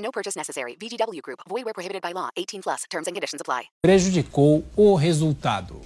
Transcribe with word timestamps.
No 0.00 0.10
purchase 0.10 0.36
necessary. 0.36 0.76
VGW 0.80 1.20
Group. 1.22 1.40
Void 1.48 1.64
where 1.64 1.74
prohibited 1.74 2.02
by 2.02 2.12
law. 2.12 2.30
18 2.36 2.62
plus. 2.62 2.84
Terms 2.90 3.06
and 3.06 3.14
conditions 3.14 3.40
apply. 3.40 3.68
Prejudicou 3.82 4.64
o 4.76 4.94
resultado. 4.94 5.80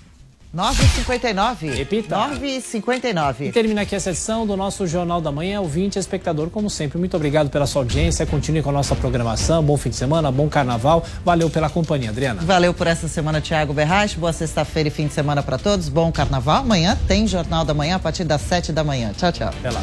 9h59. 0.55 1.75
Repita. 1.75 2.17
9h59. 2.17 3.41
E 3.47 3.53
termina 3.53 3.83
aqui 3.83 3.97
a 3.97 4.01
sessão 4.01 4.47
do 4.47 4.57
nosso 4.57 4.87
Jornal 4.87 5.21
da 5.21 5.33
Manhã. 5.33 5.61
Ouvinte, 5.61 5.99
espectador, 5.99 6.49
como 6.49 6.71
sempre, 6.71 6.97
muito 6.97 7.17
obrigado 7.17 7.51
pela 7.51 7.67
sua 7.67 7.83
audiência. 7.83 8.25
Continue 8.25 8.63
com 8.63 8.71
a 8.71 8.73
nossa 8.73 8.95
programação. 8.95 9.65
Bom 9.65 9.77
fim 9.77 9.91
de 9.91 9.97
semana, 9.97 10.31
bom 10.31 10.49
carnaval. 10.49 11.05
Valeu 11.25 11.51
pela 11.51 11.69
companhia, 11.69 12.11
Adriana. 12.11 12.41
Valeu 12.43 12.73
por 12.73 12.87
essa 12.87 13.09
semana, 13.09 13.41
Thiago 13.41 13.73
Berrache. 13.73 14.17
Boa 14.17 14.33
sexta-feira 14.33 14.89
e 14.89 14.93
fim 14.93 15.09
de 15.09 15.13
semana 15.13 15.43
para 15.43 15.59
todos. 15.59 15.89
Bom 15.89 16.13
carnaval. 16.13 16.61
Amanhã 16.61 16.97
tem 17.09 17.27
Jornal 17.27 17.65
da 17.65 17.75
Manhã 17.75 17.97
a 17.97 17.99
partir 17.99 18.23
das 18.23 18.41
7 18.43 18.71
da 18.71 18.85
manhã. 18.85 19.13
Tchau, 19.13 19.33
tchau. 19.33 19.49
Até 19.49 19.71
lá. 19.71 19.83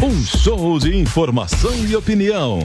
Um 0.00 0.24
show 0.24 0.78
de 0.78 0.96
informação 0.96 1.74
e 1.84 1.96
opinião. 1.96 2.60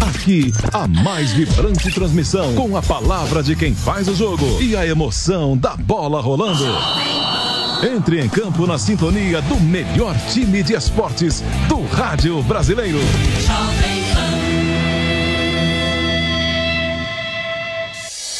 Aqui, 0.00 0.52
a 0.72 0.86
mais 0.86 1.32
vibrante 1.32 1.90
transmissão, 1.90 2.54
com 2.54 2.76
a 2.76 2.82
palavra 2.82 3.42
de 3.42 3.56
quem 3.56 3.74
faz 3.74 4.08
o 4.08 4.14
jogo 4.14 4.60
e 4.60 4.76
a 4.76 4.86
emoção 4.86 5.56
da 5.56 5.74
bola 5.74 6.20
rolando. 6.20 6.66
Entre 7.82 8.20
em 8.20 8.28
campo 8.28 8.66
na 8.66 8.76
sintonia 8.76 9.40
do 9.40 9.58
melhor 9.58 10.14
time 10.30 10.62
de 10.62 10.74
esportes 10.74 11.42
do 11.66 11.82
rádio 11.86 12.42
brasileiro. 12.42 12.98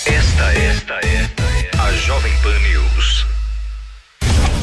Esta, 0.05 0.53
esta 0.53 0.95
é 1.07 1.31
a 1.79 1.93
Jovem 1.93 2.33
Pan 2.43 2.59
News. 2.59 3.20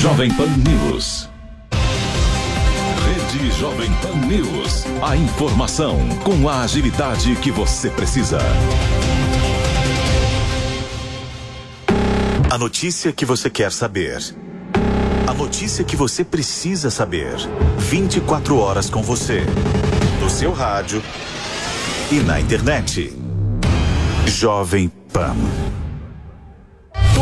Jovem 0.00 0.30
Pan 0.32 0.46
News. 0.66 1.28
Rede 3.04 3.50
Jovem 3.50 3.90
Pan 4.00 4.16
News. 4.26 4.86
A 5.02 5.14
informação 5.14 5.98
com 6.24 6.48
a 6.48 6.62
agilidade 6.62 7.36
que 7.36 7.50
você 7.50 7.90
precisa. 7.90 8.38
A 12.50 12.56
notícia 12.56 13.12
que 13.12 13.26
você 13.26 13.50
quer 13.50 13.70
saber. 13.70 14.18
A 15.26 15.34
notícia 15.34 15.84
que 15.84 15.96
você 15.96 16.24
precisa 16.24 16.90
saber. 16.90 17.36
24 17.76 18.56
horas 18.56 18.88
com 18.88 19.02
você. 19.02 19.42
No 20.18 20.30
seu 20.30 20.50
rádio 20.54 21.02
e 22.10 22.20
na 22.20 22.40
internet. 22.40 23.12
Jovem 24.24 24.90
Pan. 25.12 25.36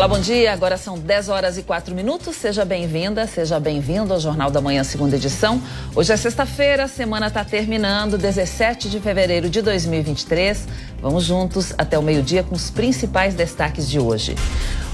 Olá, 0.00 0.08
bom 0.08 0.18
dia. 0.18 0.50
Agora 0.50 0.78
são 0.78 0.98
10 0.98 1.28
horas 1.28 1.58
e 1.58 1.62
4 1.62 1.94
minutos. 1.94 2.34
Seja 2.34 2.64
bem-vinda, 2.64 3.26
seja 3.26 3.60
bem-vindo 3.60 4.14
ao 4.14 4.18
Jornal 4.18 4.50
da 4.50 4.58
Manhã, 4.58 4.82
segunda 4.82 5.16
edição. 5.16 5.60
Hoje 5.94 6.10
é 6.10 6.16
sexta-feira, 6.16 6.84
a 6.84 6.88
semana 6.88 7.26
está 7.26 7.44
terminando, 7.44 8.16
17 8.16 8.88
de 8.88 8.98
fevereiro 8.98 9.50
de 9.50 9.60
2023. 9.60 10.66
Vamos 11.02 11.24
juntos 11.24 11.74
até 11.76 11.98
o 11.98 12.02
meio-dia 12.02 12.42
com 12.42 12.54
os 12.54 12.70
principais 12.70 13.34
destaques 13.34 13.86
de 13.86 14.00
hoje. 14.00 14.36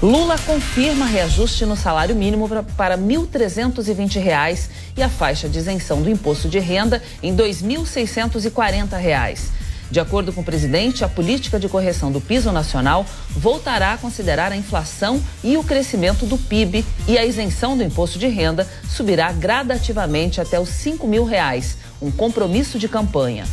Lula 0.03 0.37
confirma 0.45 1.05
reajuste 1.05 1.65
no 1.65 1.77
salário 1.77 2.13
mínimo 2.13 2.49
para 2.75 2.95
R$ 2.95 3.01
1.320 3.01 4.69
e 4.97 5.01
a 5.01 5.07
faixa 5.07 5.47
de 5.47 5.57
isenção 5.57 6.01
do 6.01 6.09
imposto 6.09 6.49
de 6.49 6.59
renda 6.59 7.01
em 7.23 7.31
R$ 7.31 7.43
2.640. 7.43 9.66
De 9.89 9.99
acordo 9.99 10.33
com 10.33 10.41
o 10.41 10.43
presidente, 10.43 11.03
a 11.03 11.09
política 11.09 11.59
de 11.59 11.69
correção 11.69 12.11
do 12.11 12.19
piso 12.19 12.51
nacional 12.51 13.05
voltará 13.29 13.93
a 13.93 13.97
considerar 13.97 14.51
a 14.51 14.57
inflação 14.57 15.21
e 15.43 15.55
o 15.55 15.63
crescimento 15.63 16.25
do 16.25 16.37
PIB 16.37 16.85
e 17.07 17.17
a 17.17 17.25
isenção 17.25 17.77
do 17.77 17.83
imposto 17.83 18.19
de 18.19 18.27
renda 18.27 18.67
subirá 18.89 19.31
gradativamente 19.31 20.41
até 20.41 20.59
os 20.59 20.69
5 20.69 21.07
mil 21.07 21.23
reais, 21.23 21.77
um 22.01 22.11
compromisso 22.11 22.77
de 22.77 22.89
campanha. 22.89 23.45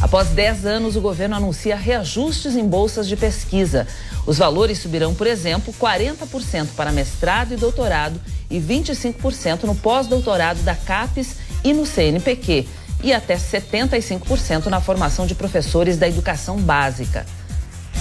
Após 0.00 0.28
10 0.28 0.64
anos, 0.64 0.96
o 0.96 1.00
governo 1.00 1.36
anuncia 1.36 1.76
reajustes 1.76 2.56
em 2.56 2.66
bolsas 2.66 3.06
de 3.06 3.14
pesquisa. 3.14 3.86
Os 4.26 4.38
valores 4.38 4.78
subirão, 4.78 5.14
por 5.14 5.26
exemplo, 5.26 5.74
40% 5.78 6.68
para 6.74 6.90
mestrado 6.90 7.52
e 7.52 7.56
doutorado 7.56 8.18
e 8.50 8.58
25% 8.58 9.64
no 9.64 9.74
pós-doutorado 9.74 10.62
da 10.62 10.74
CAPES 10.74 11.36
e 11.62 11.72
no 11.72 11.86
CNPq 11.86 12.66
e 13.02 13.12
até 13.12 13.36
75% 13.36 14.66
na 14.66 14.80
formação 14.80 15.26
de 15.26 15.34
professores 15.34 15.96
da 15.96 16.08
educação 16.08 16.58
básica. 16.58 17.26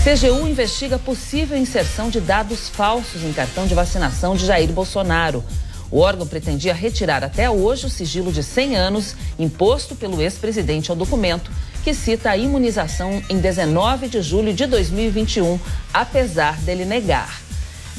CGU 0.04 0.48
investiga 0.48 0.98
possível 0.98 1.58
inserção 1.58 2.10
de 2.10 2.20
dados 2.20 2.70
falsos 2.70 3.24
em 3.24 3.32
cartão 3.34 3.68
de 3.68 3.76
vacinação 3.76 4.36
de 4.36 4.46
Jair 4.46 4.72
Bolsonaro. 4.72 5.44
O 5.92 6.00
órgão 6.00 6.26
pretendia 6.26 6.74
retirar 6.74 7.24
até 7.24 7.50
hoje 7.50 7.86
o 7.86 7.90
sigilo 7.90 8.32
de 8.32 8.42
100 8.42 8.78
anos 8.78 9.16
imposto 9.38 9.96
pelo 9.96 10.22
ex-presidente 10.22 10.90
ao 10.90 10.98
documento, 10.98 11.52
que 11.84 11.94
cita 11.94 12.32
a 12.32 12.38
imunização 12.38 13.22
em 13.30 13.38
19 13.40 14.08
de 14.08 14.22
julho 14.22 14.54
de 14.54 14.66
2021, 14.66 15.60
apesar 15.94 16.58
dele 16.62 16.86
negar. 16.86 17.42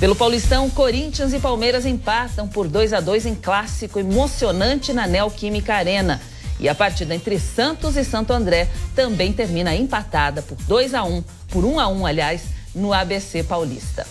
Pelo 0.01 0.17
Paulistão, 0.17 0.69
Corinthians 0.71 1.33
e 1.33 1.39
Palmeiras 1.39 1.87
empatam 1.87 2.49
por 2.49 2.67
2 2.67 2.93
a 2.93 3.01
2 3.01 3.27
em 3.27 3.35
clássico 3.37 4.01
emocionante 4.01 4.93
na 4.93 5.07
Neoquímica 5.07 5.75
Arena. 5.75 6.21
E 6.63 6.69
a 6.69 6.75
partida 6.77 7.13
entre 7.13 7.41
Santos 7.41 7.97
e 7.97 8.05
Santo 8.05 8.33
André 8.33 8.69
também 8.95 9.33
termina 9.33 9.75
empatada 9.75 10.41
por 10.43 10.57
2 10.59 10.95
a 10.95 11.03
1, 11.03 11.25
por 11.49 11.65
1 11.65 11.81
a 11.81 11.89
1, 11.89 12.07
aliás, 12.07 12.43
no 12.73 12.93
ABC 12.93 13.43
Paulista. 13.43 14.07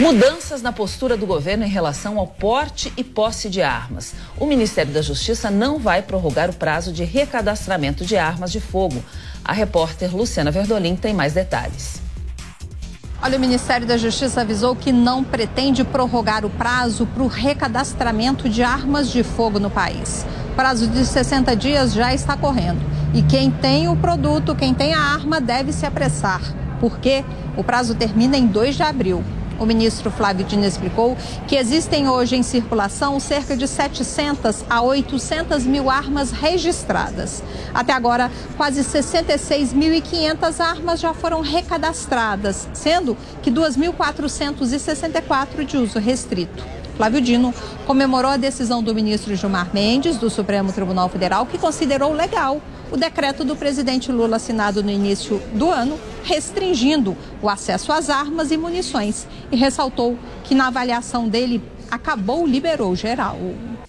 Mudanças 0.00 0.60
na 0.60 0.72
postura 0.72 1.16
do 1.16 1.26
governo 1.26 1.64
em 1.64 1.68
relação 1.68 2.18
ao 2.18 2.26
porte 2.26 2.92
e 2.96 3.04
posse 3.04 3.48
de 3.48 3.62
armas. 3.62 4.14
O 4.36 4.44
Ministério 4.44 4.92
da 4.92 5.00
Justiça 5.00 5.48
não 5.48 5.78
vai 5.78 6.02
prorrogar 6.02 6.50
o 6.50 6.54
prazo 6.54 6.92
de 6.92 7.04
recadastramento 7.04 8.04
de 8.04 8.16
armas 8.16 8.50
de 8.50 8.58
fogo. 8.58 9.00
A 9.44 9.52
repórter 9.52 10.12
Luciana 10.12 10.50
Verdolim 10.50 10.96
tem 10.96 11.14
mais 11.14 11.34
detalhes. 11.34 12.01
Olha, 13.24 13.38
o 13.38 13.40
Ministério 13.40 13.86
da 13.86 13.96
Justiça 13.96 14.40
avisou 14.40 14.74
que 14.74 14.90
não 14.90 15.22
pretende 15.22 15.84
prorrogar 15.84 16.44
o 16.44 16.50
prazo 16.50 17.06
para 17.06 17.22
o 17.22 17.28
recadastramento 17.28 18.48
de 18.48 18.64
armas 18.64 19.08
de 19.08 19.22
fogo 19.22 19.60
no 19.60 19.70
país. 19.70 20.26
O 20.50 20.56
prazo 20.56 20.88
de 20.88 21.06
60 21.06 21.54
dias 21.54 21.92
já 21.92 22.12
está 22.12 22.36
correndo. 22.36 22.80
E 23.14 23.22
quem 23.22 23.48
tem 23.48 23.88
o 23.88 23.94
produto, 23.94 24.56
quem 24.56 24.74
tem 24.74 24.92
a 24.92 24.98
arma, 24.98 25.40
deve 25.40 25.72
se 25.72 25.86
apressar, 25.86 26.40
porque 26.80 27.24
o 27.56 27.62
prazo 27.62 27.94
termina 27.94 28.36
em 28.36 28.44
2 28.44 28.74
de 28.74 28.82
abril. 28.82 29.22
O 29.58 29.66
ministro 29.66 30.10
Flávio 30.10 30.44
Dino 30.44 30.64
explicou 30.64 31.16
que 31.46 31.56
existem 31.56 32.08
hoje 32.08 32.36
em 32.36 32.42
circulação 32.42 33.20
cerca 33.20 33.54
de 33.56 33.68
700 33.68 34.64
a 34.68 34.82
800 34.82 35.64
mil 35.64 35.88
armas 35.90 36.30
registradas. 36.30 37.42
Até 37.72 37.92
agora, 37.92 38.30
quase 38.56 38.82
66.500 38.82 40.60
armas 40.60 41.00
já 41.00 41.14
foram 41.14 41.40
recadastradas, 41.40 42.68
sendo 42.72 43.16
que 43.42 43.50
2.464 43.50 45.64
de 45.64 45.76
uso 45.76 45.98
restrito. 45.98 46.64
Flávio 46.96 47.20
Dino 47.20 47.52
comemorou 47.86 48.30
a 48.30 48.36
decisão 48.36 48.82
do 48.82 48.94
ministro 48.94 49.34
Gilmar 49.34 49.70
Mendes, 49.72 50.18
do 50.18 50.28
Supremo 50.28 50.72
Tribunal 50.72 51.08
Federal, 51.08 51.46
que 51.46 51.56
considerou 51.58 52.12
legal 52.12 52.60
o 52.92 52.96
decreto 52.96 53.42
do 53.42 53.56
presidente 53.56 54.12
Lula 54.12 54.36
assinado 54.36 54.82
no 54.82 54.90
início 54.90 55.38
do 55.54 55.70
ano, 55.70 55.98
restringindo 56.22 57.16
o 57.40 57.48
acesso 57.48 57.90
às 57.90 58.10
armas 58.10 58.52
e 58.52 58.56
munições, 58.58 59.26
e 59.50 59.56
ressaltou 59.56 60.18
que 60.44 60.54
na 60.54 60.66
avaliação 60.66 61.26
dele 61.26 61.62
acabou, 61.90 62.46
liberou 62.46 62.94
geral. 62.94 63.38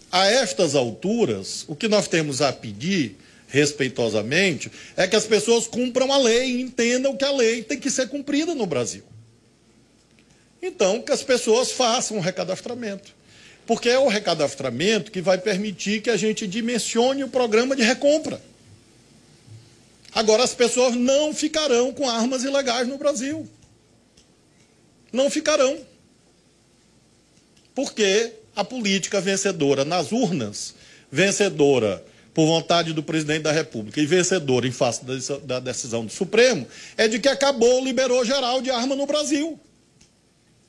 A 0.09 0.25
estas 0.27 0.73
alturas, 0.73 1.65
o 1.67 1.75
que 1.75 1.89
nós 1.89 2.07
temos 2.07 2.41
a 2.41 2.53
pedir 2.53 3.17
respeitosamente 3.47 4.71
é 4.95 5.05
que 5.05 5.17
as 5.17 5.25
pessoas 5.25 5.67
cumpram 5.67 6.11
a 6.11 6.17
lei 6.17 6.61
entendam 6.61 7.15
que 7.15 7.25
a 7.25 7.31
lei 7.31 7.61
tem 7.61 7.77
que 7.77 7.91
ser 7.91 8.07
cumprida 8.07 8.55
no 8.55 8.65
Brasil. 8.65 9.03
Então, 10.61 11.01
que 11.01 11.11
as 11.11 11.21
pessoas 11.21 11.73
façam 11.73 12.17
o 12.17 12.21
recadastramento. 12.21 13.13
Porque 13.67 13.89
é 13.89 14.00
o 14.00 14.07
recadastramento 14.07 15.11
que 15.11 15.21
vai 15.21 15.38
permitir 15.38 16.01
que 16.01 16.09
a 16.09 16.15
gente 16.15 16.47
dimensione 16.47 17.23
o 17.23 17.27
programa 17.27 17.75
de 17.75 17.83
recompra. 17.83 18.41
Agora, 20.15 20.44
as 20.44 20.54
pessoas 20.54 20.95
não 20.95 21.33
ficarão 21.33 21.92
com 21.92 22.10
armas 22.10 22.44
ilegais 22.44 22.88
no 22.88 22.98
Brasil. 22.98 23.50
Não 25.12 25.30
ficarão. 25.30 25.77
Porque 27.74 28.33
a 28.56 28.63
política 28.63 29.19
vencedora 29.19 29.83
nas 29.83 30.12
urnas, 30.12 30.75
vencedora 31.12 32.04
por 32.33 32.45
vontade 32.45 32.94
do 32.94 33.04
presidente 33.04 33.44
da 33.44 33.51
República 33.51 34.00
e 34.00 34.06
vencedora 34.06 34.68
em 34.68 34.71
face 34.71 35.01
da 35.44 35.60
decisão 35.60 36.06
do 36.06 36.12
Supremo, 36.12 36.68
é 36.98 37.07
de 37.07 37.19
que 37.19 37.27
acabou, 37.27 37.83
liberou 37.83 38.25
geral 38.25 38.62
de 38.62 38.71
arma 38.71 38.95
no 38.95 39.06
Brasil. 39.06 39.60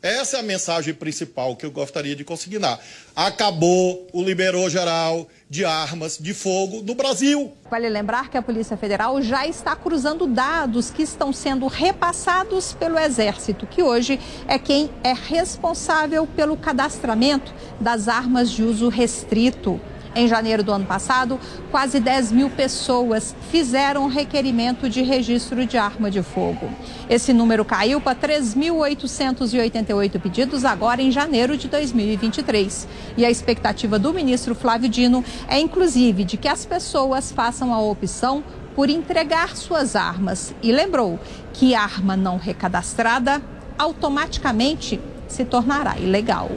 Essa 0.04 0.36
é 0.36 0.40
a 0.40 0.42
mensagem 0.42 0.92
principal 0.92 1.56
que 1.56 1.64
eu 1.64 1.70
gostaria 1.70 2.14
de 2.14 2.24
consignar. 2.24 2.78
Acabou 3.16 4.06
o 4.12 4.22
liberou 4.22 4.68
geral 4.68 5.26
de 5.48 5.64
armas 5.64 6.18
de 6.18 6.34
fogo 6.34 6.82
no 6.82 6.94
Brasil. 6.94 7.50
Vale 7.70 7.88
lembrar 7.88 8.28
que 8.28 8.36
a 8.36 8.42
Polícia 8.42 8.76
Federal 8.76 9.22
já 9.22 9.46
está 9.46 9.74
cruzando 9.74 10.26
dados 10.26 10.90
que 10.90 11.02
estão 11.02 11.32
sendo 11.32 11.66
repassados 11.68 12.74
pelo 12.74 12.98
Exército, 12.98 13.66
que 13.66 13.82
hoje 13.82 14.20
é 14.46 14.58
quem 14.58 14.90
é 15.02 15.14
responsável 15.14 16.26
pelo 16.26 16.54
cadastramento 16.54 17.54
das 17.80 18.06
armas 18.06 18.50
de 18.50 18.62
uso 18.62 18.90
restrito. 18.90 19.80
Em 20.14 20.28
janeiro 20.28 20.62
do 20.62 20.72
ano 20.72 20.86
passado, 20.86 21.40
quase 21.72 21.98
10 21.98 22.30
mil 22.30 22.48
pessoas 22.48 23.34
fizeram 23.50 24.06
requerimento 24.06 24.88
de 24.88 25.02
registro 25.02 25.66
de 25.66 25.76
arma 25.76 26.08
de 26.08 26.22
fogo. 26.22 26.70
Esse 27.10 27.32
número 27.32 27.64
caiu 27.64 28.00
para 28.00 28.14
3.888 28.14 30.20
pedidos 30.20 30.64
agora 30.64 31.02
em 31.02 31.10
janeiro 31.10 31.56
de 31.56 31.66
2023. 31.66 32.86
E 33.16 33.24
a 33.24 33.30
expectativa 33.30 33.98
do 33.98 34.14
ministro 34.14 34.54
Flávio 34.54 34.88
Dino 34.88 35.24
é, 35.48 35.58
inclusive, 35.58 36.22
de 36.22 36.36
que 36.36 36.46
as 36.46 36.64
pessoas 36.64 37.32
façam 37.32 37.74
a 37.74 37.80
opção 37.80 38.44
por 38.76 38.88
entregar 38.88 39.56
suas 39.56 39.96
armas. 39.96 40.54
E 40.62 40.70
lembrou 40.70 41.18
que 41.52 41.74
arma 41.74 42.16
não 42.16 42.36
recadastrada 42.36 43.42
automaticamente 43.76 45.00
se 45.26 45.44
tornará 45.44 45.98
ilegal. 45.98 46.48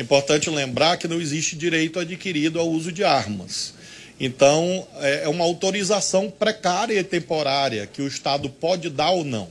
É 0.00 0.02
importante 0.02 0.48
lembrar 0.48 0.96
que 0.96 1.06
não 1.06 1.20
existe 1.20 1.54
direito 1.54 2.00
adquirido 2.00 2.58
ao 2.58 2.66
uso 2.66 2.90
de 2.90 3.04
armas. 3.04 3.74
Então, 4.18 4.86
é, 4.98 5.24
é 5.24 5.28
uma 5.28 5.44
autorização 5.44 6.30
precária 6.30 6.98
e 6.98 7.04
temporária 7.04 7.86
que 7.86 8.00
o 8.00 8.06
Estado 8.06 8.48
pode 8.48 8.88
dar 8.88 9.10
ou 9.10 9.26
não. 9.26 9.48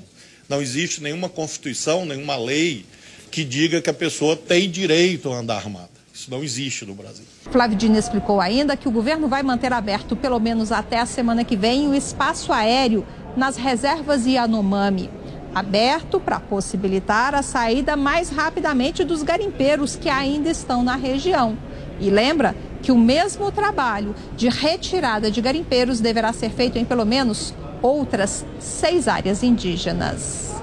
Não 0.49 0.59
existe 0.59 1.03
nenhuma 1.03 1.29
Constituição, 1.29 2.03
nenhuma 2.03 2.35
lei 2.35 2.83
que 3.29 3.43
diga 3.43 3.79
que 3.79 3.91
a 3.91 3.93
pessoa 3.93 4.35
tem 4.35 4.67
direito 4.67 5.31
a 5.31 5.37
andar 5.37 5.57
armada. 5.57 5.91
Isso 6.11 6.31
não 6.31 6.43
existe 6.43 6.83
no 6.83 6.95
Brasil. 6.95 7.25
Flávio 7.51 7.77
Dino 7.77 7.99
explicou 7.99 8.41
ainda 8.41 8.75
que 8.75 8.87
o 8.87 8.91
governo 8.91 9.27
vai 9.27 9.43
manter 9.43 9.71
aberto, 9.71 10.15
pelo 10.15 10.39
menos 10.39 10.71
até 10.71 10.97
a 10.97 11.05
semana 11.05 11.43
que 11.43 11.55
vem, 11.55 11.87
o 11.87 11.93
espaço 11.93 12.51
aéreo 12.51 13.05
nas 13.37 13.55
reservas 13.55 14.25
Yanomami 14.25 15.11
aberto 15.53 16.19
para 16.19 16.39
possibilitar 16.39 17.33
a 17.35 17.41
saída 17.41 17.95
mais 17.95 18.29
rapidamente 18.29 19.03
dos 19.03 19.23
garimpeiros 19.23 19.95
que 19.95 20.09
ainda 20.09 20.49
estão 20.49 20.83
na 20.83 20.95
região. 20.95 21.57
E 21.99 22.09
lembra 22.09 22.55
que 22.81 22.91
o 22.91 22.97
mesmo 22.97 23.51
trabalho 23.51 24.15
de 24.35 24.47
retirada 24.49 25.29
de 25.29 25.41
garimpeiros 25.41 25.99
deverá 25.99 26.31
ser 26.31 26.49
feito 26.49 26.77
em 26.77 26.85
pelo 26.85 27.05
menos 27.05 27.53
outras 27.81 28.45
seis 28.59 29.07
áreas 29.07 29.43
indígenas. 29.43 30.55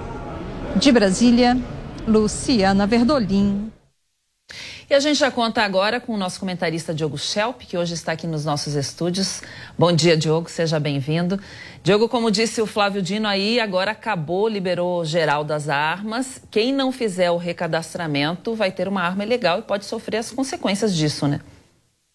De 0.75 0.91
Brasília, 0.91 1.57
Luciana 2.07 2.87
Verdolim. 2.87 3.76
E 4.89 4.93
a 4.93 5.01
gente 5.01 5.19
já 5.19 5.29
conta 5.29 5.63
agora 5.63 5.99
com 5.99 6.13
o 6.13 6.17
nosso 6.17 6.39
comentarista 6.39 6.93
Diogo 6.93 7.17
Schelp, 7.17 7.63
que 7.63 7.77
hoje 7.77 7.93
está 7.93 8.13
aqui 8.13 8.25
nos 8.25 8.45
nossos 8.45 8.73
estúdios. 8.73 9.41
Bom 9.77 9.91
dia, 9.91 10.15
Diogo, 10.15 10.49
seja 10.49 10.79
bem-vindo. 10.79 11.37
Diogo, 11.83 12.07
como 12.07 12.31
disse 12.31 12.61
o 12.61 12.65
Flávio 12.65 13.01
Dino 13.01 13.27
aí, 13.27 13.59
agora 13.59 13.91
acabou, 13.91 14.47
liberou 14.47 15.03
geral 15.03 15.43
das 15.43 15.67
armas. 15.67 16.41
Quem 16.49 16.71
não 16.71 16.93
fizer 16.93 17.29
o 17.29 17.35
recadastramento 17.35 18.55
vai 18.55 18.71
ter 18.71 18.87
uma 18.87 19.01
arma 19.01 19.25
ilegal 19.25 19.59
e 19.59 19.61
pode 19.63 19.83
sofrer 19.83 20.19
as 20.19 20.31
consequências 20.31 20.95
disso, 20.95 21.27
né? 21.27 21.41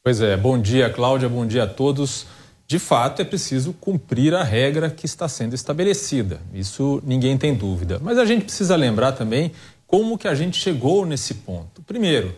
Pois 0.02 0.22
é, 0.22 0.34
bom 0.34 0.58
dia, 0.58 0.88
Cláudia, 0.88 1.28
bom 1.28 1.46
dia 1.46 1.64
a 1.64 1.68
todos. 1.68 2.24
De 2.66 2.78
fato, 2.78 3.20
é 3.20 3.24
preciso 3.26 3.74
cumprir 3.74 4.34
a 4.34 4.42
regra 4.42 4.88
que 4.88 5.04
está 5.04 5.28
sendo 5.28 5.54
estabelecida. 5.54 6.40
Isso 6.54 7.02
ninguém 7.04 7.36
tem 7.36 7.54
dúvida. 7.54 8.00
Mas 8.02 8.16
a 8.16 8.24
gente 8.24 8.46
precisa 8.46 8.76
lembrar 8.76 9.12
também 9.12 9.52
como 9.86 10.16
que 10.16 10.26
a 10.26 10.34
gente 10.34 10.56
chegou 10.56 11.04
nesse 11.04 11.34
ponto. 11.34 11.82
Primeiro, 11.82 12.34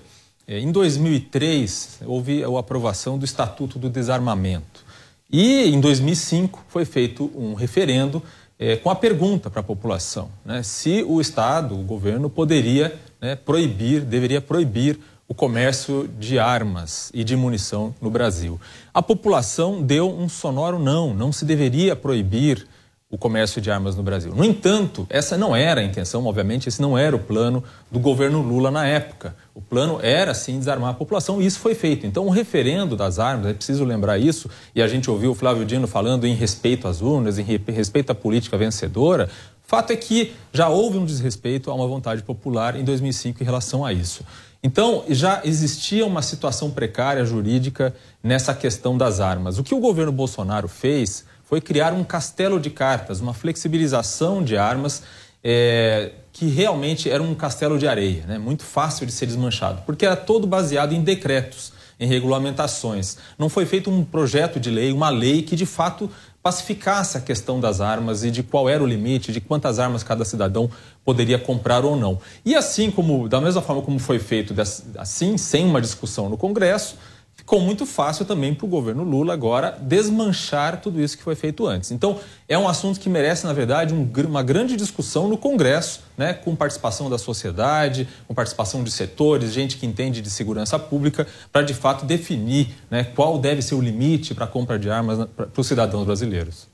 em 0.46 0.70
2003, 0.70 2.00
houve 2.06 2.44
a 2.44 2.58
aprovação 2.58 3.18
do 3.18 3.24
Estatuto 3.24 3.78
do 3.78 3.88
Desarmamento. 3.88 4.84
E 5.30 5.64
em 5.64 5.80
2005 5.80 6.64
foi 6.68 6.84
feito 6.84 7.30
um 7.34 7.54
referendo 7.54 8.22
é, 8.58 8.76
com 8.76 8.90
a 8.90 8.94
pergunta 8.94 9.50
para 9.50 9.60
a 9.60 9.64
população 9.64 10.30
né, 10.44 10.62
se 10.62 11.02
o 11.02 11.20
Estado, 11.20 11.74
o 11.74 11.82
governo, 11.82 12.30
poderia 12.30 12.96
né, 13.20 13.34
proibir, 13.34 14.02
deveria 14.02 14.40
proibir 14.40 15.00
o 15.26 15.34
comércio 15.34 16.08
de 16.18 16.38
armas 16.38 17.10
e 17.14 17.24
de 17.24 17.34
munição 17.34 17.94
no 18.00 18.10
Brasil. 18.10 18.60
A 18.92 19.02
população 19.02 19.82
deu 19.82 20.10
um 20.10 20.28
sonoro 20.28 20.78
não, 20.78 21.14
não 21.14 21.32
se 21.32 21.44
deveria 21.44 21.96
proibir 21.96 22.66
o 23.14 23.18
comércio 23.18 23.60
de 23.60 23.70
armas 23.70 23.94
no 23.94 24.02
Brasil. 24.02 24.34
No 24.34 24.44
entanto, 24.44 25.06
essa 25.08 25.38
não 25.38 25.54
era 25.54 25.80
a 25.80 25.84
intenção, 25.84 26.26
obviamente, 26.26 26.68
esse 26.68 26.82
não 26.82 26.98
era 26.98 27.14
o 27.14 27.18
plano 27.18 27.62
do 27.88 28.00
governo 28.00 28.42
Lula 28.42 28.72
na 28.72 28.84
época. 28.84 29.36
O 29.54 29.60
plano 29.60 30.00
era, 30.02 30.34
sim, 30.34 30.58
desarmar 30.58 30.90
a 30.90 30.94
população 30.94 31.40
e 31.40 31.46
isso 31.46 31.60
foi 31.60 31.76
feito. 31.76 32.08
Então, 32.08 32.26
o 32.26 32.28
referendo 32.28 32.96
das 32.96 33.20
armas, 33.20 33.46
é 33.46 33.54
preciso 33.54 33.84
lembrar 33.84 34.18
isso, 34.18 34.50
e 34.74 34.82
a 34.82 34.88
gente 34.88 35.08
ouviu 35.08 35.30
o 35.30 35.34
Flávio 35.34 35.64
Dino 35.64 35.86
falando 35.86 36.26
em 36.26 36.34
respeito 36.34 36.88
às 36.88 37.00
urnas, 37.00 37.38
em 37.38 37.44
respeito 37.44 38.10
à 38.10 38.16
política 38.16 38.58
vencedora. 38.58 39.30
Fato 39.62 39.92
é 39.92 39.96
que 39.96 40.34
já 40.52 40.68
houve 40.68 40.98
um 40.98 41.04
desrespeito 41.04 41.70
a 41.70 41.74
uma 41.74 41.86
vontade 41.86 42.20
popular 42.20 42.74
em 42.74 42.82
2005 42.82 43.40
em 43.40 43.46
relação 43.46 43.84
a 43.84 43.92
isso. 43.92 44.24
Então, 44.60 45.04
já 45.08 45.40
existia 45.44 46.04
uma 46.04 46.20
situação 46.20 46.68
precária 46.68 47.24
jurídica 47.24 47.94
nessa 48.20 48.52
questão 48.52 48.98
das 48.98 49.20
armas. 49.20 49.56
O 49.56 49.62
que 49.62 49.74
o 49.74 49.78
governo 49.78 50.10
Bolsonaro 50.10 50.66
fez 50.66 51.24
foi 51.54 51.60
criar 51.60 51.92
um 51.92 52.02
castelo 52.02 52.58
de 52.58 52.68
cartas, 52.68 53.20
uma 53.20 53.32
flexibilização 53.32 54.42
de 54.42 54.56
armas 54.56 55.04
é, 55.40 56.10
que 56.32 56.46
realmente 56.46 57.08
era 57.08 57.22
um 57.22 57.32
castelo 57.32 57.78
de 57.78 57.86
areia, 57.86 58.24
né? 58.26 58.38
muito 58.38 58.64
fácil 58.64 59.06
de 59.06 59.12
ser 59.12 59.26
desmanchado, 59.26 59.82
porque 59.86 60.04
era 60.04 60.16
todo 60.16 60.48
baseado 60.48 60.94
em 60.94 61.00
decretos, 61.00 61.72
em 62.00 62.08
regulamentações. 62.08 63.18
Não 63.38 63.48
foi 63.48 63.66
feito 63.66 63.88
um 63.88 64.04
projeto 64.04 64.58
de 64.58 64.68
lei, 64.68 64.90
uma 64.90 65.10
lei 65.10 65.42
que 65.42 65.54
de 65.54 65.64
fato 65.64 66.10
pacificasse 66.42 67.16
a 67.16 67.20
questão 67.20 67.60
das 67.60 67.80
armas 67.80 68.24
e 68.24 68.32
de 68.32 68.42
qual 68.42 68.68
era 68.68 68.82
o 68.82 68.86
limite, 68.86 69.30
de 69.30 69.40
quantas 69.40 69.78
armas 69.78 70.02
cada 70.02 70.24
cidadão 70.24 70.68
poderia 71.04 71.38
comprar 71.38 71.84
ou 71.84 71.94
não. 71.94 72.18
E 72.44 72.56
assim 72.56 72.90
como, 72.90 73.28
da 73.28 73.40
mesma 73.40 73.62
forma 73.62 73.80
como 73.80 74.00
foi 74.00 74.18
feito 74.18 74.52
assim, 74.98 75.38
sem 75.38 75.64
uma 75.64 75.80
discussão 75.80 76.28
no 76.28 76.36
Congresso, 76.36 76.96
ficou 77.44 77.60
muito 77.60 77.84
fácil 77.84 78.24
também 78.24 78.54
para 78.54 78.64
o 78.64 78.68
governo 78.68 79.04
Lula 79.04 79.34
agora 79.34 79.76
desmanchar 79.78 80.80
tudo 80.80 81.00
isso 81.00 81.16
que 81.16 81.22
foi 81.22 81.34
feito 81.34 81.66
antes. 81.66 81.90
Então, 81.90 82.18
é 82.48 82.58
um 82.58 82.66
assunto 82.66 82.98
que 82.98 83.08
merece, 83.08 83.46
na 83.46 83.52
verdade, 83.52 83.92
um, 83.92 84.10
uma 84.26 84.42
grande 84.42 84.76
discussão 84.76 85.28
no 85.28 85.36
Congresso, 85.36 86.02
né, 86.16 86.32
com 86.32 86.56
participação 86.56 87.10
da 87.10 87.18
sociedade, 87.18 88.08
com 88.26 88.34
participação 88.34 88.82
de 88.82 88.90
setores, 88.90 89.52
gente 89.52 89.76
que 89.76 89.84
entende 89.84 90.22
de 90.22 90.30
segurança 90.30 90.78
pública, 90.78 91.26
para 91.52 91.62
de 91.62 91.74
fato 91.74 92.06
definir 92.06 92.74
né, 92.90 93.04
qual 93.04 93.38
deve 93.38 93.60
ser 93.60 93.74
o 93.74 93.80
limite 93.80 94.34
para 94.34 94.46
a 94.46 94.48
compra 94.48 94.78
de 94.78 94.88
armas 94.88 95.28
para 95.36 95.48
os 95.54 95.66
cidadãos 95.66 96.06
brasileiros. 96.06 96.66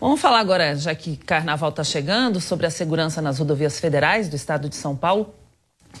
Vamos 0.00 0.20
falar 0.20 0.40
agora, 0.40 0.76
já 0.76 0.94
que 0.94 1.16
Carnaval 1.16 1.70
está 1.70 1.84
chegando, 1.84 2.40
sobre 2.40 2.66
a 2.66 2.70
segurança 2.70 3.20
nas 3.20 3.38
rodovias 3.38 3.78
federais 3.78 4.28
do 4.28 4.36
estado 4.36 4.68
de 4.68 4.76
São 4.76 4.96
Paulo 4.96 5.34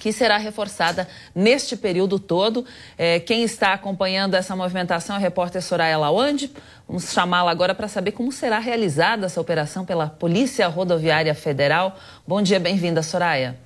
que 0.00 0.12
será 0.12 0.36
reforçada 0.36 1.08
neste 1.34 1.76
período 1.76 2.18
todo. 2.18 2.64
É, 2.96 3.20
quem 3.20 3.42
está 3.42 3.72
acompanhando 3.72 4.34
essa 4.34 4.54
movimentação 4.54 5.16
é 5.16 5.18
a 5.18 5.22
repórter 5.22 5.62
Soraya 5.62 5.98
Lawande. 5.98 6.50
Vamos 6.88 7.12
chamá-la 7.12 7.50
agora 7.50 7.74
para 7.74 7.88
saber 7.88 8.12
como 8.12 8.30
será 8.30 8.58
realizada 8.58 9.26
essa 9.26 9.40
operação 9.40 9.84
pela 9.84 10.08
Polícia 10.08 10.66
Rodoviária 10.68 11.34
Federal. 11.34 11.98
Bom 12.26 12.40
dia, 12.40 12.60
bem-vinda, 12.60 13.02
Soraya. 13.02 13.65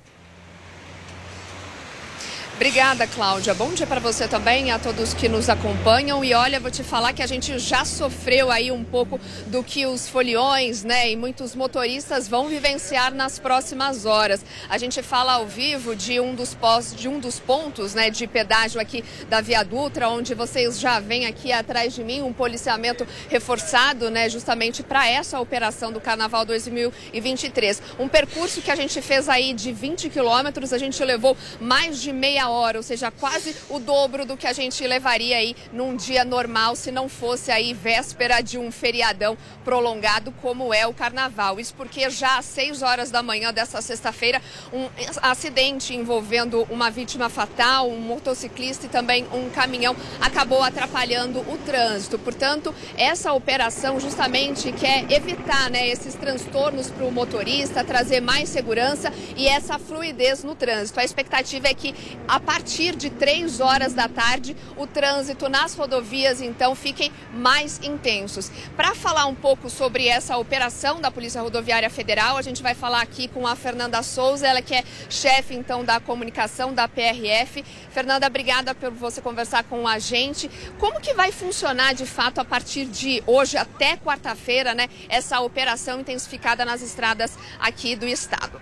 Obrigada, 2.61 3.07
Cláudia. 3.07 3.55
Bom 3.55 3.73
dia 3.73 3.87
para 3.87 3.99
você 3.99 4.27
também, 4.27 4.69
a 4.69 4.77
todos 4.77 5.15
que 5.15 5.27
nos 5.27 5.49
acompanham. 5.49 6.23
E 6.23 6.35
olha, 6.35 6.59
vou 6.59 6.69
te 6.69 6.83
falar 6.83 7.11
que 7.11 7.23
a 7.23 7.25
gente 7.25 7.57
já 7.57 7.83
sofreu 7.83 8.51
aí 8.51 8.71
um 8.71 8.83
pouco 8.83 9.19
do 9.47 9.63
que 9.63 9.87
os 9.87 10.07
foliões, 10.07 10.83
né, 10.83 11.09
e 11.09 11.15
muitos 11.15 11.55
motoristas 11.55 12.27
vão 12.27 12.47
vivenciar 12.47 13.15
nas 13.15 13.39
próximas 13.39 14.05
horas. 14.05 14.45
A 14.69 14.77
gente 14.77 15.01
fala 15.01 15.33
ao 15.33 15.47
vivo 15.47 15.95
de 15.95 16.19
um 16.19 16.35
dos 16.35 16.55
de 16.95 17.07
um 17.07 17.19
dos 17.19 17.39
pontos, 17.39 17.95
né, 17.95 18.11
de 18.11 18.27
pedágio 18.27 18.79
aqui 18.79 19.03
da 19.27 19.41
Via 19.41 19.63
Dutra, 19.63 20.07
onde 20.09 20.35
vocês 20.35 20.79
já 20.79 20.99
veem 20.99 21.25
aqui 21.25 21.51
atrás 21.51 21.95
de 21.95 22.03
mim 22.03 22.21
um 22.21 22.31
policiamento 22.31 23.07
reforçado, 23.27 24.11
né, 24.11 24.29
justamente 24.29 24.83
para 24.83 25.09
essa 25.09 25.39
operação 25.39 25.91
do 25.91 25.99
Carnaval 25.99 26.45
2023. 26.45 27.81
Um 27.97 28.07
percurso 28.07 28.61
que 28.61 28.69
a 28.69 28.75
gente 28.75 29.01
fez 29.01 29.27
aí 29.27 29.51
de 29.51 29.71
20 29.71 30.11
quilômetros, 30.11 30.71
a 30.71 30.77
gente 30.77 31.03
levou 31.03 31.35
mais 31.59 31.99
de 31.99 32.13
meia 32.13 32.50
hora, 32.51 32.77
ou 32.77 32.83
seja, 32.83 33.09
quase 33.09 33.55
o 33.69 33.79
dobro 33.79 34.25
do 34.25 34.37
que 34.37 34.47
a 34.47 34.53
gente 34.53 34.85
levaria 34.85 35.37
aí 35.37 35.55
num 35.71 35.95
dia 35.95 36.25
normal 36.25 36.75
se 36.75 36.91
não 36.91 37.07
fosse 37.07 37.51
aí 37.51 37.73
véspera 37.73 38.41
de 38.41 38.57
um 38.57 38.71
feriadão 38.71 39.37
prolongado 39.63 40.31
como 40.41 40.73
é 40.73 40.85
o 40.85 40.93
carnaval. 40.93 41.59
Isso 41.59 41.73
porque 41.75 42.09
já 42.09 42.37
às 42.37 42.45
6 42.45 42.81
horas 42.81 43.11
da 43.11 43.23
manhã 43.23 43.53
dessa 43.53 43.81
sexta-feira, 43.81 44.41
um 44.73 44.89
acidente 45.21 45.95
envolvendo 45.95 46.63
uma 46.69 46.89
vítima 46.89 47.29
fatal, 47.29 47.89
um 47.89 47.99
motociclista 47.99 48.85
e 48.85 48.89
também 48.89 49.25
um 49.33 49.49
caminhão 49.49 49.95
acabou 50.19 50.63
atrapalhando 50.63 51.39
o 51.39 51.57
trânsito. 51.65 52.19
Portanto, 52.19 52.73
essa 52.97 53.33
operação 53.33 53.99
justamente 53.99 54.71
quer 54.71 55.09
evitar 55.11 55.69
né, 55.69 55.87
esses 55.87 56.15
transtornos 56.15 56.89
para 56.89 57.05
o 57.05 57.11
motorista, 57.11 57.83
trazer 57.83 58.21
mais 58.21 58.49
segurança 58.49 59.11
e 59.35 59.47
essa 59.47 59.79
fluidez 59.79 60.43
no 60.43 60.55
trânsito. 60.55 60.99
A 60.99 61.03
expectativa 61.03 61.67
é 61.67 61.73
que 61.73 61.93
a 62.31 62.39
partir 62.39 62.95
de 62.95 63.09
3 63.09 63.59
horas 63.59 63.93
da 63.93 64.07
tarde, 64.07 64.55
o 64.77 64.87
trânsito 64.87 65.49
nas 65.49 65.75
rodovias 65.75 66.39
então 66.39 66.73
fiquem 66.73 67.11
mais 67.33 67.77
intensos. 67.83 68.49
Para 68.73 68.95
falar 68.95 69.25
um 69.25 69.35
pouco 69.35 69.69
sobre 69.69 70.07
essa 70.07 70.37
operação 70.37 71.01
da 71.01 71.11
Polícia 71.11 71.41
Rodoviária 71.41 71.89
Federal, 71.89 72.37
a 72.37 72.41
gente 72.41 72.63
vai 72.63 72.73
falar 72.73 73.01
aqui 73.01 73.27
com 73.27 73.45
a 73.45 73.53
Fernanda 73.53 74.01
Souza, 74.01 74.47
ela 74.47 74.61
que 74.61 74.73
é 74.73 74.81
chefe 75.09 75.53
então 75.53 75.83
da 75.83 75.99
comunicação 75.99 76.73
da 76.73 76.87
PRF. 76.87 77.65
Fernanda, 77.91 78.27
obrigada 78.27 78.73
por 78.73 78.91
você 78.91 79.21
conversar 79.21 79.65
com 79.65 79.85
a 79.85 79.99
gente. 79.99 80.49
Como 80.79 81.01
que 81.01 81.13
vai 81.13 81.33
funcionar 81.33 81.93
de 81.93 82.05
fato 82.05 82.39
a 82.39 82.45
partir 82.45 82.85
de 82.85 83.21
hoje 83.27 83.57
até 83.57 83.97
quarta-feira, 83.97 84.73
né, 84.73 84.87
essa 85.09 85.41
operação 85.41 85.99
intensificada 85.99 86.63
nas 86.63 86.81
estradas 86.81 87.37
aqui 87.59 87.93
do 87.93 88.07
estado? 88.07 88.61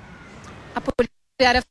A 0.73 0.81
Polícia 0.81 1.13
Rodoviária 1.39 1.63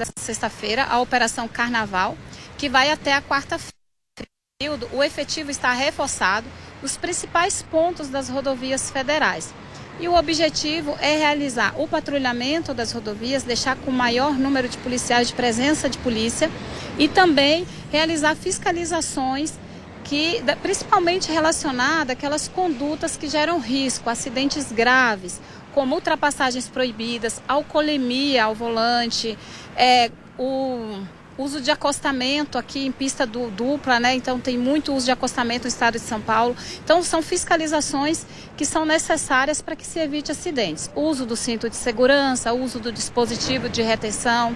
dessa 0.00 0.12
sexta-feira, 0.18 0.84
a 0.84 0.98
Operação 0.98 1.46
Carnaval, 1.46 2.16
que 2.56 2.68
vai 2.68 2.90
até 2.90 3.12
a 3.12 3.22
quarta-feira. 3.22 3.76
O 4.92 5.02
efetivo 5.02 5.50
está 5.50 5.72
reforçado 5.72 6.46
nos 6.82 6.96
principais 6.96 7.62
pontos 7.62 8.08
das 8.08 8.28
rodovias 8.28 8.90
federais. 8.90 9.54
E 9.98 10.08
o 10.08 10.14
objetivo 10.14 10.96
é 11.00 11.16
realizar 11.16 11.74
o 11.78 11.86
patrulhamento 11.86 12.72
das 12.72 12.92
rodovias, 12.92 13.42
deixar 13.42 13.76
com 13.76 13.90
o 13.90 13.94
maior 13.94 14.32
número 14.32 14.68
de 14.68 14.78
policiais 14.78 15.28
de 15.28 15.34
presença 15.34 15.88
de 15.88 15.98
polícia 15.98 16.50
e 16.98 17.06
também 17.06 17.66
realizar 17.90 18.34
fiscalizações 18.34 19.58
que 20.04 20.42
principalmente 20.62 21.30
relacionadas 21.30 22.16
àquelas 22.16 22.48
condutas 22.48 23.16
que 23.16 23.28
geram 23.28 23.60
risco, 23.60 24.08
acidentes 24.08 24.72
graves, 24.72 25.40
como 25.72 25.94
ultrapassagens 25.94 26.68
proibidas, 26.68 27.40
alcoolemia 27.46 28.44
ao 28.44 28.54
volante, 28.54 29.38
é, 29.80 30.10
o 30.38 31.02
uso 31.38 31.58
de 31.58 31.70
acostamento 31.70 32.58
aqui 32.58 32.84
em 32.84 32.92
pista 32.92 33.24
dupla, 33.24 33.98
né? 33.98 34.14
Então 34.14 34.38
tem 34.38 34.58
muito 34.58 34.94
uso 34.94 35.06
de 35.06 35.10
acostamento 35.10 35.62
no 35.62 35.68
estado 35.68 35.94
de 35.94 36.00
São 36.00 36.20
Paulo. 36.20 36.54
Então 36.84 37.02
são 37.02 37.22
fiscalizações 37.22 38.26
que 38.58 38.66
são 38.66 38.84
necessárias 38.84 39.62
para 39.62 39.74
que 39.74 39.86
se 39.86 39.98
evite 39.98 40.30
acidentes. 40.30 40.90
Uso 40.94 41.24
do 41.24 41.34
cinto 41.34 41.70
de 41.70 41.76
segurança, 41.76 42.52
uso 42.52 42.78
do 42.78 42.92
dispositivo 42.92 43.70
de 43.70 43.80
retenção, 43.80 44.54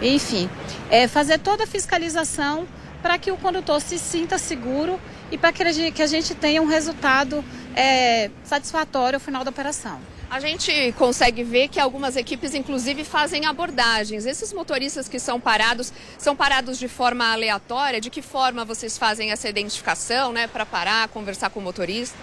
enfim, 0.00 0.48
é 0.90 1.06
fazer 1.06 1.38
toda 1.40 1.64
a 1.64 1.66
fiscalização 1.66 2.66
para 3.02 3.18
que 3.18 3.30
o 3.30 3.36
condutor 3.36 3.82
se 3.82 3.98
sinta 3.98 4.38
seguro 4.38 4.98
e 5.30 5.36
para 5.36 5.52
que 5.52 5.62
a 6.02 6.06
gente 6.06 6.34
tenha 6.34 6.62
um 6.62 6.66
resultado 6.66 7.44
é, 7.76 8.30
satisfatório 8.44 9.18
ao 9.18 9.20
final 9.20 9.44
da 9.44 9.50
operação. 9.50 10.13
A 10.30 10.40
gente 10.40 10.92
consegue 10.98 11.44
ver 11.44 11.68
que 11.68 11.78
algumas 11.78 12.16
equipes, 12.16 12.54
inclusive, 12.54 13.04
fazem 13.04 13.46
abordagens. 13.46 14.26
Esses 14.26 14.52
motoristas 14.52 15.08
que 15.08 15.18
são 15.18 15.38
parados, 15.38 15.92
são 16.18 16.34
parados 16.34 16.78
de 16.78 16.88
forma 16.88 17.32
aleatória? 17.32 18.00
De 18.00 18.10
que 18.10 18.22
forma 18.22 18.64
vocês 18.64 18.98
fazem 18.98 19.30
essa 19.30 19.48
identificação, 19.48 20.32
né, 20.32 20.46
para 20.46 20.66
parar, 20.66 21.08
conversar 21.08 21.50
com 21.50 21.60
o 21.60 21.62
motorista? 21.62 22.16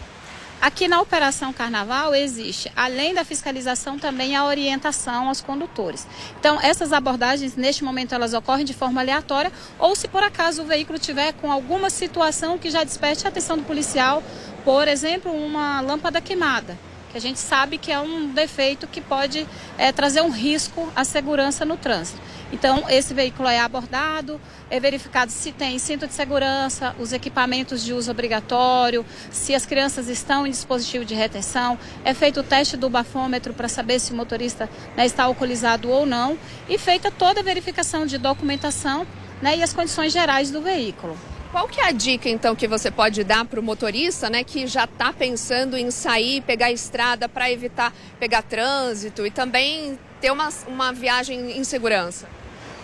Aqui 0.62 0.88
na 0.88 1.02
Operação 1.02 1.52
Carnaval 1.52 2.14
existe, 2.14 2.72
além 2.76 3.16
da 3.16 3.26
fiscalização, 3.26 3.98
também 3.98 4.36
a 4.36 4.46
orientação 4.46 5.28
aos 5.28 5.42
condutores. 5.42 6.06
Então, 6.40 6.60
essas 6.62 6.94
abordagens, 6.94 7.56
neste 7.56 7.84
momento, 7.84 8.14
elas 8.14 8.34
ocorrem 8.34 8.64
de 8.64 8.74
forma 8.74 9.02
aleatória, 9.02 9.52
ou 9.80 9.96
se 9.96 10.08
por 10.08 10.22
acaso 10.22 10.62
o 10.62 10.66
veículo 10.66 11.00
tiver 11.00 11.34
com 11.34 11.52
alguma 11.52 11.90
situação 11.90 12.60
que 12.60 12.70
já 12.70 12.84
desperte 12.84 13.26
a 13.26 13.30
atenção 13.30 13.58
do 13.58 13.64
policial, 13.64 14.22
por 14.64 14.88
exemplo, 14.88 15.32
uma 15.32 15.82
lâmpada 15.82 16.22
queimada 16.22 16.78
que 17.12 17.18
a 17.18 17.22
gente 17.22 17.40
sabe 17.40 17.78
que 17.78 17.92
é 17.92 18.00
um 18.00 18.32
defeito 18.32 18.88
que 18.88 19.02
pode 19.02 19.46
é, 19.78 19.92
trazer 19.92 20.22
um 20.22 20.30
risco 20.30 20.92
à 20.96 21.04
segurança 21.04 21.66
no 21.66 21.78
trânsito. 21.78 22.20
Então, 22.52 22.84
esse 22.90 23.14
veículo 23.14 23.48
é 23.48 23.60
abordado, 23.60 24.40
é 24.70 24.80
verificado 24.80 25.32
se 25.32 25.52
tem 25.52 25.80
cinto 25.80 26.06
de 26.06 26.14
segurança, 26.14 26.96
os 27.00 27.14
equipamentos 27.14 27.84
de 27.84 27.94
uso 27.94 28.12
obrigatório, 28.12 29.06
se 29.30 29.56
as 29.56 29.66
crianças 29.66 30.10
estão 30.10 30.46
em 30.46 30.52
dispositivo 30.52 31.06
de 31.06 31.14
retenção, 31.14 31.80
é 32.04 32.14
feito 32.14 32.42
o 32.42 32.44
teste 32.44 32.76
do 32.76 32.90
bafômetro 32.90 33.54
para 33.54 33.70
saber 33.70 34.00
se 34.00 34.12
o 34.12 34.16
motorista 34.16 34.70
né, 34.98 35.06
está 35.06 35.24
alcoolizado 35.24 35.90
ou 35.90 36.06
não, 36.06 36.38
e 36.68 36.78
feita 36.78 37.10
toda 37.10 37.40
a 37.40 37.44
verificação 37.44 38.06
de 38.06 38.18
documentação 38.18 39.08
né, 39.42 39.58
e 39.58 39.64
as 39.64 39.72
condições 39.72 40.12
gerais 40.12 40.52
do 40.52 40.62
veículo. 40.62 41.18
Qual 41.52 41.68
que 41.68 41.82
é 41.82 41.88
a 41.88 41.92
dica 41.92 42.30
então 42.30 42.56
que 42.56 42.66
você 42.66 42.90
pode 42.90 43.26
dar 43.26 43.44
para 43.44 43.60
o 43.60 43.64
motorista, 43.64 44.30
né, 44.30 44.42
que 44.42 44.66
já 44.68 44.86
está 44.86 45.12
pensando 45.12 45.78
em 45.78 45.92
sair, 45.92 46.42
pegar 46.42 46.68
a 46.68 46.72
estrada 46.72 47.28
para 47.28 47.52
evitar 47.52 47.94
pegar 48.18 48.42
trânsito 48.42 49.26
e 49.26 49.32
também 49.32 50.00
ter 50.22 50.32
uma, 50.32 50.48
uma 50.66 50.94
viagem 50.94 51.58
em 51.58 51.64
segurança? 51.66 52.30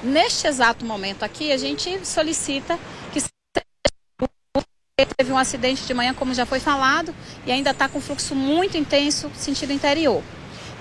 Neste 0.03 0.47
exato 0.47 0.83
momento 0.83 1.24
aqui, 1.24 1.51
a 1.53 1.57
gente 1.57 2.05
solicita 2.05 2.77
que 3.13 3.21
teve 5.15 5.31
um 5.31 5.38
acidente 5.38 5.86
de 5.86 5.93
manhã, 5.93 6.13
como 6.13 6.33
já 6.33 6.45
foi 6.45 6.59
falado, 6.59 7.15
e 7.45 7.51
ainda 7.51 7.71
está 7.71 7.88
com 7.88 8.01
fluxo 8.01 8.36
muito 8.36 8.75
intenso 8.75 9.31
sentido 9.33 9.71
interior. 9.71 10.21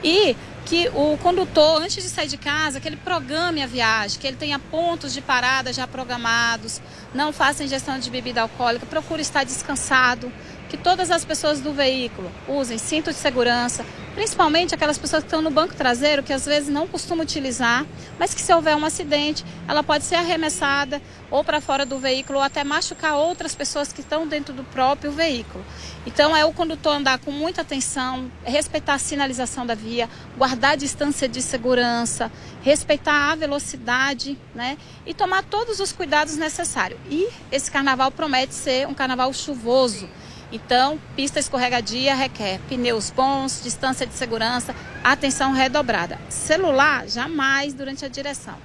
E 0.02 0.35
que 0.66 0.88
o 0.88 1.16
condutor, 1.18 1.80
antes 1.80 2.02
de 2.02 2.11
sair 2.11 2.26
de 2.26 2.37
casa, 2.37 2.80
que 2.80 2.88
ele 2.88 2.96
programe 2.96 3.62
a 3.62 3.68
viagem, 3.68 4.18
que 4.18 4.26
ele 4.26 4.37
tenha 4.37 4.58
pontos 4.58 5.14
de 5.14 5.20
parada 5.20 5.73
já 5.73 5.87
programados, 5.87 6.82
não 7.14 7.32
faça 7.32 7.62
ingestão 7.62 8.00
de 8.00 8.11
bebida 8.11 8.42
alcoólica, 8.42 8.85
procure 8.85 9.23
estar 9.23 9.44
descansado, 9.44 10.30
que 10.76 10.83
todas 10.83 11.11
as 11.11 11.25
pessoas 11.25 11.61
do 11.61 11.73
veículo 11.73 12.30
usem 12.47 12.76
cinto 12.76 13.11
de 13.11 13.16
segurança, 13.16 13.85
principalmente 14.14 14.75
aquelas 14.75 14.99
pessoas 14.99 15.23
que 15.23 15.28
estão 15.28 15.40
no 15.40 15.50
banco 15.50 15.75
traseiro, 15.75 16.23
que 16.23 16.33
às 16.33 16.45
vezes 16.45 16.68
não 16.68 16.87
costumam 16.87 17.25
utilizar, 17.25 17.87
mas 18.18 18.35
que 18.35 18.40
se 18.40 18.52
houver 18.52 18.76
um 18.76 18.85
acidente, 18.85 19.45
ela 19.66 19.83
pode 19.83 20.04
ser 20.04 20.16
arremessada 20.16 21.00
ou 21.30 21.42
para 21.42 21.61
fora 21.61 21.87
do 21.87 21.99
veículo 21.99 22.38
ou 22.38 22.45
até 22.45 22.62
machucar 22.62 23.16
outras 23.16 23.54
pessoas 23.54 23.92
que 23.92 24.00
estão 24.00 24.26
dentro 24.26 24.52
do 24.52 24.64
próprio 24.64 25.11
veículo. 25.11 25.64
Então 26.06 26.37
é 26.37 26.45
o 26.45 26.52
condutor 26.52 26.95
andar 26.95 27.18
com 27.18 27.30
muita 27.30 27.62
atenção, 27.62 28.30
respeitar 28.45 28.95
a 28.95 28.99
sinalização 28.99 29.64
da 29.64 29.75
via, 29.75 30.09
guardar 30.37 30.73
a 30.73 30.76
distância 30.76 31.28
de 31.28 31.40
segurança, 31.40 32.30
respeitar 32.62 33.33
a 33.33 33.35
velocidade, 33.35 34.38
né? 34.54 34.76
E 35.06 35.14
tomar 35.14 35.42
todos 35.42 35.80
os 35.80 35.90
cuidados 35.90 36.37
necessários. 36.37 37.00
E 37.11 37.28
esse 37.50 37.71
carnaval 37.71 38.11
promete 38.11 38.54
ser 38.54 38.87
um 38.87 38.95
carnaval 38.95 39.33
chuvoso. 39.33 40.09
Então, 40.53 40.99
pista 41.17 41.41
escorregadia 41.41 42.15
requer 42.15 42.61
pneus 42.69 43.11
bons, 43.11 43.61
distância 43.62 44.07
de 44.07 44.15
segurança, 44.15 44.75
atenção 45.03 45.53
redobrada. 45.53 46.19
Celular, 46.29 47.09
jamais 47.09 47.75
durante 47.75 48.05
a 48.05 48.09
direção. 48.09 48.57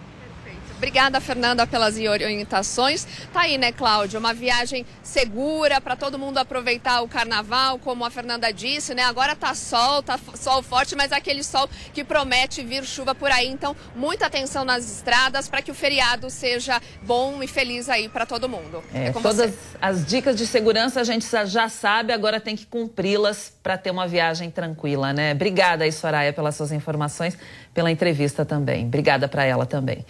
Obrigada, 0.81 1.21
Fernanda, 1.21 1.67
pelas 1.67 1.95
orientações. 1.95 3.05
Tá 3.31 3.41
aí, 3.41 3.55
né, 3.55 3.71
Cláudia? 3.71 4.17
Uma 4.17 4.33
viagem 4.33 4.83
segura 5.03 5.79
para 5.79 5.95
todo 5.95 6.17
mundo 6.17 6.39
aproveitar 6.39 7.01
o 7.01 7.07
carnaval, 7.07 7.77
como 7.77 8.03
a 8.03 8.09
Fernanda 8.09 8.51
disse, 8.51 8.95
né? 8.95 9.03
Agora 9.03 9.35
tá 9.35 9.53
sol, 9.53 10.01
tá 10.01 10.19
sol 10.33 10.63
forte, 10.63 10.95
mas 10.95 11.11
aquele 11.11 11.43
sol 11.43 11.69
que 11.93 12.03
promete 12.03 12.63
vir 12.63 12.83
chuva 12.83 13.13
por 13.13 13.29
aí. 13.29 13.47
Então, 13.47 13.75
muita 13.95 14.25
atenção 14.25 14.65
nas 14.65 14.83
estradas 14.91 15.47
para 15.47 15.61
que 15.61 15.69
o 15.69 15.75
feriado 15.75 16.31
seja 16.31 16.81
bom 17.03 17.43
e 17.43 17.47
feliz 17.47 17.87
aí 17.87 18.09
para 18.09 18.25
todo 18.25 18.49
mundo. 18.49 18.83
É, 18.91 19.09
é 19.09 19.11
todas 19.11 19.51
você. 19.51 19.53
as 19.79 20.03
dicas 20.03 20.35
de 20.35 20.47
segurança 20.47 20.99
a 20.99 21.03
gente 21.03 21.27
já 21.45 21.69
sabe, 21.69 22.11
agora 22.11 22.39
tem 22.39 22.55
que 22.55 22.65
cumpri-las 22.65 23.53
para 23.61 23.77
ter 23.77 23.91
uma 23.91 24.07
viagem 24.07 24.49
tranquila, 24.49 25.13
né? 25.13 25.33
Obrigada 25.33 25.83
aí, 25.83 25.91
Soraya, 25.91 26.33
pelas 26.33 26.55
suas 26.55 26.71
informações, 26.71 27.37
pela 27.71 27.91
entrevista 27.91 28.43
também. 28.43 28.87
Obrigada 28.87 29.27
para 29.27 29.45
ela 29.45 29.67
também. 29.67 30.03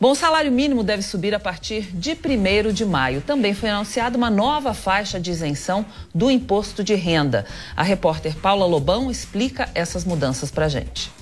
Bom, 0.00 0.10
o 0.10 0.14
salário 0.14 0.50
mínimo 0.50 0.82
deve 0.82 1.02
subir 1.02 1.34
a 1.34 1.40
partir 1.40 1.82
de 1.94 2.10
1 2.12 2.72
de 2.72 2.84
maio. 2.84 3.20
Também 3.20 3.54
foi 3.54 3.70
anunciada 3.70 4.18
uma 4.18 4.28
nova 4.28 4.74
faixa 4.74 5.20
de 5.20 5.30
isenção 5.30 5.86
do 6.12 6.30
imposto 6.30 6.82
de 6.82 6.94
renda. 6.94 7.46
A 7.76 7.82
repórter 7.82 8.36
Paula 8.36 8.66
Lobão 8.66 9.08
explica 9.08 9.68
essas 9.72 10.04
mudanças 10.04 10.50
para 10.50 10.66
a 10.66 10.68
gente. 10.68 11.12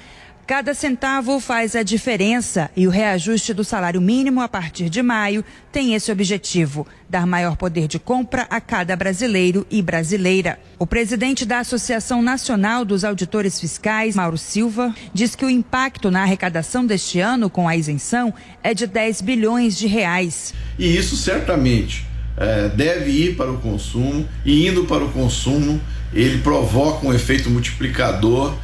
Cada 0.49 0.73
centavo 0.73 1.39
faz 1.39 1.75
a 1.75 1.83
diferença 1.83 2.71
e 2.75 2.87
o 2.87 2.89
reajuste 2.89 3.53
do 3.53 3.63
salário 3.63 4.01
mínimo 4.01 4.41
a 4.41 4.47
partir 4.47 4.89
de 4.89 4.99
maio 4.99 5.45
tem 5.71 5.93
esse 5.93 6.11
objetivo: 6.11 6.87
dar 7.07 7.27
maior 7.27 7.55
poder 7.55 7.87
de 7.87 7.99
compra 7.99 8.47
a 8.49 8.59
cada 8.59 8.95
brasileiro 8.95 9.63
e 9.69 9.79
brasileira. 9.79 10.59
O 10.79 10.87
presidente 10.87 11.45
da 11.45 11.59
Associação 11.59 12.23
Nacional 12.23 12.83
dos 12.83 13.03
Auditores 13.03 13.59
Fiscais, 13.59 14.15
Mauro 14.15 14.39
Silva, 14.39 14.91
diz 15.13 15.35
que 15.35 15.45
o 15.45 15.51
impacto 15.51 16.09
na 16.09 16.23
arrecadação 16.23 16.83
deste 16.83 17.19
ano 17.19 17.47
com 17.47 17.67
a 17.67 17.77
isenção 17.77 18.33
é 18.63 18.73
de 18.73 18.87
10 18.87 19.21
bilhões 19.21 19.77
de 19.77 19.85
reais. 19.85 20.55
E 20.79 20.97
isso 20.97 21.15
certamente 21.15 22.07
é, 22.35 22.69
deve 22.69 23.11
ir 23.11 23.35
para 23.35 23.51
o 23.51 23.59
consumo, 23.59 24.27
e 24.43 24.67
indo 24.67 24.85
para 24.85 25.03
o 25.05 25.11
consumo, 25.11 25.79
ele 26.11 26.39
provoca 26.39 27.05
um 27.05 27.13
efeito 27.13 27.51
multiplicador 27.51 28.57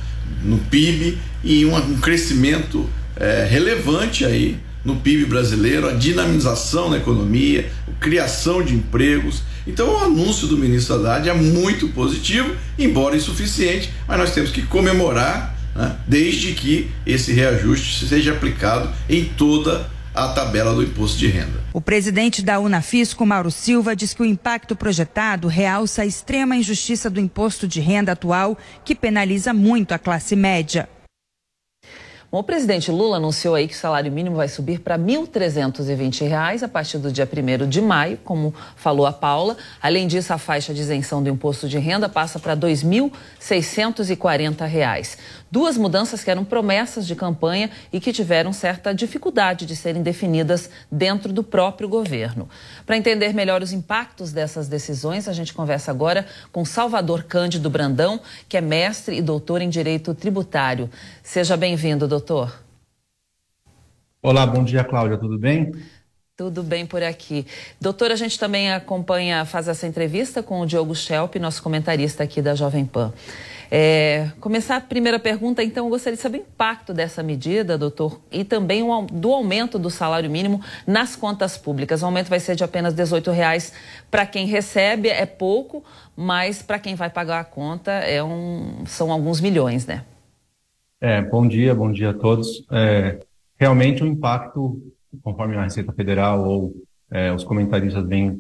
no 0.44 0.58
PIB 0.58 1.18
e 1.44 1.66
um, 1.66 1.76
um 1.76 1.98
crescimento 1.98 2.90
é, 3.16 3.48
relevante 3.50 4.26
aí 4.26 4.58
no 4.84 4.98
PIB 4.98 5.26
brasileiro, 5.26 5.90
a 5.90 5.94
dinamização 5.94 6.90
na 6.90 6.98
economia, 6.98 7.72
a 7.88 8.00
criação 8.00 8.64
de 8.64 8.76
empregos. 8.76 9.42
Então, 9.66 9.96
o 9.96 9.98
anúncio 9.98 10.48
do 10.48 10.56
ministro 10.56 10.96
Haddad 10.96 11.28
é 11.28 11.34
muito 11.34 11.88
positivo, 11.88 12.56
embora 12.78 13.16
insuficiente, 13.16 13.92
mas 14.08 14.20
nós 14.20 14.32
temos 14.32 14.52
que 14.52 14.62
comemorar, 14.62 15.58
né, 15.76 15.96
desde 16.08 16.52
que 16.52 16.92
esse 17.06 17.34
reajuste 17.34 18.06
seja 18.06 18.32
aplicado 18.32 18.90
em 19.10 19.26
toda 19.26 19.90
à 20.16 20.30
tabela 20.30 20.74
do 20.74 20.82
imposto 20.82 21.18
de 21.18 21.28
renda. 21.28 21.60
O 21.74 21.82
presidente 21.82 22.42
da 22.42 22.60
Unafisco, 22.60 23.26
Mauro 23.26 23.52
Silva, 23.52 23.96
diz 23.96 24.14
que 24.14 24.22
o 24.22 24.26
impacto 24.26 24.76
projetado 24.76 25.50
realça 25.50 26.04
a 26.04 26.06
extrema 26.06 26.56
injustiça 26.56 27.10
do 27.10 27.20
imposto 27.20 27.68
de 27.68 27.82
renda 27.82 28.14
atual, 28.14 28.58
que 28.86 28.96
penaliza 28.96 29.54
muito 29.54 29.94
a 29.94 30.00
classe 30.00 30.36
média. 30.36 30.88
Bom, 32.32 32.40
o 32.40 32.44
presidente 32.44 32.92
Lula 32.92 33.18
anunciou 33.18 33.56
aí 33.56 33.66
que 33.66 33.74
o 33.74 33.78
salário 33.78 34.12
mínimo 34.12 34.36
vai 34.36 34.50
subir 34.50 34.80
para 34.80 34.98
R$ 34.98 35.04
1.320 35.04 36.64
a 36.64 36.68
partir 36.68 36.98
do 36.98 37.10
dia 37.10 37.26
1 37.26 37.70
de 37.70 37.82
maio, 37.82 38.20
como 38.26 38.54
falou 38.76 39.06
a 39.06 39.14
Paula. 39.14 39.56
Além 39.82 40.06
disso, 40.06 40.34
a 40.34 40.38
faixa 40.38 40.74
de 40.74 40.82
isenção 40.82 41.24
do 41.24 41.30
imposto 41.30 41.70
de 41.70 41.78
renda 41.78 42.10
passa 42.10 42.38
para 42.38 42.54
R$ 42.54 42.60
2.640. 42.60 45.18
Duas 45.56 45.78
mudanças 45.78 46.22
que 46.22 46.30
eram 46.30 46.44
promessas 46.44 47.08
de 47.08 47.16
campanha 47.16 47.72
e 47.94 48.02
que 48.02 48.12
tiveram 48.12 48.52
certa 48.52 48.94
dificuldade 48.94 49.66
de 49.66 49.74
serem 49.74 50.04
definidas 50.04 50.70
dentro 50.92 51.32
do 51.32 51.42
próprio 51.42 51.88
governo. 51.88 52.50
Para 52.86 52.98
entender 52.98 53.34
melhor 53.34 53.62
os 53.62 53.72
impactos 53.72 54.34
dessas 54.34 54.68
decisões, 54.68 55.30
a 55.30 55.32
gente 55.32 55.54
conversa 55.54 55.92
agora 55.92 56.26
com 56.52 56.66
Salvador 56.66 57.24
Cândido 57.24 57.70
Brandão, 57.70 58.20
que 58.50 58.58
é 58.58 58.62
mestre 58.62 59.16
e 59.16 59.22
doutor 59.22 59.62
em 59.62 59.70
Direito 59.70 60.14
Tributário. 60.14 60.90
Seja 61.24 61.56
bem-vindo, 61.56 62.06
doutor. 62.06 62.62
Olá, 64.22 64.46
bom 64.46 64.62
dia, 64.62 64.84
Cláudia, 64.84 65.18
tudo 65.18 65.40
bem? 65.40 65.72
Tudo 66.36 66.64
bem 66.64 66.86
por 66.86 67.02
aqui. 67.02 67.48
Doutor, 67.80 68.12
a 68.12 68.18
gente 68.18 68.38
também 68.38 68.74
acompanha, 68.74 69.46
faz 69.46 69.70
essa 69.70 69.88
entrevista 69.88 70.44
com 70.44 70.60
o 70.60 70.66
Diogo 70.66 70.94
Schelp, 70.94 71.36
nosso 71.38 71.64
comentarista 71.64 72.26
aqui 72.26 72.42
da 72.42 72.56
Jovem 72.56 72.86
Pan. 72.86 73.14
É, 73.78 74.32
começar 74.40 74.78
a 74.78 74.80
primeira 74.80 75.20
pergunta, 75.20 75.62
então, 75.62 75.88
eu 75.88 75.90
gostaria 75.90 76.16
de 76.16 76.22
saber 76.22 76.38
o 76.38 76.42
impacto 76.44 76.94
dessa 76.94 77.22
medida, 77.22 77.78
doutor, 77.78 78.22
e 78.32 78.46
também 78.46 78.82
do 79.12 79.34
aumento 79.34 79.78
do 79.78 79.90
salário 79.90 80.32
mínimo 80.32 80.62
nas 80.88 81.18
contas 81.18 81.58
públicas. 81.58 82.02
O 82.02 82.06
aumento 82.06 82.30
vai 82.30 82.40
ser 82.40 82.56
de 82.56 82.64
apenas 82.64 82.94
18 82.94 83.32
reais 83.32 83.74
para 84.10 84.26
quem 84.26 84.48
recebe, 84.48 85.10
é 85.10 85.26
pouco, 85.26 85.84
mas 86.16 86.62
para 86.62 86.80
quem 86.80 86.96
vai 86.96 87.10
pagar 87.10 87.42
a 87.42 87.44
conta 87.44 87.92
é 87.92 88.24
um, 88.24 88.86
são 88.86 89.12
alguns 89.12 89.42
milhões, 89.42 89.86
né? 89.86 90.06
É, 91.02 91.22
bom 91.22 91.46
dia, 91.46 91.76
bom 91.76 91.92
dia 91.92 92.12
a 92.12 92.14
todos. 92.14 92.66
É, 92.72 93.20
realmente 93.58 94.02
o 94.02 94.08
impacto, 94.08 94.82
conforme 95.22 95.58
a 95.58 95.64
Receita 95.64 95.92
Federal 95.92 96.48
ou 96.48 96.74
é, 97.12 97.30
os 97.34 97.44
comentaristas 97.44 98.08
vêm 98.08 98.40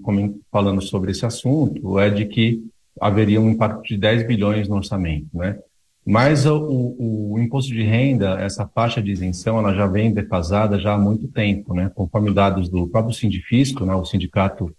falando 0.49 0.81
sobre 0.81 1.11
esse 1.11 1.25
assunto, 1.25 1.99
é 1.99 2.09
de 2.09 2.23
que 2.23 2.63
haveria 2.99 3.41
um 3.41 3.49
impacto 3.49 3.83
de 3.83 3.97
10 3.97 4.27
bilhões 4.27 4.67
no 4.67 4.75
orçamento, 4.75 5.27
né? 5.33 5.57
Mas 6.05 6.45
o, 6.45 6.95
o, 6.99 7.39
imposto 7.39 7.73
de 7.73 7.81
renda, 7.81 8.39
essa 8.39 8.67
faixa 8.67 9.01
de 9.01 9.11
isenção, 9.11 9.57
ela 9.57 9.73
já 9.73 9.87
vem 9.87 10.13
defasada 10.13 10.79
já 10.79 10.93
há 10.93 10.97
muito 10.97 11.27
tempo, 11.27 11.73
né? 11.73 11.91
Conforme 11.95 12.31
dados 12.31 12.69
do 12.69 12.87
próprio 12.87 13.13
Sindifisco, 13.13 13.85
né? 13.85 13.95
o 13.95 14.05
sindicato 14.05 14.71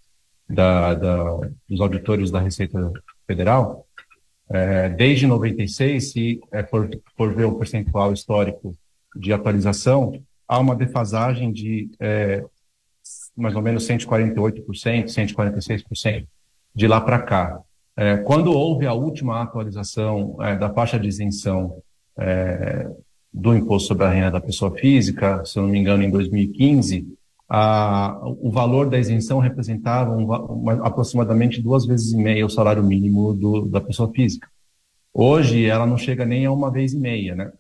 da, 0.48 0.94
da, 0.94 1.24
dos 1.68 1.81
auditores 1.81 2.31
da 2.31 2.38
Receita 2.38 2.92
Federal, 3.26 3.85
é, 4.48 4.88
desde 4.88 5.26
96, 5.26 6.12
se 6.12 6.40
é, 6.52 6.62
for, 6.62 6.88
for 7.16 7.35
ver 7.35 7.46
o 7.46 7.57
percentual 7.57 8.12
histórico 8.12 8.76
de 9.16 9.33
atualização, 9.33 10.22
há 10.46 10.61
uma 10.61 10.76
defasagem 10.76 11.52
de 11.52 11.90
é, 11.98 12.44
mais 13.37 13.57
ou 13.57 13.62
menos 13.62 13.87
148%, 13.87 15.07
146% 15.07 16.26
de 16.74 16.87
lá 16.87 17.00
para 17.00 17.18
cá. 17.20 17.61
É, 17.96 18.18
quando 18.18 18.52
houve 18.52 18.87
a 18.87 18.92
última 18.92 19.42
atualização 19.42 20.37
é, 20.40 20.54
da 20.56 20.68
faixa 20.70 20.98
de 20.98 21.09
isenção 21.09 21.82
é, 22.18 22.90
do 23.32 23.54
imposto 23.54 23.88
sobre 23.88 24.04
a 24.04 24.11
renda 24.11 24.32
da 24.32 24.40
pessoa 24.40 24.70
física, 24.72 25.42
se 25.44 25.59
eu 25.59 25.62
não 25.62 25.70
me 25.70 25.78
engano, 25.78 26.02
em 26.02 26.11
2015, 26.11 27.06
a, 27.48 28.20
o 28.22 28.50
valor 28.50 28.90
da 28.90 28.98
isenção 28.98 29.38
representava 29.38 30.11
um, 30.11 30.24
uma, 30.24 30.87
aproximadamente 30.87 31.62
duas 31.62 31.87
vezes 31.87 32.12
e 32.12 32.16
meia 32.16 32.44
o 32.44 32.50
salário 32.50 32.82
mínimo 32.82 33.32
do, 33.32 33.66
da 33.66 33.80
pessoa 33.80 34.11
física. 34.12 34.48
Hoje, 35.12 35.64
ela 35.64 35.87
não 35.87 35.96
chega 35.96 36.26
nem 36.26 36.44
a 36.44 36.52
uma 36.52 36.70
vez 36.70 36.92
e 36.92 36.98
meia, 36.98 37.35
né? 37.35 37.50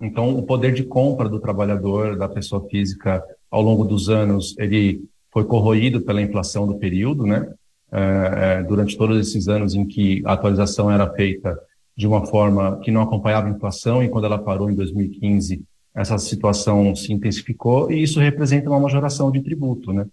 Então, 0.00 0.36
o 0.36 0.42
poder 0.42 0.72
de 0.72 0.84
compra 0.84 1.28
do 1.28 1.40
trabalhador, 1.40 2.16
da 2.16 2.28
pessoa 2.28 2.66
física, 2.68 3.22
ao 3.50 3.60
longo 3.60 3.84
dos 3.84 4.08
anos, 4.08 4.54
ele 4.58 5.04
foi 5.30 5.44
corroído 5.44 6.00
pela 6.02 6.22
inflação 6.22 6.66
do 6.66 6.78
período, 6.78 7.26
né? 7.26 7.52
É, 7.98 8.58
é, 8.58 8.62
durante 8.62 8.94
todos 8.94 9.18
esses 9.18 9.48
anos 9.48 9.74
em 9.74 9.86
que 9.86 10.22
a 10.26 10.34
atualização 10.34 10.90
era 10.90 11.10
feita 11.14 11.58
de 11.96 12.06
uma 12.06 12.26
forma 12.26 12.78
que 12.80 12.90
não 12.90 13.00
acompanhava 13.00 13.46
a 13.46 13.50
inflação 13.50 14.04
e 14.04 14.08
quando 14.10 14.26
ela 14.26 14.38
parou 14.38 14.70
em 14.70 14.74
2015, 14.74 15.64
essa 15.94 16.18
situação 16.18 16.94
se 16.94 17.10
intensificou 17.10 17.90
e 17.90 18.02
isso 18.02 18.20
representa 18.20 18.68
uma 18.68 18.78
majoração 18.78 19.32
de 19.32 19.40
tributo, 19.40 19.94
né? 19.94 20.06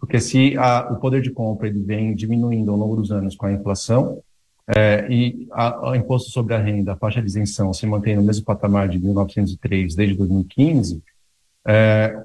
Porque 0.00 0.18
se 0.18 0.58
a, 0.58 0.88
o 0.90 0.96
poder 0.96 1.22
de 1.22 1.30
compra 1.30 1.68
ele 1.68 1.80
vem 1.80 2.12
diminuindo 2.12 2.72
ao 2.72 2.76
longo 2.76 2.96
dos 2.96 3.12
anos 3.12 3.36
com 3.36 3.46
a 3.46 3.52
inflação 3.52 4.20
é, 4.66 5.06
e 5.08 5.46
o 5.82 5.94
imposto 5.94 6.30
sobre 6.30 6.54
a 6.54 6.58
renda, 6.58 6.94
a 6.94 6.96
faixa 6.96 7.20
de 7.20 7.28
isenção, 7.28 7.72
se 7.72 7.86
mantém 7.86 8.16
no 8.16 8.22
mesmo 8.22 8.44
patamar 8.44 8.88
de 8.88 8.98
1903 8.98 9.94
desde 9.94 10.16
2015, 10.16 11.00
é, 11.64 12.20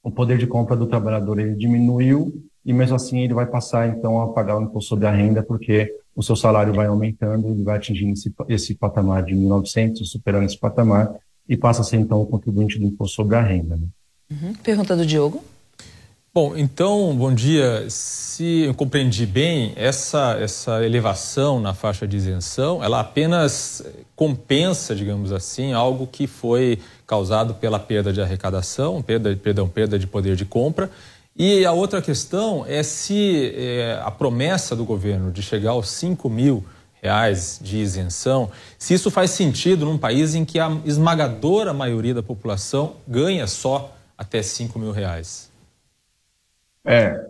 o 0.00 0.12
poder 0.12 0.38
de 0.38 0.46
compra 0.46 0.76
do 0.76 0.86
trabalhador 0.86 1.40
ele 1.40 1.56
diminuiu 1.56 2.32
e 2.66 2.72
mesmo 2.72 2.96
assim 2.96 3.20
ele 3.20 3.32
vai 3.32 3.46
passar 3.46 3.88
então 3.88 4.20
a 4.20 4.32
pagar 4.32 4.58
o 4.58 4.62
imposto 4.62 4.88
sobre 4.88 5.06
a 5.06 5.10
renda 5.12 5.40
porque 5.40 5.94
o 6.16 6.22
seu 6.22 6.34
salário 6.34 6.74
vai 6.74 6.86
aumentando, 6.86 7.48
ele 7.48 7.62
vai 7.62 7.76
atingindo 7.76 8.12
esse, 8.14 8.34
esse 8.48 8.74
patamar 8.74 9.22
de 9.22 9.34
1.900, 9.36 10.04
superando 10.04 10.46
esse 10.46 10.58
patamar 10.58 11.14
e 11.48 11.56
passa 11.56 11.82
a 11.82 11.84
ser 11.84 11.98
então 11.98 12.20
o 12.20 12.26
contribuinte 12.26 12.78
do 12.78 12.86
imposto 12.86 13.14
sobre 13.14 13.36
a 13.36 13.40
renda. 13.40 13.76
Né? 13.76 13.86
Uhum. 14.32 14.54
Pergunta 14.54 14.96
do 14.96 15.06
Diogo. 15.06 15.44
Bom, 16.34 16.54
então, 16.54 17.16
bom 17.16 17.32
dia. 17.32 17.86
Se 17.88 18.64
eu 18.64 18.74
compreendi 18.74 19.24
bem, 19.24 19.72
essa, 19.74 20.36
essa 20.38 20.84
elevação 20.84 21.60
na 21.60 21.72
faixa 21.72 22.06
de 22.06 22.14
isenção, 22.16 22.84
ela 22.84 23.00
apenas 23.00 23.82
compensa, 24.14 24.94
digamos 24.94 25.32
assim, 25.32 25.72
algo 25.72 26.06
que 26.06 26.26
foi 26.26 26.78
causado 27.06 27.54
pela 27.54 27.78
perda 27.78 28.12
de 28.12 28.20
arrecadação, 28.20 29.00
perda, 29.00 29.34
perdão, 29.34 29.66
perda 29.66 29.98
de 29.98 30.06
poder 30.06 30.36
de 30.36 30.44
compra, 30.44 30.90
e 31.38 31.66
a 31.66 31.72
outra 31.72 32.00
questão 32.00 32.64
é 32.66 32.82
se 32.82 33.52
é, 33.54 34.00
a 34.02 34.10
promessa 34.10 34.74
do 34.74 34.84
governo 34.84 35.30
de 35.30 35.42
chegar 35.42 35.72
aos 35.72 35.90
5 35.90 36.30
mil 36.30 36.64
reais 37.02 37.60
de 37.62 37.76
isenção, 37.76 38.50
se 38.78 38.94
isso 38.94 39.10
faz 39.10 39.30
sentido 39.30 39.84
num 39.84 39.98
país 39.98 40.34
em 40.34 40.44
que 40.44 40.58
a 40.58 40.70
esmagadora 40.84 41.74
maioria 41.74 42.14
da 42.14 42.22
população 42.22 42.96
ganha 43.06 43.46
só 43.46 43.94
até 44.16 44.42
5 44.42 44.78
mil 44.78 44.92
reais. 44.92 45.52
É, 46.84 47.26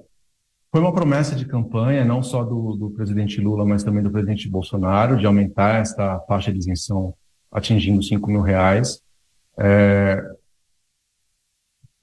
foi 0.71 0.81
uma 0.81 0.93
promessa 0.93 1.35
de 1.35 1.45
campanha, 1.45 2.05
não 2.05 2.23
só 2.23 2.45
do, 2.45 2.77
do 2.77 2.91
presidente 2.91 3.41
Lula, 3.41 3.65
mas 3.65 3.83
também 3.83 4.03
do 4.03 4.11
presidente 4.11 4.49
Bolsonaro, 4.49 5.17
de 5.17 5.27
aumentar 5.27 5.81
esta 5.81 6.21
faixa 6.21 6.53
de 6.53 6.59
isenção 6.59 7.15
atingindo 7.51 8.03
5 8.03 8.31
mil 8.31 8.43
reais. 8.43 9.01
É, 9.59 10.23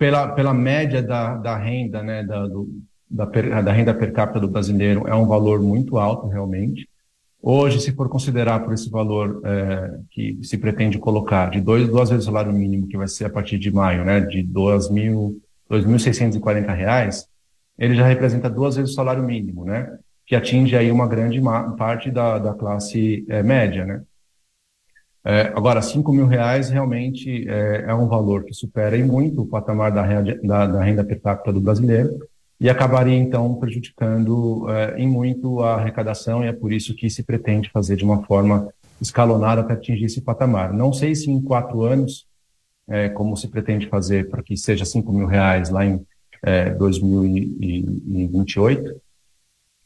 pela, 0.03 0.27
pela 0.27 0.53
média 0.53 1.01
da, 1.01 1.37
da 1.37 1.55
renda, 1.55 2.03
né, 2.03 2.23
da, 2.23 2.45
do, 2.45 2.67
da, 3.09 3.25
per, 3.25 3.63
da 3.63 3.71
renda 3.71 3.93
per 3.93 4.11
capita 4.11 4.37
do 4.37 4.49
brasileiro, 4.49 5.07
é 5.07 5.15
um 5.15 5.25
valor 5.25 5.61
muito 5.61 5.97
alto, 5.97 6.27
realmente. 6.27 6.89
Hoje, 7.41 7.79
se 7.79 7.93
for 7.93 8.09
considerar 8.09 8.59
por 8.59 8.73
esse 8.73 8.89
valor 8.89 9.41
é, 9.45 9.97
que 10.11 10.39
se 10.43 10.57
pretende 10.57 10.99
colocar, 10.99 11.49
de 11.49 11.61
dois, 11.61 11.87
duas 11.87 12.09
vezes 12.09 12.25
o 12.25 12.27
salário 12.27 12.51
mínimo, 12.51 12.85
que 12.85 12.97
vai 12.97 13.07
ser 13.07 13.23
a 13.23 13.29
partir 13.29 13.57
de 13.57 13.71
maio, 13.71 14.03
né, 14.03 14.19
de 14.19 14.43
2.640 14.43 16.75
reais, 16.75 17.25
ele 17.79 17.95
já 17.95 18.05
representa 18.05 18.49
duas 18.49 18.75
vezes 18.75 18.91
o 18.91 18.95
salário 18.95 19.23
mínimo, 19.23 19.63
né, 19.63 19.89
que 20.25 20.35
atinge 20.35 20.75
aí 20.75 20.91
uma 20.91 21.07
grande 21.07 21.41
parte 21.77 22.11
da, 22.11 22.39
da 22.39 22.53
classe 22.53 23.25
é, 23.29 23.41
média, 23.41 23.85
né. 23.85 24.01
É, 25.25 25.53
agora, 25.55 25.81
5 25.81 26.12
mil 26.12 26.27
reais 26.27 26.69
realmente 26.69 27.47
é, 27.47 27.86
é, 27.88 27.93
um 27.93 28.07
valor 28.07 28.43
que 28.43 28.53
supera 28.53 28.97
em 28.97 29.03
muito 29.03 29.41
o 29.41 29.47
patamar 29.47 29.89
da, 29.89 30.05
da, 30.43 30.67
da, 30.67 30.83
renda 30.83 31.01
per 31.01 31.21
capita 31.21 31.53
do 31.53 31.62
brasileiro 31.62 32.19
e 32.59 32.69
acabaria, 32.69 33.15
então, 33.15 33.55
prejudicando 33.55 34.69
é, 34.69 34.99
em 34.99 35.07
muito 35.07 35.62
a 35.62 35.75
arrecadação 35.75 36.43
e 36.43 36.47
é 36.47 36.53
por 36.53 36.73
isso 36.73 36.93
que 36.93 37.09
se 37.09 37.23
pretende 37.23 37.69
fazer 37.69 37.95
de 37.95 38.03
uma 38.03 38.21
forma 38.23 38.67
escalonada 38.99 39.63
para 39.63 39.75
atingir 39.75 40.05
esse 40.05 40.21
patamar. 40.21 40.73
Não 40.73 40.91
sei 40.91 41.15
se 41.15 41.31
em 41.31 41.41
quatro 41.41 41.83
anos, 41.83 42.27
é, 42.86 43.07
como 43.07 43.38
se 43.38 43.47
pretende 43.47 43.88
fazer 43.88 44.29
para 44.29 44.43
que 44.43 44.57
seja 44.57 44.83
5 44.83 45.09
mil 45.12 45.25
reais 45.25 45.69
lá 45.69 45.86
em 45.86 46.05
2028, 46.77 48.89
é, 48.89 48.95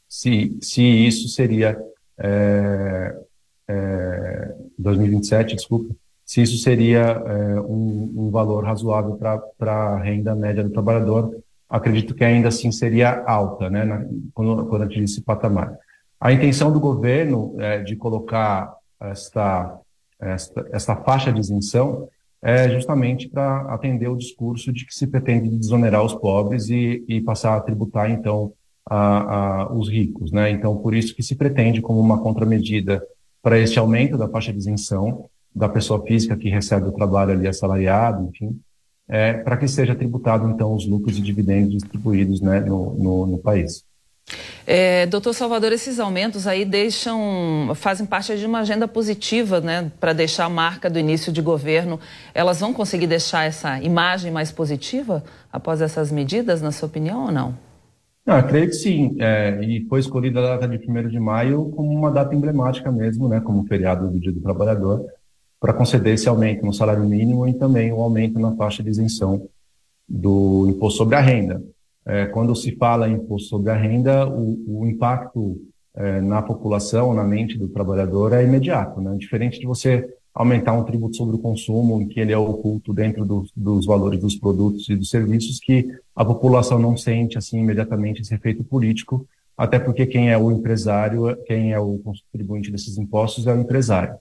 se, 0.08 0.58
se 0.60 0.82
isso 0.82 1.28
seria 1.28 1.78
é, 3.68 3.72
é, 3.72 4.54
2027, 4.78 5.56
desculpa, 5.56 5.94
se 6.24 6.42
isso 6.42 6.58
seria 6.58 7.00
é, 7.00 7.60
um, 7.60 8.14
um, 8.16 8.30
valor 8.30 8.64
razoável 8.64 9.16
para 9.16 9.72
a 9.72 9.98
renda 9.98 10.34
média 10.34 10.62
do 10.62 10.70
trabalhador, 10.70 11.36
acredito 11.68 12.14
que 12.14 12.24
ainda 12.24 12.48
assim 12.48 12.70
seria 12.72 13.22
alta, 13.26 13.68
né, 13.70 13.84
na, 13.84 14.04
quando, 14.34 14.66
quando 14.66 14.82
atingir 14.82 15.04
esse 15.04 15.22
patamar. 15.22 15.76
A 16.20 16.32
intenção 16.32 16.72
do 16.72 16.80
governo 16.80 17.54
é, 17.58 17.82
de 17.82 17.94
colocar 17.94 18.74
esta, 19.00 19.78
esta, 20.20 20.68
esta 20.72 20.96
faixa 20.96 21.32
de 21.32 21.40
isenção 21.40 22.08
é 22.42 22.68
justamente 22.68 23.28
para 23.28 23.62
atender 23.72 24.08
o 24.08 24.16
discurso 24.16 24.72
de 24.72 24.86
que 24.86 24.94
se 24.94 25.06
pretende 25.06 25.48
desonerar 25.48 26.04
os 26.04 26.14
pobres 26.14 26.68
e, 26.68 27.04
e 27.08 27.20
passar 27.20 27.56
a 27.56 27.60
tributar, 27.60 28.10
então, 28.10 28.52
a, 28.88 29.62
a, 29.62 29.72
os 29.72 29.88
ricos. 29.88 30.32
Né? 30.32 30.50
Então, 30.50 30.76
por 30.76 30.94
isso 30.94 31.14
que 31.14 31.22
se 31.22 31.34
pretende, 31.34 31.82
como 31.82 32.00
uma 32.00 32.20
contramedida 32.20 33.02
para 33.42 33.58
este 33.58 33.78
aumento 33.78 34.16
da 34.16 34.28
faixa 34.28 34.52
de 34.52 34.58
isenção 34.58 35.28
da 35.54 35.68
pessoa 35.68 36.04
física 36.04 36.36
que 36.36 36.48
recebe 36.48 36.88
o 36.88 36.92
trabalho 36.92 37.32
ali 37.32 37.48
assalariado, 37.48 38.28
enfim, 38.28 38.60
é, 39.08 39.32
para 39.32 39.56
que 39.56 39.66
seja 39.66 39.94
tributado, 39.94 40.48
então, 40.48 40.74
os 40.74 40.86
lucros 40.86 41.18
e 41.18 41.22
dividendos 41.22 41.70
distribuídos 41.70 42.40
né, 42.40 42.60
no, 42.60 42.94
no, 42.94 43.26
no 43.26 43.38
país. 43.38 43.84
É, 44.66 45.06
doutor 45.06 45.32
Salvador, 45.32 45.72
esses 45.72 45.98
aumentos 45.98 46.46
aí 46.46 46.64
deixam, 46.66 47.72
fazem 47.74 48.04
parte 48.04 48.36
de 48.36 48.44
uma 48.44 48.58
agenda 48.58 48.86
positiva, 48.86 49.60
né, 49.60 49.90
para 49.98 50.12
deixar 50.12 50.44
a 50.44 50.50
marca 50.50 50.90
do 50.90 50.98
início 50.98 51.32
de 51.32 51.40
governo. 51.40 51.98
Elas 52.34 52.60
vão 52.60 52.74
conseguir 52.74 53.06
deixar 53.06 53.44
essa 53.44 53.80
imagem 53.80 54.30
mais 54.30 54.52
positiva 54.52 55.24
após 55.50 55.80
essas 55.80 56.12
medidas, 56.12 56.60
na 56.60 56.70
sua 56.70 56.86
opinião, 56.86 57.24
ou 57.24 57.32
não? 57.32 57.67
Não, 58.28 58.46
creio 58.46 58.66
que 58.66 58.74
sim. 58.74 59.16
É, 59.18 59.58
e 59.64 59.86
foi 59.86 60.00
escolhida 60.00 60.40
a 60.40 60.58
data 60.58 60.68
de 60.68 60.76
1 60.86 61.08
de 61.08 61.18
maio 61.18 61.70
como 61.70 61.90
uma 61.90 62.10
data 62.10 62.34
emblemática 62.34 62.92
mesmo, 62.92 63.26
né, 63.26 63.40
como 63.40 63.64
feriado 63.64 64.06
do 64.06 64.20
Dia 64.20 64.30
do 64.30 64.42
Trabalhador, 64.42 65.02
para 65.58 65.72
conceder 65.72 66.12
esse 66.12 66.28
aumento 66.28 66.62
no 66.66 66.74
salário 66.74 67.02
mínimo 67.04 67.48
e 67.48 67.54
também 67.54 67.90
o 67.90 67.96
um 67.96 68.02
aumento 68.02 68.38
na 68.38 68.54
faixa 68.54 68.82
de 68.82 68.90
isenção 68.90 69.48
do 70.06 70.66
imposto 70.68 70.98
sobre 70.98 71.16
a 71.16 71.20
renda. 71.20 71.62
É, 72.04 72.26
quando 72.26 72.54
se 72.54 72.76
fala 72.76 73.08
em 73.08 73.14
imposto 73.14 73.48
sobre 73.48 73.70
a 73.70 73.74
renda, 73.74 74.28
o, 74.28 74.82
o 74.82 74.86
impacto 74.86 75.56
é, 75.96 76.20
na 76.20 76.42
população, 76.42 77.14
na 77.14 77.24
mente 77.24 77.56
do 77.56 77.68
trabalhador 77.68 78.34
é 78.34 78.44
imediato, 78.44 79.00
né? 79.00 79.16
Diferente 79.16 79.58
de 79.58 79.66
você 79.66 80.06
aumentar 80.38 80.72
um 80.72 80.84
tributo 80.84 81.16
sobre 81.16 81.34
o 81.34 81.40
consumo, 81.40 82.00
em 82.00 82.06
que 82.06 82.20
ele 82.20 82.32
é 82.32 82.38
oculto 82.38 82.94
dentro 82.94 83.24
do, 83.26 83.44
dos 83.56 83.84
valores 83.84 84.20
dos 84.20 84.36
produtos 84.36 84.88
e 84.88 84.94
dos 84.94 85.10
serviços, 85.10 85.58
que 85.58 85.88
a 86.14 86.24
população 86.24 86.78
não 86.78 86.96
sente 86.96 87.36
assim 87.36 87.58
imediatamente 87.58 88.22
esse 88.22 88.32
efeito 88.32 88.62
político, 88.62 89.26
até 89.56 89.80
porque 89.80 90.06
quem 90.06 90.30
é 90.30 90.38
o 90.38 90.52
empresário, 90.52 91.36
quem 91.44 91.72
é 91.72 91.80
o 91.80 91.98
contribuinte 91.98 92.70
desses 92.70 92.96
impostos 92.98 93.48
é 93.48 93.52
o 93.52 93.60
empresário. 93.60 94.14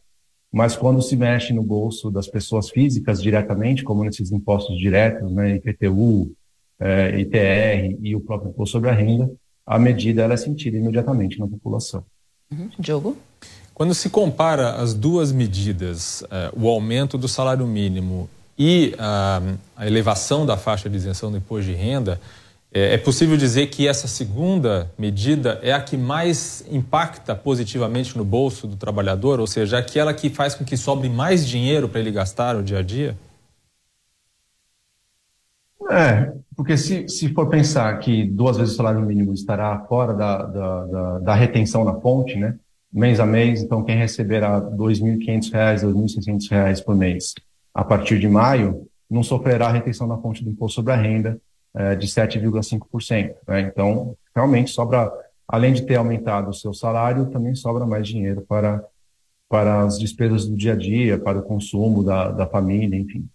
Mas 0.51 0.75
quando 0.75 1.03
se 1.03 1.15
mexe 1.15 1.53
no 1.53 1.61
bolso 1.61 2.09
das 2.09 2.27
pessoas 2.27 2.71
físicas 2.71 3.21
diretamente, 3.21 3.83
como 3.83 4.03
nesses 4.03 4.31
impostos 4.31 4.75
diretos, 4.79 5.31
né, 5.31 5.57
IPTU, 5.57 6.31
é, 6.79 7.19
ITR 7.19 7.95
e 8.01 8.15
o 8.15 8.21
próprio 8.21 8.49
imposto 8.49 8.71
sobre 8.71 8.89
a 8.89 8.93
renda, 8.93 9.31
a 9.63 9.77
medida 9.77 10.23
ela 10.23 10.33
é 10.33 10.37
sentida 10.37 10.77
imediatamente 10.77 11.37
na 11.37 11.47
população. 11.47 12.03
Uhum. 12.51 12.71
Diogo? 12.79 13.15
Quando 13.77 13.93
se 13.93 14.09
compara 14.09 14.71
as 14.71 14.95
duas 14.95 15.31
medidas, 15.31 16.23
é, 16.31 16.51
o 16.59 16.67
aumento 16.67 17.15
do 17.15 17.27
salário 17.27 17.67
mínimo 17.67 18.27
e 18.57 18.95
a, 18.97 19.39
a, 19.75 19.85
elevação 19.85 20.47
da 20.47 20.57
faixa 20.57 20.89
de 20.89 20.95
isenção 20.95 21.29
do 21.29 21.37
imposto 21.37 21.69
de 21.69 21.75
renda, 21.75 22.19
é, 22.73 22.95
é 22.95 22.97
possível 22.97 23.37
dizer 23.37 23.67
que 23.67 23.87
essa 23.87 24.07
segunda 24.07 24.91
medida 24.97 25.59
é 25.61 25.73
a 25.73 25.79
que 25.79 25.95
mais 25.95 26.65
impacta 26.71 27.35
positivamente 27.35 28.17
no 28.17 28.25
bolso 28.25 28.65
do 28.65 28.75
trabalhador, 28.75 29.39
ou 29.39 29.45
seja, 29.45 29.77
aquela 29.77 30.11
que 30.11 30.31
faz 30.31 30.55
com 30.55 30.65
que 30.65 30.75
sobre 30.75 31.07
mais 31.07 31.47
dinheiro 31.47 31.87
para 31.87 31.99
ele 31.99 32.09
gastar 32.09 32.55
no 32.55 32.63
dia 32.63 32.79
a 32.79 32.81
dia? 32.81 33.15
É, 35.91 36.33
porque 36.55 36.75
se, 36.77 37.07
se 37.07 37.31
for 37.31 37.47
pensar 37.47 37.95
que 37.99 38.23
duas 38.23 38.57
vezes 38.57 38.73
o 38.73 38.77
salário 38.77 39.01
mínimo 39.01 39.35
estará 39.35 39.77
fora 39.87 40.15
da, 40.15 40.41
da, 40.47 40.85
da, 40.85 41.19
da 41.19 41.35
retenção 41.35 41.85
na 41.85 41.93
fonte, 41.93 42.35
né? 42.37 42.57
Mês 42.91 43.19
a 43.19 43.25
mês, 43.25 43.61
então 43.61 43.83
quem 43.83 43.97
receberá 43.97 44.57
R$ 44.57 44.75
2.500, 44.75 45.51
R$ 45.81 45.93
2.600 45.93 46.83
por 46.83 46.95
mês 46.95 47.33
a 47.77 47.83
partir 47.83 48.17
de 48.17 48.27
maio, 48.27 48.87
não 49.07 49.21
sofrerá 49.21 49.69
retenção 49.69 50.07
na 50.07 50.17
fonte 50.17 50.43
do 50.43 50.49
imposto 50.49 50.75
sobre 50.77 50.93
a 50.93 50.95
renda 50.95 51.39
é, 51.75 51.95
de 51.95 52.07
7,5%. 52.07 53.35
Né? 53.47 53.61
Então, 53.61 54.15
realmente 54.35 54.71
sobra, 54.71 55.11
além 55.47 55.73
de 55.73 55.83
ter 55.83 55.95
aumentado 55.95 56.49
o 56.49 56.53
seu 56.53 56.73
salário, 56.73 57.27
também 57.27 57.53
sobra 57.53 57.85
mais 57.85 58.07
dinheiro 58.07 58.41
para, 58.41 58.83
para 59.47 59.83
as 59.83 59.99
despesas 59.99 60.47
do 60.47 60.57
dia 60.57 60.73
a 60.73 60.75
dia, 60.75 61.19
para 61.19 61.37
o 61.37 61.43
consumo 61.43 62.03
da, 62.03 62.31
da 62.31 62.47
família, 62.47 62.97
enfim. 62.97 63.29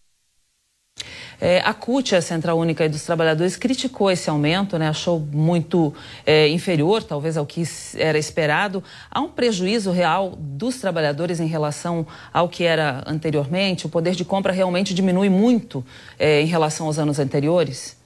É, 1.44 1.58
a 1.58 1.74
CUT, 1.74 2.14
a 2.14 2.22
Central 2.22 2.56
Única 2.56 2.88
dos 2.88 3.02
Trabalhadores, 3.04 3.56
criticou 3.56 4.08
esse 4.08 4.30
aumento, 4.30 4.78
né? 4.78 4.88
achou 4.88 5.18
muito 5.18 5.92
é, 6.24 6.48
inferior, 6.48 7.02
talvez, 7.02 7.36
ao 7.36 7.44
que 7.44 7.64
era 7.96 8.16
esperado. 8.16 8.80
Há 9.10 9.20
um 9.20 9.28
prejuízo 9.28 9.90
real 9.90 10.36
dos 10.38 10.80
trabalhadores 10.80 11.40
em 11.40 11.48
relação 11.48 12.06
ao 12.32 12.48
que 12.48 12.62
era 12.62 13.02
anteriormente? 13.08 13.86
O 13.86 13.88
poder 13.88 14.14
de 14.14 14.24
compra 14.24 14.52
realmente 14.52 14.94
diminui 14.94 15.28
muito 15.28 15.84
é, 16.16 16.40
em 16.40 16.46
relação 16.46 16.86
aos 16.86 16.96
anos 16.96 17.18
anteriores? 17.18 18.00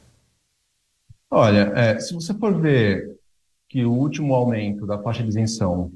Olha, 1.31 1.73
é, 1.77 2.01
se 2.01 2.15
você 2.15 2.33
for 2.33 2.59
ver 2.59 3.19
que 3.69 3.85
o 3.85 3.93
último 3.93 4.33
aumento 4.33 4.87
da 4.87 4.99
faixa 5.03 5.23
de 5.23 5.29
isenção, 5.29 5.93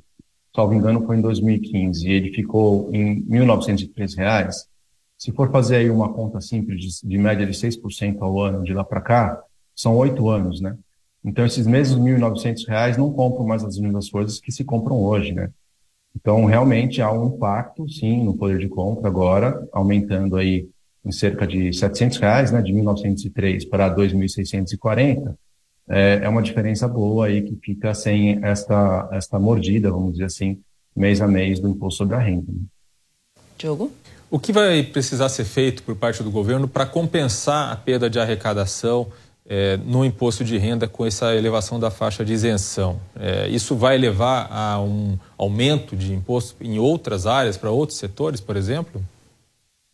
salvo 0.55 0.75
engano, 0.75 1.07
foi 1.07 1.17
em 1.17 1.23
2015 1.23 2.07
e 2.07 2.13
ele 2.13 2.35
ficou 2.35 2.91
em 2.93 3.23
1.903 3.23 4.15
reais, 4.15 4.69
se 5.21 5.31
for 5.33 5.53
fazer 5.53 5.77
aí 5.77 5.91
uma 5.91 6.11
conta 6.11 6.41
simples 6.41 6.81
de, 6.81 7.07
de 7.07 7.19
média 7.19 7.45
de 7.45 7.53
6% 7.53 8.17
ao 8.23 8.41
ano 8.41 8.65
de 8.65 8.73
lá 8.73 8.83
para 8.83 9.03
cá, 9.03 9.39
são 9.77 9.95
oito 9.99 10.31
anos, 10.31 10.63
né? 10.63 10.75
Então, 11.23 11.45
esses 11.45 11.67
mesmos 11.67 12.03
R$ 12.03 12.19
1.900 12.19 12.97
não 12.97 13.13
compram 13.13 13.47
mais 13.47 13.63
as 13.63 13.77
mesmas 13.77 14.09
coisas 14.09 14.41
que 14.41 14.51
se 14.51 14.65
compram 14.65 14.97
hoje, 14.97 15.35
né? 15.35 15.51
Então, 16.17 16.47
realmente 16.47 17.03
há 17.03 17.13
um 17.13 17.35
impacto, 17.35 17.87
sim, 17.87 18.25
no 18.25 18.35
poder 18.35 18.59
de 18.61 18.69
compra 18.71 19.09
agora, 19.09 19.69
aumentando 19.75 20.37
aí 20.39 20.67
em 21.05 21.13
cerca 21.13 21.47
de 21.47 21.71
700 21.71 22.17
reais, 22.17 22.51
né, 22.51 22.63
de 22.63 22.73
1.903 22.73 23.69
para 23.69 23.95
2.640. 23.95 25.37
É, 25.87 26.21
é 26.23 26.29
uma 26.31 26.41
diferença 26.41 26.89
boa 26.89 27.27
aí 27.27 27.43
que 27.43 27.57
fica 27.57 27.93
sem 27.93 28.43
esta, 28.43 29.07
esta 29.13 29.39
mordida, 29.39 29.91
vamos 29.91 30.13
dizer 30.13 30.25
assim, 30.25 30.63
mês 30.97 31.21
a 31.21 31.29
mês 31.29 31.61
do 31.61 31.69
imposto 31.69 31.99
sobre 31.99 32.17
a 32.17 32.21
renda. 32.21 32.51
Né? 32.51 32.63
Diogo? 33.59 33.93
O 34.31 34.39
que 34.39 34.53
vai 34.53 34.85
precisar 34.85 35.29
ser 35.29 35.45
feito 35.45 35.83
por 35.83 35.97
parte 35.97 36.23
do 36.23 36.31
governo 36.31 36.69
para 36.69 36.87
compensar 36.87 37.73
a 37.73 37.75
perda 37.75 38.09
de 38.09 38.21
arrecadação 38.21 39.09
é, 39.45 39.77
no 39.79 40.05
imposto 40.05 40.45
de 40.45 40.57
renda 40.57 40.87
com 40.87 41.05
essa 41.05 41.35
elevação 41.35 41.81
da 41.81 41.91
faixa 41.91 42.25
de 42.25 42.33
isenção? 42.33 43.01
É, 43.19 43.49
isso 43.49 43.75
vai 43.75 43.99
levar 43.99 44.47
a 44.49 44.81
um 44.81 45.19
aumento 45.37 45.97
de 45.97 46.15
imposto 46.15 46.55
em 46.65 46.79
outras 46.79 47.27
áreas, 47.27 47.57
para 47.57 47.73
outros 47.73 47.99
setores, 47.99 48.41
por 48.41 48.57
exemplo? 48.57 49.03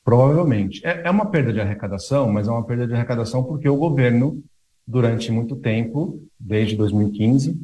Provavelmente. 0.05 0.87
É, 0.87 1.07
é 1.07 1.11
uma 1.11 1.31
perda 1.31 1.51
de 1.51 1.61
arrecadação, 1.63 2.31
mas 2.31 2.47
é 2.47 2.51
uma 2.51 2.63
perda 2.63 2.87
de 2.87 2.93
arrecadação 2.93 3.43
porque 3.43 3.67
o 3.67 3.77
governo, 3.77 4.43
durante 4.87 5.33
muito 5.33 5.57
tempo, 5.57 6.21
desde 6.39 6.77
2015, 6.77 7.59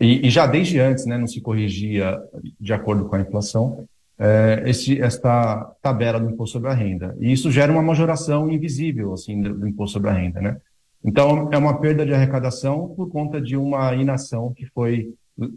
e, 0.00 0.26
e 0.26 0.30
já 0.30 0.46
desde 0.46 0.80
antes, 0.80 1.04
né, 1.04 1.18
não 1.18 1.26
se 1.26 1.42
corrigia 1.42 2.18
de 2.58 2.72
acordo 2.72 3.04
com 3.04 3.14
a 3.14 3.20
inflação, 3.20 3.86
é, 4.18 4.64
esse, 4.66 5.00
esta 5.00 5.64
tabela 5.80 6.18
do 6.18 6.30
imposto 6.30 6.54
sobre 6.54 6.70
a 6.70 6.74
renda. 6.74 7.16
E 7.20 7.32
isso 7.32 7.50
gera 7.50 7.70
uma 7.70 7.82
majoração 7.82 8.50
invisível 8.50 9.12
assim, 9.12 9.40
do, 9.40 9.54
do, 9.54 9.68
imposto 9.68 9.94
sobre 9.94 10.10
a 10.10 10.14
renda. 10.14 10.40
Né? 10.40 10.56
Então, 11.04 11.48
é 11.52 11.58
uma 11.58 11.80
perda 11.80 12.04
de 12.04 12.12
arrecadação 12.12 12.88
por 12.96 13.08
conta 13.08 13.40
de 13.40 13.56
uma 13.56 13.94
inação 13.94 14.52
que 14.52 14.66
foi 14.66 15.14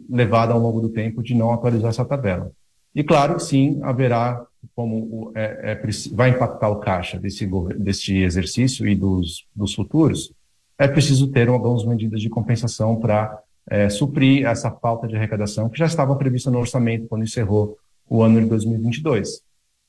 levada 0.08 0.52
ao 0.52 0.60
longo 0.60 0.80
do 0.80 0.88
tempo 0.88 1.22
de 1.22 1.34
não 1.34 1.52
atualizar 1.52 1.90
essa 1.90 2.04
tabela. 2.04 2.52
E 2.94 3.02
claro 3.02 3.40
sim, 3.40 3.80
haverá 3.82 4.44
como 4.76 5.32
é, 5.34 5.72
é, 5.72 5.90
vai 6.12 6.30
impactar 6.30 6.68
o 6.68 6.76
caixa 6.76 7.18
desse, 7.18 7.48
deste 7.78 8.16
exercício 8.18 8.86
e 8.86 8.94
dos, 8.94 9.46
dos 9.54 9.74
futuros, 9.74 10.32
é 10.78 10.86
preciso 10.86 11.28
ter 11.28 11.48
algumas 11.48 11.84
medidas 11.84 12.20
de 12.20 12.28
compensação 12.28 12.96
para 12.96 13.40
é, 13.68 13.88
suprir 13.88 14.46
essa 14.46 14.70
falta 14.70 15.08
de 15.08 15.16
arrecadação 15.16 15.68
que 15.68 15.78
já 15.78 15.86
estava 15.86 16.14
prevista 16.16 16.50
no 16.50 16.58
orçamento 16.58 17.08
quando 17.08 17.24
encerrou 17.24 17.76
o 18.12 18.22
ano 18.22 18.42
de 18.42 18.46
2022. 18.46 19.40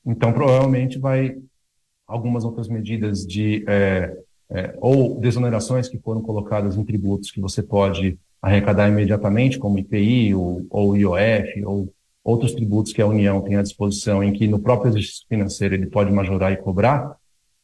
Então, 0.06 0.32
provavelmente 0.32 0.98
vai 0.98 1.36
algumas 2.06 2.42
outras 2.42 2.68
medidas 2.68 3.26
de 3.26 3.62
é, 3.68 4.16
é, 4.50 4.74
ou 4.80 5.20
desonerações 5.20 5.88
que 5.88 5.98
foram 5.98 6.22
colocadas 6.22 6.76
em 6.78 6.84
tributos 6.84 7.30
que 7.30 7.40
você 7.40 7.62
pode 7.62 8.18
arrecadar 8.40 8.88
imediatamente, 8.88 9.58
como 9.58 9.78
IPI 9.78 10.34
ou, 10.34 10.66
ou 10.70 10.96
IOF 10.96 11.64
ou 11.66 11.92
outros 12.24 12.54
tributos 12.54 12.94
que 12.94 13.02
a 13.02 13.06
União 13.06 13.42
tem 13.42 13.56
à 13.56 13.62
disposição, 13.62 14.24
em 14.24 14.32
que 14.32 14.48
no 14.48 14.58
próprio 14.58 14.90
exercício 14.90 15.26
financeiro 15.28 15.74
ele 15.74 15.86
pode 15.86 16.10
majorar 16.10 16.50
e 16.50 16.56
cobrar, 16.56 17.16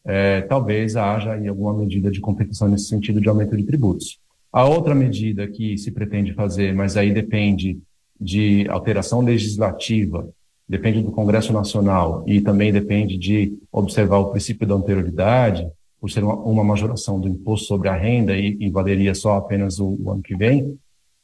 é, 0.05 0.43
talvez 0.43 0.95
haja 0.95 1.33
aí 1.33 1.49
alguma 1.49 1.73
medida 1.73 2.11
de 2.11 2.21
compensação 2.21 2.69
nesse 2.69 2.85
sentido 2.85 3.19
de 3.19 3.29
aumento 3.31 3.57
de 3.57 3.65
tributos. 3.65 4.19
A 4.53 4.67
outra 4.67 4.95
medida 4.95 5.49
que 5.49 5.79
se 5.79 5.91
pretende 5.91 6.35
fazer, 6.35 6.75
mas 6.75 6.99
aí 6.99 7.13
depende 7.15 7.79
de 8.21 8.69
alteração 8.69 9.23
legislativa 9.23 10.29
depende 10.71 11.03
do 11.03 11.11
Congresso 11.11 11.53
Nacional 11.53 12.23
e 12.29 12.41
também 12.41 12.73
depende 12.73 13.19
de 13.19 13.59
observar 13.73 14.19
o 14.19 14.31
princípio 14.31 14.65
da 14.65 14.77
anterioridade, 14.77 15.69
por 16.01 16.09
ser 16.09 16.23
uma, 16.23 16.37
uma 16.37 16.63
majoração 16.63 17.21
do 17.21 17.27
imposto 17.27 17.67
sobre 17.67 17.89
a 17.89 17.97
renda 17.97 18.37
e, 18.37 18.57
e 18.61 18.71
valeria 18.71 19.13
só 19.13 19.35
apenas 19.35 19.81
o, 19.81 19.99
o, 20.01 20.13
ano 20.13 20.23
que 20.23 20.37
vem, 20.37 20.79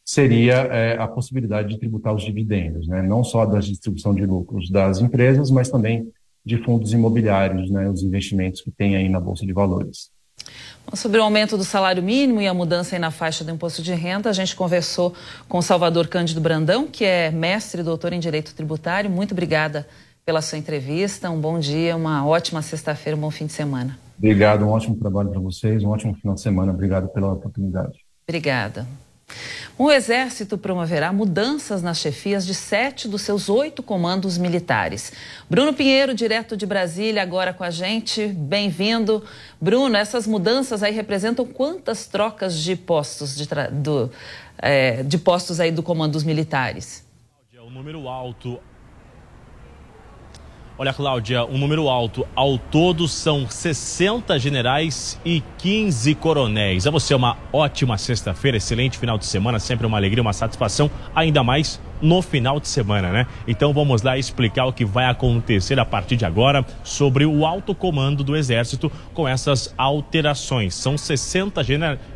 seria 0.05 0.55
é, 0.55 0.99
a 0.99 1.07
possibilidade 1.07 1.69
de 1.69 1.79
tributar 1.79 2.13
os 2.13 2.25
dividendos, 2.25 2.89
né? 2.89 3.01
não 3.03 3.23
só 3.23 3.47
da 3.47 3.61
distribuição 3.61 4.13
de 4.13 4.27
lucros 4.27 4.69
das 4.69 5.01
empresas, 5.01 5.49
mas 5.49 5.71
também 5.71 6.11
de 6.45 6.59
fundos 6.59 6.93
imobiliários, 6.93 7.71
né, 7.71 7.89
os 7.89 8.03
investimentos 8.03 8.61
que 8.61 8.71
tem 8.73 8.97
aí 8.97 9.09
na 9.09 9.21
Bolsa 9.21 9.47
de 9.47 9.53
Valores. 9.53 10.11
Sobre 10.95 11.21
o 11.21 11.23
aumento 11.23 11.57
do 11.57 11.65
salário 11.65 12.03
mínimo 12.03 12.41
e 12.41 12.47
a 12.47 12.55
mudança 12.55 12.99
na 12.99 13.11
faixa 13.11 13.45
do 13.45 13.51
imposto 13.51 13.83
de 13.83 13.93
renda, 13.93 14.31
a 14.31 14.33
gente 14.33 14.55
conversou 14.55 15.13
com 15.49 15.59
o 15.59 15.63
Salvador 15.63 16.07
Cândido 16.07 16.41
Brandão, 16.41 16.87
que 16.87 17.05
é 17.05 17.31
mestre 17.31 17.81
e 17.81 17.85
doutor 17.85 18.13
em 18.13 18.21
Direito 18.21 18.55
Tributário. 18.55 19.11
Muito 19.11 19.33
obrigada 19.33 19.87
pela 20.25 20.41
sua 20.41 20.59
entrevista. 20.59 21.31
Um 21.31 21.41
bom 21.41 21.59
dia, 21.59 21.97
uma 21.97 22.27
ótima 22.27 22.63
sexta-feira, 22.63 23.17
um 23.17 23.21
bom 23.21 23.31
fim 23.31 23.47
de 23.47 23.53
semana. 23.53 23.99
Obrigado, 24.17 24.65
um 24.65 24.71
ótimo 24.71 24.97
trabalho 24.97 25.31
para 25.31 25.41
vocês, 25.41 25.83
um 25.83 25.89
ótimo 25.89 26.15
final 26.15 26.35
de 26.35 26.41
semana. 26.41 26.73
Obrigado 26.73 27.09
pela 27.09 27.33
oportunidade. 27.33 27.99
Obrigada. 28.27 28.87
O 29.79 29.93
Exército 29.93 30.57
promoverá 30.57 31.13
mudanças 31.13 31.83
nas 31.83 31.99
chefias 31.99 32.47
de 32.47 32.55
sete 32.55 33.07
dos 33.07 33.21
seus 33.21 33.51
oito 33.51 33.83
comandos 33.83 34.39
militares. 34.39 35.13
Bruno 35.51 35.75
Pinheiro, 35.75 36.15
direto 36.15 36.57
de 36.57 36.65
Brasília, 36.65 37.21
agora 37.21 37.53
com 37.53 37.63
a 37.63 37.69
gente. 37.69 38.27
Bem-vindo. 38.29 39.23
Bruno, 39.61 39.95
essas 39.95 40.27
mudanças 40.27 40.83
aí 40.83 40.95
representam 40.95 41.45
quantas 41.45 42.07
trocas 42.07 42.59
de 42.59 42.75
postos 42.75 43.37
de, 43.37 43.47
do, 43.71 44.11
é, 44.57 45.03
de 45.03 45.19
postos 45.19 45.61
aí 45.61 45.71
do 45.71 45.83
comando 45.83 46.13
dos 46.13 46.25
militares? 46.25 47.07
É 47.55 47.61
um 47.61 47.71
número 47.71 48.09
alto 48.09 48.59
Olha, 50.79 50.93
Cláudia, 50.93 51.43
um 51.47 51.57
número 51.57 51.89
alto. 51.89 52.27
Ao 52.35 52.59
todo 52.59 53.09
são 53.09 53.49
60 53.49 54.39
generais 54.39 55.19
e 55.25 55.43
15 55.57 56.15
coronéis. 56.17 56.87
A 56.87 56.91
você 56.91 57.15
uma 57.15 57.35
ótima 57.51 57.97
sexta-feira, 57.97 58.59
excelente 58.59 58.99
final 58.99 59.17
de 59.17 59.25
semana, 59.25 59.59
sempre 59.59 59.87
uma 59.87 59.97
alegria, 59.97 60.21
uma 60.21 60.35
satisfação, 60.35 60.91
ainda 61.15 61.43
mais 61.43 61.81
no 62.01 62.23
final 62.23 62.61
de 62.61 62.69
semana, 62.69 63.11
né? 63.11 63.27
Então 63.47 63.73
vamos 63.73 64.03
lá 64.03 64.17
explicar 64.19 64.67
o 64.67 64.73
que 64.73 64.85
vai 64.85 65.07
acontecer 65.07 65.79
a 65.79 65.85
partir 65.85 66.17
de 66.17 66.25
agora 66.25 66.65
sobre 66.83 67.25
o 67.25 67.47
alto 67.47 67.75
comando 67.75 68.23
do 68.23 68.37
Exército 68.37 68.91
com 69.15 69.27
essas 69.27 69.75
alterações. 69.77 70.75
São 70.75 70.97
60 70.99 71.63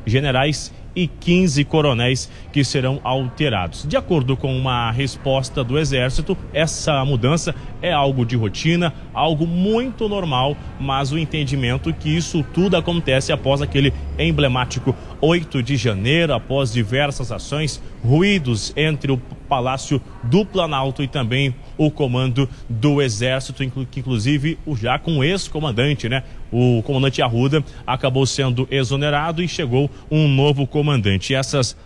generais 0.06 0.72
e 0.94 1.06
15 1.06 1.64
coronéis 1.64 2.30
que 2.52 2.64
serão 2.64 3.00
alterados. 3.04 3.86
De 3.86 3.96
acordo 3.96 4.36
com 4.36 4.56
uma 4.56 4.90
resposta 4.90 5.62
do 5.62 5.78
Exército, 5.78 6.36
essa 6.52 7.04
mudança 7.04 7.54
é 7.80 7.92
algo 7.92 8.24
de 8.24 8.36
rotina, 8.36 8.92
algo 9.14 9.46
muito 9.46 10.08
normal, 10.08 10.56
mas 10.78 11.12
o 11.12 11.18
entendimento 11.18 11.92
que 11.92 12.08
isso 12.08 12.44
tudo 12.52 12.76
acontece 12.76 13.32
após 13.32 13.62
aquele 13.62 13.92
emblemático 14.18 14.94
8 15.20 15.62
de 15.62 15.76
janeiro, 15.76 16.32
após 16.32 16.72
diversas 16.72 17.30
ações, 17.30 17.82
ruídos 18.02 18.72
entre 18.76 19.12
o 19.12 19.18
Palácio 19.48 20.00
do 20.22 20.44
Planalto 20.44 21.02
e 21.02 21.08
também 21.08 21.54
o 21.76 21.90
comando 21.90 22.48
do 22.68 23.02
Exército, 23.02 23.64
que 23.90 24.00
inclusive 24.00 24.58
já 24.78 24.98
com 24.98 25.18
o 25.18 25.24
ex-comandante, 25.24 26.08
né? 26.08 26.22
O 26.52 26.82
comandante 26.82 27.20
Arruda 27.20 27.64
acabou 27.86 28.24
sendo 28.26 28.66
exonerado 28.70 29.42
e 29.42 29.48
chegou 29.48 29.90
um 30.10 30.28
novo 30.28 30.66
comandante. 30.66 31.34
Essas, 31.34 31.76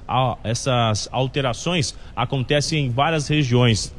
essas 0.42 1.08
alterações 1.10 1.94
acontecem 2.14 2.86
em 2.86 2.90
várias 2.90 3.28
regiões, 3.28 3.94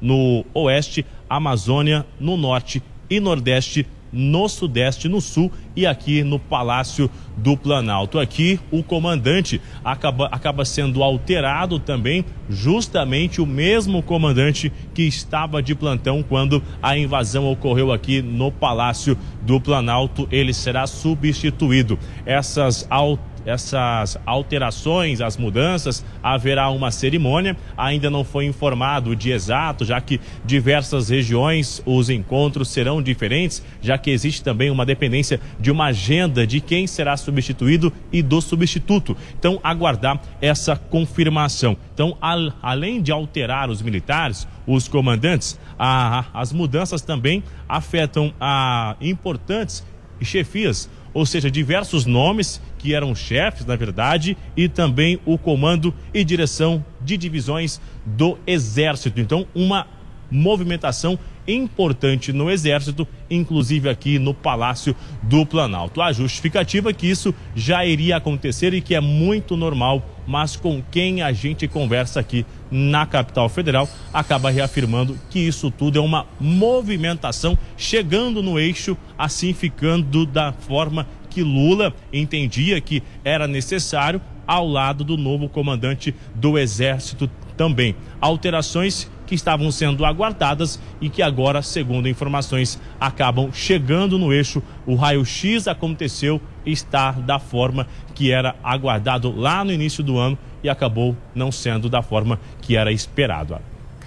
no 0.00 0.44
Oeste, 0.54 1.04
Amazônia, 1.28 2.04
no 2.18 2.36
Norte 2.36 2.82
e 3.08 3.20
Nordeste 3.20 3.86
no 4.12 4.48
Sudeste, 4.48 5.08
no 5.08 5.20
Sul 5.20 5.50
e 5.76 5.86
aqui 5.86 6.22
no 6.22 6.38
Palácio 6.38 7.10
do 7.36 7.56
Planalto. 7.56 8.18
Aqui 8.18 8.58
o 8.70 8.82
comandante 8.82 9.60
acaba, 9.84 10.26
acaba 10.26 10.64
sendo 10.64 11.02
alterado 11.02 11.78
também, 11.78 12.24
justamente 12.48 13.40
o 13.40 13.46
mesmo 13.46 14.02
comandante 14.02 14.72
que 14.94 15.02
estava 15.02 15.62
de 15.62 15.74
plantão 15.74 16.22
quando 16.22 16.62
a 16.82 16.96
invasão 16.96 17.50
ocorreu 17.50 17.92
aqui 17.92 18.20
no 18.22 18.50
Palácio 18.50 19.16
do 19.42 19.60
Planalto. 19.60 20.28
Ele 20.30 20.52
será 20.52 20.86
substituído. 20.86 21.98
Essas 22.26 22.86
alterações 22.90 23.37
essas 23.48 24.18
alterações, 24.26 25.22
as 25.22 25.38
mudanças, 25.38 26.04
haverá 26.22 26.68
uma 26.68 26.90
cerimônia. 26.90 27.56
Ainda 27.76 28.10
não 28.10 28.22
foi 28.22 28.44
informado 28.44 29.10
o 29.10 29.16
dia 29.16 29.34
exato, 29.34 29.86
já 29.86 29.98
que 30.02 30.20
diversas 30.44 31.08
regiões 31.08 31.82
os 31.86 32.10
encontros 32.10 32.68
serão 32.68 33.00
diferentes, 33.00 33.64
já 33.80 33.96
que 33.96 34.10
existe 34.10 34.42
também 34.42 34.70
uma 34.70 34.84
dependência 34.84 35.40
de 35.58 35.70
uma 35.70 35.86
agenda 35.86 36.46
de 36.46 36.60
quem 36.60 36.86
será 36.86 37.16
substituído 37.16 37.90
e 38.12 38.22
do 38.22 38.42
substituto. 38.42 39.16
Então, 39.38 39.58
aguardar 39.64 40.20
essa 40.42 40.76
confirmação. 40.76 41.74
Então, 41.94 42.16
al 42.20 42.52
além 42.62 43.00
de 43.00 43.10
alterar 43.10 43.70
os 43.70 43.80
militares, 43.80 44.46
os 44.66 44.88
comandantes, 44.88 45.58
a, 45.78 46.26
as 46.34 46.52
mudanças 46.52 47.00
também 47.00 47.42
afetam 47.66 48.32
a 48.38 48.94
importantes 49.00 49.84
chefias 50.20 50.90
ou 51.18 51.26
seja, 51.26 51.50
diversos 51.50 52.06
nomes 52.06 52.62
que 52.78 52.94
eram 52.94 53.12
chefes, 53.12 53.66
na 53.66 53.74
verdade, 53.74 54.36
e 54.56 54.68
também 54.68 55.18
o 55.26 55.36
comando 55.36 55.92
e 56.14 56.22
direção 56.22 56.84
de 57.00 57.16
divisões 57.16 57.80
do 58.06 58.38
Exército. 58.46 59.20
Então, 59.20 59.44
uma 59.52 59.84
movimentação 60.30 61.18
importante 61.44 62.32
no 62.32 62.48
Exército, 62.48 63.04
inclusive 63.28 63.88
aqui 63.88 64.16
no 64.16 64.32
Palácio 64.32 64.94
do 65.20 65.44
Planalto. 65.44 66.00
A 66.00 66.12
justificativa 66.12 66.90
é 66.90 66.92
que 66.92 67.10
isso 67.10 67.34
já 67.52 67.84
iria 67.84 68.18
acontecer 68.18 68.72
e 68.72 68.80
que 68.80 68.94
é 68.94 69.00
muito 69.00 69.56
normal, 69.56 70.08
mas 70.24 70.54
com 70.54 70.80
quem 70.88 71.20
a 71.20 71.32
gente 71.32 71.66
conversa 71.66 72.20
aqui 72.20 72.46
na 72.70 73.06
capital 73.06 73.48
federal 73.48 73.88
acaba 74.12 74.50
reafirmando 74.50 75.18
que 75.30 75.38
isso 75.38 75.70
tudo 75.70 75.98
é 75.98 76.02
uma 76.02 76.26
movimentação 76.40 77.56
chegando 77.76 78.42
no 78.42 78.58
eixo, 78.58 78.96
assim 79.16 79.52
ficando 79.52 80.26
da 80.26 80.52
forma 80.52 81.06
que 81.30 81.42
Lula 81.42 81.94
entendia 82.12 82.80
que 82.80 83.02
era 83.24 83.46
necessário 83.46 84.20
ao 84.46 84.66
lado 84.66 85.04
do 85.04 85.16
novo 85.16 85.48
comandante 85.48 86.14
do 86.34 86.58
Exército 86.58 87.30
também. 87.56 87.94
Alterações 88.20 89.10
que 89.26 89.34
estavam 89.34 89.70
sendo 89.70 90.06
aguardadas 90.06 90.80
e 91.02 91.10
que 91.10 91.20
agora, 91.20 91.60
segundo 91.60 92.08
informações, 92.08 92.80
acabam 92.98 93.52
chegando 93.52 94.18
no 94.18 94.32
eixo. 94.32 94.62
O 94.86 94.94
raio-x 94.94 95.68
aconteceu 95.68 96.40
e 96.64 96.72
está 96.72 97.12
da 97.12 97.38
forma 97.38 97.86
que 98.18 98.32
era 98.32 98.56
aguardado 98.64 99.30
lá 99.30 99.62
no 99.62 99.72
início 99.72 100.02
do 100.02 100.18
ano 100.18 100.36
e 100.60 100.68
acabou 100.68 101.16
não 101.32 101.52
sendo 101.52 101.88
da 101.88 102.02
forma 102.02 102.40
que 102.60 102.76
era 102.76 102.90
esperado. 102.90 103.56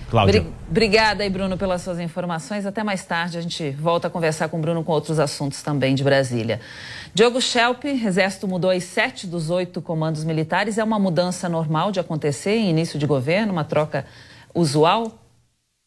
Cláudia. 0.09 0.45
Obrigada 0.69 1.23
aí, 1.23 1.29
Bruno, 1.29 1.57
pelas 1.57 1.81
suas 1.81 1.97
informações. 1.97 2.65
Até 2.65 2.83
mais 2.83 3.05
tarde 3.05 3.37
a 3.37 3.41
gente 3.41 3.71
volta 3.71 4.09
a 4.09 4.11
conversar 4.11 4.49
com 4.49 4.57
o 4.57 4.59
Bruno 4.59 4.83
com 4.83 4.91
outros 4.91 5.17
assuntos 5.17 5.63
também 5.63 5.95
de 5.95 6.03
Brasília. 6.03 6.59
Diogo 7.13 7.39
Schelp, 7.39 7.85
Exército 7.85 8.49
mudou 8.49 8.69
aí 8.69 8.81
sete 8.81 9.25
dos 9.25 9.49
oito 9.49 9.81
comandos 9.81 10.25
militares. 10.25 10.77
É 10.77 10.83
uma 10.83 10.99
mudança 10.99 11.47
normal 11.47 11.93
de 11.93 12.01
acontecer 12.01 12.57
em 12.57 12.69
início 12.69 12.99
de 12.99 13.05
governo, 13.05 13.53
uma 13.53 13.63
troca 13.63 14.05
usual? 14.53 15.20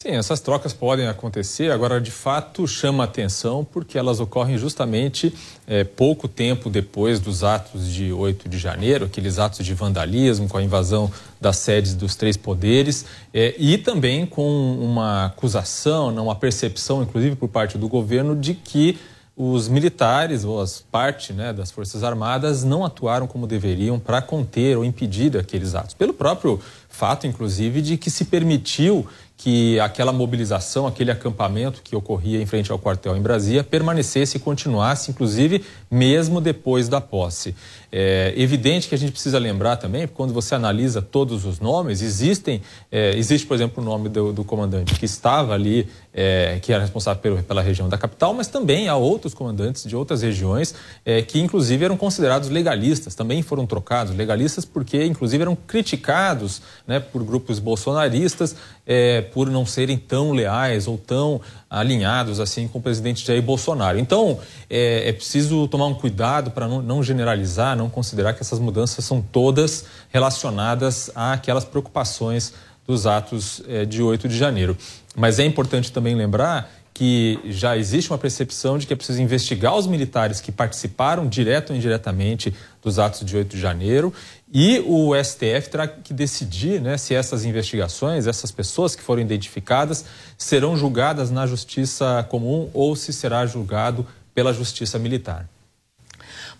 Sim, 0.05 0.17
essas 0.17 0.38
trocas 0.38 0.75
podem 0.75 1.07
acontecer. 1.07 1.71
Agora, 1.71 1.99
de 1.99 2.11
fato, 2.11 2.69
chama 2.69 3.05
atenção 3.05 3.64
porque 3.64 3.97
elas 3.97 4.21
ocorrem 4.21 4.59
justamente 4.59 5.33
é, 5.67 5.83
pouco 5.83 6.29
tempo 6.29 6.69
depois 6.69 7.19
dos 7.19 7.43
atos 7.43 7.90
de 7.90 8.12
8 8.12 8.47
de 8.47 8.59
janeiro, 8.59 9.07
aqueles 9.07 9.38
atos 9.38 9.64
de 9.64 9.73
vandalismo 9.73 10.47
com 10.47 10.59
a 10.59 10.62
invasão 10.62 11.11
das 11.40 11.57
sedes 11.57 11.95
dos 11.95 12.17
três 12.17 12.37
poderes 12.37 13.07
é, 13.33 13.55
e 13.57 13.79
também 13.79 14.27
com 14.27 14.75
uma 14.75 15.25
acusação, 15.25 16.14
uma 16.14 16.37
percepção, 16.37 17.03
inclusive 17.03 17.35
por 17.35 17.49
parte 17.49 17.79
do 17.79 17.88
governo, 17.88 18.37
de 18.37 18.53
que 18.53 18.99
os 19.37 19.67
militares 19.69 20.45
ou 20.45 20.61
as 20.61 20.81
partes 20.81 21.35
né, 21.35 21.53
das 21.53 21.71
Forças 21.71 22.05
Armadas 22.05 22.62
não 22.62 22.85
atuaram 22.85 23.27
como 23.27 23.47
deveriam 23.47 23.99
para 23.99 24.23
conter 24.23 24.77
ou 24.77 24.85
impedir 24.85 25.37
aqueles 25.37 25.75
atos. 25.75 25.95
Pelo 25.95 26.12
próprio 26.12 26.61
fato, 26.88 27.27
inclusive, 27.27 27.83
de 27.83 27.97
que 27.97 28.11
se 28.11 28.27
permitiu 28.27 29.07
que 29.45 29.79
aquela 29.79 30.11
mobilização, 30.11 30.87
aquele 30.87 31.11
acampamento 31.11 31.83
que 31.85 31.95
ocorria 31.95 32.41
em 32.41 32.47
frente 32.47 32.73
ao 32.73 32.79
quartel 32.79 33.15
em 33.15 33.21
Brasília 33.21 33.63
permanecesse 33.63 34.39
e 34.39 34.41
continuasse, 34.41 35.11
inclusive, 35.11 35.63
mesmo 35.91 36.41
depois 36.41 36.89
da 36.89 36.99
posse. 36.99 37.55
É 37.97 38.35
evidente 38.37 38.89
que 38.89 38.95
a 38.97 38.99
gente 38.99 39.13
precisa 39.13 39.39
lembrar 39.39 39.77
também, 39.77 40.09
quando 40.09 40.35
você 40.35 40.57
analisa 40.57 41.01
todos 41.01 41.45
os 41.45 41.61
nomes, 41.61 42.03
existem, 42.03 42.61
é, 42.91 43.17
existe, 43.17 43.47
por 43.47 43.55
exemplo, 43.55 43.81
o 43.81 43.87
nome 43.87 44.09
do, 44.09 44.33
do 44.33 44.43
comandante 44.43 44.99
que 44.99 45.05
estava 45.05 45.55
ali, 45.55 45.89
é, 46.13 46.59
que 46.61 46.73
era 46.73 46.83
responsável 46.83 47.23
pelo, 47.23 47.41
pela 47.45 47.63
região 47.63 47.89
da 47.89 47.97
capital, 47.97 48.35
mas 48.35 48.49
também 48.49 48.89
há 48.89 48.97
outros 48.97 49.33
comandantes 49.33 49.85
de 49.85 49.95
outras 49.95 50.23
regiões 50.23 50.75
é, 51.05 51.23
que, 51.23 51.39
inclusive, 51.39 51.85
eram 51.85 51.97
considerados 51.97 52.49
legalistas, 52.49 53.15
também 53.15 53.43
foram 53.43 53.65
trocados 53.65 54.13
legalistas 54.13 54.65
porque, 54.65 55.05
inclusive, 55.05 55.43
eram 55.43 55.55
criticados 55.55 56.63
né, 56.89 56.99
por 56.99 57.23
grupos 57.23 57.61
bolsonaristas 57.61 58.57
é, 58.85 59.21
por 59.21 59.49
não 59.49 59.65
serem 59.65 59.97
tão 59.97 60.33
leais 60.33 60.89
ou 60.89 60.99
tão 60.99 61.41
alinhados 61.68 62.40
assim 62.40 62.68
com 62.68 62.79
o 62.79 62.83
presidente 62.83 63.27
Jair 63.27 63.42
Bolsonaro. 63.42 63.98
Então, 63.98 64.38
é, 64.70 65.09
é 65.09 65.12
preciso 65.12 65.66
tomar 65.68 65.87
um 65.87 65.94
cuidado 65.94 66.50
para 66.50 66.68
não, 66.68 66.81
não, 66.81 67.03
generalizar, 67.03 67.77
não 67.77 67.90
considerar 67.90 68.35
que 68.35 68.42
essas 68.42 68.58
mudanças 68.58 69.04
são 69.04 69.21
todas 69.21 69.85
relacionadas 70.10 71.10
àquelas 71.15 71.65
preocupações 71.65 72.52
dos 72.87 73.06
atos 73.06 73.62
é, 73.67 73.85
de 73.85 74.02
8 74.02 74.29
de 74.29 74.37
janeiro. 74.37 74.77
Mas 75.17 75.38
é 75.38 75.44
importante 75.44 75.90
também 75.90 76.15
lembrar 76.15 76.71
que 76.95 77.40
já 77.47 77.77
existe 77.77 78.13
uma 78.13 78.19
percepção 78.19 78.79
de 78.79 78.87
que 78.87 78.92
é 78.92 78.97
preciso 78.97 79.21
investigar 79.21 79.77
os 79.77 79.85
militares 79.85 80.40
que 80.40 80.53
participaram 80.53 81.27
direto 81.27 81.71
ou 81.71 81.77
indiretamente 81.77 82.55
dos 82.81 83.01
atos 83.01 83.25
de 83.25 83.37
8 83.37 83.57
de 83.57 83.61
janeiro 83.61 84.15
e 84.53 84.79
o 84.87 85.13
STF 85.21 85.69
terá 85.69 85.88
que 85.88 86.15
decidir 86.15 86.81
né, 86.81 86.97
se 86.97 87.13
essas 87.13 87.45
investigações, 87.45 88.29
essas 88.29 88.53
pessoas 88.53 88.95
que 88.95 89.03
foram 89.03 89.21
identificadas, 89.21 90.05
serão 90.38 90.77
julgadas 90.77 91.33
na 91.33 91.45
justiça 91.49 92.25
comum 92.31 92.71
ou 92.73 92.95
se 92.95 93.13
será 93.13 93.45
julgado 93.45 94.07
pela 94.33 94.53
justiça 94.53 94.97
militar. 94.97 95.49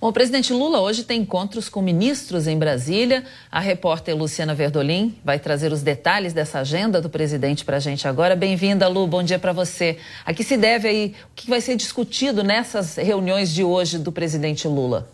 Bom, 0.05 0.11
o 0.11 0.13
presidente 0.13 0.53
Lula 0.53 0.83
hoje 0.83 1.03
tem 1.03 1.23
encontros 1.23 1.71
com 1.71 1.81
ministros 1.81 2.47
em 2.47 2.59
Brasília. 2.59 3.25
A 3.51 3.59
repórter 3.59 4.15
Luciana 4.15 4.55
Verdolim 4.55 5.17
vai 5.25 5.39
trazer 5.39 5.73
os 5.73 5.81
detalhes 5.81 6.35
dessa 6.35 6.59
agenda 6.59 7.01
do 7.01 7.09
presidente 7.09 7.65
para 7.65 7.79
a 7.79 7.81
gente 7.81 8.07
agora. 8.07 8.37
Bem-vinda, 8.37 8.87
Lu. 8.87 9.07
Bom 9.07 9.23
dia 9.23 9.39
para 9.39 9.55
você. 9.55 9.97
A 10.27 10.35
que 10.35 10.45
se 10.45 10.59
deve 10.59 10.87
aí? 10.87 11.15
O 11.33 11.35
que 11.35 11.49
vai 11.49 11.63
ser 11.63 11.75
discutido 11.75 12.45
nessas 12.45 12.97
reuniões 12.97 13.49
de 13.49 13.65
hoje 13.65 13.97
do 13.97 14.13
presidente 14.13 14.69
Lula? 14.69 15.09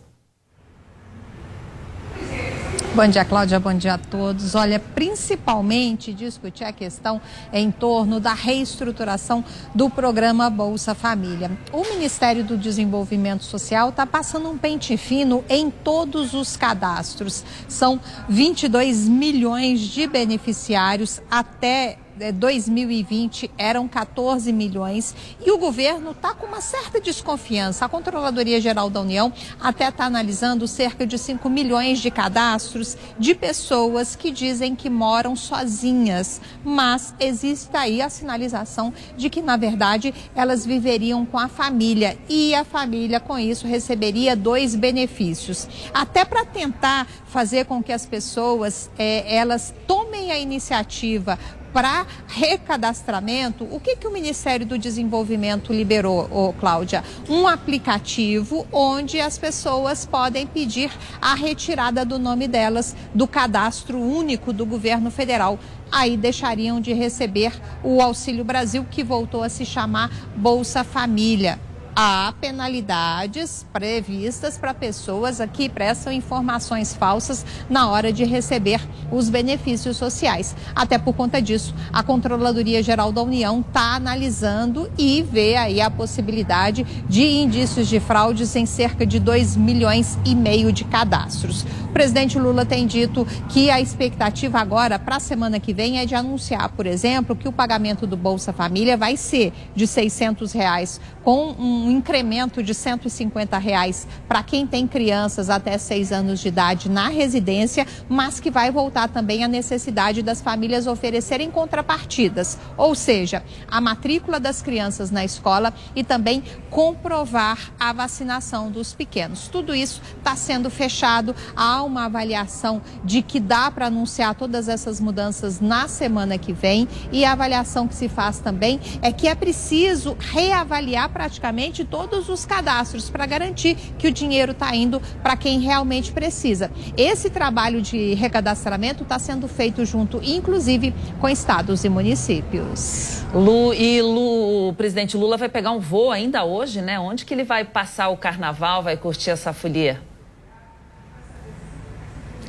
Bom 2.93 3.07
dia, 3.07 3.25
Cláudia. 3.25 3.61
Bom 3.61 3.73
dia 3.73 3.95
a 3.95 3.99
todos. 3.99 4.57
Olha, 4.57 4.81
principalmente 4.81 6.13
discutir 6.13 6.65
a 6.65 6.73
questão 6.73 7.21
em 7.53 7.71
torno 7.71 8.19
da 8.19 8.35
reestruturação 8.35 9.45
do 9.73 9.89
programa 9.89 10.51
Bolsa 10.51 10.93
Família. 10.93 11.53
O 11.73 11.85
Ministério 11.85 12.43
do 12.43 12.59
Desenvolvimento 12.59 13.45
Social 13.45 13.91
está 13.91 14.05
passando 14.05 14.51
um 14.51 14.59
pente 14.59 14.97
fino 14.97 15.45
em 15.49 15.71
todos 15.71 16.35
os 16.35 16.57
cadastros. 16.57 17.45
São 17.69 18.01
22 18.29 19.09
milhões 19.09 19.79
de 19.79 20.09
beneficiários 20.09 21.23
até 21.31 21.97
2020 22.31 23.51
eram 23.57 23.89
14 23.89 24.53
milhões 24.53 25.15
e 25.45 25.51
o 25.51 25.57
governo 25.57 26.11
está 26.11 26.35
com 26.35 26.47
uma 26.47 26.61
certa 26.61 27.01
desconfiança. 27.01 27.85
A 27.85 27.89
Controladoria 27.89 28.61
Geral 28.61 28.91
da 28.91 29.01
União 29.01 29.33
até 29.59 29.89
está 29.89 30.05
analisando 30.05 30.69
cerca 30.69 31.07
de 31.07 31.17
5 31.17 31.49
milhões 31.49 32.01
de 32.01 32.11
cadastros 32.11 32.99
de 33.19 33.35
pessoas 33.35 34.15
que 34.15 34.31
dizem 34.31 34.77
que 34.77 34.91
moram 34.91 35.35
sozinhas, 35.35 36.41
mas 36.63 37.15
existe 37.19 37.75
aí 37.77 38.03
a 38.03 38.11
sinalização 38.11 38.93
de 39.17 39.31
que, 39.31 39.41
na 39.41 39.57
verdade, 39.57 40.13
elas 40.35 40.67
viveriam 40.67 41.25
com 41.25 41.39
a 41.39 41.49
família 41.49 42.19
e 42.29 42.55
a 42.55 42.65
família, 42.65 43.19
com 43.19 43.39
isso, 43.39 43.67
receberia 43.67 44.37
dois 44.37 44.75
benefícios. 44.75 45.69
Até 45.95 46.25
para 46.25 46.45
tentar 46.45 47.07
fazer 47.27 47.65
com 47.65 47.83
que 47.83 47.93
as 47.93 48.05
pessoas 48.05 48.91
é, 48.99 49.37
elas 49.37 49.73
tomem 49.87 50.33
a 50.33 50.39
iniciativa 50.39 51.39
para 51.73 52.07
recadastramento, 52.27 53.65
o 53.71 53.81
que, 53.81 53.97
que 53.97 54.07
o 54.07 54.13
Ministério 54.13 54.67
do 54.67 54.79
Desenvolvimento 54.79 55.73
liberou, 55.73 56.29
ô, 56.31 56.53
Cláudia? 56.53 57.05
Um 57.29 57.47
aplicativo 57.47 58.67
onde 58.73 59.21
as 59.21 59.39
pessoas 59.39 60.05
podem 60.05 60.47
pedir 60.47 60.91
a 61.21 61.35
retirada 61.35 62.05
do 62.05 62.19
nome 62.19 62.49
delas 62.49 62.97
do 63.15 63.27
cadastro 63.27 63.99
único 63.99 64.53
do 64.53 64.67
governo 64.67 65.11
federal. 65.11 65.59
Aí 65.93 66.17
deixariam 66.17 66.81
de 66.81 66.93
receber 66.93 67.53
o 67.83 68.01
Auxílio 68.01 68.45
Brasil, 68.45 68.87
que 68.89 69.03
voltou 69.03 69.43
a 69.43 69.49
se 69.49 69.65
chamar 69.65 70.11
Bolsa 70.37 70.85
Família 70.85 71.59
há 71.95 72.33
penalidades 72.41 73.67
previstas 73.73 74.57
para 74.57 74.73
pessoas 74.75 75.39
que 75.53 75.69
prestam 75.69 76.13
informações 76.13 76.95
falsas 76.95 77.45
na 77.69 77.89
hora 77.89 78.13
de 78.13 78.25
receber 78.25 78.81
os 79.11 79.29
benefícios 79.29 79.97
sociais. 79.97 80.55
Até 80.75 80.99
por 80.99 81.15
conta 81.15 81.41
disso, 81.41 81.75
a 81.93 82.03
Controladoria 82.03 82.83
Geral 82.83 83.13
da 83.13 83.23
União 83.23 83.61
está 83.61 83.95
analisando 83.95 84.91
e 84.97 85.23
vê 85.23 85.57
aí 85.57 85.81
a 85.81 85.91
possibilidade 85.91 86.85
de 87.09 87.27
indícios 87.27 87.89
de 87.89 88.01
fraudes 88.01 88.55
em 88.57 88.67
cerca 88.67 89.07
de 89.07 89.19
2 89.19 89.57
milhões 89.57 90.19
e 90.25 90.35
meio 90.35 90.73
de 90.73 90.85
cadastros. 90.85 91.65
O 91.85 91.93
presidente 91.93 92.39
Lula 92.39 92.65
tem 92.65 92.87
dito 92.87 93.27
que 93.49 93.69
a 93.69 93.81
expectativa 93.81 94.61
agora 94.61 94.99
para 94.99 95.17
a 95.17 95.21
semana 95.21 95.59
que 95.59 95.73
vem 95.73 95.99
é 95.99 96.07
de 96.07 96.15
anunciar, 96.15 96.69
por 96.71 96.87
exemplo, 96.87 97.35
que 97.35 97.49
o 97.49 97.53
pagamento 97.53 98.07
do 98.07 98.17
Bolsa 98.17 98.53
Família 98.53 98.97
vai 98.97 99.17
ser 99.17 99.53
de 99.75 99.87
600 99.87 100.53
reais 100.53 101.01
com 101.23 101.53
um 101.59 101.91
incremento 101.91 102.63
de 102.63 102.75
150 102.75 103.59
reais 103.59 104.07
para 104.27 104.43
quem 104.43 104.67
tem 104.67 104.87
crianças 104.87 105.51
até 105.51 105.77
6 105.77 106.13
anos 106.13 106.41
de 106.41 106.49
idade 106.49 106.89
na 106.89 107.09
residência, 107.09 107.87
mas 108.09 108.41
que 108.41 108.51
vai 108.51 108.71
voltar 108.71 109.09
também 109.09 109.45
a 109.45 109.49
necessidade 109.49 110.23
das 110.23 110.41
famílias 110.41 110.87
oferecerem 110.87 111.51
contrapartidas, 111.51 112.59
ou 112.77 112.95
seja, 112.95 113.43
a 113.71 113.81
matrícula 113.81 114.41
das 114.41 114.63
crianças 114.63 115.11
na 115.11 115.25
escola 115.25 115.73
e 115.95 116.03
também 116.03 116.43
comprovar 116.71 117.73
a 117.79 117.93
vacinação 117.93 118.71
dos 118.71 118.95
pequenos. 118.95 119.49
Tudo 119.49 119.75
isso 119.75 120.01
está 120.19 120.35
sendo 120.37 120.71
fechado. 120.71 121.35
Há 121.55 121.83
uma 121.83 122.07
avaliação 122.07 122.81
de 123.05 123.23
que 123.23 123.41
dá 123.41 123.71
para 123.71 123.87
anunciar 123.87 124.35
todas 124.35 124.69
essas 124.69 125.01
mudanças 125.01 125.61
na 125.61 125.89
semana 125.89 126.39
que 126.39 126.53
vem 126.53 126.89
e 127.13 127.25
a 127.25 127.33
avaliação 127.33 127.87
que 127.87 127.95
se 127.95 128.09
faz 128.09 128.39
também 128.39 128.81
é 129.03 129.13
que 129.13 129.29
é 129.29 129.35
preciso 129.35 130.17
reavaliar 130.19 131.10
praticamente 131.11 131.85
todos 131.85 132.29
os 132.29 132.47
cadastros 132.47 133.11
para 133.11 133.27
garantir 133.27 133.77
que 133.99 134.09
o 134.09 134.13
dinheiro 134.13 134.53
está 134.53 134.75
indo 134.75 135.01
para 135.23 135.37
quem 135.37 135.61
realmente 135.61 136.13
precisa. 136.13 136.71
Esse 136.97 137.29
trabalho 137.29 137.83
de 137.83 138.15
recadastramento 138.15 139.03
está 139.03 139.19
sendo 139.19 139.47
feito 139.47 139.85
junto, 139.85 140.21
inclusive, 140.23 140.95
com 141.21 141.29
estados 141.29 141.85
e 141.85 141.89
municípios. 141.89 143.23
Lu 143.35 143.75
e 143.75 144.01
Lu, 144.01 144.69
o 144.69 144.75
presidente 144.75 145.17
Lula 145.17 145.37
vai 145.37 145.49
pegar 145.49 145.73
um 145.73 145.81
voo 145.81 146.11
ainda 146.11 146.45
hoje, 146.45 146.81
né? 146.81 146.99
Onde 146.99 147.25
que 147.25 147.35
ele 147.35 147.45
vai 147.45 147.65
passar 147.65 148.09
o 148.09 148.17
carnaval, 148.17 148.83
vai 148.83 148.97
curtir 148.97 149.31
essa 149.31 149.53
folia? 149.53 150.01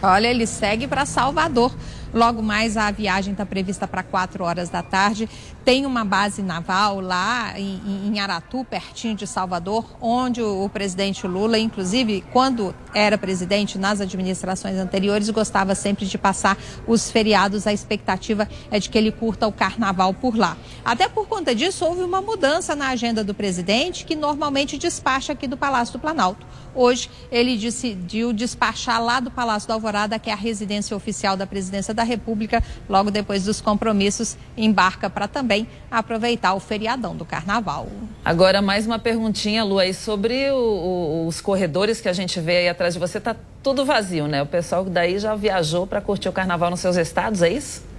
Olha, 0.03 0.28
ele 0.28 0.47
segue 0.47 0.88
para 0.88 1.05
Salvador. 1.05 1.72
Logo 2.14 2.41
mais 2.41 2.76
a 2.76 2.91
viagem 2.91 3.32
está 3.32 3.45
prevista 3.45 3.88
para 3.88 4.03
4 4.03 4.43
horas 4.43 4.70
da 4.70 4.84
tarde. 4.84 5.30
Tem 5.64 5.86
uma 5.86 6.03
base 6.03 6.41
naval 6.41 6.99
lá 6.99 7.53
em, 7.55 7.80
em, 8.07 8.20
Aratu, 8.20 8.66
pertinho 8.66 9.16
de 9.16 9.28
Salvador, 9.28 9.86
onde 10.01 10.41
o, 10.41 10.66
o 10.66 10.70
presidente 10.70 11.28
Lula, 11.28 11.59
inclusive, 11.59 12.24
quando 12.32 12.74
era 12.95 13.16
presidente 13.16 13.78
nas 13.78 14.01
administrações 14.01 14.78
anteriores, 14.78 15.30
gostava 15.30 15.76
sempre 15.76 16.07
de 16.07 16.18
passar 16.18 16.57
os 16.88 17.12
feriados. 17.12 17.68
A 17.68 17.74
expectativa 17.74 18.49
é 18.72 18.80
de 18.80 18.89
que 18.89 18.97
ele 18.97 19.12
curta 19.12 19.45
o 19.45 19.51
carnaval 19.51 20.16
por 20.16 20.36
lá. 20.36 20.57
Até 20.84 21.07
por 21.07 21.28
conta 21.28 21.53
disso, 21.53 21.86
houve 21.86 22.01
uma 22.01 22.24
mudança 22.24 22.76
na 22.76 22.89
agenda 22.89 23.24
do 23.24 23.36
presidente, 23.36 24.03
que 24.03 24.16
normalmente 24.16 24.80
despacha 24.80 25.34
aqui 25.34 25.47
do 25.47 25.57
Palácio 25.57 25.93
do 25.93 25.99
Planalto. 25.99 26.45
Hoje, 26.74 27.07
ele 27.32 27.55
decidiu 27.55 28.34
despachar 28.34 29.03
lá 29.03 29.20
do 29.20 29.30
Palácio 29.30 29.68
da 29.68 29.76
Alvorada, 29.76 30.18
que 30.18 30.30
é 30.30 30.34
a 30.34 30.38
residência 30.38 30.97
oficial 30.97 31.38
da 31.38 31.45
presidência 31.45 31.93
da 31.93 32.03
República, 32.03 32.64
logo 32.89 33.12
depois 33.12 33.43
dos 33.43 33.62
compromissos, 33.62 34.38
embarca 34.57 35.09
para 35.09 35.28
também 35.28 35.50
aproveitar 35.89 36.53
o 36.53 36.59
feriadão 36.59 37.15
do 37.15 37.25
carnaval. 37.25 37.87
Agora, 38.23 38.61
mais 38.61 38.85
uma 38.85 38.99
perguntinha, 38.99 39.63
Lu, 39.63 39.79
aí 39.79 39.93
sobre 39.93 40.51
o, 40.51 40.55
o, 40.55 41.27
os 41.27 41.41
corredores 41.41 41.99
que 41.99 42.07
a 42.07 42.13
gente 42.13 42.39
vê 42.39 42.57
aí 42.57 42.69
atrás 42.69 42.93
de 42.93 42.99
você, 42.99 43.19
tá 43.19 43.35
tudo 43.61 43.85
vazio, 43.85 44.27
né? 44.27 44.41
O 44.41 44.45
pessoal 44.45 44.83
daí 44.85 45.19
já 45.19 45.35
viajou 45.35 45.85
para 45.85 46.01
curtir 46.01 46.29
o 46.29 46.31
carnaval 46.31 46.69
nos 46.69 46.79
seus 46.79 46.95
estados, 46.95 47.41
é 47.41 47.49
isso? 47.49 47.91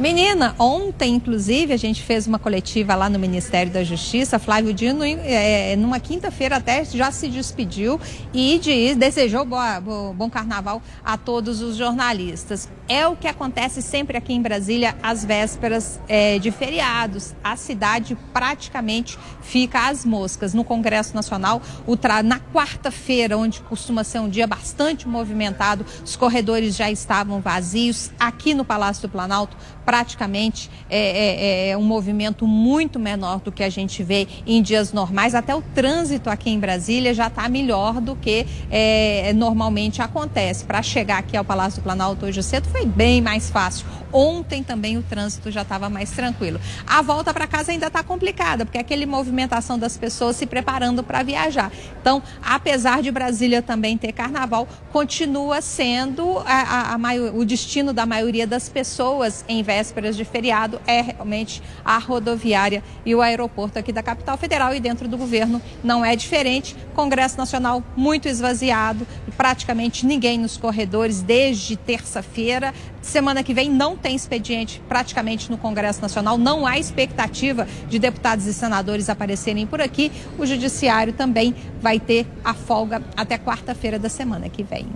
Menina, 0.00 0.54
ontem, 0.58 1.14
inclusive, 1.14 1.74
a 1.74 1.76
gente 1.76 2.02
fez 2.02 2.26
uma 2.26 2.38
coletiva 2.38 2.94
lá 2.94 3.10
no 3.10 3.18
Ministério 3.18 3.70
da 3.70 3.84
Justiça. 3.84 4.38
Flávio 4.38 4.72
Dino, 4.72 5.04
é, 5.04 5.76
numa 5.76 6.00
quinta-feira 6.00 6.56
até, 6.56 6.82
já 6.86 7.12
se 7.12 7.28
despediu 7.28 8.00
e 8.32 8.58
de, 8.58 8.94
desejou 8.94 9.44
boa, 9.44 9.78
bom 9.78 10.30
carnaval 10.30 10.80
a 11.04 11.18
todos 11.18 11.60
os 11.60 11.76
jornalistas. 11.76 12.66
É 12.92 13.06
o 13.06 13.14
que 13.14 13.28
acontece 13.28 13.80
sempre 13.82 14.16
aqui 14.18 14.32
em 14.32 14.42
Brasília, 14.42 14.96
às 15.00 15.24
vésperas 15.24 16.00
é, 16.08 16.40
de 16.40 16.50
feriados. 16.50 17.36
A 17.42 17.54
cidade 17.54 18.18
praticamente 18.32 19.16
fica 19.40 19.88
às 19.88 20.04
moscas. 20.04 20.54
No 20.54 20.64
Congresso 20.64 21.14
Nacional, 21.14 21.62
tra... 22.00 22.20
na 22.20 22.40
quarta-feira, 22.40 23.38
onde 23.38 23.60
costuma 23.60 24.02
ser 24.02 24.18
um 24.18 24.28
dia 24.28 24.44
bastante 24.44 25.06
movimentado, 25.06 25.86
os 26.04 26.16
corredores 26.16 26.74
já 26.74 26.90
estavam 26.90 27.40
vazios. 27.40 28.10
Aqui 28.18 28.54
no 28.54 28.64
Palácio 28.64 29.02
do 29.02 29.08
Planalto, 29.08 29.56
praticamente 29.84 30.68
é, 30.90 31.68
é, 31.68 31.70
é, 31.70 31.76
um 31.76 31.84
movimento 31.84 32.44
muito 32.44 32.98
menor 32.98 33.38
do 33.38 33.52
que 33.52 33.62
a 33.62 33.70
gente 33.70 34.02
vê 34.02 34.26
em 34.44 34.60
dias 34.60 34.92
normais. 34.92 35.36
Até 35.36 35.54
o 35.54 35.62
trânsito 35.62 36.28
aqui 36.28 36.50
em 36.50 36.58
Brasília 36.58 37.14
já 37.14 37.28
está 37.28 37.48
melhor 37.48 38.00
do 38.00 38.16
que 38.16 38.48
é, 38.68 39.32
normalmente 39.32 40.02
acontece. 40.02 40.64
Para 40.64 40.82
chegar 40.82 41.18
aqui 41.18 41.36
ao 41.36 41.44
Palácio 41.44 41.80
do 41.80 41.84
Planalto 41.84 42.26
hoje 42.26 42.42
cedo 42.42 42.68
foi 42.68 42.79
foi 42.80 42.86
bem 42.86 43.20
mais 43.20 43.50
fácil. 43.50 43.86
Ontem 44.12 44.62
também 44.62 44.98
o 44.98 45.02
trânsito 45.02 45.50
já 45.50 45.62
estava 45.62 45.88
mais 45.88 46.10
tranquilo. 46.10 46.60
A 46.86 47.00
volta 47.00 47.32
para 47.32 47.46
casa 47.46 47.70
ainda 47.70 47.86
está 47.86 48.02
complicada, 48.02 48.64
porque 48.64 48.78
é 48.78 48.80
aquele 48.80 49.06
movimentação 49.06 49.78
das 49.78 49.96
pessoas 49.96 50.36
se 50.36 50.46
preparando 50.46 51.02
para 51.02 51.22
viajar. 51.22 51.70
Então, 52.00 52.22
apesar 52.42 53.02
de 53.02 53.10
Brasília 53.10 53.62
também 53.62 53.96
ter 53.96 54.12
carnaval, 54.12 54.66
continua 54.92 55.60
sendo 55.60 56.38
a, 56.38 56.94
a, 56.94 56.94
a 56.94 57.00
o 57.34 57.44
destino 57.44 57.92
da 57.92 58.04
maioria 58.06 58.46
das 58.46 58.68
pessoas 58.68 59.44
em 59.48 59.62
vésperas 59.62 60.16
de 60.16 60.24
feriado 60.24 60.80
é 60.86 61.00
realmente 61.00 61.62
a 61.84 61.98
rodoviária 61.98 62.82
e 63.04 63.14
o 63.14 63.20
aeroporto 63.20 63.78
aqui 63.78 63.92
da 63.92 64.02
capital 64.02 64.36
federal 64.36 64.74
e 64.74 64.80
dentro 64.80 65.06
do 65.06 65.16
governo 65.16 65.62
não 65.84 66.04
é 66.04 66.16
diferente. 66.16 66.76
Congresso 66.94 67.38
Nacional 67.38 67.82
muito 67.96 68.28
esvaziado, 68.28 69.06
praticamente 69.36 70.04
ninguém 70.04 70.38
nos 70.38 70.56
corredores 70.56 71.22
desde 71.22 71.76
terça-feira. 71.76 72.69
Semana 73.02 73.42
que 73.42 73.54
vem 73.54 73.70
não 73.70 73.96
tem 73.96 74.14
expediente 74.14 74.82
praticamente 74.88 75.50
no 75.50 75.58
Congresso 75.58 76.00
Nacional, 76.02 76.36
não 76.36 76.66
há 76.66 76.78
expectativa 76.78 77.66
de 77.88 77.98
deputados 77.98 78.46
e 78.46 78.52
senadores 78.52 79.08
aparecerem 79.08 79.66
por 79.66 79.80
aqui. 79.80 80.12
O 80.38 80.46
Judiciário 80.46 81.12
também 81.12 81.54
vai 81.80 81.98
ter 81.98 82.26
a 82.44 82.54
folga 82.54 83.02
até 83.16 83.38
quarta-feira 83.38 83.98
da 83.98 84.08
semana 84.08 84.48
que 84.48 84.62
vem. 84.62 84.86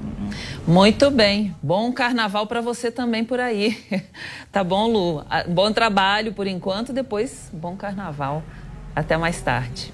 Muito 0.66 1.10
bem. 1.10 1.54
Bom 1.62 1.92
carnaval 1.92 2.46
para 2.46 2.60
você 2.60 2.90
também 2.90 3.24
por 3.24 3.40
aí. 3.40 3.76
Tá 4.50 4.62
bom, 4.62 4.86
Lu? 4.86 5.24
Ah, 5.28 5.42
bom 5.48 5.72
trabalho 5.72 6.32
por 6.32 6.46
enquanto, 6.46 6.92
depois 6.92 7.50
bom 7.52 7.74
carnaval. 7.74 8.40
Até 8.94 9.16
mais 9.16 9.40
tarde. 9.42 9.92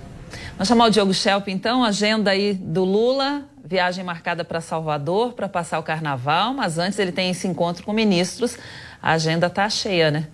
Vamos 0.53 0.69
chamar 0.69 0.85
o 0.87 0.91
Diogo 0.91 1.15
Schelp, 1.15 1.49
então, 1.49 1.83
agenda 1.83 2.31
aí 2.31 2.53
do 2.53 2.85
Lula, 2.85 3.49
viagem 3.65 4.05
marcada 4.05 4.45
para 4.45 4.61
Salvador 4.61 5.33
para 5.33 5.49
passar 5.49 5.79
o 5.79 5.83
carnaval, 5.83 6.55
mas 6.55 6.79
antes 6.79 6.99
ele 6.99 7.13
tem 7.13 7.31
esse 7.31 7.47
encontro 7.47 7.85
com 7.85 7.93
ministros. 7.93 8.57
A 9.03 9.13
agenda 9.13 9.47
está 9.47 9.69
cheia, 9.69 10.11
né? 10.11 10.29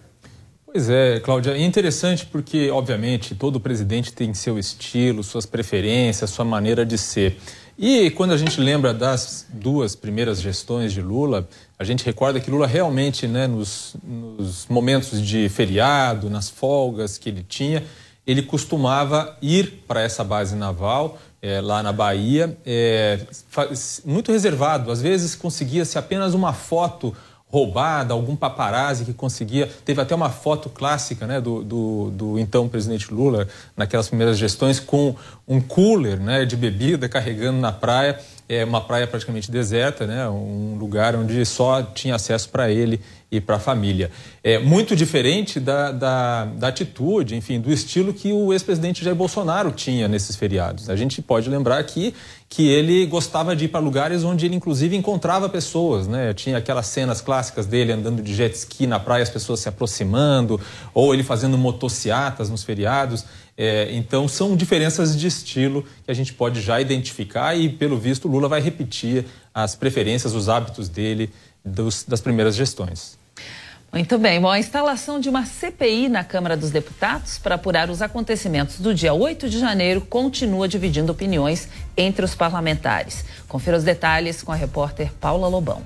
Pois 0.65 0.91
é, 0.91 1.21
Cláudia, 1.21 1.53
é 1.53 1.63
interessante 1.63 2.27
porque, 2.27 2.71
obviamente, 2.71 3.35
todo 3.35 3.59
presidente 3.59 4.13
tem 4.13 4.35
seu 4.35 4.59
estilo, 4.59 5.23
suas 5.23 5.47
preferências, 5.47 6.29
sua 6.29 6.45
maneira 6.45 6.85
de 6.85 6.99
ser. 6.99 7.39
E 7.79 8.11
quando 8.11 8.33
a 8.33 8.37
gente 8.37 8.61
lembra 8.61 8.93
das 8.93 9.47
duas 9.51 9.95
primeiras 9.95 10.41
gestões 10.41 10.93
de 10.93 11.01
Lula, 11.01 11.49
a 11.79 11.85
gente 11.85 12.05
recorda 12.05 12.41
que 12.41 12.51
Lula 12.51 12.67
realmente, 12.67 13.27
né, 13.27 13.47
nos, 13.47 13.97
nos 14.03 14.67
momentos 14.67 15.21
de 15.21 15.49
feriado, 15.49 16.31
nas 16.31 16.49
folgas 16.49 17.19
que 17.19 17.29
ele 17.29 17.43
tinha, 17.43 17.85
ele 18.27 18.43
costumava 18.43 19.37
ir 19.41 19.85
para 19.87 20.03
essa 20.03 20.25
base 20.25 20.57
naval 20.57 21.19
é, 21.47 21.61
lá 21.61 21.81
na 21.81 21.93
Bahia, 21.93 22.59
é, 22.67 23.21
muito 24.05 24.33
reservado. 24.33 24.91
Às 24.91 25.01
vezes 25.01 25.37
conseguia-se 25.37 25.97
apenas 25.97 26.35
uma 26.35 26.53
foto 26.53 27.15
roubada, 27.49 28.13
algum 28.13 28.35
paparazzi 28.35 29.05
que 29.05 29.13
conseguia. 29.13 29.71
Teve 29.85 30.01
até 30.01 30.13
uma 30.13 30.29
foto 30.29 30.69
clássica 30.69 31.25
né, 31.25 31.41
do, 31.41 31.63
do, 31.63 32.11
do, 32.11 32.39
então 32.41 32.69
presidente 32.69 33.15
Lula, 33.15 33.47
naquelas 33.77 34.09
primeiras 34.09 34.37
gestões, 34.37 34.81
com 34.81 35.15
um 35.47 35.61
cooler 35.61 36.19
né, 36.19 36.45
de 36.45 36.57
bebida 36.57 37.09
carregando 37.09 37.61
na 37.61 37.71
praia 37.71 38.19
é 38.49 38.65
uma 38.65 38.81
praia 38.81 39.07
praticamente 39.07 39.51
deserta, 39.51 40.07
né? 40.07 40.29
um 40.29 40.77
lugar 40.79 41.17
onde 41.17 41.45
só 41.45 41.83
tinha 41.83 42.15
acesso 42.15 42.49
para 42.49 42.71
ele 42.71 43.01
e 43.31 43.41
para 43.41 43.57
a 43.57 43.59
família. 43.59 44.11
É 44.43 44.59
muito 44.59 44.95
diferente 44.95 45.59
da, 45.59 45.91
da, 45.91 46.45
da, 46.45 46.69
atitude, 46.69 47.35
enfim, 47.35 47.61
do 47.61 47.73
estilo 47.73 48.15
que 48.15 48.33
o 48.33 48.53
ex-presidente 48.53 49.05
Jair 49.05 49.17
Bolsonaro 49.17 49.73
tinha 49.73 50.07
nesses 50.07 50.37
feriados. 50.37 50.89
A 50.89 50.95
gente 50.95 51.21
pode 51.21 51.51
lembrar 51.51 51.79
aqui 51.79 52.15
que 52.49 52.69
ele 52.69 53.05
gostava 53.07 53.57
de 53.57 53.65
ir 53.65 53.69
para 53.69 53.81
lugares 53.81 54.23
onde 54.23 54.47
ele, 54.47 54.55
inclusive, 54.55 54.97
encontrava 54.97 55.49
pessoas. 55.49 56.07
Né? 56.07 56.33
Tinha 56.33 56.59
aquelas 56.59 56.87
cenas 56.87 57.21
clássicas 57.21 57.67
dele 57.67 57.93
andando 57.93 58.23
de 58.23 58.35
jet 58.35 58.55
ski 58.55 58.87
na 58.87 59.01
praia, 59.01 59.23
as 59.23 59.31
pessoas 59.31 59.61
se 59.61 59.69
aproximando, 59.69 60.61
ou 60.95 61.13
ele 61.13 61.23
fazendo 61.23 61.59
motociatas 61.59 62.49
nos 62.49 62.63
feriados. 62.63 63.25
É, 63.57 63.89
então, 63.93 64.29
são 64.29 64.57
diferenças 64.57 65.19
de 65.19 65.27
estilo 65.27 65.85
que 66.05 66.11
a 66.11 66.15
gente 66.15 66.33
pode 66.33 66.61
já 66.61 66.81
identificar 66.81 67.57
e, 67.57 67.69
pelo 67.69 67.99
visto, 67.99 68.29
Lula 68.29 68.49
vai 68.49 68.61
repetir 68.61 69.25
as 69.53 69.75
preferências, 69.75 70.35
os 70.35 70.49
hábitos 70.49 70.89
dele 70.89 71.31
dos, 71.65 72.05
das 72.05 72.21
primeiras 72.21 72.55
gestões. 72.55 73.16
Muito 73.93 74.19
bem. 74.19 74.41
Bom, 74.41 74.51
a 74.51 74.59
instalação 74.59 75.19
de 75.19 75.29
uma 75.29 75.47
CPI 75.47 76.09
na 76.09 76.23
Câmara 76.23 76.57
dos 76.57 76.71
Deputados 76.71 77.39
para 77.39 77.55
apurar 77.55 77.89
os 77.89 78.03
acontecimentos 78.03 78.79
do 78.79 78.95
dia 78.95 79.15
8 79.15 79.49
de 79.49 79.59
janeiro 79.59 80.01
continua 80.01 80.69
dividindo 80.69 81.13
opiniões 81.13 81.69
entre 81.97 82.25
os 82.25 82.35
parlamentares. 82.35 83.25
Confira 83.49 83.77
os 83.77 83.85
detalhes 83.85 84.43
com 84.43 84.53
a 84.53 84.57
repórter 84.57 85.13
Paula 85.15 85.49
Lobão. 85.49 85.83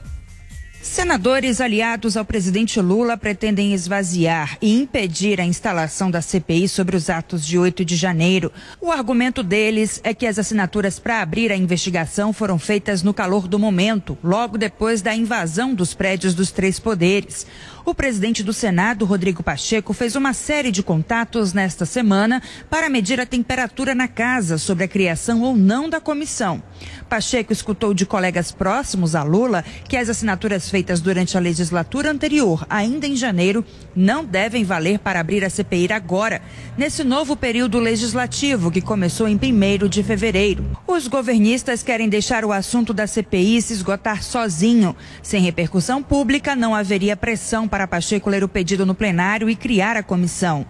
Senadores 0.82 1.60
aliados 1.60 2.16
ao 2.16 2.24
presidente 2.24 2.80
Lula 2.80 3.14
pretendem 3.14 3.74
esvaziar 3.74 4.56
e 4.62 4.80
impedir 4.80 5.38
a 5.38 5.44
instalação 5.44 6.10
da 6.10 6.22
CPI 6.22 6.68
sobre 6.68 6.96
os 6.96 7.10
atos 7.10 7.46
de 7.46 7.58
8 7.58 7.84
de 7.84 7.96
janeiro. 7.96 8.50
O 8.80 8.90
argumento 8.90 9.42
deles 9.42 10.00
é 10.02 10.14
que 10.14 10.26
as 10.26 10.38
assinaturas 10.38 10.98
para 10.98 11.20
abrir 11.20 11.52
a 11.52 11.56
investigação 11.56 12.32
foram 12.32 12.58
feitas 12.58 13.02
no 13.02 13.12
calor 13.12 13.46
do 13.46 13.58
momento, 13.58 14.16
logo 14.24 14.56
depois 14.56 15.02
da 15.02 15.14
invasão 15.14 15.74
dos 15.74 15.92
prédios 15.92 16.32
dos 16.32 16.50
três 16.50 16.80
poderes. 16.80 17.46
O 17.84 17.94
presidente 17.94 18.42
do 18.42 18.52
Senado, 18.52 19.04
Rodrigo 19.04 19.42
Pacheco, 19.42 19.92
fez 19.92 20.14
uma 20.14 20.34
série 20.34 20.70
de 20.70 20.82
contatos 20.82 21.52
nesta 21.52 21.86
semana 21.86 22.42
para 22.68 22.90
medir 22.90 23.20
a 23.20 23.26
temperatura 23.26 23.94
na 23.94 24.06
casa 24.06 24.58
sobre 24.58 24.84
a 24.84 24.88
criação 24.88 25.42
ou 25.42 25.56
não 25.56 25.88
da 25.88 26.00
comissão. 26.00 26.62
Pacheco 27.08 27.52
escutou 27.52 27.94
de 27.94 28.04
colegas 28.04 28.52
próximos 28.52 29.14
a 29.14 29.22
Lula 29.22 29.64
que 29.88 29.96
as 29.96 30.08
assinaturas 30.08 30.68
feitas 30.68 31.00
durante 31.00 31.36
a 31.36 31.40
legislatura 31.40 32.10
anterior, 32.10 32.66
ainda 32.68 33.06
em 33.06 33.16
janeiro, 33.16 33.64
não 33.96 34.24
devem 34.24 34.62
valer 34.62 34.98
para 34.98 35.18
abrir 35.18 35.44
a 35.44 35.50
CPI 35.50 35.92
agora, 35.92 36.42
nesse 36.76 37.02
novo 37.02 37.34
período 37.34 37.78
legislativo 37.78 38.70
que 38.70 38.80
começou 38.80 39.26
em 39.26 39.36
1 39.36 39.88
de 39.88 40.02
fevereiro. 40.02 40.64
Os 40.86 41.08
governistas 41.08 41.82
querem 41.82 42.08
deixar 42.08 42.44
o 42.44 42.52
assunto 42.52 42.92
da 42.92 43.06
CPI 43.06 43.62
se 43.62 43.72
esgotar 43.72 44.22
sozinho. 44.22 44.94
Sem 45.22 45.42
repercussão 45.42 46.02
pública, 46.02 46.54
não 46.54 46.74
haveria 46.74 47.16
pressão 47.16 47.66
para 47.70 47.86
Pacheco 47.86 48.28
ler 48.28 48.44
o 48.44 48.48
pedido 48.48 48.84
no 48.84 48.94
plenário 48.94 49.48
e 49.48 49.56
criar 49.56 49.96
a 49.96 50.02
comissão. 50.02 50.66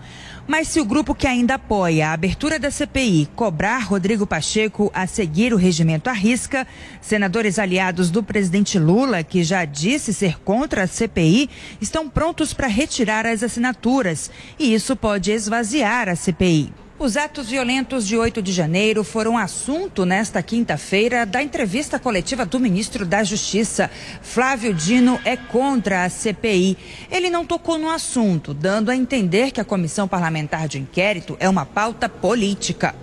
Mas 0.47 0.69
se 0.69 0.81
o 0.81 0.85
grupo 0.85 1.15
que 1.15 1.27
ainda 1.27 1.55
apoia 1.55 2.09
a 2.09 2.13
abertura 2.13 2.59
da 2.59 2.71
CPI 2.71 3.29
cobrar 3.35 3.85
Rodrigo 3.85 4.27
Pacheco 4.27 4.91
a 4.93 5.07
seguir 5.07 5.55
o 5.55 5.57
regimento 5.57 6.11
à 6.11 6.13
risca, 6.13 6.67
senadores 7.01 7.59
aliados 7.59 8.11
do 8.11 8.23
presidente 8.23 8.79
Lula, 8.79 9.23
que 9.23 9.43
já 9.43 9.65
disse 9.65 10.13
ser 10.13 10.39
contra 10.41 10.83
a 10.83 10.87
CPI, 10.87 11.49
estão 11.81 12.09
prontos 12.09 12.53
para 12.53 12.67
retirar 12.67 13.27
as 13.27 13.43
assinaturas. 13.43 14.31
E 14.59 14.75
isso 14.75 14.95
pode 14.95 15.31
esvaziar 15.31 16.09
a 16.09 16.17
CPI. 16.17 16.73
Os 17.01 17.17
atos 17.17 17.49
violentos 17.49 18.07
de 18.07 18.15
8 18.15 18.43
de 18.43 18.53
janeiro 18.53 19.03
foram 19.03 19.39
assunto 19.39 20.05
nesta 20.05 20.43
quinta-feira 20.43 21.25
da 21.25 21.43
entrevista 21.43 21.99
coletiva 21.99 22.45
do 22.45 22.61
ministro 22.61 23.07
da 23.07 23.25
Justiça. 23.25 23.91
Flávio 24.21 24.75
Dino 24.75 25.19
é 25.25 25.35
contra 25.35 26.05
a 26.05 26.11
CPI. 26.11 26.77
Ele 27.11 27.31
não 27.31 27.47
tocou 27.47 27.79
no 27.79 27.89
assunto, 27.89 28.53
dando 28.53 28.91
a 28.91 28.97
entender 28.97 29.51
que 29.51 29.63
a 29.63 29.65
comissão 29.65 30.07
parlamentar 30.07 30.69
de 30.69 30.79
inquérito 30.79 31.39
é 31.41 31.49
uma 31.49 31.65
pauta 31.65 32.07
política. 32.07 32.95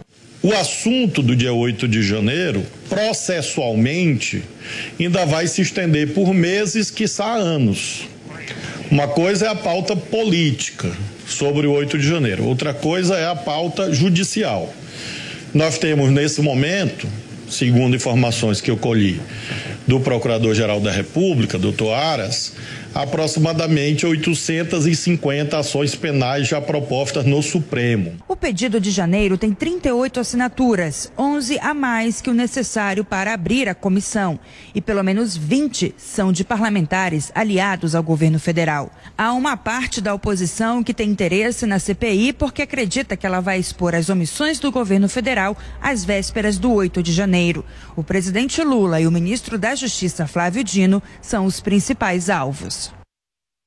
O 0.43 0.53
assunto 0.53 1.23
do 1.23 1.35
dia 1.35 1.51
8 1.51 1.87
de 1.87 2.03
janeiro, 2.03 2.63
processualmente, 2.87 4.43
ainda 4.99 5.25
vai 5.25 5.47
se 5.47 5.63
estender 5.63 6.13
por 6.13 6.35
meses, 6.35 6.91
quiçá 6.91 7.33
anos. 7.33 8.07
Uma 8.89 9.07
coisa 9.07 9.47
é 9.47 9.49
a 9.49 9.55
pauta 9.55 9.95
política 9.95 10.91
sobre 11.27 11.67
o 11.67 11.71
8 11.71 11.97
de 11.97 12.07
janeiro, 12.07 12.45
outra 12.45 12.73
coisa 12.73 13.15
é 13.15 13.27
a 13.27 13.35
pauta 13.35 13.93
judicial. 13.93 14.73
Nós 15.53 15.77
temos 15.77 16.09
nesse 16.11 16.41
momento, 16.41 17.07
segundo 17.49 17.95
informações 17.95 18.61
que 18.61 18.71
eu 18.71 18.77
colhi 18.77 19.19
do 19.85 19.99
Procurador-Geral 19.99 20.79
da 20.79 20.91
República, 20.91 21.57
doutor 21.57 21.93
Aras, 21.93 22.53
aproximadamente 22.97 24.07
850 24.07 25.55
ações 25.55 25.93
penais 25.93 26.47
já 26.47 26.59
propostas 26.59 27.25
no 27.25 27.43
Supremo. 27.43 28.15
O 28.27 28.35
pedido 28.35 28.81
de 28.81 28.89
janeiro 28.89 29.37
tem 29.37 29.53
38 29.53 30.19
assinaturas, 30.19 31.11
11 31.15 31.59
a 31.59 31.75
mais 31.75 32.21
que 32.21 32.29
o 32.31 32.33
necessário 32.33 33.05
para 33.05 33.35
abrir 33.35 33.69
a 33.69 33.75
comissão. 33.75 34.39
E 34.73 34.81
pelo 34.81 35.03
menos 35.03 35.37
20 35.37 35.93
são 35.95 36.31
de 36.31 36.43
parlamentares 36.43 37.31
aliados 37.35 37.93
ao 37.93 38.01
governo 38.01 38.39
federal. 38.39 38.91
Há 39.15 39.31
uma 39.31 39.55
parte 39.55 40.01
da 40.01 40.15
oposição 40.15 40.83
que 40.83 40.93
tem 40.93 41.11
interesse 41.11 41.67
na 41.67 41.77
CPI 41.77 42.33
porque 42.33 42.63
acredita 42.63 43.15
que 43.15 43.27
ela 43.27 43.41
vai 43.41 43.59
expor 43.59 43.93
as 43.93 44.09
omissões 44.09 44.57
do 44.57 44.71
governo 44.71 45.07
federal 45.07 45.55
às 45.79 46.03
vésperas 46.03 46.57
do 46.57 46.73
8 46.73 47.03
de 47.03 47.13
janeiro. 47.13 47.63
O 47.95 48.03
presidente 48.03 48.63
Lula 48.63 48.99
e 48.99 49.05
o 49.05 49.11
ministro 49.11 49.55
da 49.55 49.75
Justiça, 49.75 50.25
Flávio 50.25 50.63
Dino, 50.63 51.01
são 51.21 51.45
os 51.45 51.59
principais 51.59 52.27
alvos. 52.27 52.86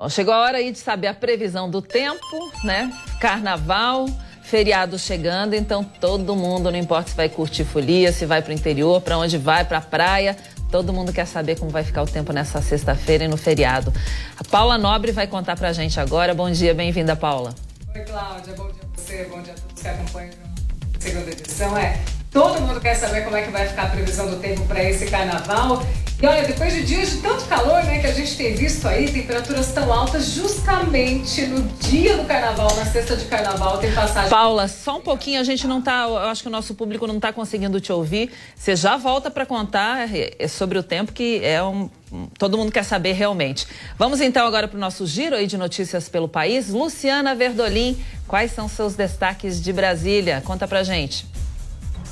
Bom, 0.01 0.09
chegou 0.09 0.32
a 0.32 0.40
hora 0.40 0.59
aí 0.59 0.72
de 0.72 0.78
saber 0.78 1.09
a 1.09 1.14
previsão 1.14 1.70
do 1.70 1.82
tempo, 1.82 2.51
né? 2.64 2.90
Carnaval, 3.20 4.09
feriado 4.42 4.98
chegando, 4.98 5.53
então 5.55 5.84
todo 5.84 6.34
mundo, 6.34 6.70
não 6.72 6.78
importa 6.78 7.11
se 7.11 7.16
vai 7.16 7.28
curtir 7.28 7.64
folia, 7.64 8.11
se 8.11 8.24
vai 8.24 8.40
para 8.40 8.51
o 8.51 8.55
interior, 8.55 9.03
para 9.03 9.18
onde 9.18 9.36
vai, 9.36 9.64
para 9.64 9.76
a 9.76 9.82
praia, 9.82 10.36
Todo 10.70 10.92
mundo 10.92 11.12
quer 11.12 11.26
saber 11.26 11.59
como 11.59 11.70
vai 11.70 11.82
ficar 11.82 12.01
o 12.01 12.07
tempo 12.07 12.32
nessa 12.32 12.62
sexta-feira 12.62 13.24
e 13.24 13.28
no 13.28 13.36
feriado. 13.36 13.92
A 14.38 14.44
Paula 14.44 14.78
Nobre 14.78 15.11
vai 15.11 15.26
contar 15.26 15.57
pra 15.57 15.72
gente 15.72 15.98
agora. 15.98 16.32
Bom 16.32 16.48
dia, 16.48 16.72
bem-vinda, 16.72 17.16
Paula. 17.16 17.53
Oi, 17.92 18.03
Cláudia. 18.03 18.55
Bom 18.55 18.68
dia 18.68 18.82
a 18.84 18.96
você, 18.96 19.24
bom 19.24 19.42
dia 19.42 19.53
a 19.53 19.57
todos 19.57 19.82
que 19.82 19.88
acompanham 19.88 20.30
a 20.30 21.01
segunda 21.01 21.28
edição. 21.28 21.76
É, 21.76 21.98
todo 22.31 22.61
mundo 22.61 22.81
quer 22.81 22.95
saber 22.95 23.24
como 23.24 23.37
é 23.37 23.43
que 23.43 23.51
vai 23.51 23.66
ficar 23.66 23.85
a 23.85 23.89
previsão 23.89 24.31
do 24.31 24.37
tempo 24.37 24.64
para 24.66 24.83
esse 24.83 25.07
carnaval. 25.07 25.83
E 26.22 26.26
olha, 26.26 26.47
depois 26.47 26.74
de 26.74 26.83
dias 26.83 27.12
de 27.12 27.16
tanto 27.22 27.47
calor, 27.47 27.83
né, 27.85 27.99
que 27.99 28.07
a 28.07 28.12
gente 28.12 28.37
tem 28.37 28.55
visto 28.55 28.87
aí, 28.87 29.11
temperaturas 29.11 29.72
tão 29.72 29.91
altas, 29.91 30.26
justamente 30.33 31.47
no 31.47 31.62
dia 31.78 32.18
do 32.18 32.24
carnaval, 32.26 32.76
na 32.76 32.85
sexta 32.85 33.16
de 33.16 33.24
carnaval, 33.24 33.78
tem 33.78 33.91
passagem. 33.91 34.28
Paula, 34.28 34.68
só 34.68 34.99
um 34.99 35.01
pouquinho, 35.01 35.41
a 35.41 35.45
gente 35.45 35.66
não 35.66 35.81
tá, 35.81 36.03
eu 36.03 36.18
acho 36.18 36.43
que 36.43 36.49
o 36.49 36.53
nosso 36.53 36.74
público 36.74 37.07
não 37.07 37.16
está 37.16 37.33
conseguindo 37.33 37.81
te 37.81 37.91
ouvir. 37.91 38.31
Você 38.55 38.76
já 38.76 38.99
volta 38.99 39.31
para 39.31 39.47
contar 39.47 40.11
é, 40.14 40.47
sobre 40.47 40.78
o 40.78 40.83
tempo 40.83 41.11
que 41.11 41.41
é 41.43 41.62
um 41.62 41.89
todo 42.37 42.59
mundo 42.59 42.72
quer 42.72 42.83
saber 42.83 43.12
realmente. 43.12 43.66
Vamos 43.97 44.20
então 44.20 44.45
agora 44.45 44.66
para 44.66 44.76
o 44.76 44.81
nosso 44.81 45.07
giro 45.07 45.37
aí 45.37 45.47
de 45.47 45.57
notícias 45.57 46.09
pelo 46.09 46.28
país. 46.28 46.68
Luciana 46.68 47.37
Verdolim, 47.37 47.97
quais 48.26 48.51
são 48.51 48.68
seus 48.68 48.95
destaques 48.95 49.62
de 49.62 49.72
Brasília? 49.72 50.43
Conta 50.45 50.66
pra 50.66 50.83
gente. 50.83 51.24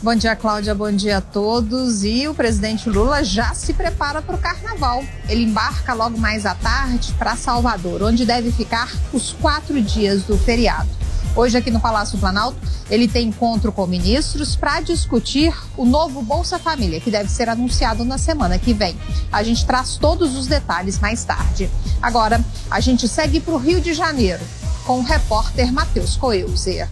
Bom 0.01 0.15
dia, 0.15 0.37
Cláudia. 0.37 0.77
Bom 0.77 0.93
dia 0.93 1.19
a 1.19 1.21
todos. 1.21 2.05
E 2.05 2.29
o 2.29 2.35
presidente 2.35 2.89
Lula 2.89 3.25
já 3.25 3.53
se 3.53 3.73
prepara 3.73 4.23
para 4.23 4.37
o 4.37 4.39
carnaval. 4.39 5.03
Ele 5.29 5.43
embarca 5.43 5.93
logo 5.93 6.17
mais 6.17 6.47
à 6.47 6.55
tarde 6.55 7.13
para 7.19 7.35
Salvador, 7.35 8.05
onde 8.05 8.25
deve 8.25 8.53
ficar 8.53 8.89
os 9.13 9.33
quatro 9.33 9.83
dias 9.83 10.23
do 10.23 10.39
feriado. 10.39 10.89
Hoje, 11.35 11.59
aqui 11.59 11.69
no 11.69 11.81
Palácio 11.81 12.17
Planalto, 12.17 12.57
ele 12.89 13.09
tem 13.09 13.29
encontro 13.29 13.73
com 13.73 13.89
ministros 13.89 14.55
para 14.55 14.81
discutir 14.81 15.53
o 15.77 15.85
novo 15.85 16.23
Bolsa 16.23 16.61
Família, 16.61 17.01
que 17.01 17.11
deve 17.11 17.29
ser 17.29 17.49
anunciado 17.49 18.05
na 18.05 18.19
semana 18.19 18.57
que 18.57 18.73
vem. 18.73 18.97
A 19.33 19.43
gente 19.43 19.67
traz 19.67 19.97
todos 19.97 20.37
os 20.37 20.47
detalhes 20.47 21.01
mais 21.01 21.25
tarde. 21.25 21.69
Agora, 22.01 22.41
a 22.71 22.79
gente 22.79 23.09
segue 23.09 23.41
para 23.41 23.55
o 23.55 23.59
Rio 23.59 23.81
de 23.81 23.93
Janeiro 23.93 24.45
com 24.87 25.01
o 25.01 25.05
repórter 25.05 25.73
Matheus 25.73 26.17
Coelzer. 26.17 26.89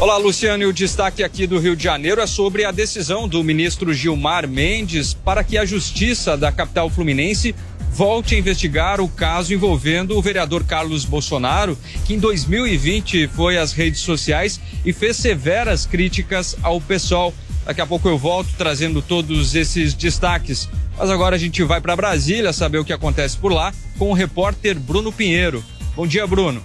Olá, 0.00 0.16
Luciano. 0.16 0.62
E 0.62 0.66
o 0.66 0.72
destaque 0.72 1.24
aqui 1.24 1.44
do 1.44 1.58
Rio 1.58 1.74
de 1.74 1.82
Janeiro 1.82 2.20
é 2.20 2.26
sobre 2.26 2.64
a 2.64 2.70
decisão 2.70 3.26
do 3.26 3.42
ministro 3.42 3.92
Gilmar 3.92 4.46
Mendes 4.46 5.12
para 5.12 5.42
que 5.42 5.58
a 5.58 5.64
Justiça 5.64 6.36
da 6.36 6.52
capital 6.52 6.88
fluminense 6.88 7.52
volte 7.90 8.36
a 8.36 8.38
investigar 8.38 9.00
o 9.00 9.08
caso 9.08 9.52
envolvendo 9.52 10.16
o 10.16 10.22
vereador 10.22 10.62
Carlos 10.62 11.04
Bolsonaro, 11.04 11.76
que 12.06 12.14
em 12.14 12.18
2020 12.20 13.26
foi 13.26 13.58
às 13.58 13.72
redes 13.72 14.00
sociais 14.02 14.60
e 14.84 14.92
fez 14.92 15.16
severas 15.16 15.84
críticas 15.84 16.54
ao 16.62 16.80
pessoal. 16.80 17.34
Daqui 17.64 17.80
a 17.80 17.86
pouco 17.86 18.08
eu 18.08 18.16
volto 18.16 18.50
trazendo 18.56 19.02
todos 19.02 19.56
esses 19.56 19.94
destaques. 19.94 20.68
Mas 20.96 21.10
agora 21.10 21.34
a 21.34 21.38
gente 21.40 21.60
vai 21.64 21.80
para 21.80 21.96
Brasília 21.96 22.52
saber 22.52 22.78
o 22.78 22.84
que 22.84 22.92
acontece 22.92 23.36
por 23.36 23.52
lá 23.52 23.74
com 23.98 24.10
o 24.10 24.14
repórter 24.14 24.78
Bruno 24.78 25.10
Pinheiro. 25.10 25.64
Bom 25.96 26.06
dia, 26.06 26.24
Bruno. 26.24 26.62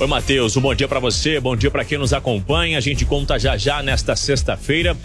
Oi, 0.00 0.06
Matheus. 0.06 0.56
Um 0.56 0.60
bom 0.60 0.74
dia 0.74 0.88
para 0.88 0.98
você, 0.98 1.38
bom 1.38 1.54
dia 1.54 1.70
para 1.70 1.84
quem 1.84 1.98
nos 1.98 2.12
acompanha. 2.12 2.78
A 2.78 2.80
gente 2.80 3.04
conta 3.04 3.38
já 3.38 3.56
já 3.56 3.82
nesta 3.82 4.16
sexta-feira 4.16 4.96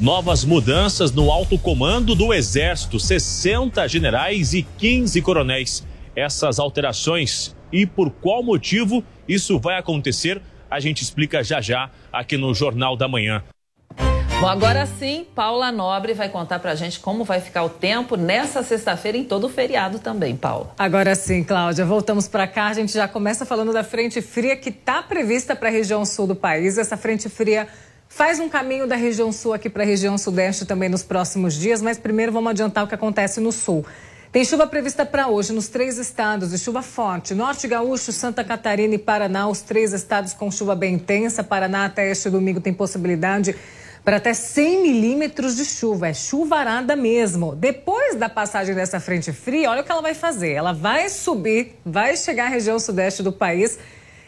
novas 0.00 0.44
mudanças 0.44 1.12
no 1.12 1.30
alto 1.30 1.58
comando 1.58 2.14
do 2.14 2.32
Exército: 2.32 2.98
60 2.98 3.86
generais 3.88 4.54
e 4.54 4.62
15 4.62 5.20
coronéis. 5.20 5.86
Essas 6.14 6.58
alterações 6.58 7.54
e 7.72 7.84
por 7.84 8.10
qual 8.10 8.42
motivo 8.42 9.04
isso 9.28 9.58
vai 9.58 9.76
acontecer, 9.76 10.40
a 10.70 10.80
gente 10.80 11.02
explica 11.02 11.44
já 11.44 11.60
já 11.60 11.90
aqui 12.12 12.36
no 12.36 12.54
Jornal 12.54 12.96
da 12.96 13.06
Manhã. 13.06 13.42
Bom, 14.38 14.48
agora 14.48 14.84
sim, 14.84 15.26
Paula 15.34 15.72
Nobre 15.72 16.12
vai 16.12 16.28
contar 16.28 16.58
pra 16.58 16.74
gente 16.74 17.00
como 17.00 17.24
vai 17.24 17.40
ficar 17.40 17.64
o 17.64 17.70
tempo 17.70 18.16
nessa 18.16 18.62
sexta-feira 18.62 19.16
em 19.16 19.24
todo 19.24 19.44
o 19.44 19.48
feriado 19.48 19.98
também, 19.98 20.36
Paula. 20.36 20.74
Agora 20.78 21.14
sim, 21.14 21.42
Cláudia, 21.42 21.86
voltamos 21.86 22.28
para 22.28 22.46
cá. 22.46 22.66
A 22.66 22.74
gente 22.74 22.92
já 22.92 23.08
começa 23.08 23.46
falando 23.46 23.72
da 23.72 23.82
frente 23.82 24.20
fria 24.20 24.54
que 24.54 24.68
está 24.68 25.02
prevista 25.02 25.56
para 25.56 25.70
a 25.70 25.72
região 25.72 26.04
sul 26.04 26.26
do 26.26 26.36
país. 26.36 26.76
Essa 26.76 26.98
frente 26.98 27.30
fria 27.30 27.66
faz 28.08 28.38
um 28.38 28.46
caminho 28.46 28.86
da 28.86 28.94
região 28.94 29.32
sul 29.32 29.54
aqui 29.54 29.70
para 29.70 29.82
a 29.82 29.86
região 29.86 30.18
sudeste 30.18 30.66
também 30.66 30.90
nos 30.90 31.02
próximos 31.02 31.54
dias, 31.54 31.80
mas 31.80 31.96
primeiro 31.96 32.30
vamos 32.30 32.50
adiantar 32.50 32.84
o 32.84 32.86
que 32.86 32.94
acontece 32.94 33.40
no 33.40 33.50
sul. 33.50 33.86
Tem 34.30 34.44
chuva 34.44 34.66
prevista 34.66 35.06
para 35.06 35.28
hoje 35.28 35.50
nos 35.50 35.68
três 35.68 35.96
estados 35.96 36.52
e 36.52 36.58
chuva 36.58 36.82
forte. 36.82 37.32
Norte 37.32 37.66
Gaúcho, 37.66 38.12
Santa 38.12 38.44
Catarina 38.44 38.94
e 38.96 38.98
Paraná, 38.98 39.48
os 39.48 39.62
três 39.62 39.94
estados 39.94 40.34
com 40.34 40.50
chuva 40.50 40.74
bem 40.74 40.96
intensa. 40.96 41.42
Paraná 41.42 41.86
até 41.86 42.10
este 42.10 42.28
domingo 42.28 42.60
tem 42.60 42.74
possibilidade 42.74 43.56
para 44.06 44.18
até 44.18 44.32
100 44.32 44.82
milímetros 44.82 45.56
de 45.56 45.64
chuva. 45.64 46.06
É 46.06 46.14
chuvarada 46.14 46.94
mesmo. 46.94 47.56
Depois 47.56 48.14
da 48.14 48.28
passagem 48.28 48.72
dessa 48.72 49.00
frente 49.00 49.32
fria, 49.32 49.68
olha 49.68 49.80
o 49.80 49.84
que 49.84 49.90
ela 49.90 50.00
vai 50.00 50.14
fazer. 50.14 50.52
Ela 50.52 50.72
vai 50.72 51.08
subir, 51.08 51.74
vai 51.84 52.16
chegar 52.16 52.44
à 52.44 52.48
região 52.48 52.78
sudeste 52.78 53.20
do 53.20 53.32
país 53.32 53.80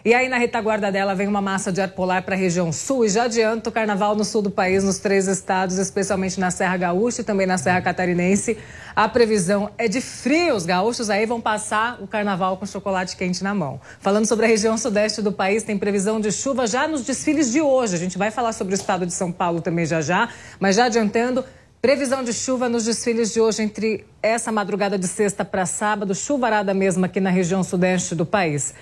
e 0.09 0.15
aí, 0.15 0.27
na 0.27 0.39
retaguarda 0.39 0.91
dela, 0.91 1.15
vem 1.15 1.29
uma 1.29 1.43
massa 1.43 1.71
de 1.71 1.83
ar 1.83 1.91
polar 1.91 2.23
para 2.23 2.35
a 2.35 2.39
região 2.39 2.73
sul 2.73 3.05
e 3.05 3.11
já 3.11 3.25
adianta 3.25 3.69
o 3.69 3.73
carnaval 3.73 4.17
no 4.17 4.25
sul 4.25 4.41
do 4.41 4.51
país, 4.51 4.83
nos 4.83 4.97
três 4.97 5.29
estados, 5.29 5.77
especialmente 5.77 6.41
na 6.41 6.51
Serra 6.51 6.79
Gaúcha 6.79 7.21
e 7.21 7.25
também 7.25 7.47
na 7.47 7.59
Serra 7.59 7.83
Catarinense. 7.83 8.57
A 8.97 9.07
previsão 9.07 9.71
é 9.77 9.87
de 9.87 10.01
frio. 10.01 10.55
Os 10.55 10.65
gaúchos 10.65 11.11
aí 11.11 11.27
vão 11.27 11.43
passar 11.43 11.99
o 12.01 12.07
carnaval 12.07 12.57
com 12.57 12.65
chocolate 12.65 13.19
quente 13.19 13.45
na 13.45 13.55
mão. 13.55 13.79
Falando 14.01 14.25
sobre 14.25 14.47
a 14.47 14.49
região 14.49 14.79
sudeste 14.79 15.21
do 15.21 15.31
país, 15.31 15.63
tem 15.63 15.77
previsão 15.77 16.19
de 16.19 16.33
chuva 16.33 16.67
já 16.67 16.89
nos 16.89 17.05
desfiles 17.05 17.53
de 17.53 17.61
hoje. 17.61 17.95
A 17.95 17.99
gente 17.99 18.17
vai 18.17 18.31
falar 18.31 18.55
sobre 18.55 18.73
o 18.73 18.77
estado 18.77 19.05
de 19.05 19.13
São 19.13 19.31
Paulo 19.31 19.61
também 19.61 19.85
já 19.85 20.01
já, 20.01 20.31
mas 20.59 20.77
já 20.77 20.87
adiantando. 20.87 21.45
Previsão 21.83 22.25
de 22.25 22.33
chuva 22.33 22.67
nos 22.67 22.87
desfiles 22.87 23.31
de 23.35 23.43
hoje 23.43 23.63
entre 23.63 24.07
essa 24.23 24.51
madrugada 24.51 24.99
de 24.99 25.07
sexta 25.07 25.45
para 25.45 25.67
sábado, 25.67 26.15
chuvarada 26.15 26.73
mesmo 26.73 27.05
aqui 27.05 27.21
na 27.21 27.29
região 27.29 27.63
sudeste 27.63 28.15
do 28.15 28.25
país. 28.25 28.75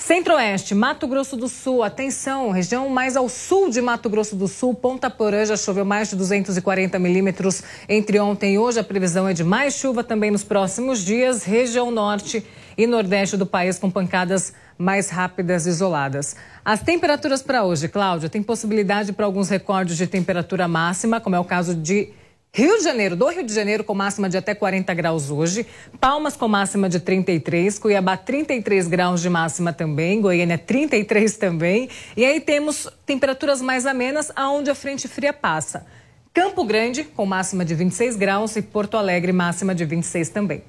Centro-Oeste, 0.00 0.74
Mato 0.74 1.06
Grosso 1.06 1.36
do 1.36 1.46
Sul, 1.46 1.82
atenção, 1.82 2.50
região 2.50 2.88
mais 2.88 3.16
ao 3.16 3.28
sul 3.28 3.68
de 3.68 3.82
Mato 3.82 4.08
Grosso 4.08 4.34
do 4.34 4.48
Sul, 4.48 4.74
Ponta 4.74 5.10
Porã 5.10 5.44
já 5.44 5.58
choveu 5.58 5.84
mais 5.84 6.08
de 6.08 6.16
240 6.16 6.98
milímetros 6.98 7.62
entre 7.86 8.18
ontem 8.18 8.54
e 8.54 8.58
hoje. 8.58 8.80
A 8.80 8.82
previsão 8.82 9.28
é 9.28 9.34
de 9.34 9.44
mais 9.44 9.74
chuva 9.74 10.02
também 10.02 10.30
nos 10.30 10.42
próximos 10.42 11.04
dias. 11.04 11.44
Região 11.44 11.90
Norte 11.90 12.44
e 12.78 12.86
Nordeste 12.86 13.36
do 13.36 13.44
país 13.44 13.78
com 13.78 13.90
pancadas 13.90 14.54
mais 14.78 15.10
rápidas 15.10 15.66
isoladas. 15.66 16.34
As 16.64 16.82
temperaturas 16.82 17.42
para 17.42 17.62
hoje, 17.62 17.86
Cláudia, 17.86 18.30
tem 18.30 18.42
possibilidade 18.42 19.12
para 19.12 19.26
alguns 19.26 19.50
recordes 19.50 19.98
de 19.98 20.06
temperatura 20.06 20.66
máxima, 20.66 21.20
como 21.20 21.36
é 21.36 21.38
o 21.38 21.44
caso 21.44 21.74
de 21.74 22.08
Rio 22.52 22.78
de 22.78 22.82
Janeiro, 22.82 23.14
do 23.14 23.28
Rio 23.28 23.44
de 23.44 23.54
Janeiro 23.54 23.84
com 23.84 23.94
máxima 23.94 24.28
de 24.28 24.36
até 24.36 24.56
40 24.56 24.92
graus 24.92 25.30
hoje, 25.30 25.64
Palmas 26.00 26.36
com 26.36 26.48
máxima 26.48 26.88
de 26.88 26.98
33, 26.98 27.78
Cuiabá 27.78 28.16
33 28.16 28.88
graus 28.88 29.22
de 29.22 29.30
máxima 29.30 29.72
também, 29.72 30.20
Goiânia 30.20 30.58
33 30.58 31.36
também. 31.36 31.88
E 32.16 32.24
aí 32.24 32.40
temos 32.40 32.88
temperaturas 33.06 33.62
mais 33.62 33.86
amenas 33.86 34.32
aonde 34.34 34.68
a 34.68 34.74
frente 34.74 35.06
fria 35.06 35.32
passa. 35.32 35.86
Campo 36.34 36.64
Grande 36.64 37.04
com 37.04 37.24
máxima 37.24 37.64
de 37.64 37.72
26 37.72 38.16
graus 38.16 38.56
e 38.56 38.62
Porto 38.62 38.96
Alegre 38.96 39.32
máxima 39.32 39.72
de 39.72 39.84
26 39.84 40.28
também. 40.30 40.64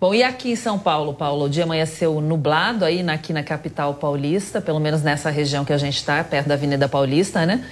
Bom, 0.00 0.14
e 0.14 0.22
aqui 0.22 0.52
em 0.52 0.56
São 0.56 0.78
Paulo, 0.78 1.12
Paulo, 1.12 1.44
o 1.44 1.48
dia 1.50 1.64
amanheceu 1.64 2.22
nublado 2.22 2.86
aí 2.86 3.06
aqui 3.10 3.34
na 3.34 3.42
capital 3.42 3.92
paulista, 3.92 4.58
pelo 4.58 4.80
menos 4.80 5.02
nessa 5.02 5.28
região 5.28 5.62
que 5.62 5.74
a 5.74 5.76
gente 5.76 5.96
está, 5.96 6.24
perto 6.24 6.48
da 6.48 6.54
Avenida 6.54 6.88
Paulista, 6.88 7.44
né? 7.44 7.62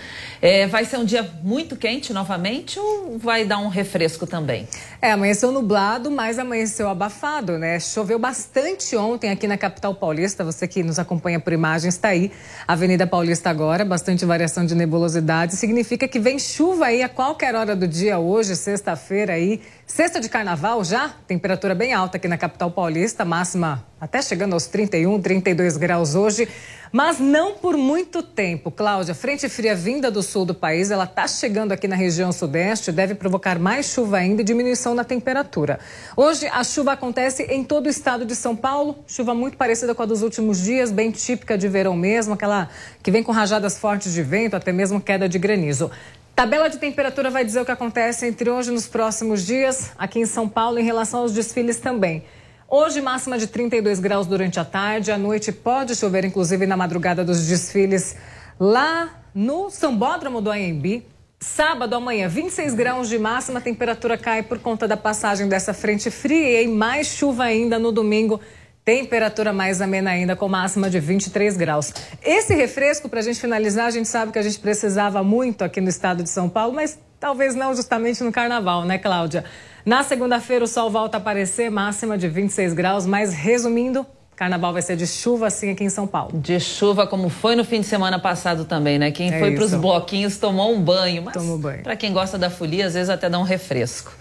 É, 0.41 0.67
vai 0.67 0.85
ser 0.85 0.99
um 0.99 1.05
dia 1.05 1.29
muito 1.43 1.77
quente 1.77 2.13
novamente 2.13 2.79
ou 2.79 3.19
vai 3.19 3.45
dar 3.45 3.59
um 3.59 3.69
refresco 3.69 4.27
também? 4.27 4.69
É, 5.03 5.11
amanheceu 5.11 5.51
nublado, 5.51 6.11
mas 6.11 6.39
amanheceu 6.39 6.89
abafado, 6.89 7.59
né? 7.59 7.81
Choveu 7.81 8.19
bastante 8.19 8.97
ontem 8.97 9.31
aqui 9.31 9.47
na 9.47 9.59
capital 9.59 9.95
paulista. 9.95 10.45
Você 10.45 10.69
que 10.69 10.83
nos 10.83 10.99
acompanha 10.99 11.41
por 11.41 11.53
imagens 11.53 11.95
está 11.95 12.09
aí. 12.09 12.31
Avenida 12.67 13.07
Paulista 13.07 13.51
agora, 13.51 13.85
bastante 13.85 14.25
variação 14.25 14.65
de 14.65 14.75
nebulosidade. 14.75 15.57
Significa 15.57 16.07
que 16.07 16.19
vem 16.19 16.39
chuva 16.39 16.87
aí 16.87 17.03
a 17.03 17.09
qualquer 17.09 17.55
hora 17.55 17.75
do 17.75 17.89
dia 17.89 18.19
hoje, 18.19 18.55
sexta-feira 18.55 19.33
aí. 19.33 19.61
Sexta 19.89 20.21
de 20.21 20.29
carnaval 20.29 20.85
já, 20.85 21.09
temperatura 21.27 21.75
bem 21.75 21.95
alta 21.95 22.19
aqui 22.19 22.29
na 22.29 22.37
capital 22.37 22.71
paulista, 22.71 23.25
máxima 23.25 23.83
até 23.99 24.21
chegando 24.21 24.53
aos 24.53 24.67
31, 24.67 25.21
32 25.21 25.79
graus 25.79 26.15
hoje. 26.15 26.47
Mas 26.93 27.19
não 27.19 27.55
por 27.55 27.77
muito 27.77 28.23
tempo, 28.23 28.71
Cláudia. 28.71 29.15
Frente 29.15 29.49
fria 29.49 29.75
vinda 29.75 30.11
do 30.11 30.23
sul 30.23 30.45
do 30.45 30.55
país, 30.55 30.91
ela 30.91 31.05
está 31.05 31.27
chegando 31.27 31.73
aqui 31.73 31.89
na 31.89 31.97
região 31.97 32.31
sudeste, 32.33 32.93
deve 32.93 33.15
provocar 33.15 33.59
mais 33.59 33.87
chuva 33.87 34.19
ainda 34.19 34.43
e 34.43 34.45
diminuição 34.45 34.95
na 34.95 35.05
temperatura. 35.05 35.81
Hoje 36.15 36.47
a 36.47 36.63
chuva 36.63 36.93
acontece 36.93 37.45
em 37.45 37.65
todo 37.65 37.87
o 37.87 37.89
estado 37.89 38.27
de 38.27 38.37
São 38.37 38.55
Paulo, 38.55 38.99
chuva 39.07 39.35
muito 39.35 39.57
parecida 39.57 39.95
com 39.95 40.03
a 40.03 40.07
dos 40.07 40.23
últimos 40.23 40.63
dias, 40.63 40.93
bem 40.93 41.11
típica 41.11 41.57
de 41.59 41.67
verão 41.67 41.97
mesmo, 41.97 42.35
aquela 42.35 42.69
que 43.03 43.11
vem 43.11 43.23
com 43.23 43.33
rajadas 43.33 43.79
fortes 43.79 44.13
de 44.13 44.23
vento, 44.23 44.55
até 44.55 44.71
mesmo 44.71 45.01
queda 45.01 45.29
de 45.29 45.39
granizo. 45.39 45.91
Tabela 46.39 46.71
de 46.71 46.79
temperatura 46.79 47.31
vai 47.31 47.45
dizer 47.45 47.61
o 47.61 47.65
que 47.65 47.73
acontece 47.73 48.25
entre 48.25 48.49
hoje 48.49 48.71
e 48.71 48.73
nos 48.73 48.87
próximos 48.87 49.45
dias, 49.45 49.91
aqui 49.99 50.21
em 50.21 50.25
São 50.25 50.49
Paulo, 50.49 50.79
em 50.79 50.85
relação 50.85 51.23
aos 51.23 51.33
desfiles 51.33 51.81
também. 51.81 52.23
Hoje, 52.69 53.01
máxima 53.01 53.37
de 53.37 53.49
32 53.49 53.99
graus 53.99 54.25
durante 54.25 54.61
a 54.61 54.65
tarde. 54.65 55.11
À 55.11 55.19
noite 55.19 55.51
pode 55.51 55.97
chover, 55.97 56.25
inclusive 56.25 56.65
na 56.65 56.77
madrugada 56.77 57.25
dos 57.25 57.45
desfiles 57.45 58.15
lá 58.61 59.21
no 59.35 59.69
Sambódromo 59.69 60.41
do 60.41 60.49
AMB. 60.49 61.03
Sábado, 61.41 61.97
amanhã, 61.97 62.29
26 62.29 62.73
graus 62.73 63.09
de 63.09 63.19
máxima, 63.19 63.59
a 63.59 63.63
temperatura 63.63 64.17
cai 64.17 64.41
por 64.41 64.61
conta 64.61 64.87
da 64.87 64.97
passagem 64.97 65.49
dessa 65.49 65.75
frente 65.75 66.09
fria 66.09 66.63
e 66.63 66.69
mais 66.69 67.09
chuva 67.09 67.43
ainda 67.43 67.81
no 67.81 67.91
domingo. 67.91 68.41
Temperatura 68.89 69.53
mais 69.53 69.83
amena 69.83 70.13
ainda, 70.13 70.35
com 70.35 70.49
máxima 70.49 70.89
de 70.89 70.99
23 70.99 71.59
graus. 71.59 71.93
Esse 72.25 72.55
refresco, 72.55 73.07
para 73.07 73.21
a 73.21 73.23
gente 73.23 73.39
finalizar, 73.39 73.85
a 73.85 73.91
gente 73.91 74.09
sabe 74.09 74.33
que 74.33 74.39
a 74.39 74.43
gente 74.43 74.59
precisava 74.59 75.23
muito 75.23 75.63
aqui 75.63 75.79
no 75.79 75.91
estado 75.91 76.23
de 76.23 76.31
São 76.31 76.49
Paulo, 76.49 76.73
mas 76.73 76.99
talvez 77.21 77.55
não 77.55 77.75
justamente 77.75 78.25
no 78.25 78.33
carnaval, 78.33 78.87
né, 78.87 78.97
Cláudia? 78.97 79.45
Na 79.85 80.03
segunda-feira, 80.03 80.65
o 80.65 80.67
sol 80.67 80.89
volta 80.89 81.19
a 81.19 81.21
aparecer, 81.21 81.71
máxima 81.71 82.17
de 82.17 82.29
26 82.29 82.73
graus, 82.73 83.05
mas 83.05 83.35
resumindo, 83.35 84.07
Carnaval 84.35 84.73
vai 84.73 84.81
ser 84.81 84.97
de 84.97 85.07
chuva, 85.07 85.49
assim, 85.49 85.71
aqui 85.71 85.85
em 85.85 85.91
São 85.91 86.07
Paulo. 86.07 86.41
De 86.41 86.59
chuva, 86.59 87.07
como 87.07 87.29
foi 87.29 87.55
no 87.55 87.67
fim 87.67 87.83
de 87.83 87.87
semana 87.87 88.19
passado 88.19 88.65
também, 88.65 88.99
né? 88.99 89.11
Quem 89.11 89.31
é 89.31 89.39
foi 89.39 89.55
para 89.55 89.65
os 89.65 89.75
bloquinhos 89.75 90.39
tomou 90.39 90.73
um 90.73 90.81
banho. 90.81 91.25
Mas 91.25 91.35
Tomou 91.35 91.59
banho. 91.59 91.83
Para 91.83 91.95
quem 91.95 92.11
gosta 92.11 92.39
da 92.39 92.49
folia, 92.49 92.87
às 92.87 92.95
vezes 92.95 93.11
até 93.11 93.29
dá 93.29 93.39
um 93.39 93.43
refresco. 93.43 94.13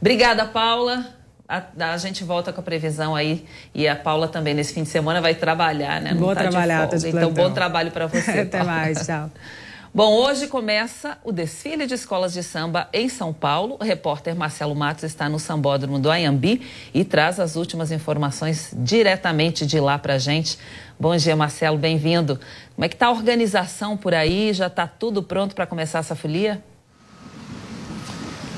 Obrigada, 0.00 0.44
Paula. 0.44 1.21
A, 1.52 1.92
a, 1.92 1.96
gente 1.98 2.24
volta 2.24 2.50
com 2.50 2.60
a 2.60 2.64
previsão 2.64 3.14
aí. 3.14 3.44
E 3.74 3.86
a 3.86 3.94
Paula 3.94 4.26
também, 4.26 4.54
nesse 4.54 4.72
fim 4.72 4.84
de 4.84 4.88
semana, 4.88 5.20
vai 5.20 5.34
trabalhar, 5.34 6.00
né? 6.00 6.14
Não 6.14 6.20
Vou 6.20 6.34
tá 6.34 6.40
trabalhar, 6.40 6.86
de 6.86 6.98
folga. 6.98 7.08
Então, 7.08 7.30
bom 7.30 7.52
trabalho 7.52 7.90
para 7.90 8.06
você. 8.08 8.30
Até 8.30 8.58
Paula. 8.58 8.72
mais, 8.72 9.06
tchau. 9.06 9.30
Bom, 9.94 10.14
hoje 10.14 10.46
começa 10.46 11.18
o 11.22 11.30
desfile 11.30 11.86
de 11.86 11.92
escolas 11.92 12.32
de 12.32 12.42
samba 12.42 12.88
em 12.94 13.10
São 13.10 13.30
Paulo. 13.30 13.76
O 13.78 13.84
repórter 13.84 14.34
Marcelo 14.34 14.74
Matos 14.74 15.04
está 15.04 15.28
no 15.28 15.38
Sambódromo 15.38 15.98
do 15.98 16.10
Ayambi 16.10 16.62
e 16.94 17.04
traz 17.04 17.38
as 17.38 17.56
últimas 17.56 17.92
informações 17.92 18.72
diretamente 18.74 19.66
de 19.66 19.78
lá 19.78 19.98
para 19.98 20.14
a 20.14 20.18
gente. 20.18 20.58
Bom 20.98 21.14
dia, 21.14 21.36
Marcelo, 21.36 21.76
bem-vindo. 21.76 22.40
Como 22.74 22.86
é 22.86 22.88
que 22.88 22.94
está 22.94 23.08
a 23.08 23.10
organização 23.10 23.94
por 23.94 24.14
aí? 24.14 24.54
Já 24.54 24.68
está 24.68 24.86
tudo 24.86 25.22
pronto 25.22 25.54
para 25.54 25.66
começar 25.66 25.98
essa 25.98 26.16
folia? 26.16 26.62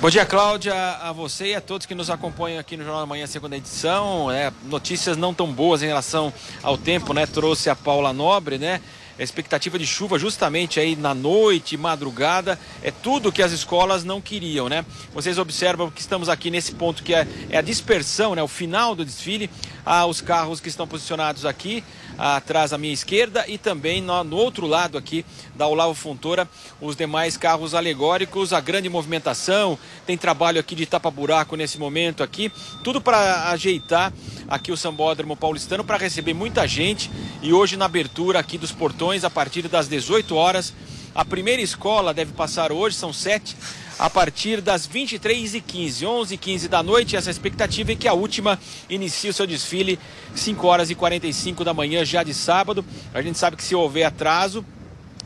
Bom 0.05 0.11
dia, 0.11 0.27
Cláudia, 0.27 0.75
a 1.01 1.13
você 1.13 1.47
e 1.47 1.55
a 1.55 1.63
todos 1.63 1.87
que 1.87 1.95
nos 1.95 2.11
acompanham 2.11 2.61
aqui 2.61 2.77
no 2.77 2.85
Jornal 2.85 3.01
da 3.01 3.07
Manhã, 3.07 3.27
segunda 3.27 3.57
edição. 3.57 4.31
É, 4.31 4.53
notícias 4.65 5.17
não 5.17 5.33
tão 5.33 5.51
boas 5.51 5.83
em 5.83 5.87
relação 5.87 6.31
ao 6.63 6.77
tempo, 6.77 7.15
né? 7.15 7.25
Trouxe 7.25 7.71
a 7.71 7.75
Paula 7.75 8.13
Nobre, 8.13 8.59
né? 8.59 8.83
a 9.19 9.23
expectativa 9.23 9.79
de 9.79 9.87
chuva 9.87 10.19
justamente 10.19 10.81
aí 10.81 10.97
na 10.97 11.15
noite, 11.15 11.77
madrugada, 11.77 12.59
é 12.83 12.91
tudo 12.91 13.31
que 13.31 13.43
as 13.43 13.53
escolas 13.53 14.03
não 14.03 14.21
queriam, 14.21 14.69
né? 14.69 14.85
Vocês 15.15 15.39
observam 15.39 15.91
que 15.91 16.01
estamos 16.01 16.29
aqui 16.29 16.51
nesse 16.51 16.73
ponto 16.75 17.03
que 17.03 17.15
é, 17.15 17.27
é 17.49 17.57
a 17.57 17.63
dispersão, 17.63 18.35
né? 18.35 18.43
O 18.43 18.49
final 18.49 18.95
do 18.95 19.05
desfile, 19.05 19.49
ah, 19.87 20.05
os 20.07 20.21
carros 20.21 20.61
que 20.61 20.69
estão 20.69 20.87
posicionados 20.87 21.47
aqui, 21.47 21.85
atrás 22.19 22.73
à 22.73 22.79
minha 22.79 22.93
esquerda 22.93 23.45
e 23.49 23.59
também 23.59 24.01
no, 24.01 24.23
no, 24.25 24.37
outro 24.37 24.67
lado 24.67 24.97
aqui 24.97 25.25
da 25.55 25.67
Olavo 25.67 25.95
Fontoura, 25.95 26.49
os 26.81 26.97
demais 26.97 27.37
carros 27.37 27.75
alegóricos, 27.75 28.53
a 28.53 28.61
grande 28.61 28.89
movimentação, 28.89 29.79
tem 30.07 30.17
trabalho 30.17 30.61
aqui 30.61 30.75
de 30.75 30.87
tapa-buraco 30.87 31.57
nesse 31.57 31.79
momento 31.79 32.23
aqui, 32.23 32.51
tudo 32.83 33.01
para 33.01 33.51
ajeitar 33.51 34.13
aqui 34.49 34.71
o 34.71 34.77
Sambódromo 34.77 35.37
Paulistano 35.37 35.85
para 35.85 35.97
receber 35.97 36.35
muita 36.35 36.67
gente. 36.67 37.11
E 37.43 37.53
hoje 37.53 37.77
na 37.77 37.87
abertura 37.87 38.39
aqui 38.39 38.59
dos 38.59 38.73
portões 38.73 39.25
a 39.25 39.31
partir 39.31 39.69
das 39.69 39.89
18 39.89 40.35
horas, 40.35 40.73
a 41.15 41.25
primeira 41.25 41.63
escola 41.63 42.13
deve 42.13 42.33
passar 42.33 42.73
hoje, 42.73 42.97
são 42.97 43.13
sete, 43.13 43.57
a 43.99 44.11
partir 44.11 44.61
das 44.61 44.89
23h15, 44.89 46.03
11h15 46.03 46.69
da 46.69 46.83
noite. 46.83 47.17
Essa 47.17 47.31
expectativa 47.31 47.93
é 47.93 47.97
que 47.97 48.09
a 48.09 48.13
última 48.13 48.59
inicie 48.89 49.31
o 49.31 49.33
seu 49.33 49.47
desfile 49.47 49.99
5 50.35 50.67
horas 50.67 50.91
e 50.91 50.95
45 50.95 51.65
da 51.65 51.75
manhã, 51.75 52.05
já 52.05 52.23
de 52.23 52.35
sábado. 52.35 52.85
A 53.13 53.23
gente 53.23 53.39
sabe 53.39 53.57
que 53.57 53.63
se 53.63 53.75
houver 53.75 54.05
atraso, 54.05 54.65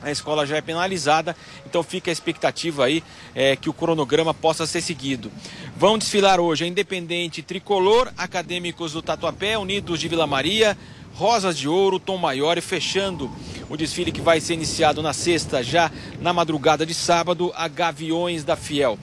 a 0.02 0.10
escola 0.10 0.46
já 0.46 0.56
é 0.56 0.60
penalizada, 0.60 1.36
então 1.66 1.82
fica 1.82 2.10
a 2.10 2.12
expectativa 2.12 2.84
aí 2.84 3.02
é, 3.34 3.56
que 3.56 3.68
o 3.68 3.72
cronograma 3.72 4.32
possa 4.32 4.66
ser 4.66 4.80
seguido. 4.80 5.30
Vão 5.76 5.98
desfilar 5.98 6.38
hoje 6.38 6.64
a 6.64 6.68
Independente 6.68 7.42
Tricolor, 7.42 8.12
Acadêmicos 8.16 8.92
do 8.92 9.02
Tatuapé, 9.02 9.58
Unidos 9.58 9.98
de 9.98 10.08
Vila 10.08 10.26
Maria, 10.26 10.78
Rosas 11.18 11.58
de 11.58 11.68
Ouro, 11.68 11.98
Tom 11.98 12.16
Maior 12.16 12.56
e 12.58 12.60
fechando 12.60 13.28
o 13.68 13.76
desfile 13.76 14.12
que 14.12 14.20
vai 14.20 14.40
ser 14.40 14.54
iniciado 14.54 15.02
na 15.02 15.12
sexta, 15.12 15.64
já 15.64 15.90
na 16.20 16.32
madrugada 16.32 16.86
de 16.86 16.94
sábado, 16.94 17.52
a 17.56 17.66
Gaviões 17.66 18.44
da 18.44 18.54
Fiel. 18.54 18.96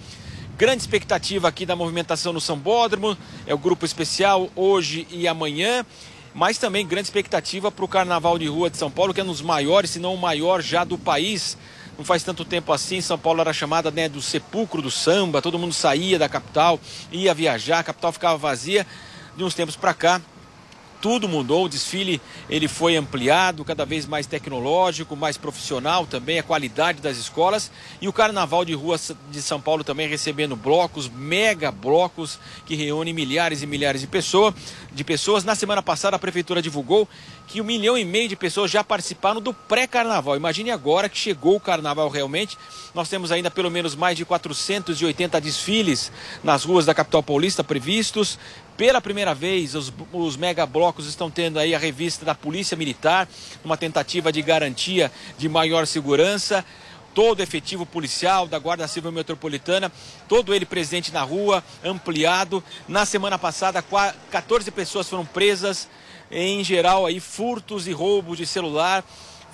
Grande 0.58 0.80
expectativa 0.80 1.50
aqui 1.50 1.66
da 1.66 1.76
movimentação 1.76 2.32
no 2.32 2.40
Sambódromo, 2.40 3.18
é 3.46 3.54
o 3.54 3.58
grupo 3.58 3.86
especial 3.86 4.50
hoje 4.56 5.06
e 5.12 5.28
amanhã, 5.28 5.86
mas 6.34 6.58
também 6.58 6.88
grande 6.88 7.08
expectativa 7.08 7.70
para 7.70 7.84
o 7.84 7.88
Carnaval 7.88 8.40
de 8.40 8.48
Rua 8.48 8.70
de 8.70 8.78
São 8.78 8.90
Paulo, 8.90 9.14
que 9.14 9.20
é 9.20 9.24
um 9.24 9.28
dos 9.28 9.42
maiores, 9.42 9.90
se 9.90 10.00
não 10.00 10.14
o 10.14 10.18
maior 10.18 10.62
já 10.62 10.86
do 10.86 10.98
país. 10.98 11.58
Não 11.98 12.06
faz 12.06 12.24
tanto 12.24 12.46
tempo 12.46 12.72
assim, 12.72 13.02
São 13.02 13.20
Paulo 13.20 13.42
era 13.42 13.52
chamada 13.52 13.92
né, 13.92 14.08
do 14.08 14.22
sepulcro 14.22 14.82
do 14.82 14.90
samba, 14.90 15.42
todo 15.42 15.60
mundo 15.60 15.74
saía 15.74 16.18
da 16.18 16.30
capital, 16.30 16.80
ia 17.12 17.34
viajar, 17.34 17.80
a 17.80 17.84
capital 17.84 18.14
ficava 18.14 18.38
vazia. 18.38 18.88
De 19.36 19.44
uns 19.44 19.54
tempos 19.54 19.76
para 19.76 19.94
cá, 19.94 20.22
tudo 21.06 21.30
mudou, 21.30 21.66
o 21.66 21.70
desfile 21.70 22.20
ele 22.50 22.68
foi 22.68 22.96
ampliado, 22.96 23.64
cada 23.64 23.86
vez 23.86 24.08
mais 24.08 24.26
tecnológico, 24.26 25.16
mais 25.16 25.38
profissional 25.38 26.08
também, 26.08 26.40
a 26.40 26.44
qualidade 26.44 27.00
das 27.00 27.16
escolas 27.18 27.72
e 28.02 28.08
o 28.08 28.14
Carnaval 28.14 28.66
de 28.66 28.74
Rua 28.74 29.00
de 29.30 29.40
São 29.40 29.62
Paulo 29.62 29.84
também 29.84 30.08
recebendo 30.08 30.56
blocos, 30.56 31.08
mega 31.08 31.72
blocos 31.72 32.40
que 32.66 32.74
reúnem 32.74 33.14
milhares 33.14 33.62
e 33.62 33.68
milhares 33.68 34.02
de 34.02 34.08
pessoas. 34.08 34.56
De 34.92 35.04
pessoas. 35.04 35.44
Na 35.44 35.54
semana 35.54 35.84
passada 35.84 36.16
a 36.16 36.20
prefeitura 36.20 36.60
divulgou 36.60 37.08
que 37.48 37.62
um 37.62 37.64
milhão 37.64 37.96
e 37.96 38.04
meio 38.04 38.28
de 38.28 38.36
pessoas 38.36 38.72
já 38.72 38.84
participaram 38.84 39.40
do 39.40 39.54
pré-carnaval. 39.54 40.36
Imagine 40.36 40.72
agora 40.72 41.08
que 41.08 41.20
chegou 41.20 41.58
o 41.58 41.60
carnaval 41.60 42.10
realmente. 42.10 42.58
Nós 42.96 43.10
temos 43.10 43.32
ainda 43.32 43.52
pelo 43.52 43.70
menos 43.70 43.94
mais 43.94 44.18
de 44.18 44.26
480 44.26 45.40
desfiles 45.40 46.12
nas 46.44 46.64
ruas 46.64 46.86
da 46.86 46.96
capital 46.96 47.22
paulista 47.22 47.64
previstos. 47.64 48.40
Pela 48.78 49.00
primeira 49.00 49.34
vez, 49.34 49.74
os, 49.74 49.92
os 50.12 50.36
megablocos 50.36 51.08
estão 51.08 51.32
tendo 51.32 51.58
aí 51.58 51.74
a 51.74 51.80
revista 51.80 52.26
da 52.26 52.36
Polícia 52.36 52.76
Militar, 52.76 53.26
uma 53.64 53.78
tentativa 53.78 54.34
de 54.34 54.42
garantia 54.42 55.10
de 55.38 55.48
maior 55.48 55.88
segurança. 55.88 56.66
Todo 57.14 57.42
efetivo 57.42 57.86
policial 57.86 58.46
da 58.46 58.60
Guarda 58.60 58.86
Civil 58.90 59.14
Metropolitana, 59.14 59.90
todo 60.28 60.54
ele 60.54 60.66
presente 60.66 61.14
na 61.14 61.22
rua, 61.22 61.64
ampliado. 61.82 62.62
Na 62.90 63.06
semana 63.06 63.40
passada, 63.40 63.82
14 64.30 64.70
pessoas 64.72 65.08
foram 65.08 65.26
presas, 65.26 65.88
em 66.30 66.62
geral 66.62 67.06
aí 67.06 67.22
furtos 67.22 67.88
e 67.88 67.94
roubos 67.94 68.38
de 68.38 68.46
celular 68.46 69.06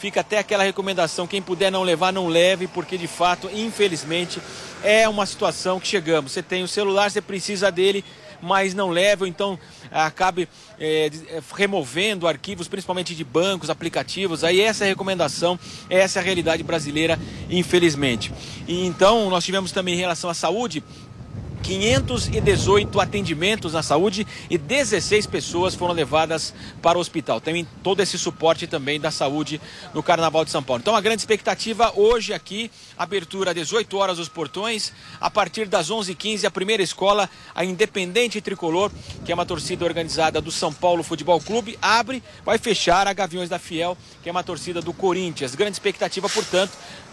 fica 0.02 0.22
até 0.22 0.40
aquela 0.40 0.64
recomendação: 0.64 1.28
quem 1.28 1.42
puder 1.42 1.72
não 1.72 1.84
levar, 1.84 2.12
não 2.12 2.28
leve, 2.28 2.66
porque 2.68 2.98
de 2.98 3.08
fato, 3.08 3.48
infelizmente, 3.54 4.42
é 4.84 5.08
uma 5.08 5.28
situação 5.28 5.80
que 5.80 5.88
chegamos. 5.88 6.32
Você 6.32 6.42
tem 6.42 6.64
o 6.64 6.68
celular, 6.68 7.12
você 7.12 7.22
precisa 7.22 7.72
dele, 7.72 8.04
mas 8.42 8.74
não 8.74 8.90
leva, 8.90 9.28
então 9.28 9.58
acabe 9.92 10.48
é, 10.80 11.12
removendo 11.56 12.28
arquivos, 12.28 12.68
principalmente 12.68 13.16
de 13.16 13.24
bancos, 13.24 13.70
aplicativos. 13.70 14.44
Aí 14.44 14.62
essa 14.62 14.84
é 14.84 14.88
a 14.88 14.90
recomendação, 14.90 15.60
essa 15.90 16.20
é 16.20 16.22
a 16.22 16.26
realidade 16.26 16.64
brasileira, 16.64 17.20
infelizmente. 17.50 18.32
E 18.68 18.86
então 18.86 19.30
nós 19.30 19.46
tivemos 19.46 19.72
também 19.72 19.96
em 19.96 20.00
relação 20.00 20.30
à 20.30 20.34
saúde 20.34 20.84
518 21.64 23.00
atendimentos 23.00 23.74
na 23.74 23.84
saúde 23.84 24.26
e 24.50 24.58
16 24.58 25.28
pessoas 25.28 25.76
foram 25.76 25.94
levadas 25.94 26.54
para 26.82 26.98
o 26.98 27.02
hospital. 27.02 27.40
Tem 27.40 27.68
todo 27.84 28.02
esse 28.02 28.18
suporte 28.18 28.68
também 28.68 29.00
da 29.00 29.12
saúde 29.12 29.62
no 29.94 30.04
Carnaval 30.04 30.44
de 30.44 30.52
São 30.52 30.64
Paulo. 30.64 30.82
Então 30.82 30.96
a 30.96 31.02
grande 31.02 31.22
expectativa 31.22 31.94
hoje 31.96 32.34
aqui, 32.34 32.72
abertura 32.98 33.52
às 33.52 33.56
18 33.56 33.98
horas 33.98 34.20
os 34.20 34.30
portões, 34.30 34.92
a 35.20 35.30
partir 35.30 35.68
das 35.68 35.90
11h15 35.90 36.46
a 36.46 36.52
primeira 36.52 36.84
escola, 36.84 37.30
a 37.54 37.64
Independente 37.64 38.42
Tricolor, 38.42 38.92
que 39.24 39.32
é 39.32 39.36
uma 39.36 39.46
torcida 39.46 39.86
organizada 39.86 40.42
do 40.42 40.52
São 40.52 40.74
Paulo 40.74 41.04
Futebol 41.04 41.40
Clube, 41.40 41.78
abre, 41.82 42.24
vai 42.44 42.58
fechar 42.58 43.08
a 43.08 43.14
Gaviões 43.14 43.50
da 43.50 43.60
Fiel, 43.60 43.98
que 44.24 44.30
é 44.30 44.32
uma 44.32 44.44
torcida 44.44 44.82
do 44.82 44.94
Corinthians. 44.94 45.56
Grande 45.56 45.74
expectativa, 45.74 46.28
portanto, 46.28 46.72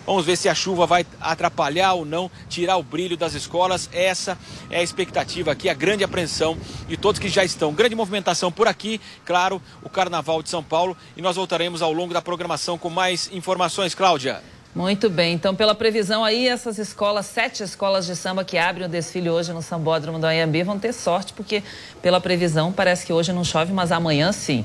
Vamos 0.08 0.24
ver 0.24 0.36
se 0.36 0.48
a 0.48 0.54
chuva 0.54 0.86
vai 0.86 1.04
atrapalhar 1.20 1.92
ou 1.92 2.02
não, 2.02 2.30
tirar 2.48 2.78
o 2.78 2.82
brilho 2.82 3.14
das 3.14 3.34
escolas. 3.34 3.90
Essa 3.92 4.38
é 4.70 4.78
a 4.78 4.82
expectativa 4.82 5.52
aqui, 5.52 5.68
a 5.68 5.74
grande 5.74 6.02
apreensão 6.02 6.56
de 6.88 6.96
todos 6.96 7.20
que 7.20 7.28
já 7.28 7.44
estão. 7.44 7.74
Grande 7.74 7.94
movimentação 7.94 8.50
por 8.50 8.66
aqui, 8.66 8.98
claro, 9.26 9.60
o 9.82 9.88
Carnaval 9.90 10.42
de 10.42 10.48
São 10.48 10.64
Paulo. 10.64 10.96
E 11.14 11.20
nós 11.20 11.36
voltaremos 11.36 11.82
ao 11.82 11.92
longo 11.92 12.14
da 12.14 12.22
programação 12.22 12.78
com 12.78 12.88
mais 12.88 13.28
informações, 13.34 13.94
Cláudia. 13.94 14.40
Muito 14.74 15.10
bem, 15.10 15.34
então 15.34 15.54
pela 15.54 15.74
previsão 15.74 16.24
aí, 16.24 16.48
essas 16.48 16.78
escolas, 16.78 17.26
sete 17.26 17.62
escolas 17.62 18.06
de 18.06 18.16
samba 18.16 18.42
que 18.44 18.56
abrem 18.56 18.86
o 18.86 18.88
desfile 18.88 19.28
hoje 19.28 19.52
no 19.52 19.60
Sambódromo 19.60 20.18
do 20.18 20.24
Anhembi 20.24 20.62
vão 20.62 20.78
ter 20.78 20.94
sorte, 20.94 21.34
porque 21.34 21.62
pela 22.00 22.18
previsão 22.18 22.72
parece 22.72 23.04
que 23.04 23.12
hoje 23.12 23.30
não 23.30 23.44
chove, 23.44 23.74
mas 23.74 23.92
amanhã 23.92 24.32
sim. 24.32 24.64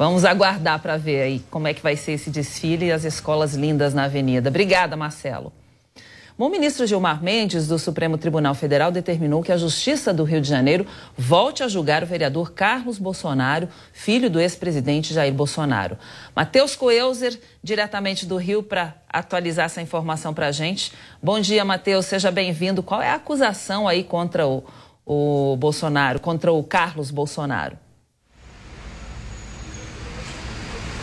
Vamos 0.00 0.24
aguardar 0.24 0.80
para 0.80 0.96
ver 0.96 1.20
aí 1.20 1.44
como 1.50 1.68
é 1.68 1.74
que 1.74 1.82
vai 1.82 1.94
ser 1.94 2.12
esse 2.12 2.30
desfile 2.30 2.86
e 2.86 2.90
as 2.90 3.04
escolas 3.04 3.52
lindas 3.52 3.92
na 3.92 4.04
avenida. 4.04 4.48
Obrigada, 4.48 4.96
Marcelo. 4.96 5.52
O 6.38 6.48
ministro 6.48 6.86
Gilmar 6.86 7.22
Mendes, 7.22 7.68
do 7.68 7.78
Supremo 7.78 8.16
Tribunal 8.16 8.54
Federal, 8.54 8.90
determinou 8.90 9.42
que 9.42 9.52
a 9.52 9.58
Justiça 9.58 10.10
do 10.14 10.24
Rio 10.24 10.40
de 10.40 10.48
Janeiro 10.48 10.86
volte 11.18 11.62
a 11.62 11.68
julgar 11.68 12.02
o 12.02 12.06
vereador 12.06 12.52
Carlos 12.52 12.98
Bolsonaro, 12.98 13.68
filho 13.92 14.30
do 14.30 14.40
ex-presidente 14.40 15.12
Jair 15.12 15.34
Bolsonaro. 15.34 15.98
Matheus 16.34 16.74
Coelzer, 16.74 17.38
diretamente 17.62 18.24
do 18.24 18.38
Rio, 18.38 18.62
para 18.62 18.94
atualizar 19.06 19.66
essa 19.66 19.82
informação 19.82 20.32
para 20.32 20.46
a 20.46 20.50
gente. 20.50 20.94
Bom 21.22 21.38
dia, 21.38 21.62
Matheus, 21.62 22.06
seja 22.06 22.30
bem-vindo. 22.30 22.82
Qual 22.82 23.02
é 23.02 23.10
a 23.10 23.16
acusação 23.16 23.86
aí 23.86 24.02
contra 24.02 24.46
o, 24.46 24.64
o 25.04 25.58
Bolsonaro, 25.58 26.18
contra 26.20 26.50
o 26.50 26.64
Carlos 26.64 27.10
Bolsonaro? 27.10 27.76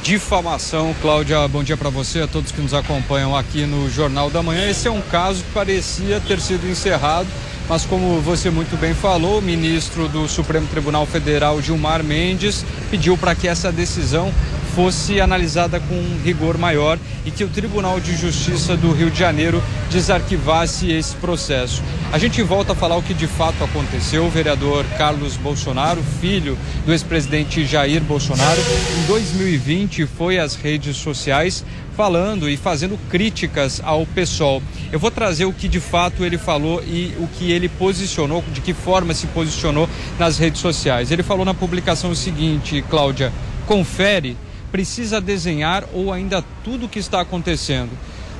Difamação. 0.07 0.95
Cláudia, 1.01 1.45
bom 1.49 1.61
dia 1.61 1.75
para 1.75 1.89
você, 1.89 2.21
a 2.21 2.27
todos 2.27 2.53
que 2.53 2.61
nos 2.61 2.73
acompanham 2.73 3.35
aqui 3.35 3.65
no 3.65 3.89
Jornal 3.89 4.29
da 4.29 4.41
Manhã. 4.41 4.69
Esse 4.69 4.87
é 4.87 4.91
um 4.91 5.01
caso 5.01 5.43
que 5.43 5.51
parecia 5.51 6.21
ter 6.21 6.39
sido 6.39 6.65
encerrado, 6.65 7.27
mas 7.69 7.85
como 7.85 8.21
você 8.21 8.49
muito 8.49 8.79
bem 8.79 8.93
falou, 8.93 9.39
o 9.39 9.41
ministro 9.41 10.07
do 10.07 10.27
Supremo 10.27 10.67
Tribunal 10.67 11.05
Federal, 11.05 11.61
Gilmar 11.61 12.03
Mendes, 12.03 12.65
pediu 12.89 13.17
para 13.17 13.35
que 13.35 13.47
essa 13.47 13.71
decisão 13.71 14.31
fosse 14.77 15.19
analisada 15.19 15.79
com 15.79 15.95
um 15.95 16.21
rigor 16.23 16.55
maior 16.55 16.99
e 17.25 17.31
que 17.31 17.43
o 17.43 17.47
Tribunal 17.47 17.99
de 17.99 18.15
Justiça 18.15 18.77
do 18.77 18.91
Rio 18.91 19.09
de 19.09 19.17
Janeiro 19.17 19.59
desarquivasse 19.89 20.91
esse 20.91 21.15
processo. 21.15 21.81
A 22.13 22.19
gente 22.19 22.43
volta 22.43 22.73
a 22.73 22.75
falar 22.75 22.95
o 22.95 23.01
que 23.01 23.13
de 23.13 23.25
fato 23.25 23.63
aconteceu. 23.63 24.25
O 24.25 24.29
vereador 24.29 24.85
Carlos 24.95 25.35
Bolsonaro, 25.35 26.03
filho 26.21 26.55
do 26.85 26.91
ex-presidente 26.91 27.65
Jair 27.65 28.01
Bolsonaro, 28.01 28.61
em 28.99 29.07
2020 29.07 30.05
foi 30.05 30.37
às 30.37 30.53
redes 30.53 30.95
sociais 30.97 31.65
falando 31.97 32.47
e 32.47 32.55
fazendo 32.55 32.95
críticas 33.09 33.81
ao 33.83 34.05
PSOL. 34.05 34.61
Eu 34.91 34.99
vou 34.99 35.09
trazer 35.09 35.45
o 35.45 35.51
que 35.51 35.67
de 35.67 35.79
fato 35.79 36.23
ele 36.23 36.37
falou 36.37 36.83
e 36.83 37.15
o 37.17 37.27
que 37.27 37.51
ele 37.51 37.67
posicionou, 37.67 38.43
de 38.53 38.61
que 38.61 38.71
forma 38.71 39.15
se 39.15 39.25
posicionou 39.25 39.89
nas 40.19 40.37
redes 40.37 40.61
sociais. 40.61 41.09
Ele 41.09 41.23
falou 41.23 41.43
na 41.43 41.55
publicação 41.55 42.11
o 42.11 42.15
seguinte, 42.15 42.85
Cláudia, 42.87 43.33
confere 43.65 44.37
precisa 44.71 45.19
desenhar 45.19 45.85
ou 45.91 46.13
ainda 46.13 46.43
tudo 46.63 46.85
o 46.85 46.89
que 46.89 46.99
está 46.99 47.21
acontecendo. 47.21 47.89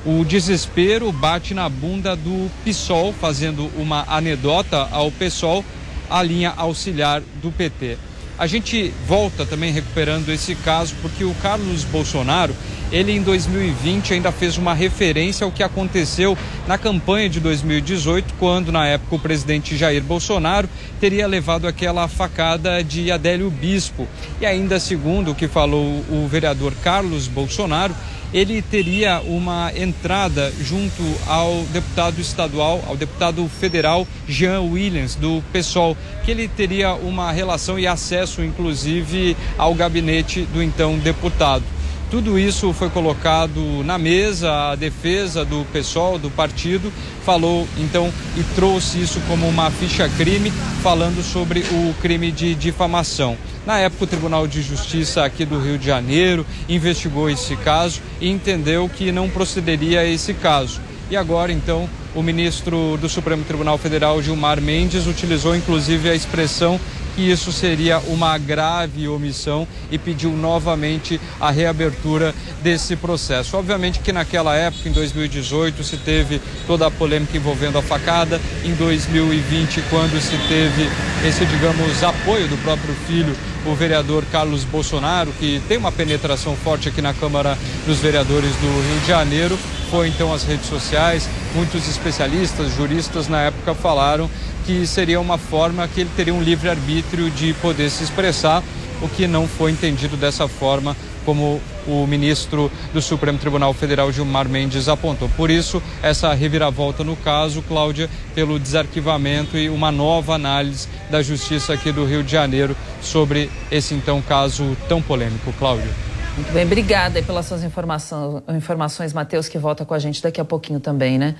O 0.06 0.24
desespero 0.24 1.10
bate 1.10 1.52
na 1.52 1.68
bunda 1.68 2.14
do 2.14 2.48
PSOL, 2.64 3.12
fazendo 3.12 3.68
uma 3.76 4.04
anedota 4.06 4.86
ao 4.92 5.10
PSOL, 5.10 5.64
a 6.08 6.22
linha 6.22 6.54
auxiliar 6.56 7.22
do 7.42 7.50
PT. 7.50 7.98
A 8.38 8.46
gente 8.46 8.94
volta 9.04 9.44
também 9.44 9.72
recuperando 9.72 10.28
esse 10.28 10.54
caso 10.54 10.94
porque 11.02 11.24
o 11.24 11.34
Carlos 11.42 11.82
Bolsonaro, 11.82 12.54
ele 12.92 13.10
em 13.10 13.20
2020 13.20 14.14
ainda 14.14 14.30
fez 14.30 14.56
uma 14.56 14.72
referência 14.72 15.44
ao 15.44 15.50
que 15.50 15.60
aconteceu 15.60 16.38
na 16.64 16.78
campanha 16.78 17.28
de 17.28 17.40
2018, 17.40 18.34
quando 18.38 18.70
na 18.70 18.86
época 18.86 19.16
o 19.16 19.18
presidente 19.18 19.76
Jair 19.76 20.04
Bolsonaro 20.04 20.68
teria 21.00 21.26
levado 21.26 21.66
aquela 21.66 22.06
facada 22.06 22.80
de 22.84 23.10
Adélio 23.10 23.50
Bispo. 23.50 24.06
E 24.40 24.46
ainda 24.46 24.78
segundo 24.78 25.32
o 25.32 25.34
que 25.34 25.48
falou 25.48 26.04
o 26.08 26.28
vereador 26.30 26.72
Carlos 26.80 27.26
Bolsonaro, 27.26 27.94
ele 28.32 28.60
teria 28.60 29.20
uma 29.20 29.72
entrada 29.76 30.52
junto 30.62 31.02
ao 31.26 31.62
deputado 31.72 32.20
estadual, 32.20 32.84
ao 32.86 32.96
deputado 32.96 33.48
federal 33.60 34.06
Jean 34.28 34.60
Williams, 34.60 35.14
do 35.14 35.42
PSOL, 35.52 35.96
que 36.24 36.30
ele 36.30 36.48
teria 36.48 36.92
uma 36.94 37.32
relação 37.32 37.78
e 37.78 37.86
acesso, 37.86 38.42
inclusive, 38.42 39.36
ao 39.56 39.74
gabinete 39.74 40.42
do 40.52 40.62
então 40.62 40.98
deputado. 40.98 41.64
Tudo 42.10 42.38
isso 42.38 42.72
foi 42.72 42.88
colocado 42.88 43.84
na 43.84 43.98
mesa, 43.98 44.70
a 44.70 44.74
defesa 44.74 45.44
do 45.44 45.66
PSOL, 45.70 46.18
do 46.18 46.30
partido, 46.30 46.90
falou 47.22 47.68
então 47.76 48.10
e 48.34 48.42
trouxe 48.54 48.98
isso 48.98 49.20
como 49.28 49.46
uma 49.46 49.70
ficha 49.70 50.08
crime, 50.16 50.50
falando 50.82 51.22
sobre 51.22 51.60
o 51.60 51.94
crime 52.00 52.32
de 52.32 52.54
difamação. 52.54 53.36
Na 53.68 53.76
época, 53.80 54.04
o 54.04 54.06
Tribunal 54.06 54.46
de 54.46 54.62
Justiça 54.62 55.22
aqui 55.22 55.44
do 55.44 55.60
Rio 55.60 55.76
de 55.76 55.84
Janeiro 55.84 56.46
investigou 56.70 57.28
esse 57.28 57.54
caso 57.54 58.00
e 58.18 58.30
entendeu 58.30 58.88
que 58.88 59.12
não 59.12 59.28
procederia 59.28 60.00
a 60.00 60.06
esse 60.06 60.32
caso. 60.32 60.80
E 61.10 61.16
agora, 61.18 61.52
então, 61.52 61.86
o 62.14 62.22
ministro 62.22 62.96
do 62.98 63.10
Supremo 63.10 63.44
Tribunal 63.44 63.76
Federal, 63.76 64.22
Gilmar 64.22 64.58
Mendes, 64.58 65.06
utilizou 65.06 65.54
inclusive 65.54 66.08
a 66.08 66.14
expressão 66.14 66.80
que 67.14 67.30
isso 67.30 67.50
seria 67.50 67.98
uma 68.06 68.38
grave 68.38 69.08
omissão 69.08 69.66
e 69.90 69.98
pediu 69.98 70.30
novamente 70.30 71.20
a 71.40 71.50
reabertura 71.50 72.32
desse 72.62 72.94
processo. 72.94 73.56
Obviamente 73.56 73.98
que 73.98 74.12
naquela 74.12 74.54
época, 74.54 74.88
em 74.88 74.92
2018, 74.92 75.82
se 75.82 75.96
teve 75.96 76.40
toda 76.64 76.86
a 76.86 76.90
polêmica 76.92 77.36
envolvendo 77.36 77.76
a 77.76 77.82
facada, 77.82 78.40
em 78.64 78.72
2020, 78.72 79.82
quando 79.90 80.20
se 80.20 80.38
teve 80.46 80.88
esse, 81.26 81.44
digamos, 81.44 82.04
apoio 82.04 82.46
do 82.46 82.56
próprio 82.58 82.94
filho 83.08 83.34
o 83.70 83.74
vereador 83.74 84.24
Carlos 84.32 84.64
Bolsonaro, 84.64 85.32
que 85.38 85.60
tem 85.68 85.76
uma 85.76 85.92
penetração 85.92 86.56
forte 86.56 86.88
aqui 86.88 87.02
na 87.02 87.12
Câmara 87.12 87.56
dos 87.86 87.98
Vereadores 87.98 88.50
do 88.56 88.66
Rio 88.66 89.00
de 89.00 89.06
Janeiro, 89.06 89.58
foi 89.90 90.08
então 90.08 90.32
às 90.32 90.44
redes 90.44 90.66
sociais. 90.66 91.28
Muitos 91.54 91.88
especialistas, 91.88 92.74
juristas 92.74 93.28
na 93.28 93.42
época 93.42 93.74
falaram 93.74 94.30
que 94.64 94.86
seria 94.86 95.20
uma 95.20 95.38
forma 95.38 95.86
que 95.88 96.00
ele 96.00 96.10
teria 96.16 96.34
um 96.34 96.42
livre 96.42 96.68
arbítrio 96.68 97.30
de 97.30 97.52
poder 97.54 97.90
se 97.90 98.04
expressar, 98.04 98.62
o 99.00 99.08
que 99.08 99.26
não 99.26 99.46
foi 99.46 99.70
entendido 99.70 100.16
dessa 100.16 100.48
forma 100.48 100.96
como 101.28 101.60
o 101.86 102.06
ministro 102.06 102.72
do 102.94 103.02
Supremo 103.02 103.38
Tribunal 103.38 103.74
Federal, 103.74 104.10
Gilmar 104.10 104.48
Mendes, 104.48 104.88
apontou. 104.88 105.28
Por 105.36 105.50
isso, 105.50 105.82
essa 106.02 106.32
reviravolta 106.32 107.04
no 107.04 107.14
caso, 107.16 107.60
Cláudia, 107.60 108.08
pelo 108.34 108.58
desarquivamento 108.58 109.58
e 109.58 109.68
uma 109.68 109.92
nova 109.92 110.32
análise 110.32 110.88
da 111.10 111.20
Justiça 111.20 111.74
aqui 111.74 111.92
do 111.92 112.06
Rio 112.06 112.24
de 112.24 112.32
Janeiro 112.32 112.74
sobre 113.02 113.50
esse 113.70 113.92
então 113.92 114.22
caso 114.22 114.74
tão 114.88 115.02
polêmico. 115.02 115.52
Cláudia. 115.58 115.90
Muito 116.34 116.50
bem, 116.50 116.64
obrigada 116.64 117.22
pelas 117.22 117.44
suas 117.44 117.62
informações, 117.62 118.42
informações 118.56 119.12
Matheus, 119.12 119.50
que 119.50 119.58
volta 119.58 119.84
com 119.84 119.92
a 119.92 119.98
gente 119.98 120.22
daqui 120.22 120.40
a 120.40 120.46
pouquinho 120.46 120.80
também, 120.80 121.18
né? 121.18 121.34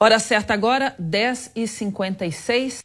Hora 0.00 0.18
certa 0.18 0.54
agora, 0.54 0.92
10h56. 1.00 2.80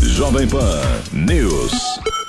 Jovem 0.00 0.46
Pan 0.46 0.80
News. 1.12 1.72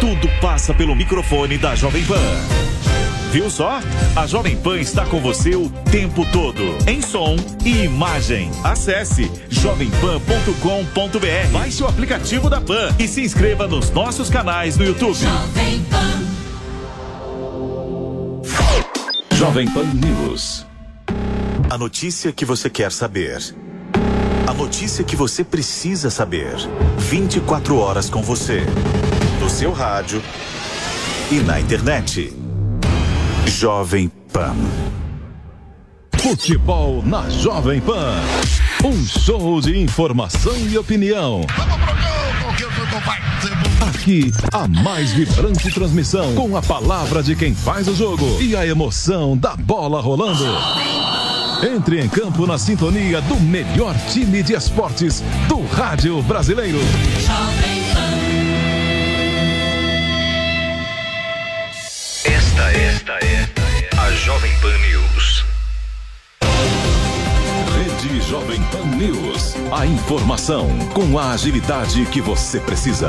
Tudo 0.00 0.28
passa 0.40 0.74
pelo 0.74 0.94
microfone 0.94 1.58
da 1.58 1.74
Jovem 1.74 2.04
Pan. 2.04 2.20
Viu 3.30 3.48
só? 3.48 3.80
A 4.16 4.26
Jovem 4.26 4.56
Pan 4.56 4.80
está 4.80 5.06
com 5.06 5.20
você 5.20 5.54
o 5.54 5.70
tempo 5.90 6.26
todo, 6.32 6.62
em 6.88 7.00
som 7.00 7.36
e 7.64 7.84
imagem. 7.84 8.50
Acesse 8.64 9.30
jovempan.com.br, 9.48 11.52
baixe 11.52 11.82
o 11.82 11.86
aplicativo 11.86 12.50
da 12.50 12.60
Pan 12.60 12.92
e 12.98 13.06
se 13.06 13.20
inscreva 13.20 13.68
nos 13.68 13.90
nossos 13.90 14.28
canais 14.28 14.76
no 14.76 14.84
YouTube. 14.84 15.16
Jovem 15.16 15.84
Pan. 15.84 16.20
Jovem 19.36 19.70
Pan 19.70 19.84
News. 19.94 20.66
A 21.70 21.78
notícia 21.78 22.32
que 22.32 22.44
você 22.44 22.68
quer 22.68 22.90
saber. 22.90 23.38
A 24.46 24.52
notícia 24.52 25.04
que 25.04 25.14
você 25.14 25.44
precisa 25.44 26.10
saber. 26.10 26.56
24 26.98 27.78
horas 27.78 28.10
com 28.10 28.22
você. 28.22 28.66
Seu 29.50 29.72
rádio 29.72 30.22
e 31.30 31.40
na 31.40 31.60
internet. 31.60 32.32
Jovem 33.46 34.10
Pan. 34.32 34.54
Futebol 36.16 37.02
na 37.04 37.28
Jovem 37.28 37.80
Pan. 37.80 38.14
Um 38.82 39.04
show 39.04 39.60
de 39.60 39.78
informação 39.78 40.56
e 40.56 40.78
opinião. 40.78 41.44
Vamos 41.56 41.76
pro 41.76 41.94
gol, 41.94 42.46
porque 42.46 42.64
o 42.64 43.86
Aqui, 43.86 44.32
a 44.52 44.66
mais 44.66 45.12
vibrante 45.12 45.70
transmissão 45.70 46.34
com 46.34 46.56
a 46.56 46.62
palavra 46.62 47.22
de 47.22 47.34
quem 47.34 47.54
faz 47.54 47.88
o 47.88 47.94
jogo 47.94 48.40
e 48.40 48.56
a 48.56 48.66
emoção 48.66 49.36
da 49.36 49.56
bola 49.56 50.00
rolando. 50.00 50.46
Entre 51.62 52.00
em 52.00 52.08
campo 52.08 52.46
na 52.46 52.56
sintonia 52.56 53.20
do 53.20 53.38
melhor 53.38 53.94
time 54.10 54.42
de 54.42 54.54
esportes 54.54 55.22
do 55.48 55.60
rádio 55.66 56.22
brasileiro. 56.22 56.78
Esta 62.24 62.70
é, 62.72 62.84
esta 62.84 63.12
é 63.12 63.48
a 63.96 64.10
Jovem 64.12 64.52
Pan 64.60 64.76
News. 64.76 65.44
Rede 67.74 68.20
Jovem 68.28 68.62
Pan 68.64 68.84
News. 68.94 69.54
A 69.72 69.86
informação 69.86 70.68
com 70.92 71.18
a 71.18 71.32
agilidade 71.32 72.04
que 72.06 72.20
você 72.20 72.60
precisa. 72.60 73.08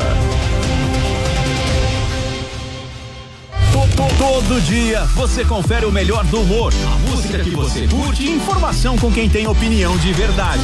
Todo 4.17 4.61
dia 4.61 5.03
você 5.07 5.43
confere 5.43 5.85
o 5.85 5.91
melhor 5.91 6.23
do 6.27 6.39
humor, 6.39 6.73
a 6.85 7.09
música 7.09 7.39
que 7.39 7.49
você 7.49 7.89
curte 7.89 8.23
e 8.23 8.31
informação 8.31 8.97
com 8.97 9.11
quem 9.11 9.29
tem 9.29 9.45
opinião 9.45 9.97
de 9.97 10.13
verdade. 10.13 10.63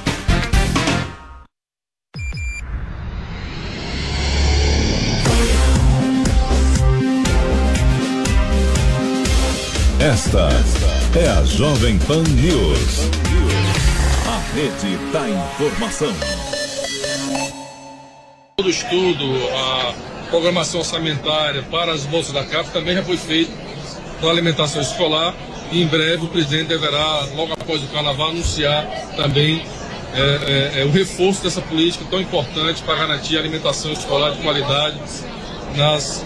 Esta 10.01 10.49
é 11.15 11.27
a 11.29 11.45
Jovem 11.45 11.99
Pan 11.99 12.23
News. 12.23 13.07
A 14.25 14.55
rede 14.55 14.97
da 15.13 15.29
informação. 15.29 16.11
Todo 18.57 18.67
estudo, 18.67 19.23
a 19.53 19.93
programação 20.31 20.79
orçamentária 20.79 21.61
para 21.69 21.91
as 21.91 22.03
bolsas 22.05 22.33
da 22.33 22.43
CAF 22.43 22.71
também 22.71 22.95
já 22.95 23.03
foi 23.03 23.15
feito 23.15 23.51
para 24.19 24.31
alimentação 24.31 24.81
escolar 24.81 25.35
e 25.71 25.83
em 25.83 25.85
breve 25.85 26.25
o 26.25 26.27
presidente 26.29 26.69
deverá, 26.69 27.27
logo 27.35 27.53
após 27.53 27.83
o 27.83 27.87
carnaval, 27.89 28.29
anunciar 28.29 28.83
também 29.15 29.63
é, 30.15 30.77
é, 30.77 30.81
é, 30.81 30.85
o 30.85 30.89
reforço 30.89 31.43
dessa 31.43 31.61
política 31.61 32.03
tão 32.09 32.19
importante 32.19 32.81
para 32.81 32.95
garantir 32.95 33.37
a 33.37 33.39
alimentação 33.39 33.91
escolar 33.91 34.31
de 34.31 34.41
qualidade 34.41 34.97
nas. 35.75 36.25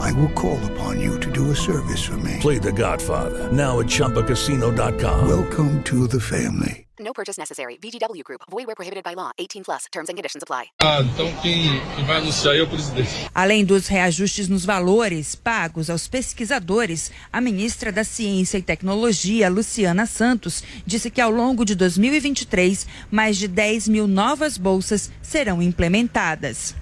I 0.00 0.12
will 0.12 0.32
call 0.32 0.58
upon 0.72 0.98
you 1.00 1.18
to 1.20 1.30
do 1.30 1.50
a 1.50 1.54
service 1.54 2.02
for 2.02 2.16
me. 2.16 2.38
Play 2.40 2.58
The 2.58 2.72
Godfather 2.72 3.52
now 3.52 3.80
at 3.80 3.86
ChumbaCasino.com. 3.86 5.28
Welcome 5.28 5.82
to 5.84 6.06
the 6.06 6.20
family. 6.20 6.86
No 6.98 7.12
purchase 7.12 7.38
necessary. 7.38 7.78
VGW 7.82 8.22
Group. 8.24 8.42
Void 8.50 8.66
where 8.66 8.74
prohibited 8.74 9.04
by 9.04 9.14
law. 9.14 9.30
18 9.38 9.64
plus. 9.64 9.86
Terms 9.90 10.08
and 10.08 10.16
conditions 10.16 10.42
apply. 10.42 10.66
Ah, 10.82 11.00
então 11.02 11.32
quem, 11.42 11.80
quem 11.96 12.04
vai 12.04 12.18
anunciar 12.18 12.56
é 12.56 12.62
o 12.62 12.66
presidente. 12.66 13.10
Além 13.34 13.64
dos 13.64 13.88
reajustes 13.88 14.48
nos 14.48 14.64
valores 14.64 15.34
pagos 15.34 15.88
aos 15.90 16.06
pesquisadores, 16.08 17.10
a 17.32 17.40
ministra 17.40 17.90
da 17.90 18.04
Ciência 18.04 18.58
e 18.58 18.62
Tecnologia, 18.62 19.48
Luciana 19.48 20.06
Santos, 20.06 20.62
disse 20.86 21.10
que 21.10 21.20
ao 21.20 21.30
longo 21.30 21.64
de 21.64 21.74
2023, 21.74 22.86
mais 23.10 23.36
de 23.36 23.48
10 23.48 23.88
mil 23.88 24.06
novas 24.06 24.58
bolsas 24.58 25.10
serão 25.22 25.62
implementadas. 25.62 26.74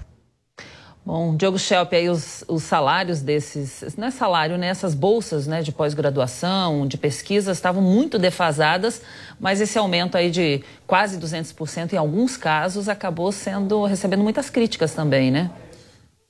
Bom, 1.11 1.35
Diogo 1.35 1.57
Schelp, 1.57 1.91
aí 1.93 2.07
os, 2.07 2.43
os, 2.47 2.61
salários 2.61 3.19
desses, 3.19 3.95
não 3.97 4.09
é 4.09 4.11
salário, 4.11 4.59
né? 4.59 4.67
Essas 4.67 4.93
bolsas 4.93 5.47
né, 5.47 5.63
de 5.63 5.71
pós-graduação, 5.71 6.85
de 6.85 6.99
pesquisa, 6.99 7.51
estavam 7.51 7.81
muito 7.81 8.19
defasadas, 8.19 9.01
mas 9.39 9.59
esse 9.59 9.75
aumento 9.75 10.15
aí 10.15 10.29
de 10.29 10.63
quase 10.85 11.17
200% 11.17 11.93
em 11.93 11.97
alguns 11.97 12.37
casos 12.37 12.87
acabou 12.87 13.31
sendo, 13.31 13.85
recebendo 13.85 14.21
muitas 14.21 14.51
críticas 14.51 14.93
também, 14.93 15.31
né? 15.31 15.49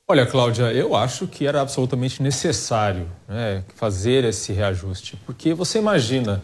Olha, 0.07 0.25
Cláudia, 0.25 0.71
eu 0.71 0.95
acho 0.95 1.27
que 1.27 1.45
era 1.45 1.59
absolutamente 1.59 2.23
necessário 2.23 3.05
né, 3.27 3.65
fazer 3.75 4.23
esse 4.23 4.53
reajuste, 4.53 5.17
porque 5.25 5.53
você 5.53 5.79
imagina 5.79 6.41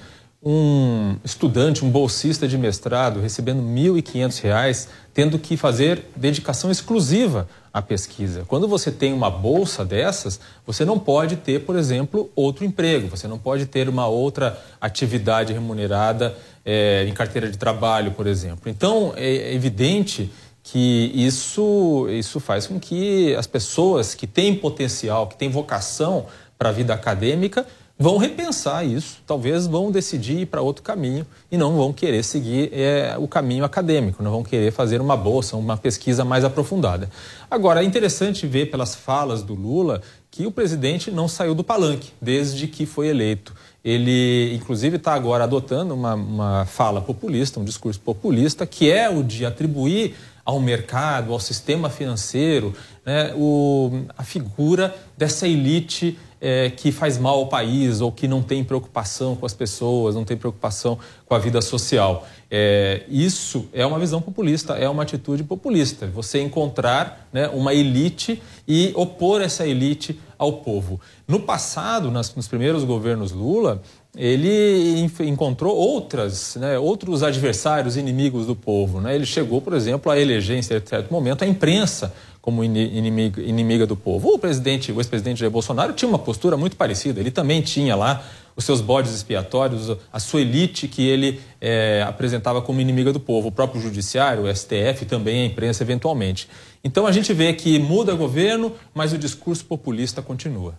um 0.47 1.17
estudante, 1.23 1.83
um 1.83 1.89
bolsista 1.89 2.47
de 2.47 2.55
mestrado 2.55 3.19
recebendo 3.19 3.61
R$ 3.61 4.01
1.500, 4.01 4.87
tendo 5.11 5.39
que 5.39 5.57
fazer 5.57 6.05
dedicação 6.15 6.69
exclusiva 6.69 7.47
à 7.73 7.81
pesquisa. 7.81 8.45
Quando 8.47 8.67
você 8.67 8.91
tem 8.91 9.11
uma 9.11 9.31
bolsa 9.31 9.83
dessas, 9.83 10.39
você 10.63 10.85
não 10.85 10.99
pode 10.99 11.37
ter, 11.37 11.61
por 11.61 11.75
exemplo, 11.75 12.29
outro 12.35 12.63
emprego, 12.63 13.07
você 13.09 13.27
não 13.27 13.39
pode 13.39 13.65
ter 13.65 13.89
uma 13.89 14.05
outra 14.05 14.61
atividade 14.79 15.51
remunerada 15.51 16.37
é, 16.63 17.05
em 17.07 17.13
carteira 17.13 17.49
de 17.49 17.57
trabalho, 17.57 18.11
por 18.11 18.27
exemplo. 18.27 18.69
Então, 18.69 19.13
é 19.15 19.51
evidente 19.51 20.31
que 20.61 21.11
isso, 21.15 22.07
isso 22.09 22.39
faz 22.39 22.67
com 22.67 22.79
que 22.79 23.35
as 23.35 23.47
pessoas 23.47 24.13
que 24.13 24.27
têm 24.27 24.53
potencial, 24.53 25.25
que 25.25 25.37
têm 25.37 25.49
vocação 25.49 26.27
para 26.57 26.69
a 26.69 26.71
vida 26.71 26.93
acadêmica, 26.93 27.65
vão 27.97 28.17
repensar 28.17 28.85
isso, 28.85 29.19
talvez 29.25 29.67
vão 29.67 29.89
decidir 29.89 30.39
ir 30.41 30.45
para 30.47 30.61
outro 30.61 30.83
caminho 30.83 31.25
e 31.49 31.57
não 31.57 31.77
vão 31.77 31.93
querer 31.93 32.23
seguir 32.23 32.69
é, 32.73 33.15
o 33.17 33.27
caminho 33.27 33.63
acadêmico, 33.63 34.21
não 34.21 34.31
vão 34.31 34.43
querer 34.43 34.71
fazer 34.71 34.99
uma 34.99 35.15
bolsa, 35.15 35.55
uma 35.55 35.77
pesquisa 35.77 36.25
mais 36.25 36.43
aprofundada. 36.43 37.09
Agora, 37.49 37.81
é 37.81 37.85
interessante 37.85 38.45
ver 38.45 38.69
pelas 38.69 38.95
falas 38.95 39.41
do 39.41 39.53
Lula 39.53 40.01
que 40.29 40.45
o 40.45 40.51
presidente 40.51 41.09
não 41.09 41.29
saiu 41.29 41.55
do 41.55 41.63
palanque 41.63 42.11
desde 42.21 42.67
que 42.67 42.85
foi 42.85 43.07
eleito. 43.07 43.53
Ele, 43.83 44.53
inclusive, 44.53 44.97
está 44.97 45.13
agora 45.13 45.45
adotando 45.45 45.93
uma, 45.93 46.15
uma 46.15 46.65
fala 46.65 47.01
populista, 47.01 47.59
um 47.59 47.63
discurso 47.63 48.01
populista, 48.01 48.65
que 48.65 48.91
é 48.91 49.09
o 49.09 49.23
de 49.23 49.45
atribuir 49.45 50.15
ao 50.43 50.59
mercado, 50.59 51.31
ao 51.31 51.39
sistema 51.39 51.89
financeiro, 51.89 52.75
né, 53.05 53.33
o, 53.35 54.03
a 54.17 54.23
figura 54.23 54.93
dessa 55.17 55.47
elite 55.47 56.17
é, 56.39 56.69
que 56.69 56.91
faz 56.91 57.17
mal 57.17 57.39
ao 57.39 57.47
país 57.47 58.01
ou 58.01 58.11
que 58.11 58.27
não 58.27 58.41
tem 58.41 58.63
preocupação 58.63 59.35
com 59.35 59.45
as 59.45 59.53
pessoas, 59.53 60.15
não 60.15 60.23
tem 60.23 60.37
preocupação 60.37 60.97
com 61.25 61.33
a 61.33 61.39
vida 61.39 61.61
social. 61.61 62.27
É, 62.49 63.03
isso 63.09 63.67
é 63.73 63.85
uma 63.85 63.99
visão 63.99 64.21
populista, 64.21 64.73
é 64.73 64.87
uma 64.87 65.03
atitude 65.03 65.43
populista. 65.43 66.07
Você 66.07 66.39
encontrar 66.41 67.27
né, 67.33 67.49
uma 67.49 67.73
elite 67.73 68.41
e 68.67 68.91
opor 68.95 69.41
essa 69.41 69.65
elite 69.65 70.19
ao 70.37 70.53
povo. 70.53 70.99
No 71.27 71.39
passado, 71.39 72.11
nas, 72.11 72.33
nos 72.35 72.47
primeiros 72.47 72.83
governos 72.83 73.31
Lula, 73.31 73.81
ele 74.15 75.09
encontrou 75.21 75.75
outras, 75.75 76.55
né, 76.55 76.79
outros 76.79 77.23
adversários 77.23 77.97
inimigos 77.97 78.45
do 78.45 78.55
povo. 78.55 79.01
Né? 79.01 79.15
Ele 79.15 79.25
chegou, 79.25 79.61
por 79.61 79.73
exemplo, 79.73 80.11
a 80.11 80.19
eleger, 80.19 80.57
em 80.57 80.61
certo 80.61 81.11
momento, 81.11 81.43
a 81.43 81.47
imprensa 81.47 82.13
como 82.45 82.63
inimiga, 82.63 83.41
inimiga 83.41 83.87
do 83.87 83.97
povo. 83.97 84.35
O 84.35 84.37
presidente, 84.37 84.91
o 84.91 84.99
ex-presidente 84.99 85.39
Jair 85.39 85.51
Bolsonaro 85.51 85.93
tinha 85.93 86.07
uma 86.07 86.19
postura 86.19 86.55
muito 86.55 86.75
parecida. 86.75 87.19
Ele 87.19 87.31
também 87.31 87.59
tinha 87.59 87.95
lá 87.95 88.23
os 88.55 88.63
seus 88.63 88.81
bodes 88.81 89.11
expiatórios, 89.15 89.97
a 90.13 90.19
sua 90.19 90.41
elite 90.41 90.87
que 90.87 91.07
ele 91.07 91.41
é, 91.59 92.05
apresentava 92.07 92.61
como 92.61 92.79
inimiga 92.79 93.11
do 93.11 93.19
povo, 93.19 93.47
o 93.47 93.51
próprio 93.51 93.81
judiciário, 93.81 94.43
o 94.43 94.55
STF, 94.55 95.05
também 95.07 95.41
a 95.41 95.45
imprensa 95.47 95.81
eventualmente. 95.81 96.47
Então 96.83 97.07
a 97.07 97.11
gente 97.11 97.33
vê 97.33 97.51
que 97.51 97.79
muda 97.79 98.13
governo, 98.13 98.73
mas 98.93 99.11
o 99.11 99.17
discurso 99.17 99.65
populista 99.65 100.21
continua. 100.21 100.75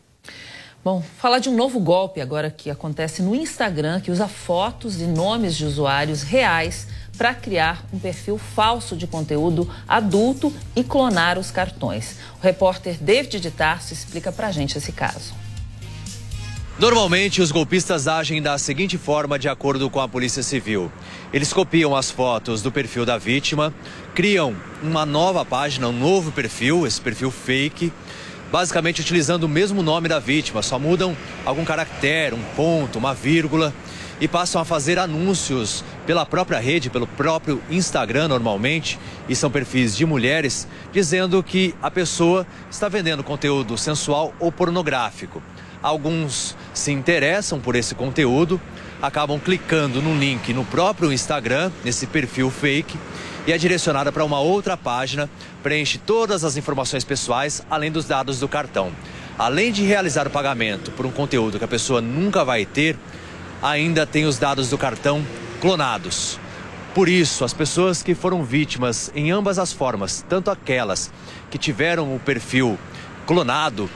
Bom, 0.84 1.02
falar 1.18 1.40
de 1.40 1.48
um 1.48 1.56
novo 1.56 1.80
golpe 1.80 2.20
agora 2.20 2.48
que 2.48 2.70
acontece 2.70 3.20
no 3.22 3.34
Instagram, 3.34 3.98
que 3.98 4.12
usa 4.12 4.28
fotos 4.28 5.00
e 5.00 5.04
nomes 5.04 5.56
de 5.56 5.64
usuários 5.64 6.22
reais 6.22 6.86
para 7.16 7.34
criar 7.34 7.84
um 7.92 7.98
perfil 7.98 8.38
falso 8.38 8.96
de 8.96 9.06
conteúdo 9.06 9.68
adulto 9.88 10.52
e 10.74 10.84
clonar 10.84 11.38
os 11.38 11.50
cartões. 11.50 12.16
O 12.38 12.42
repórter 12.42 12.96
David 13.00 13.40
de 13.40 13.50
Tarso 13.50 13.92
explica 13.92 14.30
para 14.30 14.48
a 14.48 14.52
gente 14.52 14.76
esse 14.76 14.92
caso. 14.92 15.34
Normalmente, 16.78 17.40
os 17.40 17.50
golpistas 17.50 18.06
agem 18.06 18.42
da 18.42 18.58
seguinte 18.58 18.98
forma, 18.98 19.38
de 19.38 19.48
acordo 19.48 19.88
com 19.88 19.98
a 19.98 20.06
Polícia 20.06 20.42
Civil: 20.42 20.92
eles 21.32 21.50
copiam 21.50 21.96
as 21.96 22.10
fotos 22.10 22.60
do 22.60 22.70
perfil 22.70 23.06
da 23.06 23.16
vítima, 23.16 23.72
criam 24.14 24.54
uma 24.82 25.06
nova 25.06 25.42
página, 25.42 25.88
um 25.88 25.92
novo 25.92 26.30
perfil, 26.30 26.86
esse 26.86 27.00
perfil 27.00 27.30
fake, 27.30 27.90
basicamente 28.52 29.00
utilizando 29.00 29.44
o 29.44 29.48
mesmo 29.48 29.82
nome 29.82 30.06
da 30.06 30.18
vítima, 30.18 30.62
só 30.62 30.78
mudam 30.78 31.16
algum 31.46 31.64
caractere, 31.64 32.34
um 32.34 32.42
ponto, 32.54 32.98
uma 32.98 33.14
vírgula 33.14 33.72
e 34.20 34.26
passam 34.26 34.60
a 34.60 34.64
fazer 34.64 34.98
anúncios 34.98 35.84
pela 36.06 36.24
própria 36.24 36.58
rede, 36.58 36.90
pelo 36.90 37.06
próprio 37.06 37.62
Instagram 37.70 38.28
normalmente, 38.28 38.98
e 39.28 39.36
são 39.36 39.50
perfis 39.50 39.96
de 39.96 40.06
mulheres, 40.06 40.66
dizendo 40.92 41.42
que 41.42 41.74
a 41.82 41.90
pessoa 41.90 42.46
está 42.70 42.88
vendendo 42.88 43.22
conteúdo 43.22 43.76
sensual 43.76 44.34
ou 44.38 44.50
pornográfico. 44.50 45.42
Alguns 45.82 46.56
se 46.72 46.90
interessam 46.90 47.60
por 47.60 47.76
esse 47.76 47.94
conteúdo, 47.94 48.60
acabam 49.00 49.38
clicando 49.38 50.00
no 50.00 50.18
link 50.18 50.52
no 50.52 50.64
próprio 50.64 51.12
Instagram, 51.12 51.70
nesse 51.84 52.06
perfil 52.06 52.50
fake, 52.50 52.98
e 53.46 53.52
é 53.52 53.58
direcionada 53.58 54.10
para 54.10 54.24
uma 54.24 54.40
outra 54.40 54.76
página, 54.76 55.30
preenche 55.62 55.98
todas 55.98 56.42
as 56.42 56.56
informações 56.56 57.04
pessoais, 57.04 57.62
além 57.70 57.92
dos 57.92 58.06
dados 58.06 58.40
do 58.40 58.48
cartão. 58.48 58.90
Além 59.38 59.70
de 59.70 59.84
realizar 59.84 60.26
o 60.26 60.30
pagamento 60.30 60.90
por 60.92 61.04
um 61.04 61.10
conteúdo 61.10 61.58
que 61.58 61.64
a 61.64 61.68
pessoa 61.68 62.00
nunca 62.00 62.44
vai 62.44 62.64
ter, 62.64 62.96
ainda 63.62 64.06
tem 64.06 64.24
os 64.24 64.38
dados 64.38 64.70
do 64.70 64.78
cartão 64.78 65.24
clonados. 65.60 66.38
Por 66.94 67.08
isso, 67.08 67.44
as 67.44 67.52
pessoas 67.52 68.02
que 68.02 68.14
foram 68.14 68.42
vítimas 68.42 69.12
em 69.14 69.30
ambas 69.30 69.58
as 69.58 69.72
formas, 69.72 70.24
tanto 70.28 70.50
aquelas 70.50 71.12
que 71.50 71.58
tiveram 71.58 72.14
o 72.14 72.18
perfil 72.18 72.78
clonado, 73.26 73.90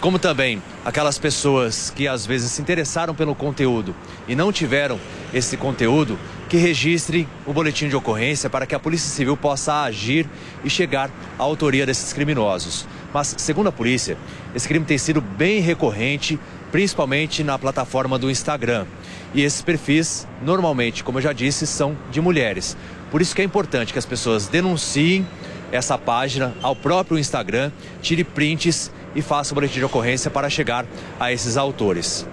como 0.00 0.18
também 0.18 0.62
aquelas 0.84 1.18
pessoas 1.18 1.90
que 1.90 2.06
às 2.06 2.26
vezes 2.26 2.52
se 2.52 2.60
interessaram 2.60 3.14
pelo 3.14 3.34
conteúdo 3.34 3.94
e 4.28 4.34
não 4.34 4.52
tiveram 4.52 5.00
esse 5.32 5.56
conteúdo, 5.56 6.18
que 6.48 6.56
registre 6.56 7.26
o 7.44 7.52
boletim 7.52 7.88
de 7.88 7.96
ocorrência 7.96 8.48
para 8.48 8.66
que 8.66 8.74
a 8.74 8.78
Polícia 8.78 9.10
Civil 9.10 9.36
possa 9.36 9.82
agir 9.82 10.28
e 10.62 10.70
chegar 10.70 11.10
à 11.38 11.42
autoria 11.42 11.84
desses 11.84 12.12
criminosos. 12.12 12.86
Mas, 13.12 13.34
segundo 13.38 13.68
a 13.68 13.72
polícia, 13.72 14.16
esse 14.54 14.68
crime 14.68 14.84
tem 14.84 14.98
sido 14.98 15.20
bem 15.20 15.60
recorrente 15.60 16.38
principalmente 16.76 17.42
na 17.42 17.58
plataforma 17.58 18.18
do 18.18 18.30
Instagram. 18.30 18.84
E 19.32 19.40
esses 19.40 19.62
perfis, 19.62 20.28
normalmente, 20.42 21.02
como 21.02 21.16
eu 21.16 21.22
já 21.22 21.32
disse, 21.32 21.66
são 21.66 21.96
de 22.10 22.20
mulheres. 22.20 22.76
Por 23.10 23.22
isso 23.22 23.34
que 23.34 23.40
é 23.40 23.44
importante 23.46 23.94
que 23.94 23.98
as 23.98 24.04
pessoas 24.04 24.46
denunciem 24.46 25.26
essa 25.72 25.96
página 25.96 26.54
ao 26.62 26.76
próprio 26.76 27.18
Instagram, 27.18 27.72
tire 28.02 28.24
prints 28.24 28.92
e 29.14 29.22
faça 29.22 29.52
o 29.52 29.54
boletim 29.54 29.78
de 29.78 29.86
ocorrência 29.86 30.30
para 30.30 30.50
chegar 30.50 30.84
a 31.18 31.32
esses 31.32 31.56
autores. 31.56 32.28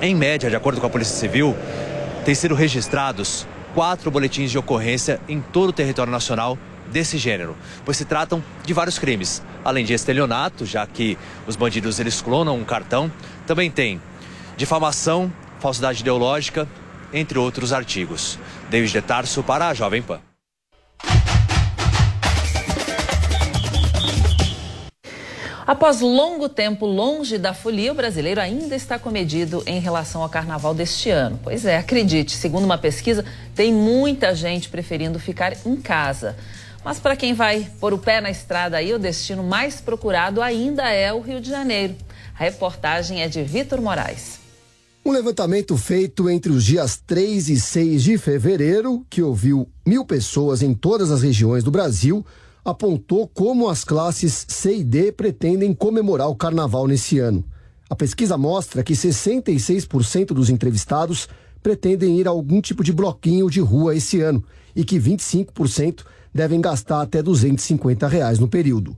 Em 0.00 0.14
média, 0.14 0.48
de 0.48 0.54
acordo 0.54 0.80
com 0.80 0.86
a 0.86 0.90
Polícia 0.90 1.16
Civil, 1.16 1.56
têm 2.24 2.36
sido 2.36 2.54
registrados 2.54 3.44
quatro 3.74 4.08
boletins 4.08 4.52
de 4.52 4.58
ocorrência 4.58 5.20
em 5.28 5.40
todo 5.40 5.70
o 5.70 5.72
território 5.72 6.12
nacional 6.12 6.56
desse 6.90 7.16
gênero, 7.18 7.56
pois 7.84 7.96
se 7.96 8.04
tratam 8.04 8.42
de 8.64 8.72
vários 8.72 8.98
crimes, 8.98 9.42
além 9.64 9.84
de 9.84 9.92
estelionato, 9.92 10.66
já 10.66 10.86
que 10.86 11.16
os 11.46 11.56
bandidos 11.56 12.00
eles 12.00 12.20
clonam 12.20 12.56
um 12.56 12.64
cartão, 12.64 13.10
também 13.46 13.70
tem 13.70 14.00
difamação, 14.56 15.32
falsidade 15.58 16.00
ideológica, 16.00 16.68
entre 17.12 17.38
outros 17.38 17.72
artigos. 17.72 18.38
David 18.68 18.92
de 18.92 19.02
Tarso 19.02 19.42
para 19.42 19.68
a 19.68 19.74
Jovem 19.74 20.02
Pan. 20.02 20.20
Após 25.70 26.00
longo 26.00 26.48
tempo 26.48 26.84
longe 26.84 27.38
da 27.38 27.54
folia, 27.54 27.92
o 27.92 27.94
brasileiro 27.94 28.40
ainda 28.40 28.74
está 28.74 28.98
comedido 28.98 29.62
em 29.64 29.78
relação 29.78 30.20
ao 30.20 30.28
carnaval 30.28 30.74
deste 30.74 31.10
ano. 31.10 31.38
Pois 31.44 31.64
é, 31.64 31.76
acredite, 31.76 32.32
segundo 32.32 32.64
uma 32.64 32.76
pesquisa, 32.76 33.24
tem 33.54 33.72
muita 33.72 34.34
gente 34.34 34.68
preferindo 34.68 35.20
ficar 35.20 35.56
em 35.64 35.76
casa. 35.76 36.36
Mas 36.84 36.98
para 36.98 37.14
quem 37.14 37.34
vai 37.34 37.70
pôr 37.78 37.92
o 37.92 37.98
pé 37.98 38.20
na 38.20 38.30
estrada 38.30 38.78
aí, 38.78 38.94
o 38.94 38.98
destino 38.98 39.42
mais 39.42 39.80
procurado 39.80 40.40
ainda 40.40 40.88
é 40.88 41.12
o 41.12 41.20
Rio 41.20 41.40
de 41.40 41.50
Janeiro. 41.50 41.94
A 42.38 42.44
reportagem 42.44 43.22
é 43.22 43.28
de 43.28 43.42
Vitor 43.42 43.82
Moraes. 43.82 44.40
Um 45.04 45.12
levantamento 45.12 45.76
feito 45.76 46.28
entre 46.28 46.52
os 46.52 46.64
dias 46.64 47.00
3 47.06 47.48
e 47.50 47.60
6 47.60 48.02
de 48.02 48.18
fevereiro, 48.18 49.04
que 49.10 49.22
ouviu 49.22 49.68
mil 49.86 50.04
pessoas 50.04 50.62
em 50.62 50.74
todas 50.74 51.10
as 51.10 51.22
regiões 51.22 51.64
do 51.64 51.70
Brasil, 51.70 52.24
apontou 52.64 53.26
como 53.26 53.68
as 53.68 53.84
classes 53.84 54.46
C 54.48 54.76
e 54.76 54.84
D 54.84 55.12
pretendem 55.12 55.72
comemorar 55.74 56.28
o 56.28 56.36
carnaval 56.36 56.86
nesse 56.86 57.18
ano. 57.18 57.44
A 57.88 57.96
pesquisa 57.96 58.38
mostra 58.38 58.82
que 58.82 58.92
66% 58.92 60.26
dos 60.26 60.48
entrevistados 60.48 61.28
pretendem 61.62 62.18
ir 62.18 62.26
a 62.28 62.30
algum 62.30 62.60
tipo 62.60 62.84
de 62.84 62.92
bloquinho 62.92 63.50
de 63.50 63.60
rua 63.60 63.96
esse 63.96 64.20
ano 64.20 64.44
e 64.76 64.84
que 64.84 64.98
25% 64.98 66.04
devem 66.32 66.60
gastar 66.60 67.02
até 67.02 67.22
250 67.22 68.06
reais 68.08 68.38
no 68.38 68.48
período. 68.48 68.96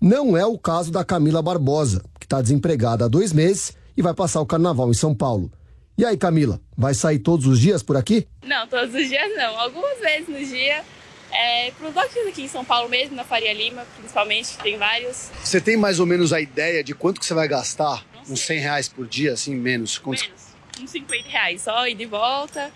Não 0.00 0.36
é 0.36 0.44
o 0.44 0.58
caso 0.58 0.92
da 0.92 1.04
Camila 1.04 1.42
Barbosa, 1.42 2.04
que 2.18 2.26
está 2.26 2.40
desempregada 2.40 3.06
há 3.06 3.08
dois 3.08 3.32
meses 3.32 3.76
e 3.96 4.02
vai 4.02 4.12
passar 4.12 4.40
o 4.40 4.46
carnaval 4.46 4.90
em 4.90 4.94
São 4.94 5.14
Paulo. 5.14 5.50
E 5.96 6.04
aí, 6.04 6.16
Camila, 6.16 6.60
vai 6.76 6.92
sair 6.92 7.20
todos 7.20 7.46
os 7.46 7.58
dias 7.58 7.82
por 7.82 7.96
aqui? 7.96 8.26
Não, 8.44 8.66
todos 8.66 8.94
os 8.94 9.08
dias 9.08 9.30
não. 9.36 9.58
Algumas 9.58 9.98
vezes 10.00 10.28
no 10.28 10.44
dia. 10.44 10.84
É, 11.32 11.70
para 11.72 11.88
os 11.88 11.94
bloquinhos 11.94 12.28
aqui 12.28 12.42
em 12.42 12.48
São 12.48 12.64
Paulo 12.64 12.88
mesmo, 12.88 13.16
na 13.16 13.24
Faria 13.24 13.52
Lima, 13.52 13.84
principalmente, 13.96 14.56
tem 14.58 14.76
vários. 14.76 15.30
Você 15.42 15.60
tem 15.60 15.76
mais 15.76 15.98
ou 15.98 16.06
menos 16.06 16.32
a 16.32 16.40
ideia 16.40 16.82
de 16.84 16.94
quanto 16.94 17.18
que 17.18 17.26
você 17.26 17.34
vai 17.34 17.48
gastar? 17.48 18.04
Uns 18.28 18.40
100 18.40 18.60
reais 18.60 18.88
por 18.88 19.06
dia, 19.06 19.32
assim, 19.32 19.54
menos? 19.54 19.98
Quantos... 19.98 20.22
Menos, 20.22 20.42
uns 20.80 20.90
50 20.90 21.28
reais, 21.28 21.62
só 21.62 21.88
ir 21.88 21.94
de 21.94 22.06
volta, 22.06 22.70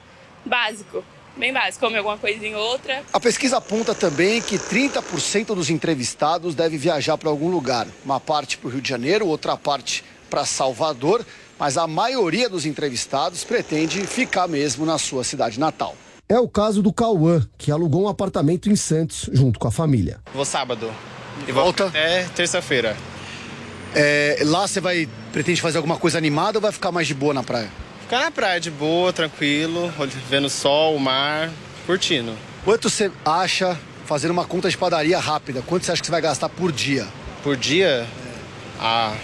básico 0.45 1.05
bem 1.39 1.53
básico, 1.53 1.85
come 1.85 1.97
alguma 1.97 2.19
coisa 2.19 2.45
em 2.45 2.55
outra. 2.55 3.03
A 3.13 3.21
pesquisa 3.21 3.59
aponta 3.59 3.95
também 3.95 4.43
que 4.43 4.59
30% 4.59 5.47
dos 5.55 5.71
entrevistados 5.71 6.55
deve 6.55 6.77
viajar 6.77 7.17
para 7.17 7.31
algum 7.31 7.51
lugar. 7.51 7.87
Uma 8.05 8.21
parte 8.21 8.59
para 8.59 8.69
o 8.69 8.71
Rio 8.71 8.83
de 8.83 8.89
Janeiro, 8.89 9.27
outra 9.27 9.57
parte 9.57 10.05
para 10.29 10.45
Salvador, 10.45 11.25
mas 11.59 11.79
a 11.79 11.87
maioria 11.87 12.49
dos 12.49 12.67
entrevistados 12.67 13.45
pretende 13.45 14.07
ficar 14.07 14.47
mesmo 14.47 14.85
na 14.85 14.99
sua 14.99 15.25
cidade 15.25 15.59
natal. 15.59 15.97
É 16.29 16.39
o 16.39 16.49
caso 16.49 16.83
do 16.83 16.93
Cauã, 16.93 17.47
que 17.57 17.73
alugou 17.73 18.05
um 18.05 18.09
apartamento 18.09 18.69
em 18.69 18.77
Santos 18.77 19.31
junto 19.33 19.59
com 19.59 19.67
a 19.67 19.71
família. 19.71 20.21
Vou 20.35 20.45
sábado. 20.45 20.93
E 21.47 21.53
volta? 21.53 21.87
Até 21.87 22.25
terça-feira. 22.35 22.95
É, 23.95 24.39
lá 24.45 24.67
você 24.67 24.81
vai 24.81 25.09
pretende 25.33 25.61
fazer 25.61 25.79
alguma 25.79 25.97
coisa 25.97 26.19
animada 26.19 26.59
ou 26.59 26.63
vai 26.63 26.73
ficar 26.73 26.93
mais 26.93 27.07
de 27.07 27.15
boa 27.15 27.33
na 27.33 27.43
praia? 27.43 27.71
Ficar 28.09 28.21
na 28.21 28.31
praia 28.31 28.59
de 28.59 28.71
boa, 28.71 29.13
tranquilo, 29.13 29.93
vendo 30.31 30.47
o 30.47 30.49
sol, 30.49 30.97
o 30.97 30.99
mar, 30.99 31.51
curtindo. 31.85 32.33
Quanto 32.65 32.89
você 32.89 33.13
acha, 33.23 33.79
fazendo 34.07 34.31
uma 34.31 34.47
conta 34.47 34.71
de 34.71 34.79
padaria 34.79 35.19
rápida, 35.19 35.61
quanto 35.61 35.85
você 35.85 35.93
acha 35.93 36.01
que 36.01 36.07
você 36.07 36.13
vai 36.13 36.23
gastar 36.23 36.49
por 36.49 36.73
dia? 36.73 37.07
Por 37.43 37.55
dia? 37.55 38.07
Ah, 38.81 39.15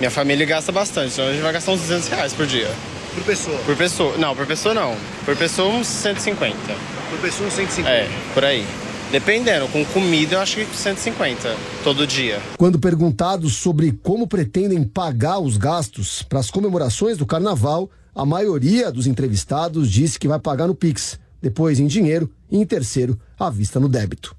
minha 0.00 0.10
família 0.10 0.44
gasta 0.44 0.72
bastante, 0.72 1.12
então 1.12 1.28
a 1.28 1.30
gente 1.32 1.42
vai 1.42 1.52
gastar 1.52 1.70
uns 1.70 1.82
200 1.82 2.08
reais 2.08 2.32
por 2.32 2.44
dia. 2.44 2.68
Por 3.14 3.22
pessoa? 3.22 3.56
Por 3.58 3.76
pessoa. 3.76 4.18
Não, 4.18 4.34
por 4.34 4.46
pessoa 4.48 4.74
não. 4.74 4.96
Por 5.24 5.36
pessoa 5.36 5.68
uns 5.68 5.86
150. 5.86 6.56
Por 7.10 7.20
pessoa 7.20 7.46
uns 7.46 7.52
150? 7.52 7.88
É, 7.88 8.08
por 8.34 8.44
aí. 8.44 8.66
Dependendo, 9.12 9.68
com 9.68 9.84
comida 9.84 10.34
eu 10.34 10.40
acho 10.40 10.56
que 10.56 10.76
150 10.76 11.56
todo 11.84 12.04
dia. 12.04 12.42
Quando 12.58 12.80
perguntados 12.80 13.54
sobre 13.54 13.92
como 14.02 14.26
pretendem 14.26 14.82
pagar 14.82 15.38
os 15.38 15.56
gastos 15.56 16.24
para 16.24 16.40
as 16.40 16.50
comemorações 16.50 17.16
do 17.16 17.24
carnaval, 17.24 17.88
a 18.14 18.24
maioria 18.24 18.92
dos 18.92 19.06
entrevistados 19.06 19.90
disse 19.90 20.18
que 20.18 20.28
vai 20.28 20.38
pagar 20.38 20.68
no 20.68 20.74
Pix, 20.74 21.18
depois 21.42 21.80
em 21.80 21.86
dinheiro 21.86 22.30
e 22.50 22.56
em 22.58 22.64
terceiro, 22.64 23.20
à 23.38 23.50
vista 23.50 23.80
no 23.80 23.88
débito. 23.88 24.36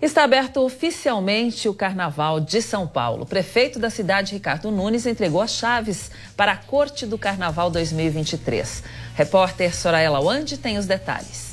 Está 0.00 0.24
aberto 0.24 0.58
oficialmente 0.58 1.68
o 1.68 1.74
Carnaval 1.74 2.40
de 2.40 2.60
São 2.60 2.86
Paulo. 2.86 3.22
O 3.22 3.26
prefeito 3.26 3.78
da 3.78 3.90
cidade, 3.90 4.32
Ricardo 4.32 4.70
Nunes, 4.70 5.06
entregou 5.06 5.40
as 5.40 5.52
chaves 5.52 6.10
para 6.36 6.52
a 6.52 6.56
Corte 6.56 7.06
do 7.06 7.16
Carnaval 7.16 7.70
2023. 7.70 8.82
Repórter 9.14 9.74
Soraela 9.74 10.20
Wandi 10.20 10.56
tem 10.56 10.78
os 10.78 10.86
detalhes. 10.86 11.51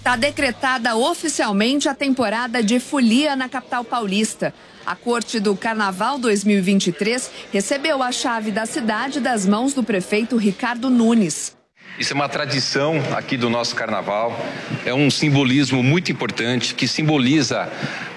Está 0.00 0.16
decretada 0.16 0.96
oficialmente 0.96 1.86
a 1.86 1.94
temporada 1.94 2.62
de 2.62 2.80
folia 2.80 3.36
na 3.36 3.50
capital 3.50 3.84
paulista. 3.84 4.54
A 4.86 4.96
corte 4.96 5.38
do 5.38 5.54
Carnaval 5.54 6.18
2023 6.18 7.30
recebeu 7.52 8.02
a 8.02 8.10
chave 8.10 8.50
da 8.50 8.64
cidade 8.64 9.20
das 9.20 9.44
mãos 9.44 9.74
do 9.74 9.84
prefeito 9.84 10.38
Ricardo 10.38 10.88
Nunes. 10.88 11.54
Isso 12.00 12.14
é 12.14 12.16
uma 12.16 12.30
tradição 12.30 12.98
aqui 13.14 13.36
do 13.36 13.50
nosso 13.50 13.76
carnaval, 13.76 14.42
é 14.86 14.94
um 14.94 15.10
simbolismo 15.10 15.82
muito 15.82 16.10
importante 16.10 16.74
que 16.74 16.88
simboliza 16.88 17.70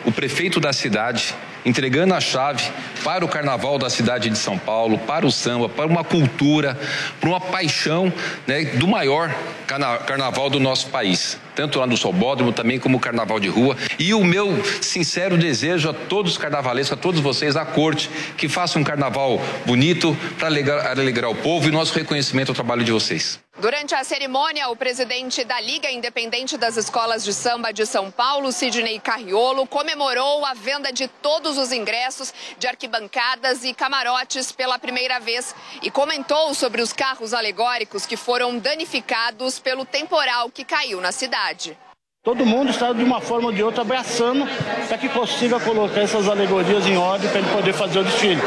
o 0.05 0.11
prefeito 0.11 0.57
da 0.57 0.71
cidade 0.71 1.35
entregando 1.65 2.13
a 2.13 2.21
chave 2.21 2.63
para 3.03 3.25
o 3.25 3.27
carnaval 3.27 3.77
da 3.77 3.89
cidade 3.89 4.29
de 4.29 4.37
São 4.37 4.57
Paulo, 4.57 4.97
para 4.99 5.25
o 5.25 5.31
samba, 5.31 5.67
para 5.67 5.85
uma 5.85 6.01
cultura, 6.01 6.79
para 7.19 7.27
uma 7.27 7.41
paixão 7.41 8.11
né, 8.47 8.63
do 8.63 8.87
maior 8.87 9.35
carna 9.67 9.97
carnaval 9.97 10.49
do 10.49 10.61
nosso 10.61 10.87
país, 10.87 11.37
tanto 11.53 11.77
lá 11.77 11.85
no 11.85 11.97
Sobódromo 11.97 12.53
também 12.53 12.79
como 12.79 12.95
o 12.95 13.01
carnaval 13.01 13.37
de 13.37 13.49
rua. 13.49 13.75
E 13.99 14.13
o 14.13 14.23
meu 14.23 14.63
sincero 14.81 15.37
desejo 15.37 15.89
a 15.89 15.93
todos 15.93 16.31
os 16.31 16.37
carnavalescos, 16.37 16.97
a 16.97 17.01
todos 17.01 17.19
vocês 17.19 17.55
da 17.55 17.65
corte, 17.65 18.09
que 18.37 18.47
façam 18.47 18.81
um 18.81 18.85
carnaval 18.85 19.41
bonito 19.65 20.15
para 20.39 20.47
alegrar, 20.47 20.87
alegrar 20.87 21.29
o 21.29 21.35
povo 21.35 21.67
e 21.67 21.71
nosso 21.71 21.93
reconhecimento 21.93 22.47
ao 22.47 22.55
trabalho 22.55 22.85
de 22.85 22.91
vocês. 22.93 23.42
Durante 23.59 23.93
a 23.93 24.03
cerimônia, 24.03 24.67
o 24.69 24.75
presidente 24.75 25.43
da 25.43 25.61
Liga 25.61 25.89
Independente 25.89 26.57
das 26.57 26.75
Escolas 26.75 27.23
de 27.23 27.31
Samba 27.31 27.71
de 27.71 27.85
São 27.85 28.09
Paulo, 28.09 28.51
Sidney 28.51 28.99
Carriolo, 28.99 29.67
comemorou 29.67 30.43
a 30.43 30.55
venda 30.55 30.91
de 30.91 31.07
todos 31.07 31.57
os 31.57 31.71
ingressos 31.71 32.33
de 32.57 32.65
arquibancadas 32.67 33.63
e 33.63 33.71
camarotes 33.71 34.51
pela 34.51 34.79
primeira 34.79 35.19
vez 35.19 35.55
e 35.83 35.91
comentou 35.91 36.53
sobre 36.55 36.81
os 36.81 36.91
carros 36.91 37.31
alegóricos 37.31 38.07
que 38.07 38.17
foram 38.17 38.57
danificados 38.57 39.59
pelo 39.59 39.85
temporal 39.85 40.49
que 40.49 40.65
caiu 40.65 40.99
na 40.99 41.11
cidade. 41.11 41.77
Todo 42.23 42.45
mundo 42.45 42.71
está 42.71 42.91
de 42.91 43.03
uma 43.03 43.21
forma 43.21 43.49
ou 43.49 43.53
de 43.53 43.61
outra 43.61 43.81
abraçando 43.81 44.47
para 44.87 44.97
que 44.97 45.09
consiga 45.09 45.59
colocar 45.59 46.01
essas 46.01 46.27
alegorias 46.27 46.87
em 46.87 46.97
ordem 46.97 47.29
para 47.29 47.39
ele 47.39 47.51
poder 47.51 47.73
fazer 47.73 47.99
o 47.99 48.03
desfile. 48.03 48.41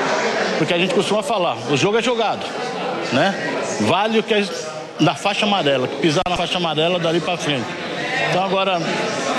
Porque 0.58 0.74
a 0.74 0.78
gente 0.78 0.94
costuma 0.94 1.22
falar, 1.22 1.56
o 1.70 1.76
jogo 1.76 1.96
é 1.96 2.02
jogado, 2.02 2.44
né? 3.12 3.34
Vale 3.82 4.18
o 4.18 4.22
que 4.22 4.34
é 4.34 4.42
da 5.00 5.14
faixa 5.14 5.46
amarela, 5.46 5.86
que 5.86 5.96
pisar 5.96 6.22
na 6.28 6.36
faixa 6.36 6.58
amarela 6.58 6.98
dali 6.98 7.20
para 7.20 7.36
frente. 7.36 7.66
Então 8.30 8.42
agora 8.42 8.80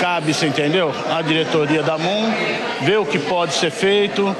cabe, 0.00 0.32
você 0.32 0.46
entendeu? 0.46 0.92
A 1.10 1.20
diretoria 1.22 1.82
da 1.82 1.98
MUN, 1.98 2.32
ver 2.82 2.98
o 2.98 3.06
que 3.06 3.18
pode 3.18 3.54
ser 3.54 3.70
feito. 3.70 4.34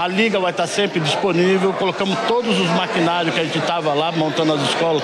A 0.00 0.08
liga 0.08 0.38
vai 0.38 0.50
estar 0.50 0.66
sempre 0.66 1.00
disponível. 1.00 1.72
Colocamos 1.72 2.18
todos 2.26 2.58
os 2.58 2.68
maquinários 2.70 3.34
que 3.34 3.40
a 3.40 3.44
gente 3.44 3.58
estava 3.58 3.94
lá 3.94 4.12
montando 4.12 4.54
as 4.54 4.62
escolas, 4.62 5.02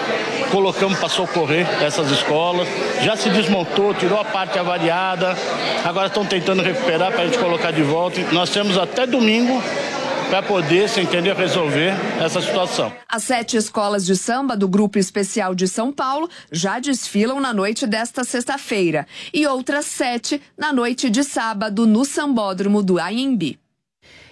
colocamos 0.51 0.99
para 0.99 1.09
socorrer 1.09 1.67
essas 1.83 2.11
escolas. 2.11 2.69
Já 3.03 3.17
se 3.17 3.31
desmontou, 3.31 3.95
tirou 3.95 4.21
a 4.21 4.25
parte 4.25 4.59
avariada. 4.59 5.37
Agora 5.85 6.07
estão 6.07 6.25
tentando 6.25 6.63
recuperar 6.63 7.13
para 7.13 7.23
a 7.23 7.27
gente 7.27 7.39
colocar 7.39 7.71
de 7.71 7.83
volta. 7.83 8.21
Nós 8.33 8.51
temos 8.51 8.77
até 8.77 9.07
domingo 9.07 9.63
para 10.31 10.45
poder, 10.45 10.89
se 10.89 11.01
entender, 11.01 11.35
resolver 11.35 11.93
essa 12.23 12.41
situação. 12.41 12.93
As 13.09 13.25
sete 13.25 13.57
escolas 13.57 14.07
de 14.07 14.15
samba 14.15 14.57
do 14.57 14.69
Grupo 14.69 14.97
Especial 14.97 15.57
de 15.57 15.67
São 15.67 15.93
Paulo 15.93 16.31
já 16.53 16.79
desfilam 16.79 17.41
na 17.41 17.53
noite 17.53 17.85
desta 17.85 18.23
sexta-feira 18.23 19.09
e 19.35 19.45
outras 19.45 19.87
sete 19.87 20.41
na 20.57 20.73
noite 20.73 21.11
de 21.11 21.25
sábado 21.25 21.85
no 21.85 22.05
Sambódromo 22.05 22.81
do 22.81 22.97
Anhembi. 23.01 23.59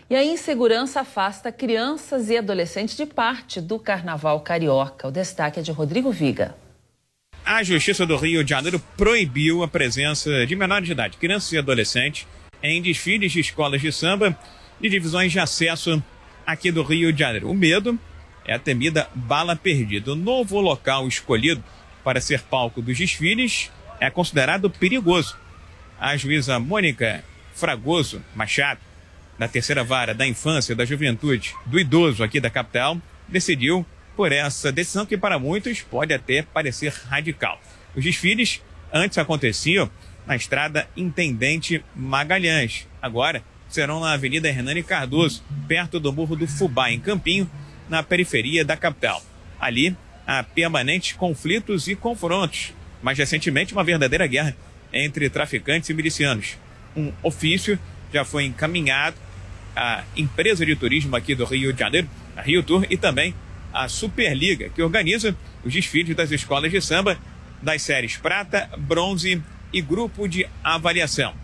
E 0.09 0.15
a 0.15 0.25
insegurança 0.25 1.01
afasta 1.01 1.51
crianças 1.51 2.31
e 2.31 2.39
adolescentes 2.39 2.97
de 2.97 3.05
parte 3.05 3.61
do 3.61 3.77
Carnaval 3.77 4.41
Carioca. 4.41 5.09
O 5.09 5.11
destaque 5.11 5.59
é 5.59 5.62
de 5.65 5.73
Rodrigo 5.73 6.12
Viga. 6.12 6.55
A 7.45 7.65
Justiça 7.65 8.07
do 8.07 8.16
Rio 8.16 8.45
de 8.45 8.51
Janeiro 8.51 8.81
proibiu 8.97 9.65
a 9.65 9.69
presença 9.69 10.47
de 10.47 10.55
menores 10.55 10.87
de 10.87 10.93
idade, 10.93 11.16
crianças 11.16 11.51
e 11.53 11.59
adolescentes, 11.59 12.25
em 12.62 12.81
desfiles 12.81 13.33
de 13.33 13.41
escolas 13.41 13.81
de 13.81 13.91
samba 13.91 14.39
de 14.81 14.89
divisões 14.89 15.33
de 15.33 15.39
acesso 15.39 16.03
aqui 16.47 16.71
do 16.71 16.83
Rio 16.83 17.13
de 17.13 17.19
Janeiro. 17.19 17.51
O 17.51 17.55
medo 17.55 17.99
é 18.45 18.55
a 18.55 18.59
temida 18.59 19.09
bala 19.15 19.55
perdida. 19.55 20.13
O 20.13 20.17
novo 20.17 20.61
local 20.61 21.07
escolhido 21.07 21.63
para 22.03 22.21
ser 22.21 22.41
palco 22.43 22.81
dos 22.81 22.97
desfiles 22.97 23.71
é 24.01 24.09
considerado 24.11 24.71
perigoso. 24.71 25.37
A 26.01 26.17
juíza 26.17 26.59
Mônica 26.59 27.25
Fragoso 27.55 28.23
Machado, 28.35 28.81
da 29.39 29.49
terceira 29.49 29.85
vara 29.85 30.15
da 30.15 30.27
infância, 30.27 30.75
da 30.75 30.85
juventude, 30.85 31.55
do 31.67 31.79
idoso 31.79 32.23
aqui 32.23 32.41
da 32.41 32.49
capital, 32.49 32.97
decidiu 33.27 33.85
por 34.17 34.33
essa 34.33 34.73
decisão 34.73 35.05
que 35.05 35.17
para 35.17 35.39
muitos 35.39 35.83
pode 35.83 36.15
até 36.15 36.43
parecer 36.43 36.93
radical. 37.09 37.61
Os 37.95 38.03
desfiles 38.03 38.63
antes 38.93 39.19
aconteciam 39.19 39.91
na 40.27 40.37
estrada 40.37 40.89
Intendente 40.97 41.85
Magalhães. 41.95 42.87
Agora 43.03 43.43
serão 43.69 44.01
na 44.01 44.12
Avenida 44.12 44.49
Hernani 44.49 44.82
Cardoso, 44.82 45.43
perto 45.66 46.01
do 46.01 46.12
Morro 46.12 46.36
do 46.36 46.47
Fubá, 46.47 46.90
em 46.90 46.99
Campinho, 46.99 47.49
na 47.89 48.03
periferia 48.03 48.65
da 48.65 48.77
capital. 48.77 49.23
Ali, 49.61 49.97
há 50.27 50.43
permanentes 50.43 51.12
conflitos 51.12 51.89
e 51.89 51.95
confrontos, 51.95 52.73
mas 53.03 53.19
recentemente 53.19 53.73
uma 53.73 53.85
verdadeira 53.85 54.27
guerra 54.27 54.57
entre 54.93 55.28
traficantes 55.28 55.89
e 55.89 55.95
milicianos. 55.95 56.57
Um 56.97 57.12
ofício 57.23 57.78
já 58.12 58.24
foi 58.24 58.45
encaminhado 58.45 59.16
à 59.77 60.03
empresa 60.16 60.65
de 60.65 60.74
turismo 60.74 61.15
aqui 61.15 61.35
do 61.35 61.45
Rio 61.45 61.73
de 61.73 61.78
Janeiro, 61.78 62.09
a 62.36 62.43
Rio 62.43 62.62
Tour, 62.62 62.86
e 62.89 62.97
também 62.97 63.35
à 63.73 63.89
Superliga, 63.89 64.70
que 64.70 64.82
organiza 64.82 65.36
os 65.65 65.73
desfiles 65.73 66.16
das 66.16 66.31
escolas 66.31 66.70
de 66.70 66.81
samba 66.81 67.19
das 67.62 67.82
séries 67.82 68.16
Prata, 68.16 68.69
Bronze 68.78 69.43
e 69.73 69.81
Grupo 69.81 70.28
de 70.28 70.47
Avaliação. 70.65 71.35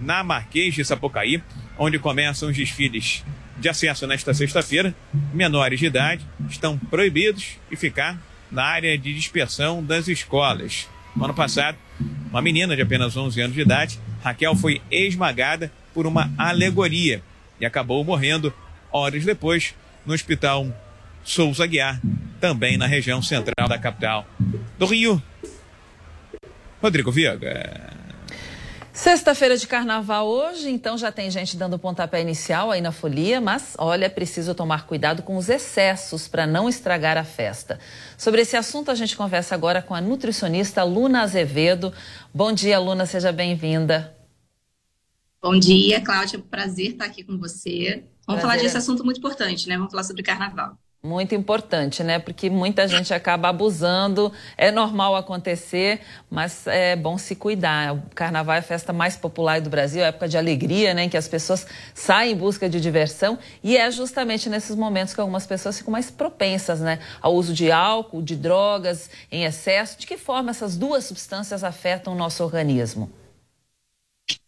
Na 0.00 0.22
Marquês 0.22 0.74
de 0.74 0.84
Sapucaí, 0.84 1.42
onde 1.78 1.98
começam 1.98 2.48
os 2.48 2.56
desfiles 2.56 3.24
de 3.56 3.68
acesso 3.68 4.06
nesta 4.06 4.34
sexta-feira, 4.34 4.94
menores 5.32 5.78
de 5.78 5.86
idade 5.86 6.24
estão 6.48 6.78
proibidos 6.78 7.56
de 7.70 7.76
ficar 7.76 8.20
na 8.50 8.64
área 8.64 8.96
de 8.96 9.14
dispersão 9.14 9.82
das 9.82 10.08
escolas. 10.08 10.88
No 11.14 11.24
ano 11.24 11.34
passado, 11.34 11.76
uma 12.30 12.40
menina 12.40 12.76
de 12.76 12.82
apenas 12.82 13.16
11 13.16 13.40
anos 13.40 13.54
de 13.54 13.62
idade, 13.62 13.98
Raquel, 14.22 14.54
foi 14.54 14.80
esmagada 14.90 15.72
por 15.92 16.06
uma 16.06 16.32
alegoria 16.38 17.22
e 17.60 17.66
acabou 17.66 18.04
morrendo 18.04 18.52
horas 18.92 19.24
depois 19.24 19.74
no 20.06 20.14
hospital 20.14 20.66
Souza 21.24 21.66
Guiar, 21.66 22.00
também 22.40 22.76
na 22.76 22.86
região 22.86 23.20
central 23.20 23.68
da 23.68 23.78
capital 23.78 24.26
do 24.78 24.86
Rio. 24.86 25.22
Rodrigo 26.80 27.10
Viega. 27.10 27.97
Sexta-feira 28.98 29.56
de 29.56 29.64
carnaval 29.64 30.26
hoje, 30.26 30.68
então 30.68 30.98
já 30.98 31.12
tem 31.12 31.30
gente 31.30 31.56
dando 31.56 31.78
pontapé 31.78 32.20
inicial 32.20 32.72
aí 32.72 32.80
na 32.80 32.90
folia, 32.90 33.40
mas 33.40 33.76
olha, 33.78 34.06
é 34.06 34.08
preciso 34.08 34.56
tomar 34.56 34.88
cuidado 34.88 35.22
com 35.22 35.36
os 35.36 35.48
excessos 35.48 36.26
para 36.26 36.48
não 36.48 36.68
estragar 36.68 37.16
a 37.16 37.22
festa. 37.22 37.78
Sobre 38.16 38.40
esse 38.40 38.56
assunto, 38.56 38.90
a 38.90 38.96
gente 38.96 39.16
conversa 39.16 39.54
agora 39.54 39.80
com 39.80 39.94
a 39.94 40.00
nutricionista 40.00 40.82
Luna 40.82 41.22
Azevedo. 41.22 41.94
Bom 42.34 42.52
dia, 42.52 42.76
Luna, 42.80 43.06
seja 43.06 43.30
bem-vinda. 43.30 44.16
Bom 45.40 45.56
dia, 45.56 46.00
Cláudia. 46.00 46.40
Prazer 46.40 46.88
estar 46.88 47.04
aqui 47.04 47.22
com 47.22 47.38
você. 47.38 48.02
Vamos 48.26 48.40
Prazer. 48.40 48.42
falar 48.42 48.56
desse 48.56 48.76
assunto 48.76 49.04
muito 49.04 49.18
importante, 49.18 49.68
né? 49.68 49.76
Vamos 49.76 49.92
falar 49.92 50.02
sobre 50.02 50.24
carnaval. 50.24 50.76
Muito 51.00 51.32
importante, 51.32 52.02
né? 52.02 52.18
Porque 52.18 52.50
muita 52.50 52.88
gente 52.88 53.14
acaba 53.14 53.48
abusando, 53.48 54.32
é 54.56 54.72
normal 54.72 55.14
acontecer, 55.14 56.00
mas 56.28 56.66
é 56.66 56.96
bom 56.96 57.16
se 57.16 57.36
cuidar. 57.36 57.94
O 57.94 58.02
carnaval 58.16 58.56
é 58.56 58.58
a 58.58 58.62
festa 58.62 58.92
mais 58.92 59.16
popular 59.16 59.60
do 59.60 59.70
Brasil, 59.70 60.02
é 60.02 60.08
época 60.08 60.26
de 60.26 60.36
alegria, 60.36 60.92
né? 60.94 61.04
Em 61.04 61.08
que 61.08 61.16
as 61.16 61.28
pessoas 61.28 61.64
saem 61.94 62.32
em 62.32 62.36
busca 62.36 62.68
de 62.68 62.80
diversão 62.80 63.38
e 63.62 63.76
é 63.76 63.88
justamente 63.92 64.50
nesses 64.50 64.74
momentos 64.74 65.14
que 65.14 65.20
algumas 65.20 65.46
pessoas 65.46 65.78
ficam 65.78 65.92
mais 65.92 66.10
propensas, 66.10 66.80
né? 66.80 66.98
Ao 67.22 67.32
uso 67.32 67.54
de 67.54 67.70
álcool, 67.70 68.20
de 68.20 68.34
drogas 68.34 69.08
em 69.30 69.44
excesso. 69.44 70.00
De 70.00 70.06
que 70.06 70.16
forma 70.16 70.50
essas 70.50 70.76
duas 70.76 71.04
substâncias 71.04 71.62
afetam 71.62 72.12
o 72.12 72.16
nosso 72.16 72.42
organismo? 72.42 73.08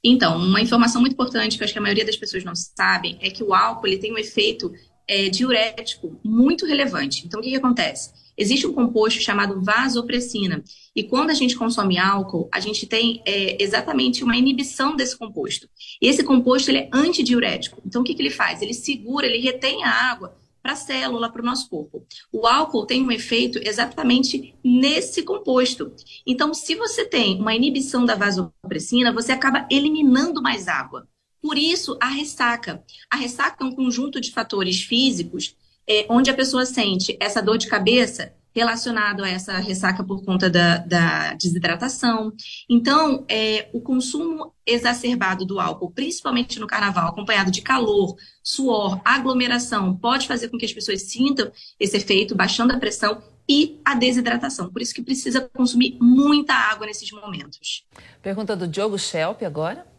Então, 0.02 0.36
uma 0.36 0.60
informação 0.60 1.00
muito 1.00 1.12
importante 1.12 1.56
que 1.56 1.62
eu 1.62 1.64
acho 1.64 1.72
que 1.72 1.78
a 1.78 1.82
maioria 1.82 2.04
das 2.04 2.16
pessoas 2.16 2.42
não 2.42 2.54
sabem 2.56 3.18
é 3.20 3.30
que 3.30 3.44
o 3.44 3.54
álcool 3.54 3.86
ele 3.86 3.98
tem 3.98 4.12
um 4.12 4.18
efeito 4.18 4.72
é, 5.10 5.28
diurético 5.28 6.20
muito 6.24 6.64
relevante. 6.64 7.26
Então, 7.26 7.40
o 7.40 7.42
que, 7.42 7.50
que 7.50 7.56
acontece? 7.56 8.12
Existe 8.38 8.64
um 8.64 8.72
composto 8.72 9.20
chamado 9.20 9.60
vasopressina. 9.60 10.62
E 10.94 11.02
quando 11.02 11.30
a 11.30 11.34
gente 11.34 11.56
consome 11.56 11.98
álcool, 11.98 12.48
a 12.52 12.60
gente 12.60 12.86
tem 12.86 13.20
é, 13.26 13.60
exatamente 13.60 14.22
uma 14.22 14.36
inibição 14.36 14.94
desse 14.94 15.18
composto. 15.18 15.68
E 16.00 16.06
esse 16.06 16.22
composto 16.22 16.70
ele 16.70 16.78
é 16.78 16.90
antidiurético. 16.92 17.82
Então, 17.84 18.02
o 18.02 18.04
que, 18.04 18.14
que 18.14 18.22
ele 18.22 18.30
faz? 18.30 18.62
Ele 18.62 18.72
segura, 18.72 19.26
ele 19.26 19.38
retém 19.38 19.82
a 19.82 19.90
água 19.90 20.36
para 20.62 20.72
a 20.72 20.76
célula, 20.76 21.28
para 21.28 21.42
o 21.42 21.44
nosso 21.44 21.68
corpo. 21.68 22.06
O 22.32 22.46
álcool 22.46 22.86
tem 22.86 23.02
um 23.02 23.10
efeito 23.10 23.58
exatamente 23.62 24.54
nesse 24.62 25.24
composto. 25.24 25.92
Então, 26.24 26.54
se 26.54 26.76
você 26.76 27.04
tem 27.04 27.40
uma 27.40 27.54
inibição 27.54 28.04
da 28.04 28.14
vasopressina, 28.14 29.12
você 29.12 29.32
acaba 29.32 29.66
eliminando 29.70 30.40
mais 30.40 30.68
água. 30.68 31.08
Por 31.42 31.56
isso, 31.56 31.96
a 32.00 32.08
ressaca. 32.08 32.82
A 33.10 33.16
ressaca 33.16 33.64
é 33.64 33.66
um 33.66 33.74
conjunto 33.74 34.20
de 34.20 34.30
fatores 34.30 34.82
físicos 34.82 35.56
é, 35.88 36.06
onde 36.08 36.30
a 36.30 36.34
pessoa 36.34 36.64
sente 36.64 37.16
essa 37.18 37.42
dor 37.42 37.58
de 37.58 37.66
cabeça 37.66 38.32
relacionado 38.54 39.22
a 39.22 39.28
essa 39.28 39.58
ressaca 39.58 40.02
por 40.02 40.24
conta 40.24 40.50
da, 40.50 40.78
da 40.78 41.34
desidratação. 41.34 42.32
Então, 42.68 43.24
é, 43.28 43.68
o 43.72 43.80
consumo 43.80 44.52
exacerbado 44.66 45.44
do 45.44 45.60
álcool, 45.60 45.90
principalmente 45.90 46.58
no 46.58 46.66
carnaval, 46.66 47.08
acompanhado 47.08 47.50
de 47.50 47.62
calor, 47.62 48.16
suor, 48.42 49.00
aglomeração, 49.04 49.96
pode 49.96 50.26
fazer 50.26 50.48
com 50.48 50.58
que 50.58 50.64
as 50.64 50.72
pessoas 50.72 51.02
sintam 51.02 51.50
esse 51.78 51.96
efeito, 51.96 52.34
baixando 52.34 52.72
a 52.72 52.78
pressão 52.78 53.22
e 53.48 53.80
a 53.84 53.94
desidratação. 53.94 54.70
Por 54.70 54.82
isso 54.82 54.94
que 54.94 55.02
precisa 55.02 55.48
consumir 55.54 55.96
muita 56.00 56.54
água 56.54 56.86
nesses 56.86 57.10
momentos. 57.10 57.84
Pergunta 58.22 58.56
do 58.56 58.66
Diogo 58.66 58.98
Schelp 58.98 59.42
agora. 59.42 59.89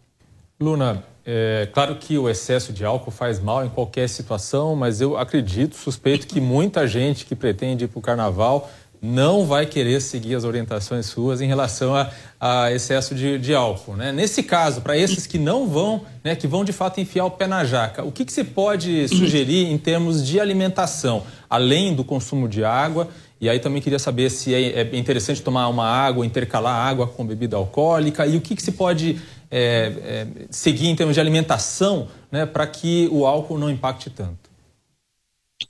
Luna, 0.61 1.03
é 1.25 1.67
claro 1.71 1.95
que 1.95 2.17
o 2.17 2.29
excesso 2.29 2.71
de 2.71 2.85
álcool 2.85 3.11
faz 3.11 3.39
mal 3.39 3.65
em 3.65 3.69
qualquer 3.69 4.07
situação, 4.07 4.75
mas 4.75 5.01
eu 5.01 5.17
acredito, 5.17 5.75
suspeito 5.75 6.27
que 6.27 6.39
muita 6.39 6.87
gente 6.87 7.25
que 7.25 7.35
pretende 7.35 7.85
ir 7.85 7.87
para 7.87 7.99
o 7.99 8.01
carnaval 8.01 8.69
não 9.01 9.47
vai 9.47 9.65
querer 9.65 9.99
seguir 9.99 10.35
as 10.35 10.43
orientações 10.43 11.07
suas 11.07 11.41
em 11.41 11.47
relação 11.47 11.95
a, 11.95 12.11
a 12.39 12.71
excesso 12.71 13.15
de, 13.15 13.39
de, 13.39 13.53
álcool. 13.53 13.95
Né? 13.95 14.11
Nesse 14.11 14.43
caso, 14.43 14.81
para 14.81 14.95
esses 14.95 15.25
que 15.25 15.39
não 15.39 15.67
vão, 15.67 16.03
né, 16.23 16.35
que 16.35 16.45
vão 16.45 16.63
de 16.63 16.71
fato 16.71 17.01
enfiar 17.01 17.25
o 17.25 17.31
pé 17.31 17.47
na 17.47 17.65
jaca, 17.65 18.03
o 18.03 18.11
que, 18.11 18.23
que 18.23 18.31
você 18.31 18.43
pode 18.43 19.07
sugerir 19.07 19.71
em 19.71 19.77
termos 19.77 20.23
de 20.23 20.39
alimentação, 20.39 21.23
além 21.49 21.95
do 21.95 22.03
consumo 22.03 22.47
de 22.47 22.63
água? 22.63 23.07
E 23.39 23.49
aí 23.49 23.57
também 23.57 23.81
queria 23.81 23.97
saber 23.97 24.29
se 24.29 24.53
é, 24.53 24.81
é 24.81 24.95
interessante 24.95 25.41
tomar 25.41 25.67
uma 25.67 25.87
água, 25.87 26.23
intercalar 26.23 26.87
água 26.87 27.07
com 27.07 27.25
bebida 27.25 27.57
alcoólica 27.57 28.27
e 28.27 28.37
o 28.37 28.41
que, 28.41 28.55
que 28.55 28.61
se 28.61 28.71
pode 28.71 29.19
é, 29.51 29.93
é, 30.03 30.27
seguir 30.49 30.87
em 30.87 30.95
termos 30.95 31.15
de 31.15 31.19
alimentação 31.19 32.07
né, 32.31 32.45
para 32.45 32.65
que 32.65 33.09
o 33.11 33.25
álcool 33.25 33.57
não 33.57 33.69
impacte 33.69 34.09
tanto? 34.09 34.49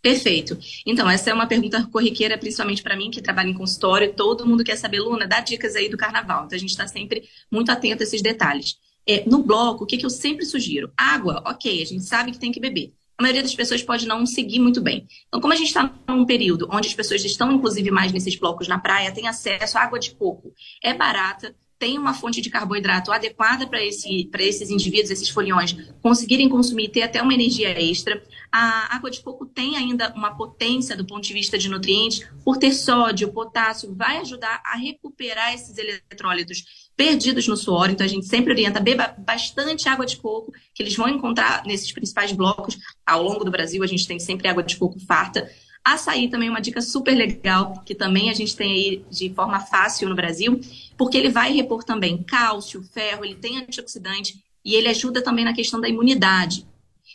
Perfeito. 0.01 0.57
Então, 0.85 1.09
essa 1.09 1.29
é 1.29 1.33
uma 1.33 1.47
pergunta 1.47 1.85
corriqueira, 1.91 2.37
principalmente 2.37 2.81
para 2.81 2.95
mim, 2.95 3.11
que 3.11 3.21
trabalho 3.21 3.49
em 3.49 3.53
consultório. 3.53 4.13
Todo 4.13 4.45
mundo 4.45 4.63
quer 4.63 4.77
saber, 4.77 4.99
Luna, 4.99 5.27
dá 5.27 5.41
dicas 5.41 5.75
aí 5.75 5.89
do 5.89 5.97
carnaval. 5.97 6.45
Então, 6.45 6.55
a 6.55 6.59
gente 6.59 6.69
está 6.69 6.87
sempre 6.87 7.23
muito 7.51 7.71
atento 7.71 8.01
a 8.01 8.05
esses 8.05 8.21
detalhes. 8.21 8.77
É, 9.07 9.23
no 9.27 9.43
bloco, 9.43 9.83
o 9.83 9.87
que, 9.87 9.97
que 9.97 10.05
eu 10.05 10.09
sempre 10.09 10.45
sugiro? 10.45 10.91
Água, 10.95 11.43
ok, 11.45 11.81
a 11.81 11.85
gente 11.85 12.03
sabe 12.03 12.31
que 12.31 12.39
tem 12.39 12.51
que 12.51 12.59
beber. 12.59 12.93
A 13.17 13.21
maioria 13.21 13.43
das 13.43 13.53
pessoas 13.53 13.83
pode 13.83 14.07
não 14.07 14.25
seguir 14.25 14.59
muito 14.59 14.81
bem. 14.81 15.07
Então, 15.27 15.39
como 15.41 15.53
a 15.53 15.55
gente 15.55 15.67
está 15.67 15.93
num 16.07 16.25
período 16.25 16.67
onde 16.71 16.87
as 16.87 16.93
pessoas 16.93 17.23
estão, 17.23 17.51
inclusive, 17.51 17.91
mais 17.91 18.11
nesses 18.11 18.35
blocos 18.35 18.67
na 18.67 18.79
praia, 18.79 19.11
tem 19.11 19.27
acesso 19.27 19.77
à 19.77 19.81
água 19.81 19.99
de 19.99 20.11
coco. 20.11 20.53
É 20.83 20.93
barata, 20.93 21.55
tem 21.81 21.97
uma 21.97 22.13
fonte 22.13 22.41
de 22.41 22.49
carboidrato 22.51 23.11
adequada 23.11 23.65
para 23.65 23.83
esse, 23.83 24.29
esses 24.37 24.69
indivíduos, 24.69 25.09
esses 25.09 25.29
foliões, 25.29 25.75
conseguirem 25.99 26.47
consumir 26.47 26.83
e 26.83 26.89
ter 26.89 27.01
até 27.01 27.19
uma 27.19 27.33
energia 27.33 27.71
extra. 27.71 28.21
A 28.51 28.95
água 28.95 29.09
de 29.09 29.19
coco 29.19 29.47
tem 29.47 29.75
ainda 29.75 30.13
uma 30.13 30.37
potência 30.37 30.95
do 30.95 31.03
ponto 31.03 31.23
de 31.23 31.33
vista 31.33 31.57
de 31.57 31.67
nutrientes, 31.67 32.23
por 32.45 32.57
ter 32.57 32.71
sódio, 32.71 33.33
potássio, 33.33 33.95
vai 33.95 34.17
ajudar 34.17 34.61
a 34.63 34.77
recuperar 34.77 35.55
esses 35.55 35.75
eletrólitos 35.75 36.91
perdidos 36.95 37.47
no 37.47 37.57
suor. 37.57 37.89
Então, 37.89 38.05
a 38.05 38.09
gente 38.09 38.27
sempre 38.27 38.53
orienta, 38.53 38.79
beba 38.79 39.15
bastante 39.17 39.89
água 39.89 40.05
de 40.05 40.17
coco, 40.17 40.53
que 40.75 40.83
eles 40.83 40.95
vão 40.95 41.09
encontrar 41.09 41.63
nesses 41.65 41.91
principais 41.91 42.31
blocos. 42.31 42.77
Ao 43.03 43.23
longo 43.23 43.43
do 43.43 43.49
Brasil, 43.49 43.83
a 43.83 43.87
gente 43.87 44.07
tem 44.07 44.19
sempre 44.19 44.47
água 44.47 44.61
de 44.61 44.77
coco 44.77 44.99
farta. 44.99 45.49
Açaí 45.83 46.29
também 46.29 46.47
é 46.47 46.51
uma 46.51 46.61
dica 46.61 46.81
super 46.81 47.15
legal, 47.15 47.81
que 47.85 47.95
também 47.95 48.29
a 48.29 48.33
gente 48.33 48.55
tem 48.55 48.71
aí 48.71 49.05
de 49.09 49.33
forma 49.33 49.59
fácil 49.59 50.07
no 50.09 50.15
Brasil, 50.15 50.59
porque 50.97 51.17
ele 51.17 51.29
vai 51.29 51.51
repor 51.51 51.83
também 51.83 52.21
cálcio, 52.21 52.83
ferro, 52.83 53.25
ele 53.25 53.35
tem 53.35 53.57
antioxidante 53.57 54.43
e 54.63 54.75
ele 54.75 54.87
ajuda 54.87 55.23
também 55.23 55.43
na 55.43 55.53
questão 55.53 55.81
da 55.81 55.89
imunidade. 55.89 56.67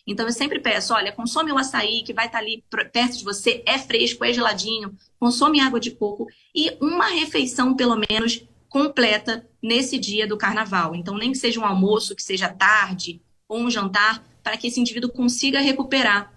Então 0.06 0.26
eu 0.26 0.32
sempre 0.32 0.60
peço, 0.60 0.94
olha, 0.94 1.12
consome 1.12 1.52
o 1.52 1.59
açaí 1.59 2.02
que 2.02 2.12
vai 2.12 2.26
estar 2.26 2.38
ali 2.38 2.62
perto 2.93 3.18
de 3.18 3.24
você, 3.24 3.62
é 3.66 3.78
fresco, 3.78 4.24
é 4.24 4.32
geladinho, 4.32 4.97
consome 5.18 5.60
água 5.60 5.80
de 5.80 5.93
coco 5.93 6.26
e 6.55 6.76
uma 6.80 7.06
refeição 7.06 7.74
pelo 7.74 8.01
menos 8.09 8.44
completa 8.68 9.48
nesse 9.62 9.98
dia 9.98 10.26
do 10.26 10.36
carnaval. 10.36 10.94
Então 10.94 11.16
nem 11.16 11.32
que 11.32 11.38
seja 11.38 11.60
um 11.60 11.64
almoço, 11.64 12.14
que 12.14 12.22
seja 12.22 12.48
tarde 12.48 13.20
ou 13.48 13.59
um 13.59 13.70
jantar, 13.70 14.24
para 14.43 14.56
que 14.56 14.66
esse 14.68 14.80
indivíduo 14.80 15.10
consiga 15.10 15.60
recuperar 15.60 16.32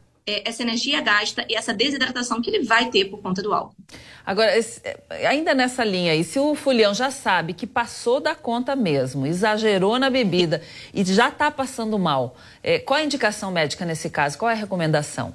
essa 0.45 0.61
energia 0.63 1.01
gasta 1.01 1.45
e 1.49 1.55
essa 1.55 1.73
desidratação 1.73 2.41
que 2.41 2.49
ele 2.49 2.63
vai 2.63 2.89
ter 2.89 3.05
por 3.05 3.21
conta 3.21 3.41
do 3.41 3.53
álcool. 3.53 3.75
Agora, 4.25 4.51
ainda 5.27 5.53
nessa 5.53 5.83
linha 5.83 6.11
aí, 6.11 6.23
se 6.23 6.39
o 6.39 6.53
fulhão 6.53 6.93
já 6.93 7.09
sabe 7.09 7.53
que 7.53 7.65
passou 7.65 8.19
da 8.19 8.35
conta 8.35 8.75
mesmo, 8.75 9.25
exagerou 9.25 9.97
na 9.97 10.09
bebida 10.09 10.61
e 10.93 11.03
já 11.03 11.29
está 11.29 11.49
passando 11.49 11.97
mal, 11.97 12.37
é, 12.61 12.77
qual 12.79 12.99
a 12.99 13.03
indicação 13.03 13.51
médica 13.51 13.85
nesse 13.85 14.09
caso? 14.09 14.37
Qual 14.37 14.49
é 14.49 14.53
a 14.53 14.57
recomendação? 14.57 15.33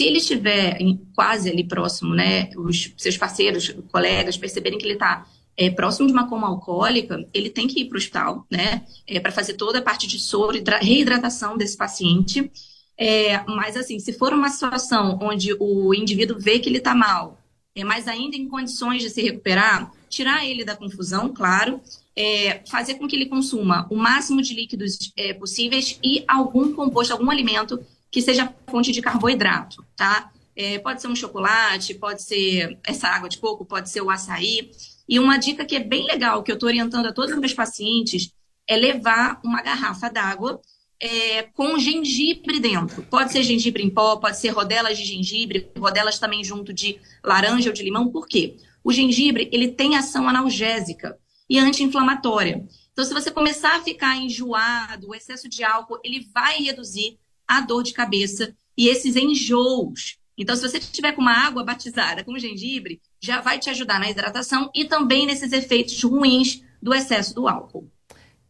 Se 0.00 0.06
ele 0.06 0.18
estiver 0.18 0.78
quase 1.14 1.50
ali 1.50 1.62
próximo, 1.62 2.14
né, 2.14 2.50
os 2.56 2.92
seus 2.96 3.16
parceiros, 3.16 3.74
colegas 3.92 4.36
perceberem 4.36 4.78
que 4.78 4.84
ele 4.86 4.94
está 4.94 5.26
é, 5.56 5.70
próximo 5.70 6.06
de 6.06 6.12
uma 6.12 6.28
coma 6.28 6.48
alcoólica, 6.48 7.24
ele 7.32 7.48
tem 7.48 7.68
que 7.68 7.80
ir 7.80 7.84
para 7.86 7.96
o 7.96 7.98
hospital, 7.98 8.46
né, 8.50 8.82
é, 9.06 9.20
para 9.20 9.30
fazer 9.30 9.54
toda 9.54 9.78
a 9.78 9.82
parte 9.82 10.06
de 10.06 10.18
soro 10.18 10.56
e 10.56 10.64
reidratação 10.80 11.56
desse 11.56 11.76
paciente. 11.76 12.50
É, 12.96 13.42
mas, 13.44 13.76
assim, 13.76 13.98
se 13.98 14.12
for 14.12 14.32
uma 14.32 14.48
situação 14.48 15.18
onde 15.20 15.54
o 15.58 15.92
indivíduo 15.94 16.38
vê 16.38 16.58
que 16.58 16.68
ele 16.68 16.78
está 16.78 16.94
mal, 16.94 17.38
é, 17.74 17.82
mas 17.82 18.06
ainda 18.06 18.36
em 18.36 18.48
condições 18.48 19.02
de 19.02 19.10
se 19.10 19.20
recuperar, 19.22 19.90
tirar 20.08 20.46
ele 20.46 20.64
da 20.64 20.76
confusão, 20.76 21.32
claro, 21.32 21.80
é, 22.16 22.62
fazer 22.68 22.94
com 22.94 23.08
que 23.08 23.16
ele 23.16 23.26
consuma 23.26 23.86
o 23.90 23.96
máximo 23.96 24.40
de 24.40 24.54
líquidos 24.54 25.12
é, 25.16 25.32
possíveis 25.32 25.98
e 26.02 26.24
algum 26.28 26.72
composto, 26.72 27.12
algum 27.12 27.30
alimento 27.30 27.84
que 28.10 28.22
seja 28.22 28.54
fonte 28.68 28.92
de 28.92 29.02
carboidrato, 29.02 29.84
tá? 29.96 30.30
É, 30.54 30.78
pode 30.78 31.02
ser 31.02 31.08
um 31.08 31.16
chocolate, 31.16 31.94
pode 31.94 32.22
ser 32.22 32.78
essa 32.84 33.08
água 33.08 33.28
de 33.28 33.38
coco, 33.38 33.64
pode 33.64 33.90
ser 33.90 34.02
o 34.02 34.10
açaí. 34.10 34.70
E 35.08 35.18
uma 35.18 35.36
dica 35.36 35.64
que 35.64 35.74
é 35.74 35.80
bem 35.80 36.06
legal, 36.06 36.44
que 36.44 36.52
eu 36.52 36.54
estou 36.54 36.68
orientando 36.68 37.06
a 37.06 37.12
todos 37.12 37.32
os 37.32 37.40
meus 37.40 37.52
pacientes, 37.52 38.32
é 38.68 38.76
levar 38.76 39.40
uma 39.44 39.60
garrafa 39.62 40.08
d'água 40.08 40.60
é, 41.04 41.42
com 41.42 41.78
gengibre 41.78 42.58
dentro. 42.58 43.02
Pode 43.02 43.30
ser 43.30 43.42
gengibre 43.42 43.82
em 43.82 43.90
pó, 43.90 44.16
pode 44.16 44.38
ser 44.38 44.48
rodelas 44.48 44.96
de 44.96 45.04
gengibre, 45.04 45.70
rodelas 45.78 46.18
também 46.18 46.42
junto 46.42 46.72
de 46.72 46.98
laranja 47.22 47.68
ou 47.68 47.74
de 47.74 47.82
limão. 47.82 48.08
Por 48.08 48.26
quê? 48.26 48.56
O 48.82 48.90
gengibre 48.90 49.50
ele 49.52 49.68
tem 49.68 49.96
ação 49.96 50.26
analgésica 50.26 51.18
e 51.48 51.58
anti-inflamatória. 51.58 52.66
Então, 52.90 53.04
se 53.04 53.12
você 53.12 53.30
começar 53.30 53.76
a 53.76 53.82
ficar 53.82 54.16
enjoado, 54.16 55.10
o 55.10 55.14
excesso 55.14 55.46
de 55.46 55.62
álcool, 55.62 56.00
ele 56.02 56.26
vai 56.32 56.62
reduzir 56.62 57.18
a 57.46 57.60
dor 57.60 57.82
de 57.82 57.92
cabeça 57.92 58.56
e 58.74 58.88
esses 58.88 59.14
enjoos. 59.14 60.16
Então, 60.38 60.56
se 60.56 60.62
você 60.62 60.80
tiver 60.80 61.12
com 61.12 61.20
uma 61.20 61.46
água 61.46 61.62
batizada 61.62 62.24
com 62.24 62.38
gengibre, 62.38 63.00
já 63.20 63.42
vai 63.42 63.58
te 63.58 63.68
ajudar 63.68 64.00
na 64.00 64.08
hidratação 64.08 64.70
e 64.74 64.86
também 64.86 65.26
nesses 65.26 65.52
efeitos 65.52 66.02
ruins 66.02 66.62
do 66.80 66.94
excesso 66.94 67.34
do 67.34 67.46
álcool. 67.46 67.90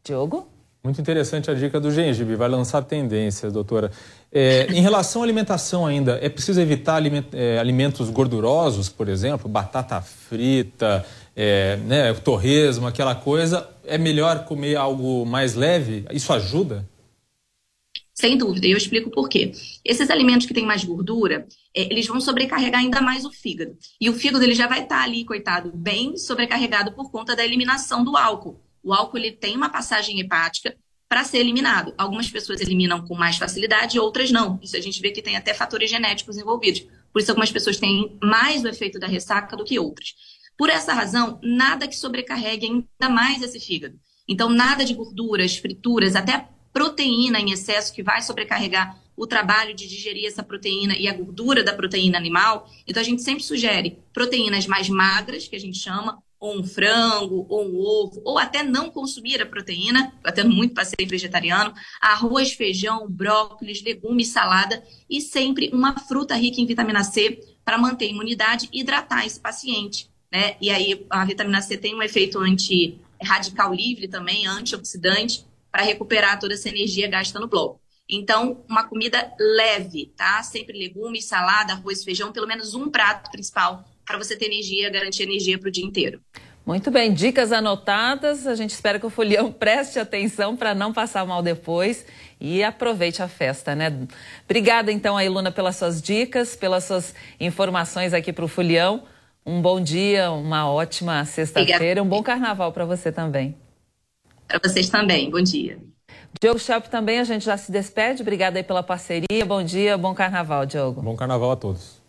Diogo? 0.04 0.53
Muito 0.84 1.00
interessante 1.00 1.50
a 1.50 1.54
dica 1.54 1.80
do 1.80 1.90
gengibre, 1.90 2.36
vai 2.36 2.46
lançar 2.46 2.82
tendências, 2.82 3.50
doutora. 3.50 3.90
É, 4.30 4.66
em 4.70 4.82
relação 4.82 5.22
à 5.22 5.24
alimentação 5.24 5.86
ainda, 5.86 6.18
é 6.20 6.28
preciso 6.28 6.60
evitar 6.60 6.96
aliment, 6.96 7.24
é, 7.32 7.58
alimentos 7.58 8.10
gordurosos, 8.10 8.90
por 8.90 9.08
exemplo, 9.08 9.48
batata 9.48 9.98
frita, 10.02 11.02
é, 11.34 11.78
né, 11.78 12.12
torresmo, 12.12 12.86
aquela 12.86 13.14
coisa. 13.14 13.66
É 13.86 13.96
melhor 13.96 14.44
comer 14.44 14.76
algo 14.76 15.24
mais 15.24 15.54
leve? 15.54 16.04
Isso 16.12 16.30
ajuda? 16.34 16.86
Sem 18.12 18.36
dúvida, 18.36 18.66
e 18.66 18.72
eu 18.72 18.76
explico 18.76 19.10
por 19.10 19.26
quê. 19.26 19.52
Esses 19.82 20.10
alimentos 20.10 20.46
que 20.46 20.52
têm 20.52 20.66
mais 20.66 20.84
gordura, 20.84 21.46
é, 21.74 21.80
eles 21.90 22.06
vão 22.06 22.20
sobrecarregar 22.20 22.82
ainda 22.82 23.00
mais 23.00 23.24
o 23.24 23.32
fígado. 23.32 23.74
E 23.98 24.10
o 24.10 24.12
fígado 24.12 24.44
ele 24.44 24.54
já 24.54 24.68
vai 24.68 24.82
estar 24.82 25.02
ali, 25.02 25.24
coitado, 25.24 25.72
bem 25.74 26.18
sobrecarregado 26.18 26.92
por 26.92 27.10
conta 27.10 27.34
da 27.34 27.42
eliminação 27.42 28.04
do 28.04 28.18
álcool. 28.18 28.60
O 28.84 28.92
álcool 28.92 29.18
ele 29.18 29.32
tem 29.32 29.56
uma 29.56 29.70
passagem 29.70 30.20
hepática 30.20 30.76
para 31.08 31.24
ser 31.24 31.38
eliminado. 31.38 31.94
Algumas 31.96 32.30
pessoas 32.30 32.60
eliminam 32.60 33.06
com 33.06 33.14
mais 33.14 33.36
facilidade, 33.36 33.98
outras 33.98 34.30
não. 34.30 34.58
Isso 34.62 34.76
a 34.76 34.80
gente 34.80 35.00
vê 35.00 35.10
que 35.10 35.22
tem 35.22 35.36
até 35.36 35.54
fatores 35.54 35.88
genéticos 35.88 36.36
envolvidos. 36.36 36.86
Por 37.12 37.20
isso, 37.20 37.30
algumas 37.30 37.52
pessoas 37.52 37.76
têm 37.76 38.18
mais 38.22 38.64
o 38.64 38.68
efeito 38.68 38.98
da 38.98 39.06
ressaca 39.06 39.56
do 39.56 39.64
que 39.64 39.78
outras. 39.78 40.14
Por 40.56 40.68
essa 40.68 40.92
razão, 40.92 41.38
nada 41.42 41.88
que 41.88 41.96
sobrecarregue 41.96 42.66
ainda 42.66 43.08
mais 43.08 43.42
esse 43.42 43.60
fígado. 43.60 43.98
Então, 44.28 44.48
nada 44.48 44.84
de 44.84 44.94
gorduras, 44.94 45.56
frituras, 45.56 46.16
até 46.16 46.48
proteína 46.72 47.38
em 47.38 47.52
excesso 47.52 47.94
que 47.94 48.02
vai 48.02 48.20
sobrecarregar 48.20 49.00
o 49.16 49.26
trabalho 49.26 49.74
de 49.74 49.86
digerir 49.86 50.26
essa 50.26 50.42
proteína 50.42 50.96
e 50.96 51.06
a 51.06 51.14
gordura 51.14 51.62
da 51.62 51.72
proteína 51.72 52.18
animal. 52.18 52.68
Então, 52.86 53.00
a 53.00 53.04
gente 53.04 53.22
sempre 53.22 53.44
sugere 53.44 53.98
proteínas 54.12 54.66
mais 54.66 54.88
magras, 54.88 55.46
que 55.46 55.54
a 55.54 55.60
gente 55.60 55.78
chama, 55.78 56.20
ou 56.44 56.58
um 56.58 56.62
frango, 56.62 57.46
ou 57.48 57.64
um 57.66 57.80
ovo, 57.80 58.20
ou 58.22 58.38
até 58.38 58.62
não 58.62 58.90
consumir 58.90 59.40
a 59.40 59.46
proteína, 59.46 60.12
até 60.22 60.44
muito 60.44 60.74
passeio 60.74 61.08
vegetariano, 61.08 61.72
arroz, 61.98 62.52
feijão, 62.52 63.08
brócolis, 63.08 63.82
legumes, 63.82 64.28
salada 64.28 64.84
e 65.08 65.22
sempre 65.22 65.70
uma 65.72 65.98
fruta 66.00 66.34
rica 66.34 66.60
em 66.60 66.66
vitamina 66.66 67.02
C 67.02 67.40
para 67.64 67.78
manter 67.78 68.04
a 68.04 68.08
imunidade 68.08 68.68
e 68.70 68.80
hidratar 68.80 69.24
esse 69.24 69.40
paciente. 69.40 70.10
Né? 70.30 70.56
E 70.60 70.68
aí 70.68 71.06
a 71.08 71.24
vitamina 71.24 71.62
C 71.62 71.78
tem 71.78 71.94
um 71.94 72.02
efeito 72.02 72.38
anti-radical 72.38 73.72
livre 73.72 74.06
também, 74.06 74.46
antioxidante, 74.46 75.46
para 75.72 75.82
recuperar 75.82 76.38
toda 76.38 76.52
essa 76.52 76.68
energia 76.68 77.08
gasta 77.08 77.40
no 77.40 77.48
bloco. 77.48 77.80
Então, 78.06 78.62
uma 78.68 78.84
comida 78.84 79.32
leve, 79.40 80.12
tá? 80.14 80.42
Sempre 80.42 80.78
legumes, 80.78 81.24
salada, 81.24 81.72
arroz, 81.72 82.04
feijão, 82.04 82.32
pelo 82.32 82.46
menos 82.46 82.74
um 82.74 82.90
prato 82.90 83.30
principal 83.30 83.82
para 84.06 84.18
você 84.18 84.36
ter 84.36 84.46
energia, 84.46 84.90
garantir 84.90 85.22
energia 85.22 85.58
para 85.58 85.68
o 85.68 85.72
dia 85.72 85.84
inteiro. 85.84 86.20
Muito 86.66 86.90
bem, 86.90 87.12
dicas 87.12 87.52
anotadas. 87.52 88.46
A 88.46 88.54
gente 88.54 88.70
espera 88.70 88.98
que 88.98 89.04
o 89.04 89.10
folião 89.10 89.52
preste 89.52 89.98
atenção 89.98 90.56
para 90.56 90.74
não 90.74 90.92
passar 90.92 91.26
mal 91.26 91.42
depois 91.42 92.06
e 92.40 92.62
aproveite 92.62 93.22
a 93.22 93.28
festa, 93.28 93.74
né? 93.74 93.92
Obrigada 94.44 94.90
então 94.90 95.16
aí, 95.16 95.28
Luna, 95.28 95.52
pelas 95.52 95.76
suas 95.76 96.00
dicas, 96.00 96.56
pelas 96.56 96.84
suas 96.84 97.14
informações 97.38 98.14
aqui 98.14 98.32
para 98.32 98.44
o 98.44 98.48
folião. 98.48 99.04
Um 99.44 99.60
bom 99.60 99.78
dia, 99.78 100.30
uma 100.30 100.70
ótima 100.70 101.22
sexta-feira, 101.26 102.02
um 102.02 102.08
bom 102.08 102.22
carnaval 102.22 102.72
para 102.72 102.86
você 102.86 103.12
também. 103.12 103.54
Para 104.48 104.58
vocês 104.62 104.88
também, 104.88 105.30
bom 105.30 105.42
dia. 105.42 105.78
Diogo 106.40 106.58
Shop 106.58 106.88
também, 106.88 107.18
a 107.18 107.24
gente 107.24 107.44
já 107.44 107.56
se 107.56 107.70
despede. 107.70 108.22
Obrigada 108.22 108.58
aí 108.58 108.62
pela 108.62 108.82
parceria. 108.82 109.44
Bom 109.46 109.62
dia, 109.62 109.98
bom 109.98 110.14
carnaval, 110.14 110.64
Diogo. 110.64 111.02
Bom 111.02 111.14
carnaval 111.14 111.52
a 111.52 111.56
todos. 111.56 112.03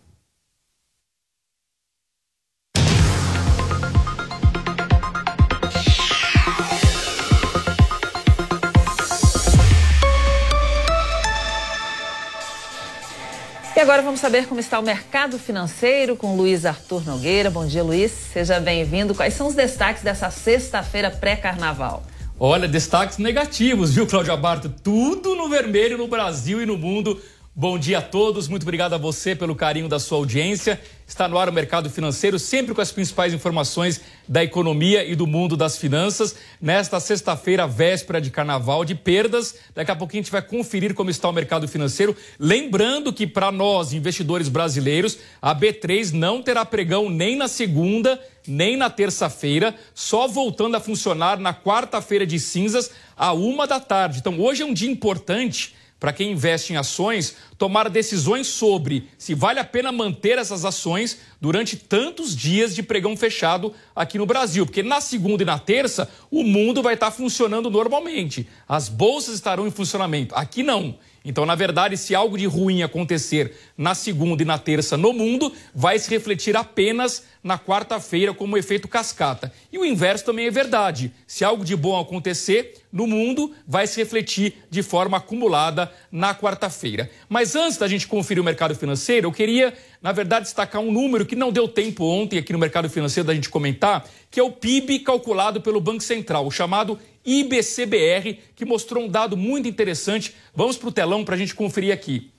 E 13.75 13.79
agora 13.81 14.01
vamos 14.01 14.21
saber 14.21 14.47
como 14.47 14.61
está 14.61 14.79
o 14.79 14.81
mercado 14.81 15.37
financeiro 15.37 16.15
com 16.15 16.37
Luiz 16.37 16.65
Arthur 16.65 17.05
Nogueira. 17.05 17.49
Bom 17.49 17.67
dia, 17.67 17.83
Luiz. 17.83 18.09
Seja 18.09 18.57
bem-vindo. 18.57 19.13
Quais 19.13 19.33
são 19.33 19.47
os 19.47 19.53
destaques 19.53 20.01
dessa 20.01 20.31
sexta-feira 20.31 21.11
pré-carnaval? 21.11 22.01
Olha, 22.39 22.69
destaques 22.69 23.17
negativos, 23.17 23.93
viu, 23.93 24.07
Cláudio 24.07 24.31
Abarto? 24.31 24.69
Tudo 24.69 25.35
no 25.35 25.49
vermelho 25.49 25.97
no 25.97 26.07
Brasil 26.07 26.61
e 26.61 26.65
no 26.65 26.77
mundo. 26.77 27.21
Bom 27.57 27.79
dia 27.79 27.99
a 27.99 28.01
todos, 28.01 28.49
muito 28.49 28.63
obrigado 28.63 28.95
a 28.95 28.97
você 28.97 29.33
pelo 29.33 29.55
carinho 29.55 29.87
da 29.87 29.97
sua 29.97 30.17
audiência. 30.17 30.77
Está 31.07 31.25
no 31.25 31.37
ar 31.37 31.47
o 31.47 31.53
mercado 31.53 31.89
financeiro, 31.89 32.37
sempre 32.37 32.75
com 32.75 32.81
as 32.81 32.91
principais 32.91 33.33
informações 33.33 34.01
da 34.27 34.43
economia 34.43 35.05
e 35.05 35.15
do 35.15 35.25
mundo 35.25 35.55
das 35.55 35.77
finanças. 35.77 36.35
Nesta 36.59 36.99
sexta-feira, 36.99 37.65
véspera 37.65 38.19
de 38.19 38.29
carnaval, 38.29 38.83
de 38.83 38.93
perdas. 38.93 39.55
Daqui 39.73 39.89
a 39.89 39.95
pouquinho 39.95 40.19
a 40.19 40.23
gente 40.23 40.33
vai 40.33 40.41
conferir 40.41 40.93
como 40.93 41.09
está 41.09 41.29
o 41.29 41.31
mercado 41.31 41.65
financeiro. 41.65 42.13
Lembrando 42.37 43.13
que, 43.13 43.25
para 43.25 43.53
nós, 43.53 43.93
investidores 43.93 44.49
brasileiros, 44.49 45.17
a 45.41 45.55
B3 45.55 46.11
não 46.11 46.41
terá 46.41 46.65
pregão 46.65 47.09
nem 47.09 47.37
na 47.37 47.47
segunda, 47.47 48.21
nem 48.45 48.75
na 48.75 48.89
terça-feira, 48.89 49.73
só 49.93 50.27
voltando 50.27 50.75
a 50.75 50.81
funcionar 50.81 51.39
na 51.39 51.53
quarta-feira 51.53 52.27
de 52.27 52.37
cinzas, 52.37 52.91
a 53.15 53.31
uma 53.31 53.65
da 53.65 53.79
tarde. 53.79 54.19
Então, 54.19 54.41
hoje 54.41 54.61
é 54.61 54.65
um 54.65 54.73
dia 54.73 54.91
importante 54.91 55.73
para 55.99 56.11
quem 56.11 56.31
investe 56.31 56.73
em 56.73 56.75
ações 56.75 57.35
tomar 57.57 57.89
decisões 57.89 58.47
sobre 58.47 59.09
se 59.17 59.33
vale 59.33 59.59
a 59.59 59.63
pena 59.63 59.91
manter 59.91 60.37
essas 60.37 60.65
ações 60.65 61.19
durante 61.39 61.77
tantos 61.77 62.35
dias 62.35 62.75
de 62.75 62.83
pregão 62.83 63.15
fechado 63.15 63.73
aqui 63.95 64.17
no 64.17 64.25
Brasil. 64.25 64.65
Porque 64.65 64.83
na 64.83 64.99
segunda 64.99 65.43
e 65.43 65.45
na 65.45 65.57
terça 65.57 66.09
o 66.29 66.43
mundo 66.43 66.83
vai 66.83 66.95
estar 66.95 67.11
funcionando 67.11 67.69
normalmente. 67.69 68.47
As 68.67 68.89
bolsas 68.89 69.35
estarão 69.35 69.65
em 69.65 69.71
funcionamento. 69.71 70.35
Aqui 70.35 70.63
não. 70.63 70.97
Então, 71.25 71.43
na 71.43 71.55
verdade, 71.55 71.97
se 71.97 72.13
algo 72.13 72.37
de 72.37 72.45
ruim 72.45 72.83
acontecer 72.83 73.57
na 73.75 73.95
segunda 73.95 74.43
e 74.43 74.45
na 74.45 74.59
terça 74.59 74.95
no 74.95 75.11
mundo, 75.11 75.51
vai 75.73 75.97
se 75.97 76.07
refletir 76.11 76.55
apenas 76.55 77.23
na 77.43 77.57
quarta-feira 77.57 78.33
como 78.33 78.57
efeito 78.57 78.87
cascata. 78.87 79.51
E 79.71 79.77
o 79.77 79.85
inverso 79.85 80.23
também 80.25 80.45
é 80.45 80.51
verdade. 80.51 81.11
Se 81.25 81.43
algo 81.43 81.65
de 81.65 81.75
bom 81.75 81.99
acontecer 81.99 82.75
no 82.91 83.07
mundo, 83.07 83.53
vai 83.67 83.87
se 83.87 83.97
refletir 83.97 84.53
de 84.69 84.83
forma 84.83 85.17
acumulada 85.17 85.91
na 86.11 86.35
quarta-feira. 86.35 87.09
Mas 87.27 87.55
antes 87.55 87.77
da 87.77 87.87
gente 87.87 88.07
conferir 88.07 88.41
o 88.41 88.45
mercado 88.45 88.75
financeiro, 88.75 89.27
eu 89.27 89.31
queria, 89.31 89.73
na 90.01 90.11
verdade, 90.11 90.45
destacar 90.45 90.81
um 90.81 90.91
número 90.91 91.25
que 91.25 91.35
não 91.35 91.51
deu 91.51 91.67
tempo 91.67 92.03
ontem 92.05 92.37
aqui 92.37 92.53
no 92.53 92.59
mercado 92.59 92.89
financeiro 92.89 93.27
da 93.27 93.33
gente 93.33 93.49
comentar, 93.49 94.07
que 94.29 94.39
é 94.39 94.43
o 94.43 94.51
PIB 94.51 94.99
calculado 94.99 95.59
pelo 95.59 95.81
Banco 95.81 96.03
Central, 96.03 96.45
o 96.45 96.51
chamado 96.51 96.99
IBCBR, 97.25 98.39
que 98.55 98.65
mostrou 98.65 99.03
um 99.03 99.09
dado 99.09 99.35
muito 99.35 99.67
interessante. 99.67 100.35
Vamos 100.53 100.77
para 100.77 100.89
o 100.89 100.91
telão 100.91 101.25
para 101.25 101.35
a 101.35 101.37
gente 101.37 101.55
conferir 101.55 101.93
aqui. 101.93 102.31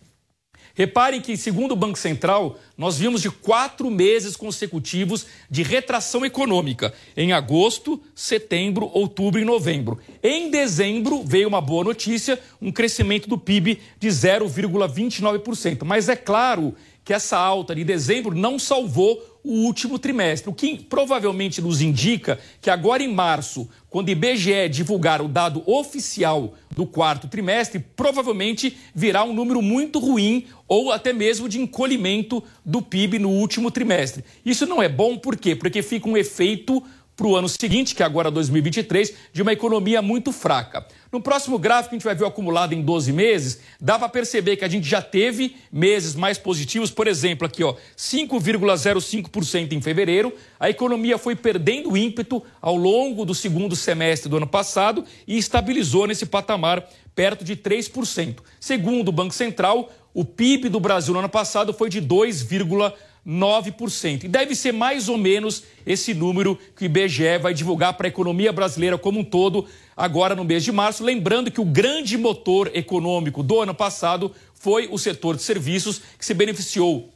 Reparem 0.77 1.23
que, 1.23 1.39
segundo 1.39 1.73
o 1.73 1.77
Banco 1.77 1.99
Central, 1.99 2.59
nós 2.77 2.99
vimos 2.99 3.23
de 3.23 3.31
quatro 3.31 3.91
meses 3.91 4.37
consecutivos 4.37 5.27
de 5.51 5.63
retração 5.63 6.23
econômica. 6.23 6.93
Em 7.17 7.33
agosto, 7.33 7.99
setembro, 8.15 8.91
outubro 8.93 9.41
e 9.41 9.45
novembro. 9.45 9.99
Em 10.23 10.51
dezembro, 10.51 11.23
veio 11.25 11.49
uma 11.49 11.63
boa 11.63 11.83
notícia: 11.83 12.39
um 12.61 12.71
crescimento 12.71 13.27
do 13.27 13.39
PIB 13.39 13.81
de 13.99 14.09
0,29%. 14.09 15.83
Mas 15.83 16.11
é 16.11 16.15
claro 16.15 16.75
que 17.07 17.15
essa 17.15 17.39
alta 17.39 17.73
de 17.73 17.85
dezembro 17.85 18.35
não 18.35 18.59
salvou 18.59 19.39
o 19.45 19.65
último 19.65 19.97
trimestre, 19.97 20.51
o 20.51 20.53
que 20.53 20.77
provavelmente 20.77 21.62
nos 21.62 21.81
indica 21.81 22.37
que 22.61 22.69
agora 22.69 23.01
em 23.01 23.15
março, 23.15 23.70
quando 23.89 24.09
o 24.09 24.11
IBGE 24.11 24.69
divulgar 24.69 25.23
o 25.23 25.28
dado 25.28 25.62
oficial 25.70 26.55
do 26.74 26.85
quarto 26.85 27.28
trimestre, 27.28 27.78
provavelmente 27.78 28.77
virá 28.93 29.23
um 29.23 29.33
número 29.33 29.62
muito 29.62 30.01
ruim 30.01 30.47
ou 30.66 30.91
até 30.91 31.12
mesmo 31.12 31.49
de 31.49 31.61
encolhimento 31.61 32.43
do 32.65 32.83
PIB 32.83 33.20
no 33.20 33.31
último 33.31 33.70
trimestre. 33.70 34.24
Isso 34.45 34.66
não 34.66 34.83
é 34.83 34.89
bom, 34.89 35.16
por 35.16 35.37
quê? 35.37 35.55
Porque 35.55 35.83
fica 35.83 36.09
um 36.09 36.16
efeito 36.16 36.83
para 37.16 37.26
o 37.26 37.34
ano 37.34 37.48
seguinte, 37.48 37.94
que 37.94 38.02
é 38.02 38.06
agora 38.06 38.30
2023, 38.30 39.14
de 39.32 39.40
uma 39.40 39.52
economia 39.52 40.02
muito 40.02 40.30
fraca. 40.32 40.86
No 41.10 41.20
próximo 41.20 41.59
gráfico, 41.59 41.94
a 41.94 41.97
gente 41.97 42.05
vai 42.05 42.14
ver 42.14 42.24
o 42.24 42.26
acumulado 42.26 42.74
em 42.74 42.82
12 42.82 43.10
meses, 43.10 43.60
dá 43.80 43.98
para 43.98 44.09
perceber 44.09 44.56
que 44.56 44.64
a 44.66 44.68
gente 44.68 44.86
já 44.86 45.01
teve 45.01 45.56
meses 45.72 46.14
mais 46.14 46.36
positivos, 46.36 46.90
por 46.90 47.06
exemplo, 47.06 47.47
aqui, 47.47 47.64
ó, 47.64 47.74
5,05% 47.97 49.72
em 49.72 49.80
fevereiro. 49.80 50.30
A 50.60 50.68
economia 50.68 51.16
foi 51.16 51.34
perdendo 51.34 51.97
ímpeto 51.97 52.43
ao 52.60 52.76
longo 52.76 53.24
do 53.24 53.34
segundo 53.34 53.74
semestre 53.74 54.28
do 54.28 54.36
ano 54.36 54.47
passado 54.47 55.02
e 55.26 55.38
estabilizou 55.38 56.06
nesse 56.06 56.26
patamar 56.26 56.86
perto 57.14 57.43
de 57.43 57.56
3%. 57.56 58.40
Segundo 58.60 59.09
o 59.09 59.12
Banco 59.12 59.32
Central, 59.32 59.90
o 60.12 60.22
PIB 60.22 60.68
do 60.68 60.80
Brasil 60.80 61.14
no 61.14 61.20
ano 61.20 61.28
passado 61.30 61.72
foi 61.72 61.88
de 61.88 62.02
2,9%. 62.02 62.93
9%. 63.27 64.24
E 64.24 64.28
deve 64.28 64.55
ser 64.55 64.73
mais 64.73 65.09
ou 65.09 65.19
menos 65.19 65.65
esse 65.85 66.15
número 66.15 66.57
que 66.77 66.85
o 66.85 66.86
IBGE 66.86 67.39
vai 67.40 67.53
divulgar 67.53 67.94
para 67.94 68.07
a 68.07 68.09
economia 68.09 68.53
brasileira 68.53 68.97
como 68.97 69.20
um 69.20 69.24
todo 69.24 69.66
agora 69.97 70.36
no 70.36 70.44
mês 70.44 70.62
de 70.62 70.70
março. 70.70 71.03
Lembrando 71.03 71.51
que 71.51 71.61
o 71.61 71.65
grande 71.65 72.16
motor 72.16 72.70
econômico 72.73 73.43
do 73.43 73.61
ano 73.61 73.74
passado 73.74 74.32
foi 74.55 74.89
o 74.90 74.98
setor 74.98 75.36
de 75.36 75.43
serviços, 75.43 76.01
que 76.19 76.24
se 76.24 76.35
beneficiou 76.35 77.11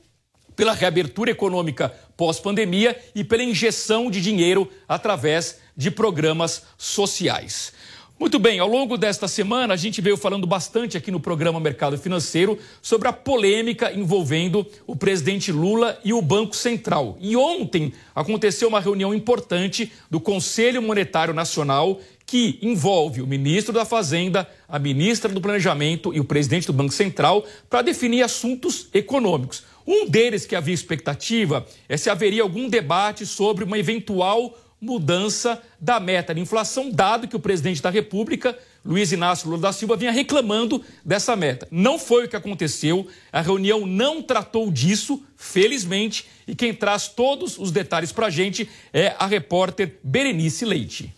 pela 0.57 0.75
reabertura 0.75 1.31
econômica 1.31 1.95
pós-pandemia 2.17 2.99
e 3.15 3.25
pela 3.25 3.43
injeção 3.43 4.11
de 4.11 4.21
dinheiro 4.21 4.69
através 4.87 5.59
de 5.77 5.91
programas 5.91 6.65
sociais. 6.77 7.73
Muito 8.21 8.39
bem, 8.39 8.59
ao 8.59 8.69
longo 8.69 8.99
desta 8.99 9.27
semana 9.27 9.73
a 9.73 9.77
gente 9.79 10.03
veio 10.03 10.15
falando 10.15 10.47
bastante 10.47 10.95
aqui 10.95 11.11
no 11.11 11.19
programa 11.19 11.59
Mercado 11.59 11.97
Financeiro 11.97 12.59
sobre 12.83 13.09
a 13.09 13.15
polêmica 13.15 13.91
envolvendo 13.95 14.67
o 14.87 14.95
presidente 14.95 15.51
Lula 15.51 15.99
e 16.05 16.13
o 16.13 16.21
Banco 16.21 16.55
Central. 16.55 17.17
E 17.19 17.35
ontem 17.35 17.95
aconteceu 18.15 18.69
uma 18.69 18.79
reunião 18.79 19.15
importante 19.15 19.91
do 20.11 20.21
Conselho 20.21 20.83
Monetário 20.83 21.33
Nacional 21.33 21.99
que 22.27 22.59
envolve 22.61 23.23
o 23.23 23.27
ministro 23.27 23.73
da 23.73 23.87
Fazenda, 23.87 24.47
a 24.69 24.79
ministra 24.79 25.33
do 25.33 25.41
Planejamento 25.41 26.13
e 26.13 26.21
o 26.21 26.25
presidente 26.25 26.67
do 26.67 26.75
Banco 26.75 26.93
Central 26.93 27.43
para 27.71 27.81
definir 27.81 28.23
assuntos 28.23 28.89
econômicos. 28.93 29.65
Um 29.87 30.07
deles 30.07 30.45
que 30.45 30.55
havia 30.55 30.75
expectativa 30.75 31.67
é 31.89 31.97
se 31.97 32.11
haveria 32.11 32.43
algum 32.43 32.69
debate 32.69 33.25
sobre 33.25 33.65
uma 33.65 33.79
eventual 33.79 34.57
mudança 34.81 35.61
da 35.79 36.01
meta 36.01 36.35
de 36.35 36.41
inflação, 36.41 36.91
dado 36.91 37.29
que 37.29 37.37
o 37.37 37.41
presidente 37.41 37.83
da 37.83 37.91
República, 37.91 38.59
Luiz 38.85 39.13
Inácio 39.13 39.49
Lula 39.49 39.61
da 39.61 39.73
Silva, 39.73 39.97
vinha 39.97 40.11
reclamando 40.11 40.83
dessa 41.05 41.37
meta. 41.37 41.69
Não 41.71 41.99
foi 41.99 42.25
o 42.25 42.29
que 42.29 42.37
aconteceu, 42.37 43.07
a 43.31 43.43
reunião 43.43 43.87
não 43.87 44.23
tratou 44.23 44.71
disso, 44.71 45.23
felizmente, 45.37 46.27
e 46.47 46.55
quem 46.55 46.73
traz 46.73 47.09
todos 47.09 47.59
os 47.59 47.71
detalhes 47.71 48.13
para 48.13 48.27
a 48.27 48.31
gente 48.31 48.69
é 48.93 49.15
a 49.19 49.27
repórter 49.27 49.99
Berenice 50.03 50.65
Leite. 50.65 51.15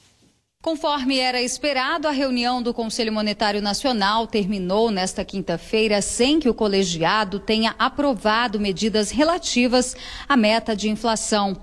Conforme 0.63 1.19
era 1.19 1.43
esperado, 1.43 2.07
a 2.07 2.13
reunião 2.13 2.63
do 2.63 2.73
Conselho 2.73 3.13
Monetário 3.13 3.61
Nacional 3.61 4.29
terminou 4.29 4.93
nesta 4.93 5.25
quinta-feira 5.25 6.01
sem 6.01 6.39
que 6.39 6.49
o 6.49 6.55
colegiado 6.55 7.41
tenha 7.41 7.75
aprovado 7.77 8.61
medidas 8.61 9.11
relativas 9.11 9.97
à 10.29 10.37
meta 10.37 10.77
de 10.77 10.89
inflação. 10.89 11.61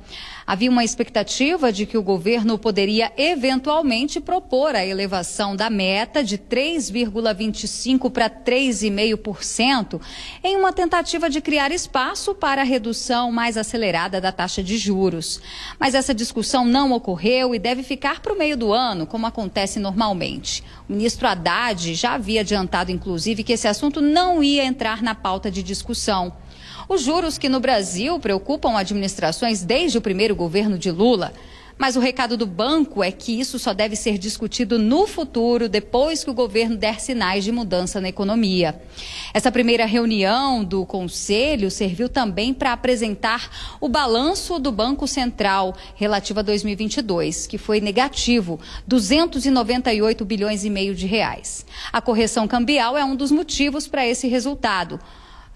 Havia 0.49 0.71
uma 0.71 0.83
expectativa 0.83 1.71
de 1.71 1.85
que 1.85 1.95
o 1.95 2.01
governo 2.01 2.57
poderia 2.57 3.13
eventualmente 3.15 4.19
propor 4.19 4.75
a 4.75 4.83
elevação 4.83 5.55
da 5.55 5.69
meta 5.69 6.23
de 6.23 6.39
3,25% 6.39 8.09
para 8.09 8.27
3,5%, 8.27 10.01
em 10.43 10.57
uma 10.57 10.73
tentativa 10.73 11.29
de 11.29 11.39
criar 11.39 11.71
espaço 11.71 12.33
para 12.33 12.61
a 12.61 12.65
redução 12.65 13.31
mais 13.31 13.57
acelerada 13.57 14.19
da 14.19 14.31
taxa 14.31 14.63
de 14.63 14.75
juros. 14.75 15.39
Mas 15.79 15.93
essa 15.93 16.15
discussão 16.15 16.65
não 16.65 16.93
ocorreu 16.93 17.53
e 17.53 17.59
deve 17.59 17.83
ficar 17.83 18.19
para 18.19 18.33
o 18.33 18.37
meio 18.37 18.57
do 18.57 18.73
ano 18.73 19.05
como 19.05 19.27
acontece 19.27 19.79
normalmente. 19.79 20.63
O 20.89 20.93
ministro 20.93 21.27
Haddad 21.27 21.93
já 21.93 22.15
havia 22.15 22.41
adiantado, 22.41 22.91
inclusive, 22.91 23.43
que 23.43 23.53
esse 23.53 23.67
assunto 23.67 24.01
não 24.01 24.43
ia 24.43 24.65
entrar 24.65 25.03
na 25.03 25.13
pauta 25.13 25.51
de 25.51 25.61
discussão. 25.61 26.33
Os 26.89 27.03
juros 27.03 27.37
que 27.37 27.47
no 27.47 27.59
Brasil 27.59 28.19
preocupam 28.19 28.75
administrações 28.75 29.61
desde 29.61 29.99
o 29.99 30.01
primeiro 30.01 30.35
governo 30.35 30.75
de 30.75 30.89
Lula 30.89 31.31
mas 31.79 31.95
o 31.95 32.01
recado 32.01 32.35
do 32.35 32.45
banco 32.45 33.01
é 33.01 33.09
que 33.09 33.39
isso 33.39 33.57
só 33.57 33.73
deve 33.73 33.95
ser 33.95 34.17
discutido 34.17 34.77
no 34.77 35.07
futuro, 35.07 35.69
depois 35.69 36.25
que 36.25 36.29
o 36.29 36.33
governo 36.33 36.75
der 36.75 36.99
sinais 36.99 37.45
de 37.45 37.53
mudança 37.53 38.01
na 38.01 38.09
economia. 38.09 38.81
Essa 39.33 39.49
primeira 39.49 39.85
reunião 39.85 40.61
do 40.61 40.85
Conselho 40.85 41.71
serviu 41.71 42.09
também 42.09 42.53
para 42.53 42.73
apresentar 42.73 43.77
o 43.79 43.87
balanço 43.87 44.59
do 44.59 44.73
Banco 44.73 45.07
Central 45.07 45.73
relativo 45.95 46.41
a 46.41 46.43
2022, 46.43 47.47
que 47.47 47.57
foi 47.57 47.79
negativo, 47.79 48.59
298 48.85 50.25
bilhões 50.25 50.65
e 50.65 50.69
meio 50.69 50.93
de 50.93 51.07
reais. 51.07 51.65
A 51.93 52.01
correção 52.01 52.45
cambial 52.45 52.97
é 52.97 53.05
um 53.05 53.15
dos 53.15 53.31
motivos 53.31 53.87
para 53.87 54.05
esse 54.05 54.27
resultado. 54.27 54.99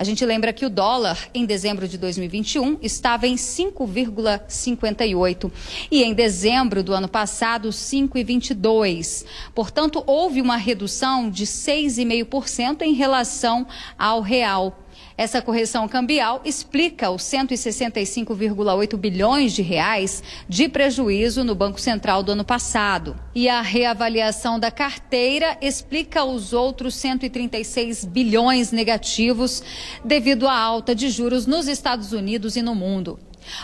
A 0.03 0.05
gente 0.05 0.25
lembra 0.25 0.51
que 0.51 0.65
o 0.65 0.69
dólar, 0.69 1.29
em 1.33 1.45
dezembro 1.45 1.87
de 1.87 1.97
2021, 1.97 2.77
estava 2.81 3.25
em 3.25 3.35
5,58 3.35 5.49
e 5.89 6.03
em 6.03 6.13
dezembro 6.13 6.83
do 6.83 6.93
ano 6.93 7.07
passado, 7.07 7.69
5,22. 7.69 9.23
Portanto, 9.55 10.03
houve 10.05 10.41
uma 10.41 10.57
redução 10.57 11.29
de 11.29 11.45
6,5% 11.45 12.81
em 12.81 12.91
relação 12.91 13.65
ao 13.97 14.19
real. 14.19 14.82
Essa 15.15 15.41
correção 15.41 15.87
cambial 15.87 16.41
explica 16.43 17.11
os 17.11 17.21
165,8 17.23 18.97
bilhões 18.97 19.53
de 19.53 19.61
reais 19.61 20.23
de 20.49 20.67
prejuízo 20.67 21.43
no 21.43 21.53
Banco 21.53 21.79
Central 21.79 22.23
do 22.23 22.31
ano 22.31 22.43
passado. 22.43 23.15
E 23.35 23.47
a 23.47 23.61
reavaliação 23.61 24.59
da 24.59 24.71
carteira 24.71 25.57
explica 25.61 26.23
os 26.23 26.51
outros 26.51 26.95
136 26.95 28.05
bilhões 28.05 28.71
negativos 28.71 29.63
devido 30.03 30.47
à 30.47 30.57
alta 30.57 30.95
de 30.95 31.09
juros 31.09 31.45
nos 31.45 31.67
Estados 31.67 32.11
Unidos 32.11 32.55
e 32.55 32.61
no 32.61 32.73
mundo. 32.73 33.19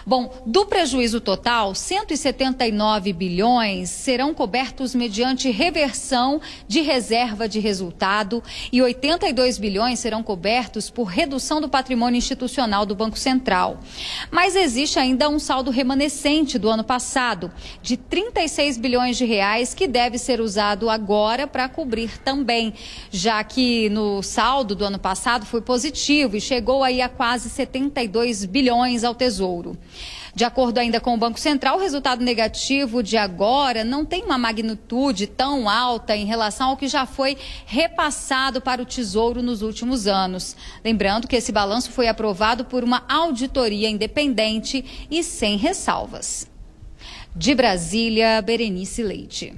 Bom, 0.05 0.31
do 0.45 0.65
prejuízo 0.65 1.19
total, 1.19 1.75
179 1.75 3.13
bilhões 3.13 3.89
serão 3.89 4.33
cobertos 4.33 4.95
mediante 4.95 5.49
reversão 5.49 6.41
de 6.67 6.81
reserva 6.81 7.47
de 7.47 7.59
resultado 7.59 8.43
e 8.71 8.81
82 8.81 9.57
bilhões 9.57 9.99
serão 9.99 10.23
cobertos 10.23 10.89
por 10.89 11.05
redução 11.05 11.61
do 11.61 11.69
patrimônio 11.69 12.17
institucional 12.17 12.85
do 12.85 12.95
Banco 12.95 13.17
Central. 13.17 13.79
Mas 14.31 14.55
existe 14.55 14.99
ainda 14.99 15.29
um 15.29 15.39
saldo 15.39 15.71
remanescente 15.71 16.57
do 16.57 16.69
ano 16.69 16.83
passado 16.83 17.51
de 17.81 17.97
36 17.97 18.77
bilhões 18.77 19.17
de 19.17 19.25
reais 19.25 19.73
que 19.73 19.87
deve 19.87 20.17
ser 20.17 20.41
usado 20.41 20.89
agora 20.89 21.47
para 21.47 21.69
cobrir 21.69 22.17
também, 22.19 22.73
já 23.11 23.43
que 23.43 23.89
no 23.89 24.21
saldo 24.21 24.75
do 24.75 24.85
ano 24.85 24.99
passado 24.99 25.45
foi 25.45 25.61
positivo 25.61 26.35
e 26.35 26.41
chegou 26.41 26.83
aí 26.83 27.01
a 27.01 27.09
quase 27.09 27.49
72 27.49 28.45
bilhões 28.45 29.03
ao 29.03 29.13
Tesouro. 29.13 29.68
De 30.33 30.43
acordo 30.43 30.77
ainda 30.77 30.99
com 30.99 31.13
o 31.13 31.17
Banco 31.17 31.39
Central, 31.39 31.77
o 31.77 31.81
resultado 31.81 32.23
negativo 32.23 33.01
de 33.01 33.17
agora 33.17 33.83
não 33.83 34.05
tem 34.05 34.23
uma 34.23 34.37
magnitude 34.37 35.27
tão 35.27 35.67
alta 35.67 36.15
em 36.15 36.25
relação 36.25 36.69
ao 36.69 36.77
que 36.77 36.87
já 36.87 37.05
foi 37.05 37.37
repassado 37.65 38.61
para 38.61 38.81
o 38.81 38.85
Tesouro 38.85 39.41
nos 39.41 39.61
últimos 39.61 40.07
anos. 40.07 40.55
Lembrando 40.83 41.27
que 41.27 41.35
esse 41.35 41.51
balanço 41.51 41.91
foi 41.91 42.07
aprovado 42.07 42.65
por 42.65 42.83
uma 42.83 43.03
auditoria 43.09 43.89
independente 43.89 45.07
e 45.09 45.23
sem 45.23 45.57
ressalvas. 45.57 46.47
De 47.35 47.53
Brasília, 47.55 48.41
Berenice 48.41 49.03
Leite. 49.03 49.53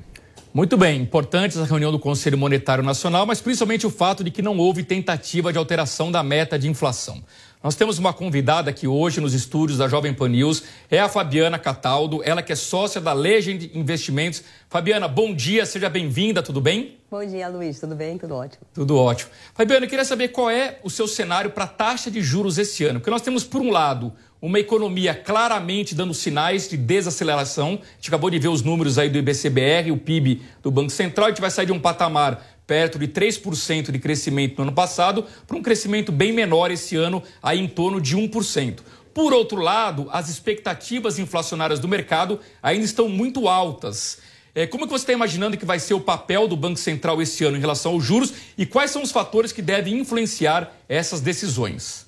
Muito 0.54 0.76
bem, 0.76 1.02
importante 1.02 1.58
essa 1.58 1.66
reunião 1.66 1.94
do 1.94 2.00
Conselho 2.00 2.38
Monetário 2.38 2.84
Nacional, 2.84 3.26
mas 3.26 3.40
principalmente 3.40 3.88
o 3.88 3.90
fato 3.90 4.22
de 4.22 4.30
que 4.30 4.42
não 4.42 4.58
houve 4.58 4.84
tentativa 4.84 5.50
de 5.50 5.58
alteração 5.58 6.12
da 6.12 6.22
meta 6.22 6.60
de 6.60 6.68
inflação. 6.68 7.24
Nós 7.64 7.76
temos 7.76 8.00
uma 8.00 8.12
convidada 8.12 8.72
aqui 8.72 8.88
hoje 8.88 9.22
nos 9.22 9.36
estúdios 9.36 9.78
da 9.78 9.88
Jovem 9.88 10.16
Pan 10.16 10.30
News, 10.30 10.64
é 10.90 11.00
a 11.00 11.08
Fabiana 11.08 11.60
Cataldo, 11.60 12.20
ela 12.24 12.42
que 12.42 12.52
é 12.52 12.56
sócia 12.56 13.00
da 13.00 13.14
Legend 13.14 13.70
Investimentos. 13.76 14.44
Fabiana, 14.68 15.08
bom 15.08 15.32
dia, 15.32 15.64
seja 15.68 15.88
bem-vinda, 15.88 16.42
tudo 16.42 16.60
bem? 16.60 16.98
Bom 17.12 17.24
dia, 17.24 17.48
Luiz, 17.50 17.80
tudo 17.80 17.94
bem? 17.94 18.18
Tudo 18.18 18.34
ótimo. 18.34 18.66
Tudo 18.74 18.98
ótimo. 18.98 19.30
Fabiana, 19.54 19.86
eu 19.86 19.90
queria 19.90 20.04
saber 20.04 20.30
qual 20.30 20.50
é 20.50 20.80
o 20.82 20.90
seu 20.90 21.08
cenário 21.08 21.52
para 21.52 21.66
a 21.66 21.68
taxa 21.68 22.10
de 22.10 22.20
juros 22.20 22.58
esse 22.58 22.84
ano, 22.84 23.00
porque 23.00 23.12
nós 23.12 23.22
temos, 23.22 23.44
por 23.44 23.62
um 23.62 23.70
lado, 23.70 24.12
uma 24.42 24.60
economia 24.60 25.14
claramente 25.14 25.94
dando 25.94 26.16
sinais 26.16 26.68
de 26.68 26.76
desaceleração. 26.76 27.80
A 27.82 27.96
gente 27.98 28.08
acabou 28.08 28.32
de 28.32 28.40
ver 28.40 28.48
os 28.48 28.64
números 28.64 28.98
aí 28.98 29.08
do 29.08 29.20
IBCBR, 29.20 29.92
o 29.92 29.98
PIB 29.98 30.42
do 30.64 30.72
Banco 30.72 30.90
Central, 30.90 31.28
a 31.28 31.30
gente 31.30 31.42
vai 31.42 31.52
sair 31.52 31.68
de 31.68 31.72
um 31.72 31.80
patamar 31.80 32.51
perto 32.72 32.98
de 32.98 33.06
3% 33.10 33.91
de 33.91 33.99
crescimento 33.99 34.56
no 34.56 34.64
ano 34.64 34.72
passado, 34.72 35.26
para 35.45 35.57
um 35.57 35.61
crescimento 35.61 36.10
bem 36.10 36.31
menor 36.31 36.72
esse 36.72 36.95
ano, 36.95 37.22
aí 37.43 37.60
em 37.60 37.68
torno 37.68 37.99
de 37.99 38.15
1%. 38.15 38.80
Por 39.14 39.34
outro 39.34 39.60
lado, 39.60 40.07
as 40.10 40.30
expectativas 40.30 41.19
inflacionárias 41.19 41.81
do 41.81 41.88
mercado 41.89 42.39
ainda 42.64 42.85
estão 42.85 43.10
muito 43.10 43.49
altas. 43.49 44.19
É, 44.56 44.65
como 44.65 44.85
é 44.85 44.88
que 44.88 44.93
você 44.93 45.03
está 45.03 45.11
imaginando 45.11 45.57
que 45.57 45.65
vai 45.65 45.80
ser 45.80 45.95
o 45.95 45.99
papel 45.99 46.48
do 46.48 46.56
Banco 46.56 46.80
Central 46.80 47.22
esse 47.22 47.43
ano 47.43 47.57
em 47.57 47.60
relação 47.60 47.91
aos 47.91 48.06
juros 48.06 48.34
e 48.57 48.65
quais 48.65 48.89
são 48.89 49.03
os 49.03 49.11
fatores 49.11 49.52
que 49.52 49.61
devem 49.61 49.99
influenciar 49.99 50.72
essas 50.88 51.19
decisões? 51.19 52.06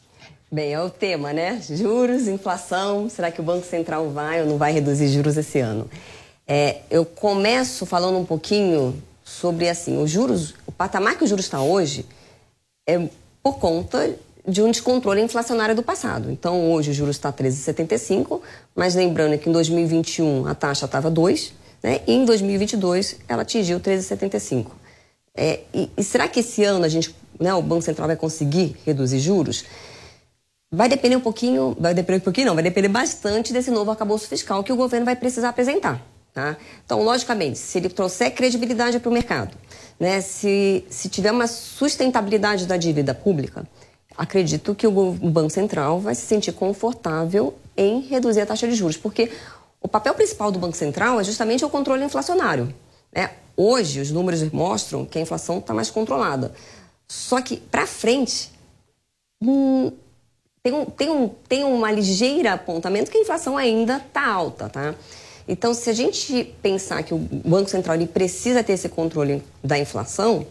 Bem, 0.50 0.72
é 0.72 0.82
o 0.82 0.90
tema, 0.90 1.34
né? 1.34 1.62
Juros, 1.70 2.30
inflação. 2.30 3.10
Será 3.10 3.30
que 3.32 3.42
o 3.42 3.44
Banco 3.44 3.66
Central 3.66 4.10
vai 4.12 4.42
ou 4.42 4.48
não 4.48 4.58
vai 4.58 4.72
reduzir 4.72 5.10
juros 5.10 5.36
esse 5.36 5.60
ano? 5.60 5.90
É, 6.48 6.78
eu 6.90 7.04
começo 7.04 7.86
falando 7.86 8.18
um 8.18 8.24
pouquinho 8.24 9.04
sobre 9.24 9.70
assim, 9.70 10.02
os 10.02 10.10
juros, 10.10 10.54
o 10.66 10.72
patamar 10.72 11.18
que 11.18 11.24
o 11.24 11.28
juros 11.28 11.46
está 11.46 11.62
hoje 11.62 12.06
é 12.88 13.08
por 13.42 13.58
conta 13.60 14.16
de 14.48 14.62
um 14.62 14.70
descontrole 14.70 15.22
inflacionário 15.22 15.76
do 15.76 15.82
passado. 15.84 16.30
Então, 16.30 16.72
hoje 16.72 16.92
o 16.92 16.94
juros 16.94 17.16
está 17.16 17.32
13,75, 17.32 18.42
mas 18.76 18.96
lembrando 18.96 19.38
que 19.38 19.50
em 19.50 19.52
2021 19.54 20.48
a 20.48 20.54
taxa 20.54 20.86
estava 20.86 21.10
2, 21.10 21.54
né? 21.82 22.02
E 22.06 22.14
em 22.14 22.26
2022 22.26 23.18
ela 23.28 23.44
atingiu 23.44 23.80
13,75. 23.80 24.72
É, 25.36 25.62
e, 25.74 25.90
e, 25.98 26.04
será 26.04 26.28
que 26.28 26.42
esse 26.42 26.64
ano 26.64 26.86
a 26.86 26.90
gente, 26.90 27.16
né, 27.40 27.54
o 27.54 27.62
Banco 27.62 27.82
Central 27.82 28.08
vai 28.08 28.16
conseguir 28.16 28.76
reduzir 28.86 29.20
juros? 29.20 29.66
Vai 30.72 30.90
depender 30.90 31.16
um 31.16 31.22
pouquinho, 31.22 31.76
vai 31.80 31.94
depender 31.94 32.20
um 32.20 32.24
pouquinho 32.24 32.48
não, 32.48 32.54
vai 32.54 32.64
depender 32.64 32.88
bastante 32.88 33.54
desse 33.54 33.72
novo 33.72 33.92
arcabouço 33.92 34.28
fiscal 34.28 34.64
que 34.64 34.72
o 34.72 34.76
governo 34.76 35.06
vai 35.06 35.16
precisar 35.16 35.50
apresentar. 35.50 36.02
Tá? 36.34 36.58
Então, 36.84 37.04
logicamente, 37.04 37.60
se 37.60 37.78
ele 37.78 37.90
trouxer 37.90 38.34
credibilidade 38.34 39.00
para 39.00 39.10
o 39.10 39.14
mercado, 39.14 39.56
né, 40.00 40.20
se, 40.20 40.84
se 40.90 41.08
tiver 41.08 41.32
uma 41.32 41.46
sustentabilidade 41.46 42.66
da 42.66 42.76
dívida 42.76 43.14
pública, 43.14 43.68
acredito 44.18 44.74
que 44.74 44.88
o 44.88 45.14
Banco 45.14 45.52
Central 45.52 46.00
vai 46.00 46.16
se 46.16 46.26
sentir 46.26 46.52
confortável 46.54 47.54
em 47.78 48.02
reduzir 48.02 48.42
a 48.42 48.46
taxa 48.48 48.68
de 48.68 48.74
juros, 48.74 48.98
porque 48.98 49.32
o 49.80 49.88
papel 49.88 50.14
principal 50.16 50.52
do 50.52 50.58
Banco 50.58 50.76
Central 50.76 51.20
é 51.20 51.24
justamente 51.24 51.64
o 51.64 51.70
controle 51.70 52.04
inflacionário. 52.04 52.74
Né? 53.14 53.30
Hoje, 53.56 54.02
os 54.02 54.10
números 54.10 54.42
mostram 54.52 55.06
que 55.06 55.20
a 55.20 55.22
inflação 55.22 55.60
está 55.60 55.74
mais 55.74 55.92
controlada. 55.92 56.54
Só 57.08 57.42
que, 57.42 57.58
para 57.58 57.86
frente, 57.86 58.50
hum, 59.42 59.92
tem, 60.64 60.74
um, 60.74 60.86
tem, 60.86 61.10
um, 61.10 61.30
tem 61.48 61.64
uma 61.64 61.92
ligeira 61.92 62.54
apontamento 62.54 63.12
que 63.12 63.18
a 63.18 63.22
inflação 63.22 63.56
ainda 63.56 63.98
está 63.98 64.26
alta. 64.26 64.70
Tá? 64.70 64.96
Então, 65.48 65.74
se 65.74 65.90
a 65.90 65.94
gente 65.94 66.56
pensar 66.62 67.04
que 67.04 67.14
o 67.14 67.18
Banco 67.18 67.70
Central 67.70 67.96
ele 67.96 68.08
precisa 68.08 68.64
ter 68.64 68.74
esse 68.74 68.90
controle 68.90 69.44
da 69.64 69.78
inflação, 69.78 70.46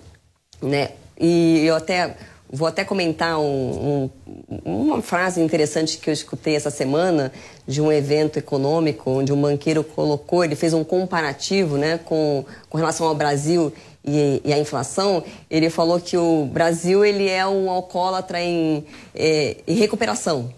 né? 0.60 0.90
E 1.18 1.64
eu 1.64 1.74
até 1.74 2.16
vou 2.52 2.68
até 2.68 2.84
comentar 2.84 3.38
um, 3.38 4.10
um, 4.26 4.60
uma 4.62 5.00
frase 5.00 5.40
interessante 5.40 5.96
que 5.96 6.10
eu 6.10 6.12
escutei 6.12 6.54
essa 6.54 6.70
semana 6.70 7.32
de 7.66 7.80
um 7.80 7.90
evento 7.90 8.38
econômico 8.38 9.10
onde 9.10 9.32
um 9.32 9.40
banqueiro 9.40 9.82
colocou, 9.82 10.44
ele 10.44 10.54
fez 10.54 10.74
um 10.74 10.84
comparativo, 10.84 11.78
né, 11.78 11.98
com, 12.04 12.44
com 12.68 12.76
relação 12.76 13.06
ao 13.06 13.14
Brasil 13.14 13.72
e, 14.04 14.42
e 14.44 14.52
a 14.52 14.58
inflação. 14.58 15.24
Ele 15.50 15.70
falou 15.70 15.98
que 15.98 16.18
o 16.18 16.44
Brasil 16.44 17.02
ele 17.02 17.26
é 17.26 17.46
um 17.46 17.70
alcoólatra 17.70 18.38
em, 18.42 18.84
é, 19.14 19.56
em 19.66 19.74
recuperação, 19.74 20.52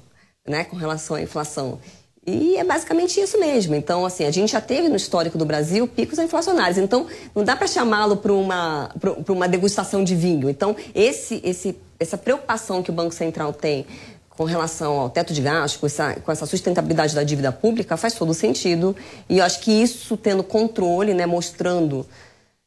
né, 0.44 0.64
com 0.64 0.74
relação 0.74 1.14
à 1.14 1.22
inflação. 1.22 1.78
E 2.26 2.56
é 2.56 2.64
basicamente 2.64 3.20
isso 3.20 3.38
mesmo. 3.38 3.74
Então, 3.74 4.04
assim, 4.06 4.24
a 4.24 4.30
gente 4.30 4.52
já 4.52 4.60
teve 4.60 4.88
no 4.88 4.96
histórico 4.96 5.36
do 5.36 5.44
Brasil 5.44 5.86
picos 5.86 6.18
inflacionários. 6.18 6.78
Então, 6.78 7.06
não 7.34 7.44
dá 7.44 7.54
para 7.54 7.66
chamá-lo 7.66 8.16
para 8.16 8.32
uma, 8.32 8.90
uma 9.28 9.46
degustação 9.46 10.02
de 10.02 10.14
vinho. 10.14 10.48
Então, 10.48 10.74
esse, 10.94 11.40
esse, 11.44 11.76
essa 12.00 12.16
preocupação 12.16 12.82
que 12.82 12.90
o 12.90 12.94
Banco 12.94 13.14
Central 13.14 13.52
tem 13.52 13.86
com 14.30 14.44
relação 14.44 14.98
ao 14.98 15.10
teto 15.10 15.32
de 15.32 15.40
gastos, 15.40 15.78
com 15.78 15.86
essa, 15.86 16.14
com 16.14 16.32
essa 16.32 16.46
sustentabilidade 16.46 17.14
da 17.14 17.22
dívida 17.22 17.52
pública, 17.52 17.96
faz 17.96 18.14
todo 18.14 18.34
sentido. 18.34 18.96
E 19.28 19.38
eu 19.38 19.44
acho 19.44 19.60
que 19.60 19.70
isso 19.70 20.16
tendo 20.16 20.42
controle, 20.42 21.14
né, 21.14 21.26
mostrando 21.26 22.06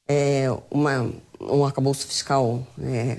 é, 0.07 0.49
uma, 0.71 1.11
um 1.41 1.65
arcabouço 1.65 2.07
fiscal 2.07 2.65
é, 2.81 3.17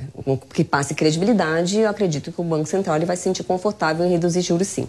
que 0.54 0.64
passe 0.64 0.94
credibilidade, 0.94 1.78
eu 1.78 1.90
acredito 1.90 2.32
que 2.32 2.40
o 2.40 2.44
Banco 2.44 2.66
Central 2.66 2.96
ele 2.96 3.04
vai 3.04 3.16
se 3.16 3.24
sentir 3.24 3.44
confortável 3.44 4.06
em 4.06 4.10
reduzir 4.10 4.40
juros 4.40 4.68
sim. 4.68 4.88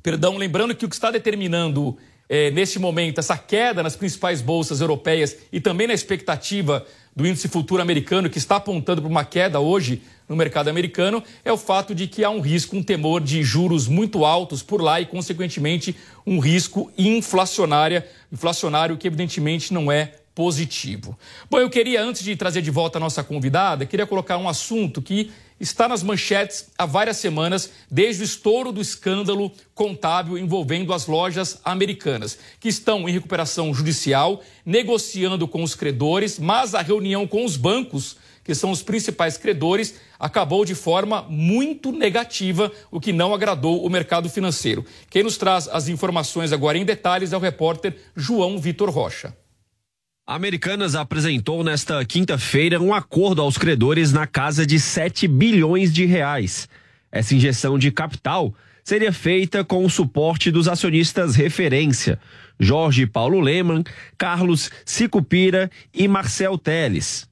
perdão, 0.03 0.37
lembrando 0.37 0.75
que 0.75 0.85
o 0.85 0.89
que 0.89 0.95
está 0.95 1.09
determinando 1.09 1.97
é, 2.29 2.51
neste 2.51 2.77
momento, 2.77 3.19
essa 3.19 3.35
queda 3.35 3.81
nas 3.81 3.95
principais 3.95 4.39
bolsas 4.39 4.81
europeias 4.81 5.35
e 5.51 5.59
também 5.59 5.87
na 5.87 5.95
expectativa 5.95 6.85
do 7.15 7.25
índice 7.25 7.47
futuro 7.47 7.81
americano, 7.81 8.29
que 8.29 8.37
está 8.37 8.57
apontando 8.57 9.01
para 9.01 9.09
uma 9.09 9.25
queda 9.25 9.59
hoje 9.59 10.03
no 10.29 10.35
mercado 10.35 10.69
americano, 10.69 11.23
é 11.43 11.51
o 11.51 11.57
fato 11.57 11.95
de 11.95 12.05
que 12.07 12.23
há 12.23 12.29
um 12.29 12.39
risco, 12.39 12.77
um 12.77 12.83
temor 12.83 13.19
de 13.19 13.41
juros 13.43 13.87
muito 13.87 14.23
altos 14.23 14.61
por 14.61 14.79
lá 14.79 15.01
e, 15.01 15.05
consequentemente, 15.07 15.95
um 16.25 16.39
risco 16.39 16.91
inflacionário, 16.95 18.03
inflacionário 18.31 18.95
que, 18.95 19.07
evidentemente, 19.07 19.73
não 19.73 19.91
é 19.91 20.13
positivo. 20.35 21.17
Bom, 21.49 21.59
eu 21.59 21.69
queria, 21.69 22.01
antes 22.01 22.23
de 22.23 22.35
trazer 22.35 22.61
de 22.61 22.71
volta 22.71 22.97
a 22.97 23.01
nossa 23.01 23.23
convidada, 23.23 23.85
queria 23.85 24.07
colocar 24.07 24.37
um 24.37 24.47
assunto 24.47 25.01
que 25.01 25.31
está 25.59 25.87
nas 25.87 26.01
manchetes 26.01 26.69
há 26.77 26.85
várias 26.85 27.17
semanas, 27.17 27.69
desde 27.91 28.21
o 28.21 28.25
estouro 28.25 28.71
do 28.71 28.79
escândalo 28.79 29.51
contábil 29.75 30.37
envolvendo 30.37 30.93
as 30.93 31.07
lojas 31.07 31.59
americanas, 31.65 32.39
que 32.59 32.69
estão 32.69 33.09
em 33.09 33.11
recuperação 33.11 33.73
judicial, 33.73 34.41
negociando 34.65 35.47
com 35.47 35.61
os 35.61 35.75
credores, 35.75 36.39
mas 36.39 36.73
a 36.73 36.81
reunião 36.81 37.27
com 37.27 37.43
os 37.43 37.57
bancos, 37.57 38.15
que 38.41 38.55
são 38.55 38.71
os 38.71 38.81
principais 38.81 39.37
credores, 39.37 39.95
acabou 40.19 40.65
de 40.65 40.75
forma 40.75 41.23
muito 41.29 41.91
negativa, 41.91 42.71
o 42.91 42.99
que 42.99 43.13
não 43.13 43.33
agradou 43.33 43.85
o 43.85 43.89
mercado 43.89 44.29
financeiro. 44.29 44.85
Quem 45.09 45.23
nos 45.23 45.37
traz 45.37 45.67
as 45.69 45.87
informações 45.87 46.51
agora 46.51 46.77
em 46.77 46.83
detalhes 46.83 47.31
é 47.31 47.37
o 47.37 47.39
repórter 47.39 47.95
João 48.15 48.59
Vitor 48.59 48.89
Rocha. 48.89 49.33
Americanas 50.27 50.93
apresentou 50.93 51.63
nesta 51.63 52.03
quinta-feira 52.05 52.79
um 52.79 52.93
acordo 52.93 53.41
aos 53.41 53.57
credores 53.57 54.11
na 54.11 54.27
casa 54.27 54.65
de 54.65 54.79
7 54.79 55.27
bilhões 55.27 55.91
de 55.91 56.05
reais. 56.05 56.67
Essa 57.11 57.33
injeção 57.33 57.79
de 57.79 57.91
capital 57.91 58.53
seria 58.83 59.13
feita 59.13 59.63
com 59.63 59.85
o 59.85 59.89
suporte 59.89 60.51
dos 60.51 60.67
acionistas 60.67 61.35
referência, 61.35 62.19
Jorge 62.59 63.05
Paulo 63.05 63.39
Leman, 63.39 63.83
Carlos 64.17 64.69
Sicupira 64.83 65.69
e 65.93 66.07
Marcel 66.07 66.57
Teles. 66.57 67.28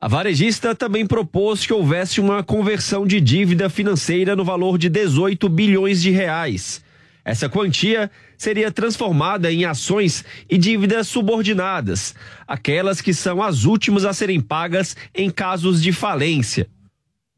A 0.00 0.08
varejista 0.08 0.74
também 0.74 1.06
propôs 1.06 1.64
que 1.64 1.72
houvesse 1.72 2.20
uma 2.20 2.42
conversão 2.42 3.06
de 3.06 3.20
dívida 3.20 3.70
financeira 3.70 4.36
no 4.36 4.44
valor 4.44 4.76
de 4.76 4.88
18 4.88 5.48
bilhões 5.48 6.02
de 6.02 6.10
reais. 6.10 6.84
Essa 7.24 7.48
quantia 7.48 8.10
seria 8.36 8.70
transformada 8.70 9.50
em 9.50 9.64
ações 9.64 10.24
e 10.48 10.58
dívidas 10.58 11.08
subordinadas, 11.08 12.14
aquelas 12.46 13.00
que 13.00 13.14
são 13.14 13.42
as 13.42 13.64
últimas 13.64 14.04
a 14.04 14.12
serem 14.12 14.40
pagas 14.40 14.94
em 15.14 15.30
casos 15.30 15.82
de 15.82 15.90
falência. 15.90 16.68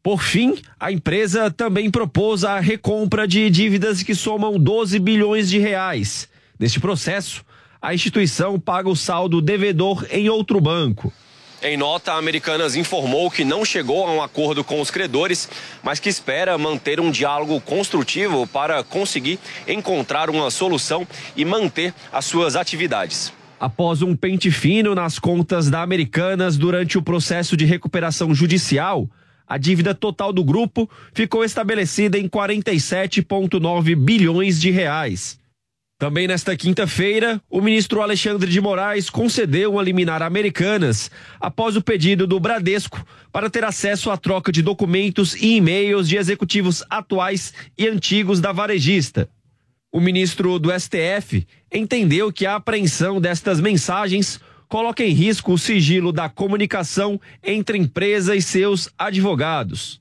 Por 0.02 0.22
fim, 0.22 0.56
a 0.78 0.90
empresa 0.90 1.50
também 1.50 1.90
propôs 1.90 2.44
a 2.44 2.58
recompra 2.58 3.28
de 3.28 3.48
dívidas 3.48 4.02
que 4.02 4.14
somam 4.14 4.58
12 4.58 4.98
bilhões 4.98 5.48
de 5.48 5.58
reais. 5.58 6.28
Neste 6.58 6.80
processo, 6.80 7.44
a 7.80 7.94
instituição 7.94 8.58
paga 8.58 8.88
o 8.88 8.96
saldo 8.96 9.40
devedor 9.40 10.04
em 10.10 10.28
outro 10.28 10.60
banco. 10.60 11.12
Em 11.62 11.76
nota, 11.76 12.12
a 12.12 12.18
Americanas 12.18 12.76
informou 12.76 13.30
que 13.30 13.42
não 13.42 13.64
chegou 13.64 14.06
a 14.06 14.12
um 14.12 14.22
acordo 14.22 14.62
com 14.62 14.80
os 14.80 14.90
credores, 14.90 15.48
mas 15.82 15.98
que 15.98 16.08
espera 16.08 16.58
manter 16.58 17.00
um 17.00 17.10
diálogo 17.10 17.60
construtivo 17.60 18.46
para 18.46 18.84
conseguir 18.84 19.38
encontrar 19.66 20.28
uma 20.28 20.50
solução 20.50 21.06
e 21.34 21.44
manter 21.44 21.94
as 22.12 22.26
suas 22.26 22.56
atividades. 22.56 23.32
Após 23.58 24.02
um 24.02 24.14
pente 24.14 24.50
fino 24.50 24.94
nas 24.94 25.18
contas 25.18 25.70
da 25.70 25.80
Americanas 25.80 26.58
durante 26.58 26.98
o 26.98 27.02
processo 27.02 27.56
de 27.56 27.64
recuperação 27.64 28.34
judicial, 28.34 29.08
a 29.48 29.56
dívida 29.56 29.94
total 29.94 30.32
do 30.34 30.44
grupo 30.44 30.90
ficou 31.14 31.42
estabelecida 31.42 32.18
em 32.18 32.28
47,9 32.28 33.96
bilhões 33.96 34.60
de 34.60 34.70
reais. 34.70 35.38
Também 35.98 36.28
nesta 36.28 36.54
quinta-feira, 36.54 37.40
o 37.48 37.58
ministro 37.58 38.02
Alexandre 38.02 38.50
de 38.50 38.60
Moraes 38.60 39.08
concedeu 39.08 39.72
uma 39.72 39.82
liminar 39.82 40.20
Americanas 40.20 41.10
após 41.40 41.74
o 41.74 41.80
pedido 41.80 42.26
do 42.26 42.38
Bradesco 42.38 43.02
para 43.32 43.48
ter 43.48 43.64
acesso 43.64 44.10
à 44.10 44.16
troca 44.18 44.52
de 44.52 44.60
documentos 44.60 45.34
e 45.34 45.56
e-mails 45.56 46.06
de 46.06 46.18
executivos 46.18 46.84
atuais 46.90 47.54
e 47.78 47.88
antigos 47.88 48.40
da 48.40 48.52
varejista. 48.52 49.26
O 49.90 49.98
ministro 49.98 50.58
do 50.58 50.68
STF 50.70 51.46
entendeu 51.72 52.30
que 52.30 52.44
a 52.44 52.56
apreensão 52.56 53.18
destas 53.18 53.58
mensagens 53.58 54.38
coloca 54.68 55.02
em 55.02 55.14
risco 55.14 55.54
o 55.54 55.58
sigilo 55.58 56.12
da 56.12 56.28
comunicação 56.28 57.18
entre 57.42 57.78
empresa 57.78 58.36
e 58.36 58.42
seus 58.42 58.90
advogados. 58.98 59.98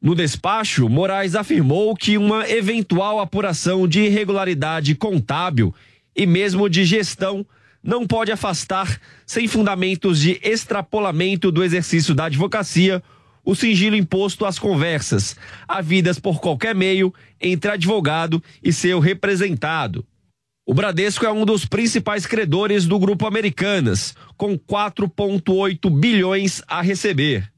No 0.00 0.14
despacho, 0.14 0.88
Moraes 0.88 1.34
afirmou 1.34 1.94
que 1.96 2.16
uma 2.16 2.48
eventual 2.48 3.18
apuração 3.18 3.88
de 3.88 4.00
irregularidade 4.02 4.94
contábil 4.94 5.74
e 6.14 6.24
mesmo 6.24 6.68
de 6.68 6.84
gestão 6.84 7.44
não 7.82 8.06
pode 8.06 8.30
afastar, 8.30 9.00
sem 9.26 9.48
fundamentos 9.48 10.20
de 10.20 10.38
extrapolamento 10.42 11.50
do 11.50 11.64
exercício 11.64 12.14
da 12.14 12.26
advocacia, 12.26 13.02
o 13.44 13.56
sigilo 13.56 13.96
imposto 13.96 14.44
às 14.44 14.58
conversas, 14.58 15.34
havidas 15.66 16.20
por 16.20 16.40
qualquer 16.40 16.74
meio 16.74 17.12
entre 17.40 17.70
advogado 17.70 18.42
e 18.62 18.72
seu 18.72 19.00
representado. 19.00 20.06
O 20.66 20.74
Bradesco 20.74 21.24
é 21.24 21.32
um 21.32 21.44
dos 21.44 21.64
principais 21.64 22.26
credores 22.26 22.86
do 22.86 22.98
Grupo 22.98 23.26
Americanas, 23.26 24.14
com 24.36 24.56
4,8 24.56 25.90
bilhões 25.90 26.62
a 26.68 26.82
receber. 26.82 27.50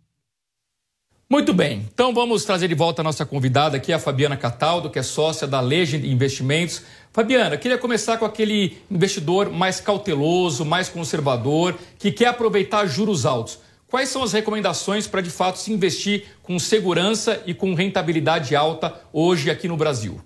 Muito 1.33 1.55
bem, 1.55 1.89
então 1.95 2.13
vamos 2.13 2.45
trazer 2.45 2.67
de 2.67 2.75
volta 2.75 3.03
a 3.03 3.05
nossa 3.05 3.25
convidada 3.25 3.77
aqui, 3.77 3.93
a 3.93 4.01
Fabiana 4.01 4.37
Cataldo, 4.37 4.91
que 4.91 4.99
é 4.99 5.03
sócia 5.05 5.47
da 5.47 5.61
Legend 5.61 6.05
Investimentos. 6.11 6.83
Fabiana, 7.13 7.57
queria 7.57 7.79
começar 7.79 8.19
com 8.19 8.25
aquele 8.25 8.79
investidor 8.91 9.49
mais 9.49 9.81
cauteloso, 9.81 10.65
mais 10.65 10.89
conservador, 10.89 11.79
que 12.01 12.11
quer 12.11 12.27
aproveitar 12.27 12.85
juros 12.87 13.25
altos. 13.25 13.61
Quais 13.87 14.09
são 14.09 14.25
as 14.25 14.33
recomendações 14.33 15.07
para 15.07 15.21
de 15.21 15.31
fato 15.31 15.61
se 15.61 15.73
investir 15.73 16.25
com 16.43 16.59
segurança 16.59 17.41
e 17.47 17.55
com 17.55 17.75
rentabilidade 17.75 18.57
alta 18.57 18.93
hoje 19.13 19.53
aqui 19.53 19.69
no 19.69 19.77
Brasil? 19.77 20.21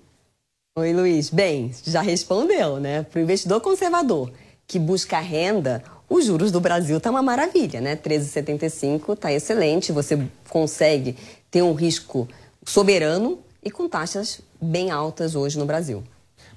Oi, 0.75 0.91
Luiz. 0.91 1.29
Bem, 1.29 1.71
já 1.85 2.01
respondeu, 2.01 2.79
né? 2.79 3.03
Para 3.03 3.19
o 3.19 3.21
investidor 3.21 3.61
conservador 3.61 4.31
que 4.67 4.79
busca 4.79 5.19
renda, 5.19 5.83
os 6.09 6.25
juros 6.25 6.51
do 6.51 6.59
Brasil 6.59 6.99
tá 6.99 7.09
uma 7.09 7.21
maravilha, 7.21 7.81
né? 7.81 7.95
13,75 7.95 9.17
tá 9.17 9.31
excelente, 9.31 9.91
você 9.91 10.19
consegue 10.49 11.15
ter 11.49 11.61
um 11.61 11.73
risco 11.73 12.27
soberano 12.65 13.39
e 13.63 13.71
com 13.71 13.89
taxas 13.89 14.41
bem 14.61 14.91
altas 14.91 15.35
hoje 15.35 15.57
no 15.57 15.65
Brasil. 15.65 16.03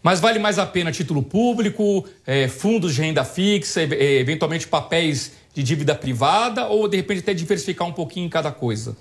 Mas 0.03 0.21
vale 0.21 0.39
mais 0.39 0.59
a 0.59 0.67
pena 0.67 0.93
título 0.93 1.23
público, 1.23 2.07
é, 2.27 2.47
fundos 2.47 2.95
de 2.95 3.03
renda 3.03 3.25
fixa, 3.25 3.81
é, 3.81 4.19
eventualmente 4.19 4.67
papéis 4.69 5.33
de 5.53 5.63
dívida 5.63 5.95
privada 5.95 6.69
ou 6.69 6.87
de 6.87 6.97
repente 6.97 7.21
até 7.21 7.35
diversificar 7.35 7.89
um 7.89 7.93
pouquinho 7.93 8.27
em 8.27 8.31
cada 8.31 8.53
coisa? 8.53 8.97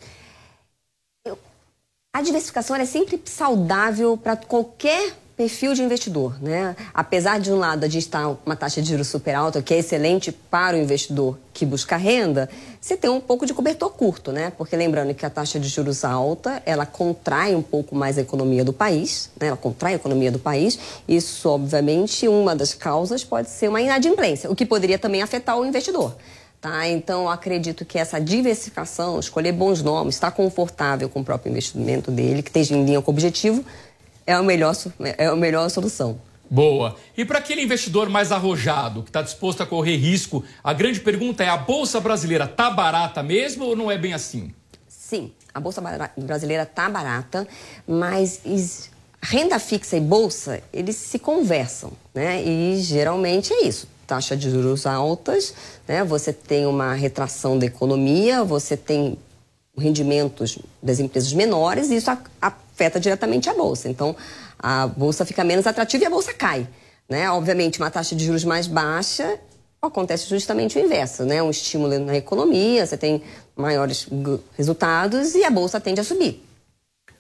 A 2.14 2.22
diversificação 2.22 2.76
é 2.76 2.86
sempre 2.86 3.22
saudável 3.26 4.18
para 4.18 4.36
qualquer 4.36 5.14
perfil 5.38 5.76
de 5.76 5.84
investidor, 5.84 6.36
né? 6.42 6.76
Apesar 6.92 7.40
de 7.40 7.52
um 7.54 7.58
lado 7.58 7.84
a 7.84 7.88
gente 7.88 8.02
estar 8.02 8.36
uma 8.44 8.56
taxa 8.56 8.82
de 8.82 8.90
juros 8.90 9.08
super 9.08 9.36
alta, 9.36 9.62
que 9.62 9.72
é 9.72 9.78
excelente 9.78 10.32
para 10.32 10.76
o 10.76 10.80
investidor 10.80 11.38
que 11.54 11.64
busca 11.64 11.96
renda, 11.96 12.50
você 12.82 12.98
tem 12.98 13.08
um 13.08 13.22
pouco 13.22 13.46
de 13.46 13.54
cobertor 13.54 13.92
curto, 13.92 14.32
né? 14.32 14.52
Porque 14.58 14.76
lembrando 14.76 15.14
que 15.14 15.24
a 15.24 15.30
taxa 15.30 15.60
de 15.60 15.70
juros 15.70 16.04
alta, 16.04 16.62
ela 16.66 16.88
contrai 16.88 17.54
um 17.54 17.62
pouco 17.62 17.96
mais 17.96 18.18
a 18.18 18.22
economia 18.22 18.66
do 18.66 18.74
país, 18.74 19.30
né? 19.40 19.50
Ela 19.50 19.58
contrai 19.58 19.94
a 19.94 19.96
economia 19.98 20.32
do 20.32 20.40
país. 20.40 20.80
Isso, 21.08 21.48
obviamente, 21.48 22.28
uma 22.28 22.56
das 22.56 22.74
causas 22.74 23.24
pode 23.24 23.52
ser 23.52 23.70
uma 23.70 23.80
inadimplência, 23.80 24.50
o 24.50 24.56
que 24.56 24.66
poderia 24.66 24.98
também 24.98 25.22
afetar 25.22 25.56
o 25.56 25.64
investidor. 25.64 26.16
Tá? 26.60 26.88
Então, 26.88 27.30
acredito 27.30 27.86
que 27.86 28.00
essa 28.00 28.20
diversificação, 28.20 29.20
escolher 29.20 29.52
bons 29.52 29.84
nomes, 29.84 30.16
estar 30.16 30.32
confortável 30.32 31.08
com 31.08 31.20
o 31.20 31.24
próprio 31.24 31.52
investimento 31.52 32.10
dele, 32.10 32.42
que 32.42 32.50
esteja 32.50 32.76
em 32.76 32.84
linha 32.84 33.00
com 33.00 33.12
o 33.12 33.14
objetivo, 33.14 33.64
é 34.28 34.34
a 34.34 34.44
melhor, 34.44 34.76
é 35.00 35.26
a 35.26 35.36
melhor 35.36 35.70
solução. 35.70 36.20
Boa. 36.50 36.96
E 37.18 37.26
para 37.26 37.40
aquele 37.40 37.62
investidor 37.62 38.10
mais 38.10 38.32
arrojado, 38.32 39.04
que 39.04 39.10
está 39.10 39.22
disposto 39.22 39.64
a 39.64 39.66
correr 39.66 39.96
risco, 39.98 40.44
a 40.64 40.74
grande 40.74 41.00
pergunta 41.00 41.44
é: 41.44 41.50
a 41.50 41.58
Bolsa 41.58 42.00
Brasileira 42.00 42.46
está 42.46 42.70
barata 42.70 43.24
mesmo 43.24 43.66
ou 43.66 43.76
não 43.76 43.90
é 43.90 43.98
bem 43.98 44.14
assim? 44.14 44.54
Sim, 44.88 45.32
a 45.54 45.60
Bolsa 45.60 45.82
Brasileira 46.18 46.64
está 46.64 46.90
barata, 46.90 47.48
mas 47.88 48.90
renda 49.22 49.60
fixa 49.60 49.98
e 49.98 50.00
bolsa, 50.00 50.62
eles 50.72 50.96
se 50.96 51.20
conversam, 51.20 51.92
né? 52.14 52.42
E 52.44 52.78
geralmente 52.82 53.54
é 53.54 53.66
isso. 53.66 53.88
Taxa 54.06 54.38
de 54.38 54.50
juros 54.50 54.86
altas, 54.86 55.54
né? 55.88 56.04
Você 56.04 56.32
tem 56.32 56.66
uma 56.66 56.94
retração 56.94 57.60
da 57.60 57.66
economia, 57.66 58.44
você 58.44 58.78
tem 58.78 59.18
rendimentos 59.78 60.58
das 60.82 61.00
empresas 61.00 61.34
menores 61.34 61.90
e 61.90 61.96
isso 61.96 62.10
afeta 62.78 63.00
diretamente 63.00 63.50
a 63.50 63.56
bolsa. 63.56 63.90
Então, 63.90 64.16
a 64.60 64.86
bolsa 64.86 65.26
fica 65.26 65.44
menos 65.44 65.66
atrativa 65.66 66.04
e 66.04 66.08
a 66.08 66.10
bolsa 66.10 66.32
cai. 66.32 66.68
Né? 67.10 67.30
Obviamente, 67.32 67.80
uma 67.80 67.90
taxa 67.90 68.16
de 68.16 68.24
juros 68.24 68.44
mais 68.44 68.68
baixa 68.68 69.40
acontece 69.82 70.30
justamente 70.30 70.78
o 70.78 70.82
inverso, 70.82 71.24
né? 71.24 71.42
Um 71.42 71.50
estímulo 71.50 71.98
na 72.00 72.18
economia, 72.18 72.86
você 72.86 72.98
tem 72.98 73.22
maiores 73.56 74.08
resultados 74.58 75.34
e 75.36 75.44
a 75.44 75.50
bolsa 75.50 75.80
tende 75.80 76.02
a 76.02 76.04
subir. 76.04 76.44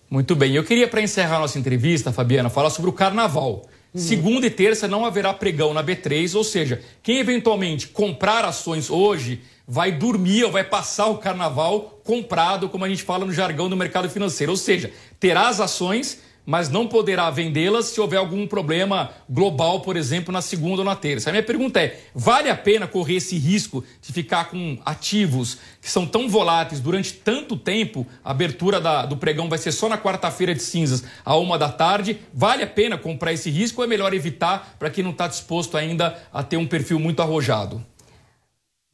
Muito 0.09 0.35
bem. 0.35 0.53
Eu 0.53 0.63
queria, 0.63 0.88
para 0.88 1.01
encerrar 1.01 1.39
nossa 1.39 1.57
entrevista, 1.57 2.11
Fabiana, 2.11 2.49
falar 2.49 2.69
sobre 2.69 2.89
o 2.89 2.93
carnaval. 2.93 3.65
Uhum. 3.93 4.01
Segunda 4.01 4.47
e 4.47 4.49
terça 4.49 4.88
não 4.88 5.05
haverá 5.05 5.34
pregão 5.34 5.73
na 5.73 5.84
B3, 5.84 6.35
ou 6.35 6.43
seja, 6.43 6.81
quem 7.01 7.19
eventualmente 7.19 7.88
comprar 7.88 8.43
ações 8.43 8.89
hoje 8.89 9.41
vai 9.68 9.91
dormir 9.91 10.45
ou 10.45 10.52
vai 10.52 10.64
passar 10.64 11.07
o 11.07 11.18
carnaval 11.18 11.99
comprado, 12.03 12.69
como 12.69 12.85
a 12.85 12.89
gente 12.89 13.03
fala 13.03 13.26
no 13.26 13.34
jargão 13.34 13.69
do 13.69 13.76
mercado 13.76 14.10
financeiro. 14.10 14.53
Ou 14.53 14.57
seja, 14.57 14.91
terá 15.19 15.49
as 15.49 15.60
ações, 15.60 16.22
mas 16.45 16.69
não 16.69 16.88
poderá 16.88 17.30
vendê-las 17.30 17.88
se 17.88 17.99
houver 17.99 18.15
algum 18.15 18.48
problema 18.48 19.11
global, 19.30 19.81
por 19.81 19.98
exemplo, 19.98 20.31
na 20.31 20.41
segunda 20.41 20.77
ou 20.77 20.85
na 20.85 20.95
terça. 20.95 21.30
A 21.30 21.34
minha 21.34 21.44
pergunta 21.44 21.81
é: 21.81 21.99
vale 22.15 22.49
a 22.49 22.56
pena 22.56 22.88
correr 22.88 23.15
esse 23.15 23.38
risco 23.38 23.84
de 24.02 24.14
ficar 24.14 24.45
com 24.49 24.80
ativos 24.85 25.57
que 25.81 25.91
são 25.91 26.06
tão 26.07 26.30
voláteis 26.30 26.80
durante 26.80 27.11
tanto 27.11 27.57
tempo? 27.57 28.07
A 28.23 28.31
abertura 28.31 28.80
da, 28.80 29.06
do 29.06 29.18
pregão 29.18 29.49
vai 29.49 29.57
ser 29.57 29.73
só 29.73 29.89
na 29.89 29.98
quarta-feira 29.98 30.56
de 30.56 30.64
cinzas, 30.64 31.03
a 31.26 31.35
uma 31.35 31.60
da 31.60 31.68
tarde. 31.68 32.18
Vale 32.34 32.64
a 32.64 32.68
pena 32.68 32.98
comprar 32.98 33.34
esse 33.34 33.49
risco 33.49 33.81
ou 33.81 33.85
é 33.85 33.88
melhor 33.88 34.14
evitar 34.14 34.77
para 34.80 34.89
quem 34.89 35.03
não 35.03 35.11
está 35.11 35.27
disposto 35.27 35.76
ainda 35.76 36.18
a 36.31 36.41
ter 36.41 36.56
um 36.56 36.65
perfil 36.65 36.98
muito 36.98 37.22
arrojado? 37.22 37.85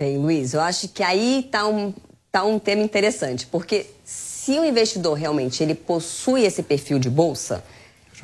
Bem, 0.03 0.17
Luiz, 0.17 0.53
eu 0.53 0.59
acho 0.59 0.89
que 0.89 1.01
aí 1.01 1.45
está 1.45 1.65
um, 1.65 1.93
tá 2.29 2.43
um 2.43 2.59
tema 2.59 2.83
interessante, 2.83 3.47
porque 3.47 3.85
se 4.03 4.51
o 4.59 4.65
investidor 4.65 5.13
realmente 5.13 5.63
ele 5.63 5.73
possui 5.73 6.43
esse 6.43 6.61
perfil 6.61 6.99
de 6.99 7.09
bolsa, 7.09 7.63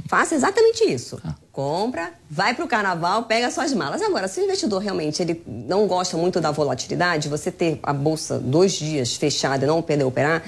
faça 0.06 0.36
exatamente 0.36 0.84
isso. 0.84 1.22
Compra, 1.54 2.12
vai 2.30 2.54
para 2.54 2.66
o 2.66 2.68
carnaval, 2.68 3.24
pega 3.24 3.50
suas 3.50 3.72
malas. 3.72 4.02
Agora, 4.02 4.28
se 4.28 4.42
o 4.42 4.44
investidor 4.44 4.82
realmente 4.82 5.22
ele 5.22 5.42
não 5.48 5.88
gosta 5.88 6.18
muito 6.18 6.42
da 6.42 6.52
volatilidade, 6.52 7.30
você 7.30 7.50
ter 7.50 7.80
a 7.82 7.94
bolsa 7.94 8.38
dois 8.38 8.74
dias 8.74 9.16
fechada 9.16 9.64
e 9.64 9.68
não 9.68 9.82
poder 9.82 10.04
operar, 10.04 10.44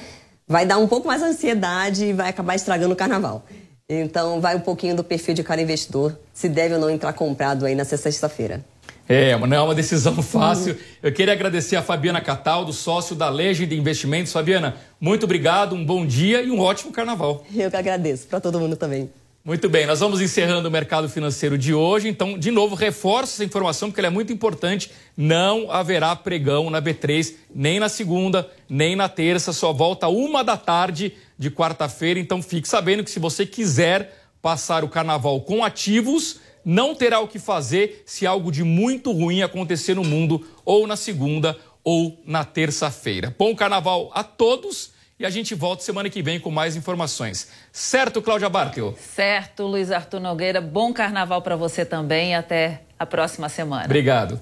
vai 0.45 0.65
dar 0.65 0.79
um 0.79 0.87
pouco 0.89 1.07
mais 1.07 1.21
ansiedade 1.21 2.07
e 2.07 2.11
vai 2.11 2.27
acabar 2.27 2.55
estragando 2.55 2.93
o 2.93 2.97
carnaval. 2.97 3.45
Então, 3.87 4.41
vai 4.41 4.57
um 4.57 4.59
pouquinho 4.59 4.97
do 4.97 5.03
perfil 5.03 5.33
de 5.33 5.43
cada 5.43 5.61
investidor, 5.61 6.19
se 6.33 6.49
deve 6.49 6.73
ou 6.73 6.81
não 6.81 6.89
entrar 6.89 7.13
comprado 7.13 7.65
aí 7.65 7.73
nessa 7.73 7.95
sexta-feira. 7.95 8.65
É, 9.07 9.37
não 9.37 9.57
é 9.57 9.61
uma 9.61 9.75
decisão 9.75 10.15
fácil. 10.23 10.77
Eu 11.01 11.11
queria 11.11 11.33
agradecer 11.33 11.75
a 11.75 11.81
Fabiana 11.81 12.21
Cataldo, 12.21 12.71
sócio 12.71 13.15
da 13.15 13.29
Legend 13.29 13.75
Investimentos. 13.75 14.31
Fabiana, 14.31 14.75
muito 14.99 15.23
obrigado, 15.23 15.75
um 15.75 15.85
bom 15.85 16.05
dia 16.05 16.41
e 16.41 16.49
um 16.49 16.59
ótimo 16.59 16.91
carnaval. 16.91 17.45
Eu 17.53 17.69
que 17.69 17.77
agradeço, 17.77 18.27
para 18.27 18.39
todo 18.39 18.59
mundo 18.59 18.75
também. 18.75 19.09
Muito 19.43 19.67
bem, 19.67 19.87
nós 19.87 19.99
vamos 19.99 20.21
encerrando 20.21 20.67
o 20.67 20.71
mercado 20.71 21.09
financeiro 21.09 21.57
de 21.57 21.73
hoje. 21.73 22.07
Então, 22.07 22.37
de 22.37 22.51
novo, 22.51 22.75
reforço 22.75 23.33
essa 23.33 23.43
informação 23.43 23.89
porque 23.89 23.99
ela 23.99 24.07
é 24.07 24.11
muito 24.11 24.31
importante. 24.31 24.91
Não 25.17 25.71
haverá 25.71 26.15
pregão 26.15 26.69
na 26.69 26.79
B3, 26.79 27.33
nem 27.53 27.79
na 27.79 27.89
segunda, 27.89 28.47
nem 28.69 28.95
na 28.95 29.09
terça. 29.09 29.51
Só 29.51 29.73
volta 29.73 30.07
uma 30.07 30.43
da 30.43 30.55
tarde 30.57 31.13
de 31.39 31.49
quarta-feira. 31.49 32.19
Então, 32.19 32.39
fique 32.39 32.67
sabendo 32.67 33.03
que 33.03 33.09
se 33.09 33.17
você 33.17 33.43
quiser 33.43 34.15
passar 34.43 34.83
o 34.83 34.89
carnaval 34.89 35.41
com 35.41 35.65
ativos 35.65 36.39
não 36.63 36.95
terá 36.95 37.19
o 37.19 37.27
que 37.27 37.39
fazer 37.39 38.03
se 38.05 38.25
algo 38.25 38.51
de 38.51 38.63
muito 38.63 39.11
ruim 39.11 39.41
acontecer 39.41 39.95
no 39.95 40.03
mundo 40.03 40.45
ou 40.63 40.85
na 40.87 40.95
segunda 40.95 41.57
ou 41.83 42.21
na 42.25 42.43
terça-feira. 42.43 43.35
Bom 43.37 43.55
carnaval 43.55 44.11
a 44.13 44.23
todos 44.23 44.91
e 45.19 45.25
a 45.25 45.29
gente 45.29 45.53
volta 45.53 45.83
semana 45.83 46.09
que 46.09 46.21
vem 46.21 46.39
com 46.39 46.49
mais 46.49 46.75
informações. 46.75 47.47
Certo, 47.71 48.21
Cláudia 48.21 48.49
Bartel? 48.49 48.95
Certo, 48.97 49.67
Luiz 49.67 49.91
Arthur 49.91 50.19
Nogueira. 50.19 50.59
Bom 50.59 50.91
carnaval 50.91 51.41
para 51.41 51.55
você 51.55 51.85
também 51.85 52.35
até 52.35 52.81
a 52.97 53.05
próxima 53.05 53.47
semana. 53.47 53.85
Obrigado. 53.85 54.41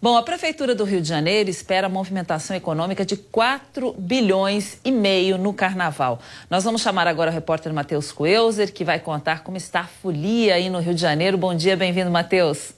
Bom, 0.00 0.16
a 0.16 0.22
Prefeitura 0.22 0.76
do 0.76 0.84
Rio 0.84 1.00
de 1.00 1.08
Janeiro 1.08 1.50
espera 1.50 1.88
movimentação 1.88 2.54
econômica 2.54 3.04
de 3.04 3.16
4 3.16 3.96
bilhões 3.98 4.78
e 4.84 4.92
meio 4.92 5.36
no 5.36 5.52
Carnaval. 5.52 6.20
Nós 6.48 6.62
vamos 6.62 6.82
chamar 6.82 7.08
agora 7.08 7.32
o 7.32 7.34
repórter 7.34 7.72
Matheus 7.74 8.12
Coelzer, 8.12 8.72
que 8.72 8.84
vai 8.84 9.00
contar 9.00 9.42
como 9.42 9.56
está 9.56 9.80
a 9.80 9.86
folia 9.88 10.54
aí 10.54 10.70
no 10.70 10.78
Rio 10.78 10.94
de 10.94 11.00
Janeiro. 11.00 11.36
Bom 11.36 11.52
dia, 11.52 11.76
bem-vindo, 11.76 12.12
Matheus. 12.12 12.74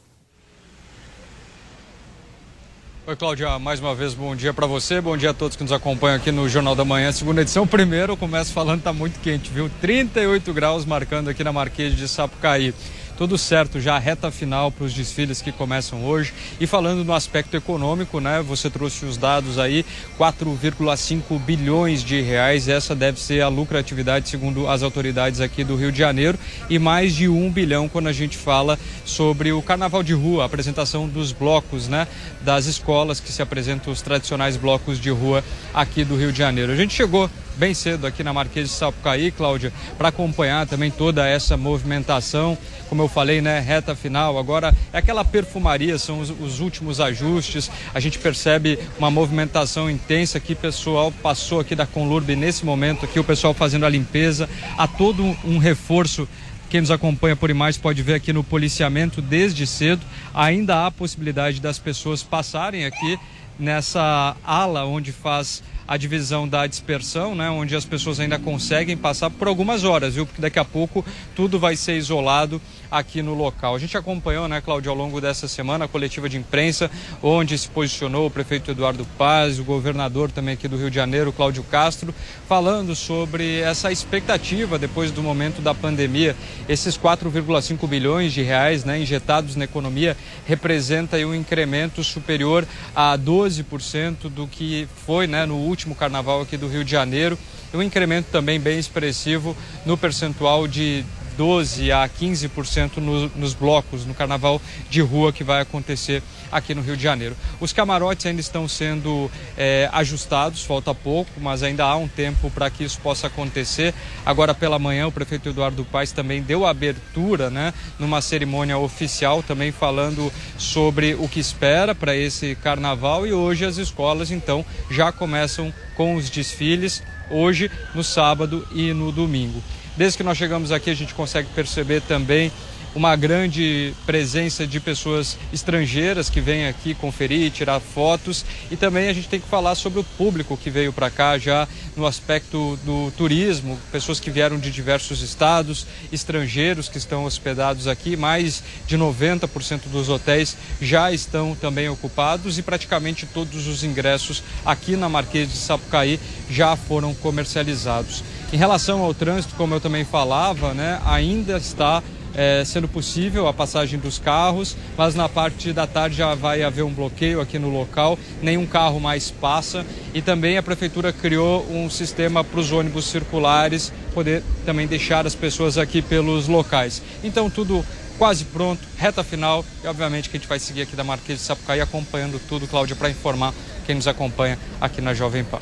Oi, 3.07 3.15
Cláudia, 3.17 3.59
mais 3.59 3.81
uma 3.81 3.95
vez 3.95 4.15
bom 4.15 4.35
dia 4.35 4.55
para 4.55 4.67
você, 4.67 4.99
bom 4.99 5.15
dia 5.15 5.31
a 5.31 5.35
todos 5.35 5.59
que 5.59 5.63
nos 5.63 5.73
acompanham 5.73 6.17
aqui 6.17 6.33
no 6.33 6.49
Jornal 6.49 6.75
da 6.75 6.87
Manhã, 6.87 7.13
segunda 7.13 7.43
edição. 7.43 7.67
Primeiro, 7.67 8.15
eu 8.15 8.17
começo 8.17 8.51
falando 8.51 8.79
que 8.79 8.85
tá 8.85 8.95
muito 8.95 9.21
quente, 9.21 9.51
viu? 9.51 9.71
38 9.83 10.55
graus 10.55 10.87
marcando 10.87 11.29
aqui 11.29 11.45
na 11.45 11.53
Marquês 11.53 11.95
de 11.95 12.09
Sapucaí 12.09 12.73
tudo 13.21 13.37
certo 13.37 13.79
já 13.79 13.97
a 13.97 13.99
reta 13.99 14.31
final 14.31 14.73
para 14.73 14.87
os 14.87 14.95
desfiles 14.95 15.43
que 15.43 15.53
começam 15.53 16.07
hoje. 16.07 16.33
E 16.59 16.67
falando 16.67 17.05
no 17.05 17.13
aspecto 17.13 17.55
econômico, 17.55 18.19
né? 18.19 18.41
Você 18.41 18.71
trouxe 18.71 19.05
os 19.05 19.19
dados 19.19 19.59
aí, 19.59 19.85
4,5 20.19 21.39
bilhões 21.39 22.03
de 22.03 22.23
reais. 22.23 22.67
Essa 22.67 22.95
deve 22.95 23.21
ser 23.21 23.43
a 23.43 23.49
lucratividade 23.49 24.27
segundo 24.27 24.67
as 24.67 24.83
autoridades 24.83 25.39
aqui 25.39 25.63
do 25.63 25.77
Rio 25.77 25.93
de 25.93 25.99
Janeiro 25.99 26.39
e 26.71 26.79
mais 26.79 27.15
de 27.15 27.29
um 27.29 27.53
bilhão 27.53 27.91
quando 27.91 28.07
a 28.07 28.13
gente 28.15 28.39
fala 28.39 28.79
sobre 29.05 29.53
o 29.53 29.61
Carnaval 29.61 30.03
de 30.03 30.15
Rua, 30.15 30.45
a 30.45 30.47
apresentação 30.47 31.07
dos 31.07 31.31
blocos, 31.31 31.89
né? 31.89 32.09
Das 32.41 32.65
escolas 32.65 33.21
que 33.21 33.31
se 33.31 33.43
apresentam 33.43 33.93
os 33.93 34.01
tradicionais 34.01 34.57
blocos 34.57 34.99
de 34.99 35.11
rua 35.11 35.45
aqui 35.75 36.05
do 36.05 36.17
Rio 36.17 36.33
de 36.33 36.39
Janeiro. 36.39 36.73
A 36.73 36.77
gente 36.77 36.95
chegou 36.95 37.29
bem 37.61 37.75
cedo 37.75 38.07
aqui 38.07 38.25
na 38.25 38.33
Marquês 38.33 38.71
de 38.71 38.75
Sapucaí, 38.75 39.31
Cláudia, 39.31 39.71
para 39.99 40.09
acompanhar 40.09 40.67
também 40.67 40.91
toda 40.91 41.29
essa 41.29 41.59
movimentação. 41.59 42.57
Como 42.89 43.03
eu 43.03 43.07
falei, 43.07 43.43
né, 43.43 43.61
reta 43.61 43.95
final. 43.95 44.39
Agora 44.39 44.75
é 44.91 44.97
aquela 44.97 45.23
perfumaria, 45.27 45.99
são 45.99 46.21
os, 46.21 46.31
os 46.31 46.61
últimos 46.61 47.03
ajustes. 47.03 47.71
A 47.93 48.01
gente 48.01 48.19
percebe 48.19 48.79
uma 48.99 49.11
movimentação 49.11 49.91
intensa 49.91 50.41
que 50.41 50.55
o 50.55 50.57
pessoal 50.57 51.13
passou 51.23 51.61
aqui 51.61 51.75
da 51.75 51.85
Conlurb 51.85 52.35
nesse 52.35 52.65
momento 52.65 53.05
aqui, 53.05 53.21
o 53.21 53.25
pessoal 53.25 53.53
fazendo 53.53 53.85
a 53.85 53.91
limpeza. 53.91 54.49
Há 54.79 54.89
todo 54.89 55.23
um 55.45 55.59
reforço 55.59 56.27
quem 56.71 56.81
nos 56.81 56.91
acompanha 56.91 57.37
por 57.37 57.51
imagens 57.51 57.83
pode 57.83 58.01
ver 58.01 58.15
aqui 58.15 58.33
no 58.33 58.43
policiamento 58.43 59.21
desde 59.21 59.67
cedo. 59.67 60.01
Ainda 60.33 60.87
há 60.87 60.91
possibilidade 60.91 61.61
das 61.61 61.79
pessoas 61.79 62.23
passarem 62.23 62.87
aqui 62.87 63.19
nessa 63.59 64.35
ala 64.45 64.87
onde 64.87 65.13
faz 65.13 65.63
a 65.91 65.97
divisão 65.97 66.47
da 66.47 66.69
dispersão, 66.69 67.35
né, 67.35 67.51
onde 67.51 67.75
as 67.75 67.85
pessoas 67.85 68.21
ainda 68.21 68.39
conseguem 68.39 68.97
passar 68.97 69.29
por 69.29 69.49
algumas 69.49 69.83
horas, 69.83 70.15
viu? 70.15 70.25
Porque 70.25 70.41
daqui 70.41 70.61
a 70.61 70.65
pouco 70.65 71.05
tudo 71.35 71.59
vai 71.59 71.75
ser 71.75 71.97
isolado 71.97 72.63
aqui 72.89 73.21
no 73.23 73.35
local. 73.35 73.75
A 73.75 73.79
gente 73.81 73.97
acompanhou, 73.97 74.47
né, 74.47 74.61
Cláudio, 74.61 74.89
ao 74.89 74.97
longo 74.97 75.21
dessa 75.21 75.49
semana 75.49 75.87
a 75.87 75.89
coletiva 75.89 76.29
de 76.29 76.37
imprensa, 76.37 76.89
onde 77.21 77.59
se 77.59 77.69
posicionou 77.69 78.27
o 78.27 78.31
prefeito 78.31 78.71
Eduardo 78.71 79.05
Paz, 79.19 79.59
o 79.59 79.65
governador 79.65 80.31
também 80.31 80.55
aqui 80.55 80.69
do 80.69 80.77
Rio 80.77 80.91
de 80.91 80.95
Janeiro, 80.95 81.33
Cláudio 81.33 81.65
Castro, 81.65 82.15
falando 82.49 82.95
sobre 82.95 83.59
essa 83.59 83.91
expectativa 83.91 84.79
depois 84.79 85.11
do 85.11 85.25
momento 85.25 85.61
da 85.61 85.75
pandemia. 85.75 86.37
Esses 86.69 86.97
4,5 86.97 87.89
bilhões 87.89 88.33
de 88.33 88.43
reais 88.43 88.85
né, 88.85 89.01
injetados 89.01 89.57
na 89.57 89.65
economia 89.65 90.17
representa 90.47 91.17
um 91.17 91.35
incremento 91.35 92.05
superior 92.05 92.65
a 92.95 93.19
12% 93.19 94.29
do 94.29 94.47
que 94.47 94.87
foi 95.05 95.27
né, 95.27 95.45
no 95.45 95.57
último 95.57 95.80
último 95.81 95.95
carnaval 95.95 96.43
aqui 96.43 96.59
do 96.59 96.69
Rio 96.69 96.85
de 96.85 96.91
Janeiro. 96.91 97.39
Um 97.73 97.81
incremento 97.81 98.29
também 98.31 98.61
bem 98.61 98.79
expressivo 98.79 99.57
no 99.87 99.97
percentual 99.97 100.69
de 100.69 101.05
12 101.41 101.91
a 101.91 102.07
15% 102.07 102.99
no, 102.99 103.31
nos 103.31 103.55
blocos 103.55 104.05
no 104.05 104.13
carnaval 104.13 104.61
de 104.91 105.01
rua 105.01 105.33
que 105.33 105.43
vai 105.43 105.63
acontecer 105.63 106.23
aqui 106.53 106.75
no 106.75 106.83
Rio 106.83 106.99
de 106.99 107.03
Janeiro. 107.03 107.35
Os 107.59 107.73
camarotes 107.73 108.27
ainda 108.27 108.43
estão 108.43 108.69
sendo 108.69 109.31
é, 109.57 109.89
ajustados, 109.91 110.63
falta 110.63 110.95
pouco, 110.95 111.31
mas 111.41 111.63
ainda 111.63 111.87
há 111.87 111.97
um 111.97 112.07
tempo 112.07 112.51
para 112.51 112.69
que 112.69 112.85
isso 112.85 113.01
possa 113.01 113.29
acontecer. 113.29 113.95
Agora 114.27 114.53
pela 114.53 114.79
manhã 114.79 115.07
o 115.07 115.13
prefeito 115.13 115.49
Eduardo 115.49 115.83
Paes 115.83 116.13
também 116.13 116.43
deu 116.43 116.67
abertura, 116.67 117.49
né, 117.49 117.73
numa 117.99 118.21
cerimônia 118.21 118.77
oficial, 118.77 119.43
também 119.43 119.73
falando 119.73 120.31
sobre 120.59 121.15
o 121.15 121.27
que 121.27 121.41
espera 121.41 121.95
para 121.95 122.15
esse 122.15 122.55
carnaval 122.57 123.27
e 123.27 123.33
hoje 123.33 123.65
as 123.65 123.79
escolas 123.79 124.31
então 124.31 124.63
já 124.91 125.11
começam 125.11 125.73
com 125.97 126.17
os 126.17 126.29
desfiles 126.29 127.03
hoje, 127.31 127.71
no 127.95 128.05
sábado 128.05 128.67
e 128.75 128.93
no 128.93 129.11
domingo. 129.11 129.63
Desde 129.97 130.17
que 130.17 130.23
nós 130.23 130.39
chegamos 130.39 130.73
aqui, 130.73 130.91
a 130.91 130.95
gente 130.95 131.15
consegue 131.15 131.49
perceber 131.55 132.01
também 132.03 132.51
uma 132.95 133.15
grande 133.15 133.95
presença 134.05 134.67
de 134.67 134.81
pessoas 134.81 135.39
estrangeiras 135.53 136.29
que 136.29 136.41
vêm 136.41 136.67
aqui 136.67 136.95
conferir, 136.95 137.51
tirar 137.51 137.81
fotos 137.81 138.45
e 138.71 138.77
também 138.77 139.09
a 139.09 139.13
gente 139.13 139.29
tem 139.29 139.41
que 139.41 139.49
falar 139.49 139.75
sobre 139.75 140.01
o 140.01 140.05
público 140.05 140.57
que 140.57 140.71
veio 140.71 140.93
para 140.93 141.11
cá 141.11 141.39
já 141.39 141.69
no 141.97 142.07
aspecto 142.07 142.79
do 142.85 143.13
turismo, 143.17 143.79
pessoas 143.93 144.19
que 144.19 144.31
vieram 144.31 144.59
de 144.59 144.71
diversos 144.71 145.23
estados, 145.23 145.87
estrangeiros 146.13 146.89
que 146.89 146.99
estão 146.99 147.25
hospedados 147.25 147.87
aqui, 147.87 148.17
mais 148.17 148.63
de 148.87 148.99
90% 148.99 149.83
dos 149.91 150.09
hotéis 150.09 150.57
já 150.81 151.13
estão 151.13 151.55
também 151.55 151.89
ocupados 151.89 152.59
e 152.59 152.63
praticamente 152.63 153.27
todos 153.27 153.67
os 153.67 153.85
ingressos 153.85 154.43
aqui 154.65 154.97
na 154.97 155.09
Marquês 155.09 155.51
de 155.51 155.57
Sapucaí 155.57 156.19
já 156.51 156.77
foram 156.77 157.15
comercializados. 157.15 158.25
Em 158.53 158.57
relação 158.57 159.01
ao 159.03 159.15
trânsito, 159.15 159.55
como 159.55 159.75
eu 159.75 159.81
também 159.81 160.05
falava, 160.05 160.75
né, 160.75 161.01
ainda 161.05 161.57
está 161.57 162.03
é, 162.41 162.65
sendo 162.65 162.89
possível 162.89 163.47
a 163.47 163.53
passagem 163.53 163.99
dos 163.99 164.19
carros, 164.19 164.75
mas 164.97 165.15
na 165.15 165.29
parte 165.29 165.75
da 165.75 165.87
tarde 165.87 166.17
já 166.17 166.35
vai 166.35 166.63
haver 166.63 166.83
um 166.83 166.91
bloqueio 166.91 167.39
aqui 167.39 167.59
no 167.59 167.69
local, 167.69 168.19
nenhum 168.41 168.65
carro 168.65 168.99
mais 168.99 169.31
passa 169.31 169.85
e 170.15 170.23
também 170.23 170.57
a 170.57 170.63
prefeitura 170.63 171.13
criou 171.13 171.67
um 171.71 171.91
sistema 171.91 172.43
para 172.43 172.59
os 172.59 172.73
ônibus 172.73 173.05
circulares 173.05 173.93
poder 174.15 174.43
também 174.65 174.87
deixar 174.87 175.27
as 175.27 175.35
pessoas 175.35 175.77
aqui 175.77 176.01
pelos 176.01 176.49
locais. 176.49 177.03
Então 177.23 177.51
tudo 177.51 177.85
quase 178.17 178.47
pronto, 178.47 178.81
reta 178.97 179.23
final 179.23 179.63
e 179.85 179.87
obviamente 179.87 180.31
que 180.31 180.39
a 180.39 180.41
gente 180.41 180.49
vai 180.49 180.59
seguir 180.59 180.83
aqui 180.83 180.97
da 180.97 181.05
Marquês 181.05 181.41
de 181.41 181.45
Sapucaí 181.45 181.83
acompanhando 181.83 182.41
tudo, 182.49 182.67
Cláudia, 182.67 182.97
para 182.97 183.11
informar 183.11 183.53
quem 183.85 183.95
nos 183.95 184.09
acompanha 184.09 184.59
aqui 184.81 185.03
na 185.03 185.13
Jovem 185.13 185.45
Pan. 185.45 185.61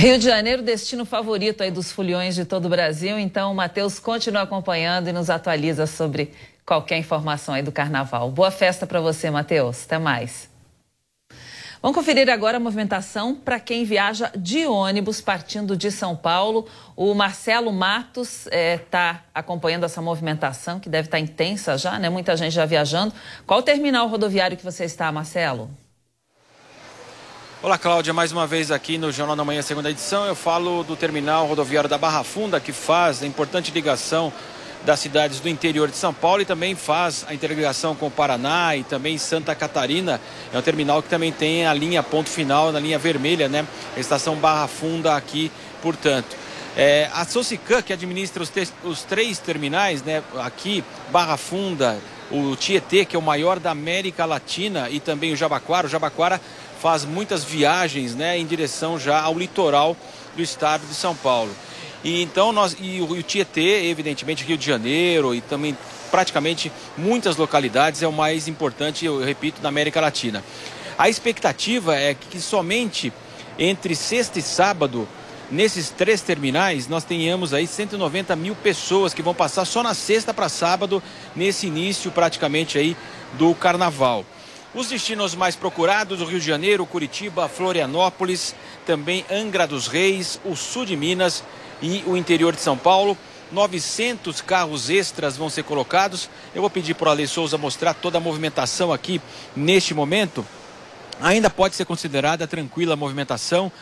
Rio 0.00 0.16
de 0.16 0.24
Janeiro, 0.24 0.62
destino 0.62 1.04
favorito 1.04 1.62
aí 1.62 1.70
dos 1.70 1.92
foliões 1.92 2.34
de 2.34 2.46
todo 2.46 2.64
o 2.64 2.68
Brasil. 2.70 3.18
Então, 3.18 3.52
o 3.52 3.54
Matheus 3.54 3.98
continua 3.98 4.40
acompanhando 4.40 5.08
e 5.08 5.12
nos 5.12 5.28
atualiza 5.28 5.86
sobre 5.86 6.32
qualquer 6.64 6.96
informação 6.96 7.52
aí 7.52 7.62
do 7.62 7.70
carnaval. 7.70 8.30
Boa 8.30 8.50
festa 8.50 8.86
para 8.86 8.98
você, 8.98 9.30
Matheus. 9.30 9.84
Até 9.84 9.98
mais. 9.98 10.48
Vamos 11.82 11.94
conferir 11.94 12.30
agora 12.30 12.56
a 12.56 12.60
movimentação 12.60 13.34
para 13.34 13.60
quem 13.60 13.84
viaja 13.84 14.32
de 14.34 14.64
ônibus 14.64 15.20
partindo 15.20 15.76
de 15.76 15.90
São 15.90 16.16
Paulo. 16.16 16.66
O 16.96 17.12
Marcelo 17.12 17.70
Matos 17.70 18.46
está 18.46 18.56
é, 18.56 18.78
tá 18.78 19.24
acompanhando 19.34 19.84
essa 19.84 20.00
movimentação, 20.00 20.80
que 20.80 20.88
deve 20.88 21.08
estar 21.08 21.18
tá 21.18 21.22
intensa 21.22 21.76
já, 21.76 21.98
né? 21.98 22.08
Muita 22.08 22.34
gente 22.38 22.54
já 22.54 22.64
viajando. 22.64 23.12
Qual 23.46 23.62
terminal 23.62 24.08
rodoviário 24.08 24.56
que 24.56 24.64
você 24.64 24.86
está, 24.86 25.12
Marcelo? 25.12 25.68
Olá, 27.62 27.76
Cláudia, 27.76 28.14
mais 28.14 28.32
uma 28.32 28.46
vez 28.46 28.70
aqui 28.70 28.96
no 28.96 29.12
Jornal 29.12 29.36
da 29.36 29.44
Manhã, 29.44 29.60
segunda 29.60 29.90
edição. 29.90 30.24
Eu 30.24 30.34
falo 30.34 30.82
do 30.82 30.96
terminal 30.96 31.46
rodoviário 31.46 31.90
da 31.90 31.98
Barra 31.98 32.24
Funda, 32.24 32.58
que 32.58 32.72
faz 32.72 33.22
a 33.22 33.26
importante 33.26 33.70
ligação 33.70 34.32
das 34.86 34.98
cidades 34.98 35.40
do 35.40 35.48
interior 35.48 35.90
de 35.90 35.96
São 35.98 36.14
Paulo 36.14 36.40
e 36.40 36.46
também 36.46 36.74
faz 36.74 37.22
a 37.28 37.34
interligação 37.34 37.94
com 37.94 38.06
o 38.06 38.10
Paraná 38.10 38.74
e 38.76 38.82
também 38.82 39.18
Santa 39.18 39.54
Catarina. 39.54 40.18
É 40.54 40.56
um 40.56 40.62
terminal 40.62 41.02
que 41.02 41.10
também 41.10 41.30
tem 41.30 41.66
a 41.66 41.74
linha 41.74 42.02
ponto 42.02 42.30
final, 42.30 42.72
na 42.72 42.80
linha 42.80 42.98
vermelha, 42.98 43.46
né? 43.46 43.66
A 43.94 44.00
estação 44.00 44.36
Barra 44.36 44.66
Funda 44.66 45.14
aqui, 45.14 45.52
portanto. 45.82 46.34
É, 46.74 47.10
a 47.12 47.26
Socican, 47.26 47.82
que 47.82 47.92
administra 47.92 48.42
os, 48.42 48.50
os 48.82 49.02
três 49.02 49.38
terminais, 49.38 50.02
né? 50.02 50.22
Aqui, 50.38 50.82
Barra 51.10 51.36
Funda, 51.36 51.98
o 52.30 52.56
Tietê, 52.56 53.04
que 53.04 53.16
é 53.16 53.18
o 53.18 53.22
maior 53.22 53.58
da 53.58 53.72
América 53.72 54.24
Latina, 54.24 54.88
e 54.88 54.98
também 54.98 55.32
o 55.32 55.36
Jabaquara. 55.36 55.86
O 55.86 55.90
Jabaquara 55.90 56.40
faz 56.80 57.04
muitas 57.04 57.44
viagens 57.44 58.14
né, 58.14 58.38
em 58.38 58.46
direção 58.46 58.98
já 58.98 59.20
ao 59.20 59.38
litoral 59.38 59.96
do 60.34 60.42
estado 60.42 60.86
de 60.86 60.94
São 60.94 61.14
Paulo. 61.14 61.54
E 62.02 62.22
então 62.22 62.52
nós 62.52 62.74
e 62.80 63.00
o, 63.00 63.22
Tietê, 63.22 63.88
evidentemente 63.88 64.44
Rio 64.44 64.56
de 64.56 64.64
Janeiro 64.64 65.34
e 65.34 65.42
também 65.42 65.76
praticamente 66.10 66.72
muitas 66.96 67.36
localidades 67.36 68.02
é 68.02 68.08
o 68.08 68.12
mais 68.12 68.48
importante, 68.48 69.04
eu 69.04 69.22
repito, 69.22 69.60
da 69.60 69.68
América 69.68 70.00
Latina. 70.00 70.42
A 70.96 71.08
expectativa 71.08 71.94
é 71.94 72.14
que 72.14 72.40
somente 72.40 73.12
entre 73.58 73.94
sexta 73.94 74.38
e 74.38 74.42
sábado, 74.42 75.06
nesses 75.50 75.90
três 75.90 76.22
terminais, 76.22 76.88
nós 76.88 77.04
tenhamos 77.04 77.52
aí 77.52 77.66
190 77.66 78.34
mil 78.36 78.54
pessoas 78.54 79.12
que 79.12 79.22
vão 79.22 79.34
passar 79.34 79.66
só 79.66 79.82
na 79.82 79.92
sexta 79.92 80.32
para 80.32 80.48
sábado, 80.48 81.02
nesse 81.36 81.66
início 81.66 82.10
praticamente 82.10 82.78
aí 82.78 82.96
do 83.34 83.54
carnaval. 83.54 84.24
Os 84.72 84.86
destinos 84.86 85.34
mais 85.34 85.56
procurados, 85.56 86.20
o 86.20 86.24
Rio 86.24 86.38
de 86.38 86.46
Janeiro, 86.46 86.86
Curitiba, 86.86 87.48
Florianópolis, 87.48 88.54
também 88.86 89.24
Angra 89.28 89.66
dos 89.66 89.88
Reis, 89.88 90.40
o 90.44 90.54
sul 90.54 90.84
de 90.84 90.96
Minas 90.96 91.42
e 91.82 92.04
o 92.06 92.16
interior 92.16 92.54
de 92.54 92.60
São 92.60 92.78
Paulo. 92.78 93.18
900 93.50 94.40
carros 94.40 94.88
extras 94.88 95.36
vão 95.36 95.50
ser 95.50 95.64
colocados. 95.64 96.30
Eu 96.54 96.60
vou 96.60 96.70
pedir 96.70 96.94
para 96.94 97.08
o 97.08 97.10
Ale 97.10 97.26
Souza 97.26 97.58
mostrar 97.58 97.94
toda 97.94 98.18
a 98.18 98.20
movimentação 98.20 98.92
aqui 98.92 99.20
neste 99.56 99.92
momento. 99.92 100.46
Ainda 101.20 101.50
pode 101.50 101.74
ser 101.74 101.84
considerada 101.84 102.46
tranquila 102.46 102.92
a 102.92 102.96
movimentação 102.96 103.72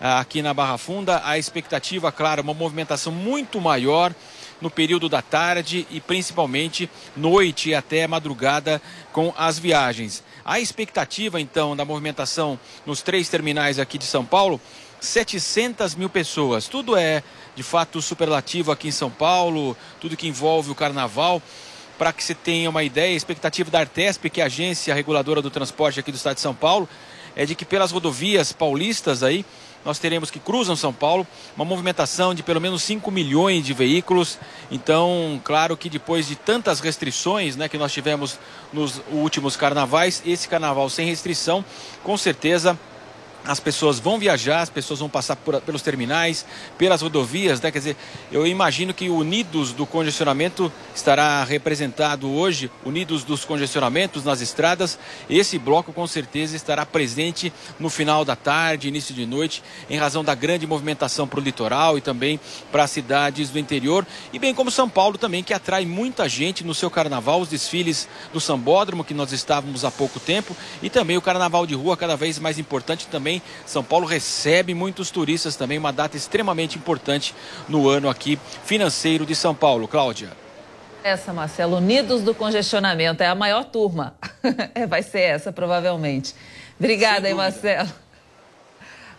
ah, 0.00 0.20
aqui 0.20 0.42
na 0.42 0.54
Barra 0.54 0.78
Funda. 0.78 1.22
A 1.24 1.36
expectativa, 1.36 2.12
claro, 2.12 2.42
uma 2.42 2.54
movimentação 2.54 3.12
muito 3.12 3.60
maior 3.60 4.14
no 4.60 4.70
período 4.70 5.08
da 5.08 5.20
tarde 5.20 5.86
e 5.90 6.00
principalmente 6.00 6.88
noite 7.16 7.74
até 7.74 8.06
madrugada 8.06 8.80
com 9.12 9.34
as 9.36 9.58
viagens. 9.58 10.22
A 10.48 10.60
expectativa, 10.60 11.40
então, 11.40 11.74
da 11.74 11.84
movimentação 11.84 12.56
nos 12.86 13.02
três 13.02 13.28
terminais 13.28 13.80
aqui 13.80 13.98
de 13.98 14.04
São 14.04 14.24
Paulo, 14.24 14.60
700 15.00 15.96
mil 15.96 16.08
pessoas. 16.08 16.68
Tudo 16.68 16.96
é, 16.96 17.20
de 17.56 17.64
fato, 17.64 18.00
superlativo 18.00 18.70
aqui 18.70 18.86
em 18.86 18.92
São 18.92 19.10
Paulo, 19.10 19.76
tudo 20.00 20.16
que 20.16 20.28
envolve 20.28 20.70
o 20.70 20.74
carnaval. 20.74 21.42
Para 21.98 22.12
que 22.12 22.22
você 22.22 22.32
tenha 22.32 22.70
uma 22.70 22.84
ideia, 22.84 23.12
a 23.12 23.16
expectativa 23.16 23.68
da 23.72 23.80
Artesp, 23.80 24.30
que 24.30 24.40
é 24.40 24.44
a 24.44 24.46
agência 24.46 24.94
reguladora 24.94 25.42
do 25.42 25.50
transporte 25.50 25.98
aqui 25.98 26.12
do 26.12 26.16
estado 26.16 26.36
de 26.36 26.42
São 26.42 26.54
Paulo, 26.54 26.88
é 27.34 27.44
de 27.44 27.56
que 27.56 27.64
pelas 27.64 27.90
rodovias 27.90 28.52
paulistas 28.52 29.24
aí, 29.24 29.44
nós 29.86 30.00
teremos 30.00 30.32
que 30.32 30.40
cruzam 30.40 30.74
São 30.74 30.92
Paulo 30.92 31.24
uma 31.54 31.64
movimentação 31.64 32.34
de 32.34 32.42
pelo 32.42 32.60
menos 32.60 32.82
5 32.82 33.08
milhões 33.10 33.64
de 33.64 33.72
veículos. 33.72 34.36
Então, 34.68 35.40
claro 35.44 35.76
que 35.76 35.88
depois 35.88 36.26
de 36.26 36.34
tantas 36.34 36.80
restrições 36.80 37.54
né, 37.54 37.68
que 37.68 37.78
nós 37.78 37.92
tivemos 37.92 38.38
nos 38.72 39.00
últimos 39.12 39.56
carnavais, 39.56 40.20
esse 40.26 40.48
carnaval 40.48 40.90
sem 40.90 41.06
restrição, 41.06 41.64
com 42.02 42.16
certeza 42.16 42.76
as 43.46 43.60
pessoas 43.60 43.98
vão 43.98 44.18
viajar, 44.18 44.60
as 44.60 44.70
pessoas 44.70 45.00
vão 45.00 45.08
passar 45.08 45.36
por, 45.36 45.60
pelos 45.60 45.82
terminais, 45.82 46.44
pelas 46.76 47.02
rodovias, 47.02 47.60
né? 47.60 47.70
Quer 47.70 47.78
dizer, 47.78 47.96
eu 48.32 48.46
imagino 48.46 48.92
que 48.92 49.08
Unidos 49.08 49.72
do 49.72 49.86
Congestionamento 49.86 50.72
estará 50.94 51.44
representado 51.44 52.30
hoje, 52.30 52.70
Unidos 52.84 53.24
dos 53.24 53.44
Congestionamentos 53.44 54.24
nas 54.24 54.40
estradas. 54.40 54.98
Esse 55.30 55.58
bloco 55.58 55.92
com 55.92 56.06
certeza 56.06 56.56
estará 56.56 56.84
presente 56.84 57.52
no 57.78 57.88
final 57.88 58.24
da 58.24 58.34
tarde, 58.34 58.88
início 58.88 59.14
de 59.14 59.24
noite, 59.24 59.62
em 59.88 59.96
razão 59.96 60.24
da 60.24 60.34
grande 60.34 60.66
movimentação 60.66 61.28
para 61.28 61.40
o 61.40 61.42
litoral 61.42 61.96
e 61.96 62.00
também 62.00 62.40
para 62.72 62.84
as 62.84 62.90
cidades 62.90 63.50
do 63.50 63.58
interior. 63.58 64.06
E 64.32 64.38
bem 64.38 64.54
como 64.54 64.70
São 64.70 64.88
Paulo 64.88 65.16
também, 65.16 65.42
que 65.42 65.54
atrai 65.54 65.86
muita 65.86 66.28
gente 66.28 66.64
no 66.64 66.74
seu 66.74 66.90
carnaval, 66.90 67.40
os 67.40 67.48
desfiles 67.48 68.08
do 68.32 68.40
Sambódromo, 68.40 69.04
que 69.04 69.14
nós 69.14 69.32
estávamos 69.32 69.84
há 69.84 69.90
pouco 69.90 70.18
tempo, 70.18 70.56
e 70.82 70.90
também 70.90 71.16
o 71.16 71.22
carnaval 71.22 71.66
de 71.66 71.74
rua, 71.74 71.96
cada 71.96 72.16
vez 72.16 72.38
mais 72.38 72.58
importante 72.58 73.06
também 73.06 73.35
também. 73.36 73.42
São 73.64 73.82
Paulo 73.82 74.06
recebe 74.06 74.74
muitos 74.74 75.10
turistas 75.10 75.56
também, 75.56 75.78
uma 75.78 75.92
data 75.92 76.16
extremamente 76.16 76.78
importante 76.78 77.34
no 77.68 77.88
ano 77.88 78.08
aqui 78.08 78.38
financeiro 78.64 79.26
de 79.26 79.34
São 79.34 79.54
Paulo. 79.54 79.88
Cláudia. 79.88 80.30
Essa, 81.02 81.32
Marcelo, 81.32 81.76
Unidos 81.76 82.22
do 82.22 82.34
Congestionamento, 82.34 83.22
é 83.22 83.26
a 83.26 83.34
maior 83.34 83.64
turma. 83.64 84.14
É, 84.74 84.86
vai 84.86 85.02
ser 85.02 85.20
essa, 85.22 85.52
provavelmente. 85.52 86.34
Obrigada, 86.78 87.28
hein, 87.28 87.34
Marcelo. 87.34 87.88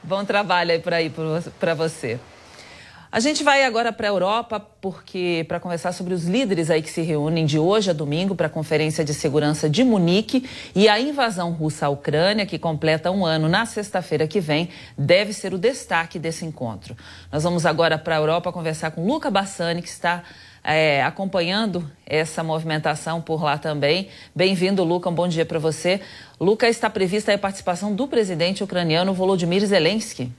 Bom 0.02 0.23
trabalho 0.23 0.72
aí 0.72 0.80
aí 0.98 1.11
para 1.60 1.73
você. 1.73 2.19
A 3.10 3.22
gente 3.22 3.42
vai 3.42 3.64
agora 3.64 3.94
para 3.94 4.06
a 4.06 4.10
Europa 4.10 4.60
porque 4.60 5.46
para 5.48 5.62
conversar 5.62 5.94
sobre 5.94 6.14
os 6.14 6.26
líderes 6.26 6.70
aí 6.70 6.82
que 6.82 6.90
se 6.90 7.02
reúnem 7.02 7.46
de 7.46 7.58
hoje 7.58 7.90
a 7.90 7.94
domingo 7.94 8.36
para 8.36 8.48
a 8.48 8.50
Conferência 8.50 9.04
de 9.04 9.14
Segurança 9.14 9.70
de 9.70 9.82
Munique 9.82 10.48
e 10.76 10.90
a 10.90 11.00
invasão 11.00 11.52
russa 11.52 11.86
à 11.86 11.90
Ucrânia, 11.90 12.46
que 12.46 12.60
completa 12.60 13.10
um 13.10 13.26
ano 13.26 13.48
na 13.48 13.66
sexta-feira 13.66 14.28
que 14.28 14.42
vem, 14.42 14.68
deve 14.98 15.32
ser 15.32 15.54
o 15.54 15.58
destaque 15.58 16.20
desse 16.20 16.46
encontro. 16.46 16.98
Nós 17.32 17.44
vamos 17.44 17.66
agora 17.66 17.98
para 17.98 18.16
a 18.16 18.20
Europa 18.20 18.52
conversar 18.52 18.92
com 18.92 19.08
Luca 19.08 19.32
Bassani, 19.32 19.82
que 19.82 19.88
está 19.88 20.24
é, 20.62 21.02
acompanhando 21.02 21.90
essa 22.06 22.44
movimentação 22.44 23.22
por 23.22 23.42
lá 23.42 23.58
também. 23.58 24.10
Bem-vindo, 24.36 24.84
Luca. 24.84 25.10
Um 25.10 25.16
bom 25.16 25.30
dia 25.30 25.46
para 25.46 25.60
você. 25.60 26.02
Luca, 26.38 26.68
está 26.68 26.90
prevista 26.90 27.34
a 27.34 27.38
participação 27.38 27.96
do 27.96 28.06
presidente 28.06 28.66
ucraniano 28.66 29.14
Volodymyr 29.14 29.66
Zelensky. 29.66 30.30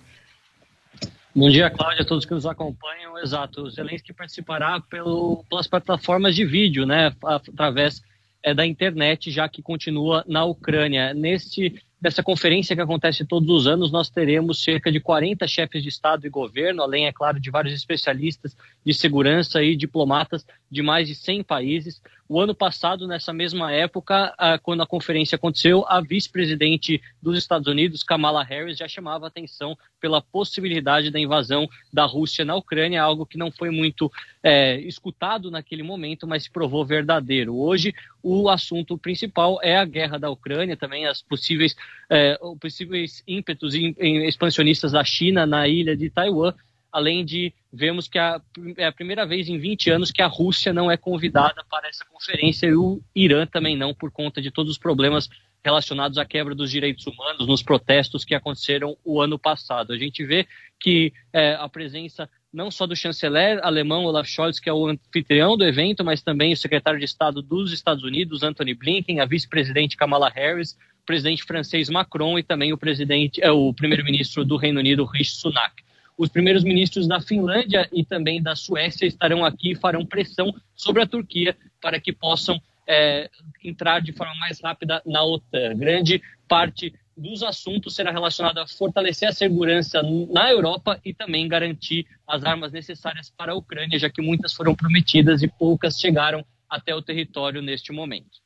Bom 1.35 1.51
dia, 1.51 1.71
Cláudia, 1.71 2.03
a 2.03 2.05
todos 2.05 2.25
que 2.25 2.35
nos 2.35 2.47
acompanham. 2.47 3.19
Exato, 3.19 3.63
o 3.63 3.71
Zelensky 3.71 4.13
participará 4.13 4.81
pelo, 4.81 5.45
pelas 5.49 5.67
plataformas 5.67 6.35
de 6.35 6.45
vídeo, 6.45 6.87
né, 6.87 7.15
através 7.23 8.03
é, 8.43 8.55
da 8.55 8.67
internet, 8.67 9.31
já 9.31 9.49
que 9.49 9.63
continua 9.63 10.25
na 10.27 10.45
Ucrânia. 10.45 11.13
Neste 11.15 11.83
Dessa 12.01 12.23
conferência 12.23 12.77
que 12.77 12.83
acontece 12.83 13.25
todos 13.25 13.51
os 13.51 13.67
anos, 13.67 13.91
nós 13.91 14.09
teremos 14.09 14.63
cerca 14.63 14.91
de 14.91 15.01
40 15.01 15.49
chefes 15.49 15.83
de 15.83 15.89
Estado 15.89 16.25
e 16.25 16.31
governo, 16.31 16.81
além, 16.81 17.09
é 17.09 17.13
claro, 17.13 17.41
de 17.41 17.51
vários 17.51 17.75
especialistas 17.75 18.57
de 18.87 18.95
segurança 18.95 19.61
e 19.65 19.75
diplomatas 19.75 20.47
de 20.71 20.81
mais 20.81 21.09
de 21.09 21.17
100 21.17 21.43
países. 21.43 22.01
O 22.29 22.39
ano 22.39 22.55
passado, 22.55 23.07
nessa 23.07 23.33
mesma 23.33 23.73
época, 23.73 24.35
quando 24.63 24.83
a 24.83 24.87
conferência 24.87 25.37
aconteceu, 25.37 25.87
a 25.89 25.99
vice-presidente 26.03 27.01
dos 27.23 27.39
Estados 27.39 27.67
Unidos, 27.67 28.03
Kamala 28.03 28.45
Harris, 28.45 28.77
já 28.77 28.87
chamava 28.87 29.27
atenção 29.27 29.79
pela 29.99 30.21
possibilidade 30.21 31.11
da 31.11 31.19
invasão 31.19 31.67
da 31.91 32.05
Rússia 32.05 32.45
na 32.45 32.55
Ucrânia, 32.55 33.03
algo 33.03 33.25
que 33.25 33.39
não 33.39 33.51
foi 33.51 33.71
muito 33.71 34.13
é, 34.43 34.79
escutado 34.81 35.51
naquele 35.51 35.83
momento, 35.83 36.27
mas 36.27 36.43
se 36.43 36.51
provou 36.51 36.85
verdadeiro. 36.85 37.57
Hoje, 37.57 37.95
o 38.23 38.51
assunto 38.51 38.99
principal 38.99 39.59
é 39.63 39.79
a 39.79 39.85
guerra 39.87 40.19
da 40.19 40.29
Ucrânia, 40.29 40.77
também 40.77 41.07
as 41.07 41.23
possíveis 41.23 41.75
é, 42.11 42.39
possíveis 42.61 43.23
ímpetos 43.27 43.75
expansionistas 43.75 44.93
da 44.93 45.03
China 45.03 45.47
na 45.47 45.67
ilha 45.67 45.97
de 45.97 46.11
Taiwan, 46.11 46.53
além 46.93 47.25
de 47.25 47.53
vermos 47.73 48.09
que 48.09 48.19
a, 48.19 48.41
é 48.77 48.87
a 48.87 48.93
primeira 48.93 49.27
vez 49.27 49.49
em 49.49 49.59
20 49.59 49.91
anos 49.91 50.11
que 50.11 50.23
a 50.23 50.27
Rússia 50.27 50.73
não 50.73 50.91
é 50.91 50.97
convidada 50.97 51.65
para 51.71 51.89
essa 51.89 52.05
conferência 52.05 52.67
e 52.67 52.75
o 52.75 53.01
Irã 53.15 53.47
também 53.47 53.77
não, 53.77 53.95
por 53.95 54.11
conta 54.11 54.41
de 54.41 54.51
todos 54.51 54.73
os 54.73 54.79
problemas 54.79 55.29
relacionados 55.65 56.19
à 56.19 56.25
quebra 56.25 56.55
dos 56.55 56.71
direitos 56.71 57.07
humanos 57.07 57.47
nos 57.47 57.63
protestos 57.63 58.25
que 58.25 58.35
aconteceram 58.35 58.97
o 59.05 59.21
ano 59.21 59.39
passado. 59.39 59.93
A 59.93 59.99
gente 59.99 60.25
vê 60.25 60.47
que 60.81 61.13
é, 61.33 61.55
a 61.55 61.69
presença 61.69 62.29
não 62.53 62.71
só 62.71 62.87
do 62.87 62.97
chanceler 62.97 63.61
alemão 63.63 64.05
Olaf 64.05 64.27
Scholz, 64.27 64.59
que 64.59 64.71
é 64.71 64.73
o 64.73 64.87
anfitrião 64.87 65.57
do 65.57 65.65
evento, 65.65 66.03
mas 66.03 66.23
também 66.23 66.53
o 66.53 66.57
secretário 66.57 66.99
de 66.99 67.05
Estado 67.05 67.43
dos 67.43 67.73
Estados 67.73 68.03
Unidos, 68.03 68.43
Anthony 68.43 68.75
Blinken, 68.75 69.21
a 69.21 69.27
vice-presidente 69.27 69.97
Kamala 69.97 70.31
Harris, 70.31 70.73
o 71.03 71.05
presidente 71.05 71.45
francês 71.45 71.91
Macron 71.91 72.39
e 72.39 72.43
também 72.43 72.73
o 72.73 72.79
presidente, 72.79 73.43
é, 73.43 73.51
o 73.51 73.73
primeiro-ministro 73.75 74.45
do 74.45 74.57
Reino 74.57 74.81
Unido, 74.81 75.05
Rishi 75.05 75.33
Sunak. 75.33 75.88
Os 76.19 76.29
primeiros 76.29 76.65
ministros 76.65 77.07
da 77.07 77.21
Finlândia 77.21 77.89
e 77.93 78.05
também 78.05 78.43
da 78.43 78.57
Suécia 78.57 79.07
estarão 79.07 79.45
aqui 79.45 79.73
e 79.73 79.77
farão 79.77 80.05
pressão 80.05 80.53
sobre 80.75 81.01
a 81.01 81.07
Turquia 81.07 81.57
para 81.81 82.01
que 82.01 82.13
possam 82.13 82.61
é, 82.89 83.31
entrar 83.63 84.01
de 84.01 84.13
forma 84.13 84.35
mais 84.35 84.61
rápida 84.61 85.01
na 85.07 85.23
OTAN. 85.23 85.77
Grande 85.77 86.21
parte 86.49 86.93
dos 87.17 87.43
assuntos 87.45 87.95
será 87.95 88.11
relacionada 88.11 88.63
a 88.63 88.67
fortalecer 88.67 89.29
a 89.29 89.33
segurança 89.33 90.03
na 90.31 90.51
Europa 90.51 91.01
e 91.05 91.15
também 91.15 91.47
garantir 91.47 92.05
as 92.27 92.45
armas 92.45 92.73
necessárias 92.73 93.31
para 93.37 93.53
a 93.53 93.55
Ucrânia, 93.57 93.99
já 93.99 94.11
que 94.11 94.23
muitas 94.23 94.53
foram 94.53 94.75
prometidas 94.75 95.43
e 95.43 95.49
poucas 95.49 96.01
chegaram 96.01 96.45
até 96.69 96.95
o 96.95 97.03
território 97.03 97.63
neste 97.63 97.93
momento. 97.93 98.39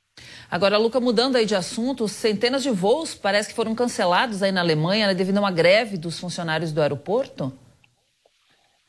Agora, 0.50 0.76
Luca, 0.76 1.00
mudando 1.00 1.36
aí 1.36 1.46
de 1.46 1.54
assunto, 1.54 2.06
centenas 2.06 2.62
de 2.62 2.70
voos 2.70 3.14
parece 3.14 3.48
que 3.48 3.54
foram 3.54 3.74
cancelados 3.74 4.42
aí 4.42 4.52
na 4.52 4.60
Alemanha 4.60 5.06
né, 5.06 5.14
devido 5.14 5.38
a 5.38 5.40
uma 5.40 5.50
greve 5.50 5.96
dos 5.96 6.18
funcionários 6.18 6.72
do 6.72 6.82
aeroporto? 6.82 7.52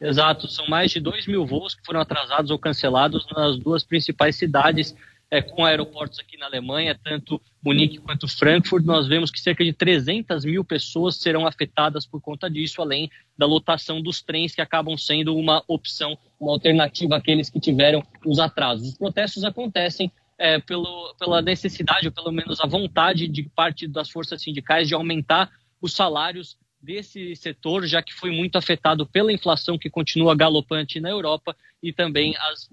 Exato, 0.04 0.50
são 0.50 0.68
mais 0.68 0.92
de 0.92 1.00
2 1.00 1.28
mil 1.28 1.46
voos 1.46 1.74
que 1.74 1.86
foram 1.86 2.02
atrasados 2.02 2.52
ou 2.52 2.60
cancelados 2.60 3.26
nas 3.32 3.58
duas 3.58 3.86
principais 3.86 4.36
cidades 4.36 4.94
é, 5.32 5.42
com 5.42 5.64
aeroportos 5.64 6.20
aqui 6.20 6.38
na 6.38 6.46
Alemanha, 6.46 7.00
tanto 7.02 7.42
Munique 7.64 7.98
quanto 8.00 8.28
Frankfurt, 8.28 8.84
nós 8.84 9.08
vemos 9.08 9.32
que 9.32 9.40
cerca 9.40 9.64
de 9.64 9.72
300 9.72 10.44
mil 10.44 10.64
pessoas 10.64 11.16
serão 11.16 11.48
afetadas 11.48 12.06
por 12.06 12.22
conta 12.22 12.50
disso, 12.50 12.82
além 12.82 13.10
da 13.38 13.46
lotação 13.46 14.02
dos 14.02 14.22
trens 14.22 14.54
que 14.54 14.62
acabam 14.62 14.98
sendo 14.98 15.36
uma 15.36 15.64
opção, 15.68 16.18
uma 16.38 16.52
alternativa 16.52 17.16
àqueles 17.16 17.50
que 17.50 17.60
tiveram 17.60 18.04
os 18.26 18.40
atrasos. 18.40 18.90
Os 18.90 18.98
protestos 18.98 19.46
acontecem 19.46 20.12
é, 20.38 20.60
pelo, 20.60 21.16
pela 21.18 21.42
necessidade, 21.42 22.08
ou 22.08 22.14
pelo 22.14 22.32
menos 22.32 22.60
a 22.60 22.68
vontade 22.68 23.28
de 23.28 23.44
parte 23.44 23.88
das 23.88 24.10
forças 24.10 24.42
sindicais 24.42 24.88
de 24.88 24.94
aumentar 24.94 25.50
os 25.82 25.94
salários 25.94 26.58
desse 26.84 27.34
setor, 27.38 27.88
já 27.88 28.02
que 28.02 28.14
foi 28.14 28.30
muito 28.30 28.58
afetado 28.58 29.06
pela 29.06 29.32
inflação 29.32 29.78
que 29.78 29.90
continua 29.90 30.36
galopante 30.36 31.00
na 31.00 31.10
Europa 31.10 31.56
e 31.82 31.94
também 31.94 32.36
as 32.38 32.70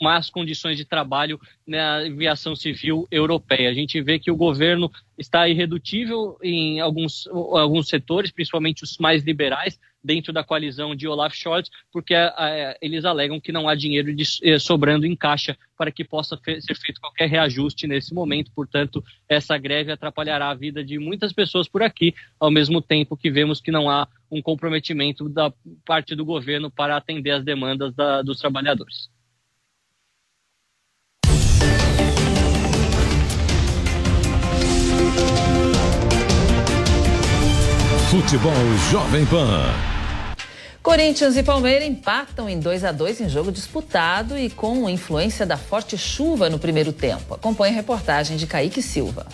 más 0.00 0.30
condições 0.30 0.76
de 0.76 0.84
trabalho 0.84 1.40
na 1.66 1.96
aviação 1.96 2.54
civil 2.54 3.08
europeia. 3.10 3.68
A 3.68 3.74
gente 3.74 4.00
vê 4.00 4.18
que 4.18 4.30
o 4.30 4.36
governo 4.36 4.90
está 5.18 5.48
irredutível 5.48 6.38
em 6.40 6.78
alguns, 6.78 7.26
alguns 7.26 7.88
setores, 7.88 8.30
principalmente 8.30 8.84
os 8.84 8.96
mais 8.98 9.24
liberais, 9.24 9.78
dentro 10.08 10.32
da 10.32 10.42
coalizão 10.42 10.96
de 10.96 11.06
Olaf 11.06 11.36
Scholz, 11.36 11.68
porque 11.92 12.14
eles 12.80 13.04
alegam 13.04 13.38
que 13.38 13.52
não 13.52 13.68
há 13.68 13.74
dinheiro 13.74 14.14
de, 14.14 14.24
eh, 14.42 14.58
sobrando 14.58 15.04
em 15.04 15.14
caixa 15.14 15.54
para 15.76 15.92
que 15.92 16.02
possa 16.02 16.34
fe 16.38 16.62
ser 16.62 16.74
feito 16.74 16.98
qualquer 16.98 17.28
reajuste 17.28 17.86
nesse 17.86 18.14
momento. 18.14 18.50
Portanto, 18.54 19.04
essa 19.28 19.58
greve 19.58 19.92
atrapalhará 19.92 20.48
a 20.48 20.54
vida 20.54 20.82
de 20.82 20.98
muitas 20.98 21.30
pessoas 21.30 21.68
por 21.68 21.82
aqui, 21.82 22.14
ao 22.40 22.50
mesmo 22.50 22.80
tempo 22.80 23.18
que 23.18 23.30
vemos 23.30 23.60
que 23.60 23.70
não 23.70 23.90
há 23.90 24.08
um 24.30 24.40
comprometimento 24.40 25.28
da 25.28 25.52
parte 25.84 26.14
do 26.14 26.24
governo 26.24 26.70
para 26.70 26.96
atender 26.96 27.32
as 27.32 27.44
demandas 27.44 27.94
da, 27.94 28.22
dos 28.22 28.38
trabalhadores. 28.38 29.10
Futebol 38.10 38.54
Jovem 38.90 39.26
Pan. 39.26 39.97
Corinthians 40.88 41.36
e 41.36 41.42
Palmeiras 41.42 41.86
empatam 41.86 42.48
em 42.48 42.58
2 42.58 42.82
a 42.82 42.92
2 42.92 43.20
em 43.20 43.28
jogo 43.28 43.52
disputado 43.52 44.38
e 44.38 44.48
com 44.48 44.88
influência 44.88 45.44
da 45.44 45.58
forte 45.58 45.98
chuva 45.98 46.48
no 46.48 46.58
primeiro 46.58 46.94
tempo. 46.94 47.34
Acompanhe 47.34 47.74
a 47.74 47.76
reportagem 47.76 48.38
de 48.38 48.46
Kaique 48.46 48.80
Silva. 48.80 49.26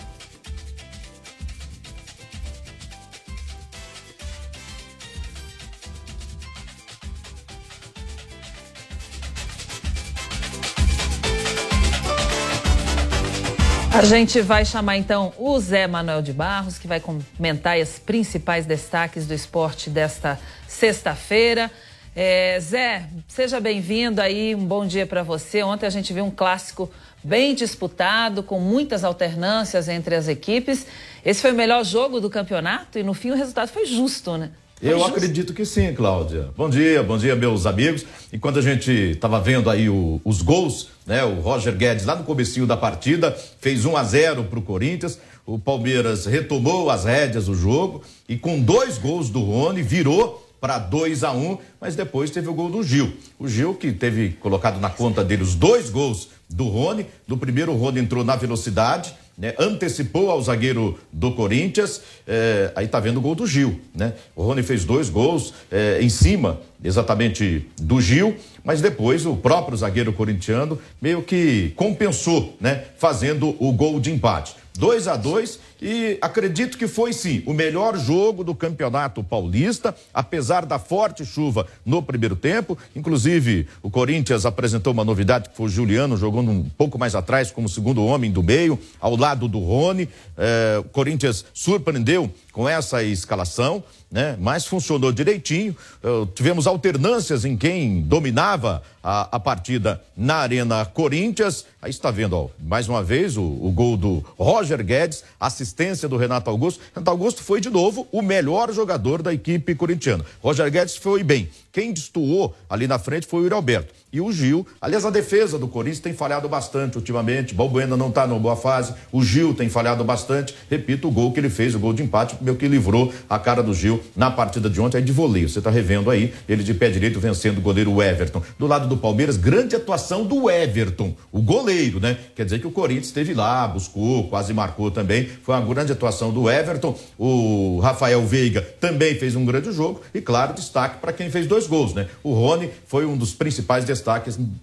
A 13.93 14.03
gente 14.03 14.41
vai 14.41 14.65
chamar 14.65 14.97
então 14.97 15.31
o 15.37 15.57
Zé 15.57 15.87
Manuel 15.87 16.21
de 16.21 16.33
Barros, 16.33 16.77
que 16.77 16.85
vai 16.85 16.99
comentar 16.99 17.79
os 17.79 17.97
principais 17.97 18.65
destaques 18.65 19.25
do 19.25 19.33
esporte 19.33 19.89
desta 19.89 20.37
sexta-feira. 20.75 21.71
É, 22.15 22.57
Zé, 22.61 23.07
seja 23.27 23.59
bem-vindo 23.59 24.21
aí, 24.21 24.53
um 24.55 24.65
bom 24.65 24.85
dia 24.85 25.05
para 25.05 25.23
você. 25.23 25.63
Ontem 25.63 25.85
a 25.85 25.89
gente 25.89 26.13
viu 26.13 26.23
um 26.25 26.31
clássico 26.31 26.89
bem 27.23 27.55
disputado, 27.55 28.43
com 28.43 28.59
muitas 28.59 29.03
alternâncias 29.03 29.87
entre 29.89 30.15
as 30.15 30.27
equipes. 30.27 30.85
Esse 31.25 31.41
foi 31.41 31.51
o 31.51 31.55
melhor 31.55 31.83
jogo 31.83 32.19
do 32.21 32.29
campeonato 32.29 32.99
e 32.99 33.03
no 33.03 33.13
fim 33.13 33.31
o 33.31 33.35
resultado 33.35 33.69
foi 33.69 33.85
justo, 33.85 34.37
né? 34.37 34.51
Foi 34.79 34.89
Eu 34.89 34.97
justo. 34.99 35.11
acredito 35.11 35.53
que 35.53 35.65
sim, 35.65 35.93
Cláudia. 35.93 36.49
Bom 36.55 36.69
dia, 36.69 37.01
bom 37.01 37.17
dia, 37.17 37.35
meus 37.35 37.65
amigos. 37.65 38.05
Enquanto 38.31 38.59
a 38.59 38.61
gente 38.61 38.91
estava 38.91 39.39
vendo 39.39 39.69
aí 39.69 39.89
o- 39.89 40.21
os 40.23 40.41
gols, 40.41 40.89
né? 41.07 41.23
O 41.23 41.39
Roger 41.41 41.73
Guedes 41.75 42.05
lá 42.05 42.15
no 42.15 42.23
comecinho 42.25 42.67
da 42.67 42.77
partida 42.77 43.35
fez 43.59 43.85
1 43.85 43.95
a 43.97 44.03
0 44.03 44.43
para 44.45 44.59
o 44.59 44.61
Corinthians. 44.61 45.17
O 45.45 45.57
Palmeiras 45.57 46.25
retomou 46.25 46.89
as 46.89 47.05
rédeas 47.05 47.45
do 47.45 47.55
jogo 47.55 48.03
e 48.27 48.37
com 48.37 48.59
dois 48.59 48.97
gols 48.97 49.29
do 49.29 49.41
Rony 49.41 49.81
virou 49.81 50.44
para 50.59 50.79
2 50.79 51.23
a 51.23 51.31
1 51.31 51.57
mas 51.79 51.95
depois 51.95 52.31
teve 52.31 52.49
o 52.49 52.53
gol 52.53 52.69
do 52.69 52.83
Gil. 52.83 53.13
O 53.37 53.47
Gil 53.47 53.73
que 53.73 53.91
teve 53.91 54.31
colocado 54.39 54.79
na 54.79 54.89
conta 54.89 55.23
dele 55.23 55.43
os 55.43 55.55
dois 55.55 55.89
gols 55.89 56.29
do 56.49 56.67
Rony. 56.67 57.05
No 57.27 57.37
primeiro, 57.37 57.71
o 57.71 57.77
Rony 57.77 57.99
entrou 57.99 58.23
na 58.23 58.35
velocidade, 58.35 59.15
né? 59.37 59.53
Antecipou 59.59 60.29
ao 60.29 60.41
zagueiro 60.41 60.97
do 61.11 61.33
Corinthians. 61.33 62.01
é, 62.25 62.71
aí 62.75 62.87
tá 62.87 62.99
vendo 62.99 63.17
o 63.17 63.21
gol 63.21 63.35
do 63.35 63.45
Gil, 63.45 63.79
né? 63.93 64.13
O 64.35 64.43
Rony 64.43 64.63
fez 64.63 64.85
dois 64.85 65.09
gols 65.09 65.53
é, 65.71 65.99
em 66.01 66.09
cima, 66.09 66.61
exatamente 66.83 67.67
do 67.81 67.99
Gil, 67.99 68.35
mas 68.63 68.81
depois 68.81 69.25
o 69.25 69.35
próprio 69.35 69.77
zagueiro 69.77 70.13
corintiano 70.13 70.79
meio 71.01 71.21
que 71.21 71.73
compensou, 71.75 72.55
né? 72.59 72.85
Fazendo 72.97 73.55
o 73.59 73.71
gol 73.71 73.99
de 73.99 74.11
empate. 74.11 74.55
2 74.77 75.07
a 75.07 75.15
2 75.15 75.59
e 75.81 76.17
acredito 76.21 76.77
que 76.77 76.87
foi 76.87 77.13
sim 77.13 77.43
o 77.45 77.53
melhor 77.53 77.97
jogo 77.97 78.43
do 78.43 78.55
Campeonato 78.55 79.23
Paulista, 79.23 79.95
apesar 80.13 80.65
da 80.65 80.79
forte 80.79 81.25
chuva 81.25 81.67
no 81.85 82.01
primeiro 82.01 82.35
tempo. 82.35 82.77
Inclusive, 82.95 83.67
o 83.81 83.89
Corinthians 83.89 84.45
apresentou 84.45 84.93
uma 84.93 85.03
novidade 85.03 85.49
que 85.49 85.55
foi 85.55 85.65
o 85.65 85.69
Juliano 85.69 86.17
jogando 86.17 86.51
um 86.51 86.69
pouco 86.77 86.97
mais 86.97 87.15
atrás 87.15 87.51
como 87.51 87.67
segundo 87.67 88.05
homem 88.05 88.31
do 88.31 88.41
meio, 88.41 88.79
ao 88.99 89.15
lado 89.15 89.47
do 89.47 89.59
Rony. 89.59 90.07
Eh, 90.37 90.77
o 90.79 90.83
Corinthians 90.85 91.45
surpreendeu 91.53 92.31
com 92.51 92.69
essa 92.69 93.03
escalação, 93.03 93.83
né? 94.09 94.37
Mas 94.39 94.65
funcionou 94.65 95.11
direitinho. 95.11 95.75
Eh, 96.03 96.27
tivemos 96.33 96.67
alternâncias 96.67 97.43
em 97.43 97.57
quem 97.57 98.01
dominava 98.01 98.81
a, 99.03 99.35
a 99.35 99.39
partida 99.39 100.01
na 100.15 100.35
Arena 100.35 100.85
Corinthians. 100.85 101.65
Aí 101.81 101.89
está 101.89 102.09
vendo, 102.09 102.33
ó, 102.33 102.49
mais 102.59 102.87
uma 102.87 103.03
vez, 103.03 103.37
o, 103.37 103.43
o 103.43 103.71
gol 103.71 103.97
do 103.97 104.25
Roger 104.37 104.83
Guedes, 104.83 105.23
assistência 105.65 106.07
do 106.07 106.15
Renato 106.15 106.49
Augusto. 106.49 106.79
Renato 106.93 107.09
Augusto 107.09 107.43
foi 107.43 107.59
de 107.59 107.69
novo 107.69 108.07
o 108.11 108.21
melhor 108.21 108.71
jogador 108.71 109.21
da 109.21 109.33
equipe 109.33 109.73
corintiana. 109.73 110.23
Roger 110.41 110.69
Guedes 110.71 110.95
foi 110.95 111.23
bem. 111.23 111.49
Quem 111.71 111.91
destoou 111.91 112.55
ali 112.69 112.87
na 112.87 112.99
frente 112.99 113.27
foi 113.27 113.41
o 113.41 113.43
Yuri 113.43 113.55
Alberto. 113.55 113.93
E 114.15 114.21
o 114.21 114.31
Gil, 114.31 114.65
aliás, 114.79 115.03
a 115.03 115.09
defesa 115.09 115.59
do 115.59 115.67
Corinthians 115.67 115.99
tem 115.99 116.13
falhado 116.13 116.47
bastante 116.47 116.95
ultimamente. 116.95 117.53
Balbuena 117.53 117.97
não 117.97 118.07
está 118.07 118.25
numa 118.25 118.39
boa 118.39 118.55
fase. 118.55 118.93
O 119.11 119.21
Gil 119.21 119.53
tem 119.53 119.67
falhado 119.67 120.05
bastante. 120.05 120.55
Repito, 120.69 121.09
o 121.09 121.11
gol 121.11 121.33
que 121.33 121.39
ele 121.41 121.49
fez, 121.49 121.75
o 121.75 121.79
gol 121.79 121.91
de 121.91 122.01
empate, 122.01 122.37
meio 122.39 122.55
que 122.55 122.65
livrou 122.65 123.11
a 123.29 123.37
cara 123.37 123.61
do 123.61 123.73
Gil 123.73 124.01
na 124.15 124.31
partida 124.31 124.69
de 124.69 124.79
ontem, 124.79 124.99
aí 124.99 125.03
de 125.03 125.11
voleio. 125.11 125.49
Você 125.49 125.59
está 125.59 125.69
revendo 125.69 126.09
aí, 126.09 126.33
ele 126.47 126.63
de 126.63 126.73
pé 126.73 126.89
direito 126.89 127.19
vencendo 127.19 127.57
o 127.57 127.61
goleiro 127.61 128.01
Everton. 128.01 128.41
Do 128.57 128.67
lado 128.67 128.87
do 128.87 128.95
Palmeiras, 128.95 129.35
grande 129.35 129.75
atuação 129.75 130.25
do 130.25 130.49
Everton, 130.49 131.13
o 131.29 131.41
goleiro, 131.41 131.99
né? 131.99 132.17
Quer 132.33 132.45
dizer 132.45 132.59
que 132.59 132.67
o 132.67 132.71
Corinthians 132.71 133.07
esteve 133.07 133.33
lá, 133.33 133.67
buscou, 133.67 134.29
quase 134.29 134.53
marcou 134.53 134.91
também. 134.91 135.27
Foi 135.43 135.55
uma 135.55 135.65
grande 135.65 135.91
atuação 135.91 136.31
do 136.31 136.49
Everton. 136.49 136.97
O 137.19 137.81
Rafael 137.81 138.25
Veiga 138.25 138.61
também 138.79 139.15
fez 139.15 139.35
um 139.35 139.43
grande 139.43 139.73
jogo. 139.73 139.99
E, 140.13 140.21
claro, 140.21 140.53
destaque 140.53 140.99
para 141.01 141.11
quem 141.11 141.29
fez 141.29 141.47
dois 141.47 141.67
gols, 141.67 141.93
né? 141.93 142.07
O 142.23 142.33
Rony 142.33 142.69
foi 142.87 143.05
um 143.05 143.17
dos 143.17 143.33
principais 143.33 143.83
destaques 143.83 144.04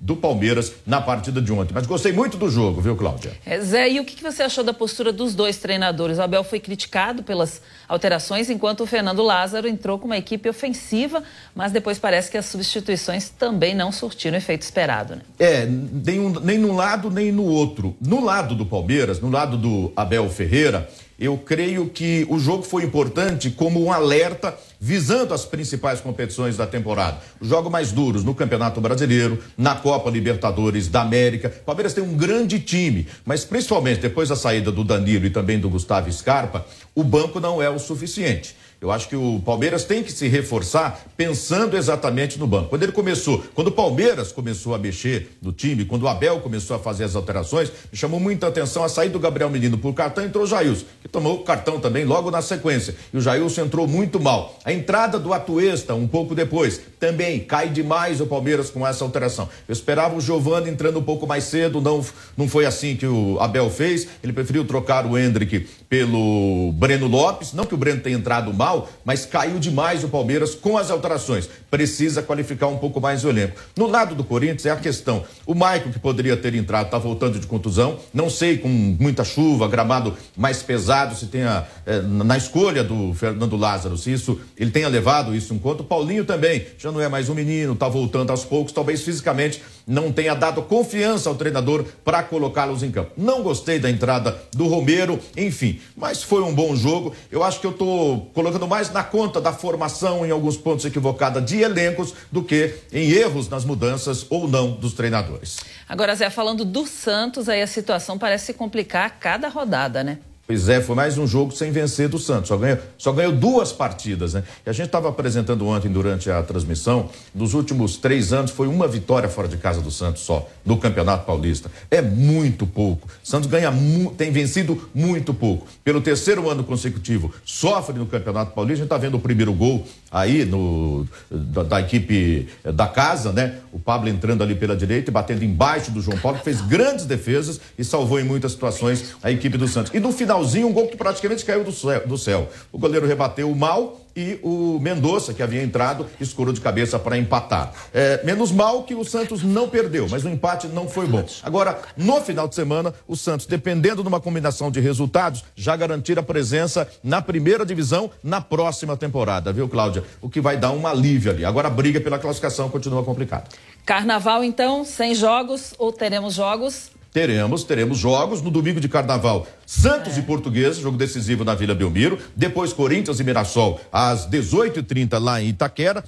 do 0.00 0.16
Palmeiras 0.16 0.72
na 0.86 1.00
partida 1.00 1.40
de 1.40 1.52
ontem. 1.52 1.74
Mas 1.74 1.86
gostei 1.86 2.12
muito 2.12 2.36
do 2.36 2.48
jogo, 2.48 2.80
viu, 2.80 2.96
Cláudia? 2.96 3.32
É, 3.44 3.60
Zé, 3.60 3.90
e 3.90 4.00
o 4.00 4.04
que 4.04 4.16
que 4.16 4.22
você 4.22 4.42
achou 4.42 4.62
da 4.62 4.72
postura 4.72 5.12
dos 5.12 5.34
dois 5.34 5.58
treinadores? 5.58 6.18
O 6.18 6.22
Abel 6.22 6.44
foi 6.44 6.60
criticado 6.60 7.22
pelas 7.22 7.60
alterações, 7.88 8.48
enquanto 8.48 8.82
o 8.82 8.86
Fernando 8.86 9.22
Lázaro 9.22 9.68
entrou 9.68 9.98
com 9.98 10.06
uma 10.06 10.16
equipe 10.16 10.48
ofensiva, 10.48 11.22
mas 11.54 11.72
depois 11.72 11.98
parece 11.98 12.30
que 12.30 12.38
as 12.38 12.46
substituições 12.46 13.28
também 13.28 13.74
não 13.74 13.90
surtiram 13.90 14.34
o 14.34 14.38
efeito 14.38 14.62
esperado, 14.62 15.16
né? 15.16 15.22
É, 15.38 15.66
nem, 15.66 16.20
um, 16.20 16.30
nem 16.40 16.58
num 16.58 16.74
lado 16.74 17.10
nem 17.10 17.32
no 17.32 17.44
outro. 17.44 17.96
No 18.00 18.24
lado 18.24 18.54
do 18.54 18.64
Palmeiras, 18.64 19.20
no 19.20 19.30
lado 19.30 19.56
do 19.56 19.92
Abel 19.96 20.28
Ferreira, 20.30 20.88
eu 21.18 21.36
creio 21.38 21.88
que 21.88 22.26
o 22.28 22.38
jogo 22.38 22.62
foi 22.62 22.84
importante 22.84 23.50
como 23.50 23.82
um 23.84 23.92
alerta 23.92 24.56
visando 24.80 25.32
as 25.32 25.44
principais 25.44 26.00
competições 26.00 26.56
da 26.56 26.66
temporada. 26.66 27.20
Os 27.40 27.48
jogos 27.48 27.70
mais 27.70 27.92
duros 27.92 28.24
no 28.24 28.34
Campeonato 28.34 28.80
Brasileiro, 28.80 29.38
na 29.56 29.76
Copa 29.76 30.10
Libertadores 30.10 30.88
da 30.88 31.02
América. 31.02 31.52
O 31.62 31.64
Palmeiras 31.64 31.94
tem 31.94 32.02
um 32.02 32.16
grande 32.16 32.58
time, 32.58 33.06
mas 33.24 33.44
principalmente 33.44 34.00
depois 34.00 34.28
da 34.28 34.36
saída 34.36 34.72
do 34.72 34.82
Danilo 34.82 35.26
e 35.26 35.30
também 35.30 35.58
do 35.58 35.70
Gustavo 35.70 36.12
Scarpa, 36.12 36.66
o 36.94 37.04
banco 37.04 37.38
não 37.38 37.62
é 37.62 37.70
o 37.70 37.78
suficiente. 37.78 38.56
Eu 38.82 38.90
acho 38.90 39.08
que 39.08 39.14
o 39.14 39.40
Palmeiras 39.44 39.84
tem 39.84 40.02
que 40.02 40.10
se 40.10 40.26
reforçar 40.26 41.04
pensando 41.16 41.76
exatamente 41.76 42.36
no 42.36 42.48
banco. 42.48 42.70
Quando 42.70 42.82
ele 42.82 42.90
começou, 42.90 43.44
quando 43.54 43.68
o 43.68 43.72
Palmeiras 43.72 44.32
começou 44.32 44.74
a 44.74 44.78
mexer 44.78 45.38
no 45.40 45.52
time, 45.52 45.84
quando 45.84 46.02
o 46.02 46.08
Abel 46.08 46.40
começou 46.40 46.74
a 46.74 46.80
fazer 46.80 47.04
as 47.04 47.14
alterações, 47.14 47.70
me 47.92 47.96
chamou 47.96 48.18
muita 48.18 48.48
atenção 48.48 48.82
a 48.82 48.88
saída 48.88 49.12
do 49.12 49.20
Gabriel 49.20 49.48
Menino 49.48 49.78
por 49.78 49.94
cartão, 49.94 50.24
entrou 50.24 50.42
o 50.42 50.46
Jailson, 50.48 50.84
que 51.00 51.08
tomou 51.08 51.44
cartão 51.44 51.78
também 51.78 52.04
logo 52.04 52.28
na 52.28 52.42
sequência. 52.42 52.96
E 53.14 53.16
o 53.16 53.20
Jailson 53.20 53.62
entrou 53.62 53.86
muito 53.86 54.18
mal. 54.18 54.58
A 54.64 54.72
entrada 54.72 55.16
do 55.16 55.32
Atuesta, 55.32 55.94
um 55.94 56.08
pouco 56.08 56.34
depois, 56.34 56.80
também 56.98 57.38
cai 57.38 57.68
demais 57.68 58.20
o 58.20 58.26
Palmeiras 58.26 58.68
com 58.68 58.84
essa 58.84 59.04
alteração. 59.04 59.48
Eu 59.68 59.72
esperava 59.72 60.16
o 60.16 60.20
Giovani 60.20 60.68
entrando 60.68 60.98
um 60.98 61.02
pouco 61.04 61.24
mais 61.24 61.44
cedo, 61.44 61.80
não, 61.80 62.04
não 62.36 62.48
foi 62.48 62.66
assim 62.66 62.96
que 62.96 63.06
o 63.06 63.38
Abel 63.40 63.70
fez. 63.70 64.08
Ele 64.24 64.32
preferiu 64.32 64.64
trocar 64.64 65.06
o 65.06 65.16
Hendrick 65.16 65.68
pelo 65.88 66.72
Breno 66.72 67.06
Lopes. 67.06 67.52
Não 67.52 67.64
que 67.64 67.74
o 67.74 67.76
Breno 67.76 68.00
tenha 68.00 68.16
entrado 68.16 68.52
mal, 68.52 68.71
mas 69.04 69.24
caiu 69.24 69.58
demais 69.58 70.04
o 70.04 70.08
Palmeiras 70.08 70.54
com 70.54 70.76
as 70.76 70.90
alterações. 70.90 71.48
Precisa 71.70 72.22
qualificar 72.22 72.66
um 72.66 72.78
pouco 72.78 73.00
mais 73.00 73.24
o 73.24 73.28
elenco. 73.28 73.58
No 73.76 73.86
lado 73.86 74.14
do 74.14 74.24
Corinthians 74.24 74.66
é 74.66 74.70
a 74.70 74.76
questão. 74.76 75.24
O 75.46 75.54
Maicon, 75.54 75.90
que 75.90 75.98
poderia 75.98 76.36
ter 76.36 76.54
entrado, 76.54 76.86
está 76.86 76.98
voltando 76.98 77.38
de 77.38 77.46
contusão. 77.46 77.98
Não 78.12 78.28
sei, 78.28 78.58
com 78.58 78.68
muita 78.68 79.24
chuva, 79.24 79.68
gramado 79.68 80.14
mais 80.36 80.62
pesado, 80.62 81.14
se 81.14 81.26
tenha, 81.26 81.64
eh, 81.86 82.00
na 82.02 82.36
escolha 82.36 82.84
do 82.84 83.14
Fernando 83.14 83.56
Lázaro, 83.56 83.96
se 83.96 84.12
isso 84.12 84.40
ele 84.56 84.70
tenha 84.70 84.88
levado 84.88 85.34
isso 85.34 85.52
conta. 85.62 85.82
O 85.82 85.86
Paulinho 85.86 86.24
também 86.24 86.66
já 86.76 86.90
não 86.90 87.00
é 87.00 87.08
mais 87.08 87.28
um 87.28 87.34
menino, 87.34 87.72
está 87.72 87.88
voltando 87.88 88.30
aos 88.30 88.44
poucos, 88.44 88.72
talvez 88.72 89.02
fisicamente 89.02 89.62
não 89.86 90.12
tenha 90.12 90.34
dado 90.34 90.62
confiança 90.62 91.28
ao 91.28 91.34
treinador 91.34 91.84
para 92.04 92.22
colocá-los 92.22 92.82
em 92.82 92.90
campo. 92.90 93.12
Não 93.16 93.42
gostei 93.42 93.78
da 93.78 93.90
entrada 93.90 94.40
do 94.52 94.66
Romero, 94.66 95.18
enfim, 95.36 95.80
mas 95.96 96.22
foi 96.22 96.42
um 96.42 96.54
bom 96.54 96.74
jogo. 96.74 97.14
Eu 97.30 97.42
acho 97.42 97.60
que 97.60 97.66
eu 97.66 97.72
estou 97.72 98.30
colocando 98.34 98.66
mais 98.66 98.92
na 98.92 99.02
conta 99.02 99.40
da 99.40 99.52
formação 99.52 100.24
em 100.24 100.30
alguns 100.30 100.56
pontos 100.56 100.84
equivocada 100.84 101.40
de 101.40 101.60
elencos 101.60 102.14
do 102.30 102.42
que 102.42 102.74
em 102.92 103.10
erros 103.10 103.48
nas 103.48 103.64
mudanças 103.64 104.26
ou 104.30 104.48
não 104.48 104.72
dos 104.72 104.92
treinadores. 104.92 105.58
Agora, 105.88 106.14
Zé, 106.14 106.30
falando 106.30 106.64
do 106.64 106.86
Santos, 106.86 107.48
aí 107.48 107.62
a 107.62 107.66
situação 107.66 108.18
parece 108.18 108.46
se 108.46 108.54
complicar 108.54 109.06
a 109.06 109.10
cada 109.10 109.48
rodada, 109.48 110.02
né? 110.02 110.18
Pois 110.52 110.68
é, 110.68 110.82
foi 110.82 110.94
mais 110.94 111.16
um 111.16 111.26
jogo 111.26 111.50
sem 111.50 111.72
vencer 111.72 112.10
do 112.10 112.18
Santos. 112.18 112.48
Só 112.48 112.58
ganhou, 112.58 112.78
só 112.98 113.10
ganhou 113.10 113.32
duas 113.32 113.72
partidas, 113.72 114.34
né? 114.34 114.44
E 114.66 114.68
a 114.68 114.72
gente 114.74 114.84
estava 114.84 115.08
apresentando 115.08 115.66
ontem, 115.66 115.90
durante 115.90 116.30
a 116.30 116.42
transmissão, 116.42 117.08
dos 117.32 117.54
últimos 117.54 117.96
três 117.96 118.34
anos, 118.34 118.50
foi 118.50 118.66
uma 118.66 118.86
vitória 118.86 119.30
fora 119.30 119.48
de 119.48 119.56
casa 119.56 119.80
do 119.80 119.90
Santos 119.90 120.20
só, 120.20 120.46
no 120.64 120.76
Campeonato 120.76 121.26
Paulista. 121.26 121.70
É 121.90 122.00
muito 122.00 122.66
pouco. 122.66 123.08
Santos 123.22 123.48
ganha, 123.48 123.72
tem 124.16 124.30
vencido 124.30 124.88
muito 124.94 125.34
pouco. 125.34 125.66
Pelo 125.84 126.00
terceiro 126.00 126.48
ano 126.48 126.64
consecutivo, 126.64 127.32
sofre 127.44 127.98
no 127.98 128.06
Campeonato 128.06 128.52
Paulista. 128.52 128.72
A 128.72 128.76
gente 128.76 128.84
está 128.86 128.98
vendo 128.98 129.16
o 129.16 129.20
primeiro 129.20 129.52
gol 129.52 129.86
aí 130.10 130.44
no, 130.44 131.06
da, 131.30 131.62
da 131.62 131.80
equipe 131.80 132.48
eh, 132.64 132.72
da 132.72 132.86
casa, 132.86 133.32
né? 133.32 133.58
O 133.72 133.78
Pablo 133.78 134.08
entrando 134.08 134.42
ali 134.42 134.54
pela 134.54 134.76
direita 134.76 135.10
e 135.10 135.12
batendo 135.12 135.44
embaixo 135.44 135.90
do 135.90 136.00
João 136.00 136.18
Paulo, 136.18 136.38
que 136.38 136.44
fez 136.44 136.60
grandes 136.60 137.06
defesas 137.06 137.60
e 137.78 137.84
salvou 137.84 138.20
em 138.20 138.24
muitas 138.24 138.52
situações 138.52 139.14
a 139.22 139.30
equipe 139.30 139.56
do 139.56 139.66
Santos. 139.66 139.92
E 139.94 139.98
no 139.98 140.12
finalzinho, 140.12 140.68
um 140.68 140.72
gol 140.72 140.88
que 140.88 140.96
praticamente 140.96 141.44
caiu 141.44 141.64
do 141.64 141.72
céu. 141.72 142.06
Do 142.06 142.18
céu. 142.18 142.50
O 142.70 142.78
goleiro 142.78 143.06
rebateu 143.06 143.52
mal 143.54 144.00
e 144.16 144.38
o 144.42 144.78
Mendonça, 144.80 145.32
que 145.32 145.42
havia 145.42 145.62
entrado, 145.62 146.06
escorou 146.20 146.52
de 146.52 146.60
cabeça 146.60 146.98
para 146.98 147.16
empatar. 147.16 147.72
É, 147.92 148.22
menos 148.24 148.50
mal 148.52 148.84
que 148.84 148.94
o 148.94 149.04
Santos 149.04 149.42
não 149.42 149.68
perdeu, 149.68 150.08
mas 150.08 150.24
o 150.24 150.28
empate 150.28 150.68
não 150.68 150.88
foi 150.88 151.06
bom. 151.06 151.24
Agora, 151.42 151.80
no 151.96 152.20
final 152.20 152.48
de 152.48 152.54
semana, 152.54 152.94
o 153.06 153.16
Santos, 153.16 153.46
dependendo 153.46 154.02
de 154.02 154.08
uma 154.08 154.20
combinação 154.20 154.70
de 154.70 154.80
resultados, 154.80 155.44
já 155.54 155.76
garantir 155.76 156.18
a 156.18 156.22
presença 156.22 156.88
na 157.02 157.22
primeira 157.22 157.64
divisão 157.64 158.10
na 158.22 158.40
próxima 158.40 158.96
temporada, 158.96 159.52
viu, 159.52 159.68
Cláudia? 159.68 160.04
O 160.20 160.28
que 160.28 160.40
vai 160.40 160.56
dar 160.56 160.72
um 160.72 160.86
alívio 160.86 161.30
ali. 161.30 161.44
Agora 161.44 161.68
a 161.68 161.70
briga 161.70 162.00
pela 162.00 162.18
classificação 162.18 162.68
continua 162.68 163.02
complicada. 163.04 163.44
Carnaval, 163.84 164.44
então, 164.44 164.84
sem 164.84 165.14
jogos 165.14 165.74
ou 165.78 165.92
teremos 165.92 166.34
jogos? 166.34 166.90
Teremos, 167.12 167.62
teremos 167.62 167.98
jogos 167.98 168.40
no 168.40 168.50
domingo 168.50 168.80
de 168.80 168.88
carnaval. 168.88 169.46
Santos 169.66 170.16
e 170.16 170.22
Portuguesa, 170.22 170.80
jogo 170.80 170.96
decisivo 170.96 171.44
na 171.44 171.54
Vila 171.54 171.74
Belmiro. 171.74 172.18
Depois 172.34 172.72
Corinthians 172.72 173.20
e 173.20 173.24
Mirassol 173.24 173.78
às 173.92 174.26
18h30 174.26 175.18
lá 175.18 175.42
em 175.42 175.48
Itaquera. 175.48 176.02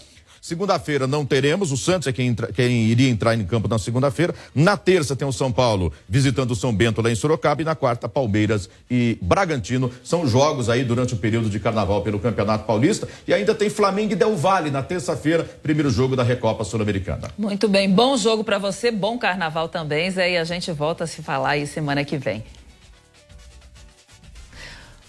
Segunda-feira 0.44 1.06
não 1.06 1.24
teremos, 1.24 1.72
o 1.72 1.76
Santos 1.78 2.06
é 2.06 2.12
quem, 2.12 2.26
entra, 2.26 2.52
quem 2.52 2.84
iria 2.84 3.08
entrar 3.08 3.34
em 3.34 3.42
campo 3.46 3.66
na 3.66 3.78
segunda-feira. 3.78 4.34
Na 4.54 4.76
terça 4.76 5.16
tem 5.16 5.26
o 5.26 5.32
São 5.32 5.50
Paulo 5.50 5.90
visitando 6.06 6.50
o 6.50 6.54
São 6.54 6.70
Bento 6.70 7.00
lá 7.00 7.10
em 7.10 7.14
Sorocaba 7.14 7.62
e 7.62 7.64
na 7.64 7.74
quarta 7.74 8.10
Palmeiras 8.10 8.68
e 8.90 9.16
Bragantino. 9.22 9.90
São 10.04 10.26
jogos 10.26 10.68
aí 10.68 10.84
durante 10.84 11.14
o 11.14 11.16
período 11.16 11.48
de 11.48 11.58
carnaval 11.58 12.02
pelo 12.02 12.20
Campeonato 12.20 12.66
Paulista 12.66 13.08
e 13.26 13.32
ainda 13.32 13.54
tem 13.54 13.70
Flamengo 13.70 14.12
e 14.12 14.16
Del 14.16 14.36
Valle 14.36 14.70
na 14.70 14.82
terça-feira, 14.82 15.44
primeiro 15.62 15.88
jogo 15.88 16.14
da 16.14 16.22
Recopa 16.22 16.62
Sul-Americana. 16.62 17.30
Muito 17.38 17.66
bem, 17.66 17.88
bom 17.88 18.14
jogo 18.18 18.44
para 18.44 18.58
você, 18.58 18.90
bom 18.90 19.16
carnaval 19.16 19.70
também, 19.70 20.10
Zé, 20.10 20.32
e 20.32 20.36
a 20.36 20.44
gente 20.44 20.70
volta 20.72 21.04
a 21.04 21.06
se 21.06 21.22
falar 21.22 21.52
aí 21.52 21.66
semana 21.66 22.04
que 22.04 22.18
vem. 22.18 22.44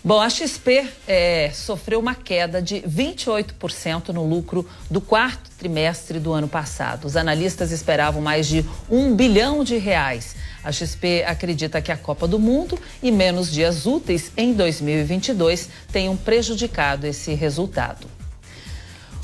Bom, 0.06 0.22
a 0.22 0.30
XP 0.30 0.88
é, 1.08 1.50
sofreu 1.52 2.00
uma 2.00 2.14
queda 2.14 2.62
de 2.62 2.76
28% 2.82 4.10
no 4.10 4.24
lucro 4.24 4.64
do 4.88 5.02
quarto 5.02 5.50
trimestre 5.58 6.20
do 6.20 6.32
ano 6.32 6.48
passado. 6.48 7.06
Os 7.06 7.18
analistas 7.18 7.72
esperavam 7.72 8.22
mais 8.22 8.48
de 8.48 8.64
um 8.88 9.16
bilhão 9.16 9.64
de 9.64 9.78
reais. 9.78 10.36
A 10.64 10.72
XP 10.72 11.24
acredita 11.26 11.82
que 11.82 11.92
a 11.92 11.98
Copa 11.98 12.28
do 12.28 12.38
Mundo 12.38 12.78
e 13.02 13.12
menos 13.12 13.52
dias 13.52 13.88
úteis 13.88 14.32
em 14.38 14.54
2022 14.54 15.70
tenham 15.92 16.16
prejudicado 16.16 17.08
esse 17.08 17.34
resultado. 17.34 18.06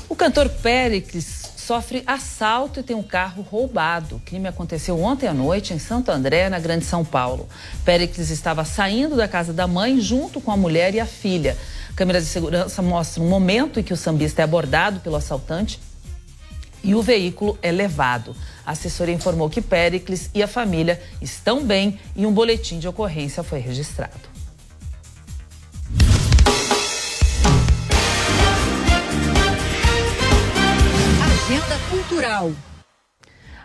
O 0.08 0.16
cantor 0.16 0.48
Péricles 0.48 1.41
sofre 1.62 2.02
assalto 2.06 2.80
e 2.80 2.82
tem 2.82 2.96
um 2.96 3.02
carro 3.02 3.42
roubado. 3.42 4.16
O 4.16 4.20
crime 4.20 4.48
aconteceu 4.48 5.00
ontem 5.00 5.28
à 5.28 5.32
noite 5.32 5.72
em 5.72 5.78
Santo 5.78 6.10
André, 6.10 6.48
na 6.48 6.58
Grande 6.58 6.84
São 6.84 7.04
Paulo. 7.04 7.48
Péricles 7.84 8.30
estava 8.30 8.64
saindo 8.64 9.16
da 9.16 9.28
casa 9.28 9.52
da 9.52 9.66
mãe 9.66 10.00
junto 10.00 10.40
com 10.40 10.50
a 10.50 10.56
mulher 10.56 10.94
e 10.94 11.00
a 11.00 11.06
filha. 11.06 11.56
Câmeras 11.94 12.24
de 12.24 12.30
segurança 12.30 12.82
mostram 12.82 13.24
um 13.24 13.28
momento 13.28 13.78
em 13.78 13.82
que 13.82 13.92
o 13.92 13.96
sambista 13.96 14.42
é 14.42 14.44
abordado 14.44 15.00
pelo 15.00 15.16
assaltante 15.16 15.78
e 16.82 16.94
o 16.94 17.02
veículo 17.02 17.56
é 17.62 17.70
levado. 17.70 18.34
A 18.66 18.72
assessoria 18.72 19.14
informou 19.14 19.48
que 19.48 19.62
Péricles 19.62 20.30
e 20.34 20.42
a 20.42 20.48
família 20.48 21.00
estão 21.20 21.64
bem 21.64 21.98
e 22.16 22.26
um 22.26 22.32
boletim 22.32 22.80
de 22.80 22.88
ocorrência 22.88 23.42
foi 23.42 23.60
registrado. 23.60 24.31
Agenda 31.52 31.78
Cultural. 31.90 32.52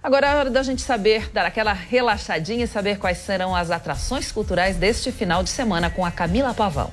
Agora 0.03 0.27
é 0.27 0.35
hora 0.35 0.49
da 0.49 0.61
gente 0.61 0.81
saber, 0.81 1.31
dar 1.31 1.45
aquela 1.45 1.71
relaxadinha 1.71 2.65
e 2.65 2.67
saber 2.67 2.97
quais 2.97 3.19
serão 3.19 3.55
as 3.55 3.71
atrações 3.71 4.29
culturais 4.29 4.75
deste 4.75 5.09
final 5.09 5.41
de 5.41 5.49
semana 5.49 5.89
com 5.89 6.05
a 6.05 6.11
Camila 6.11 6.53
Pavão. 6.53 6.91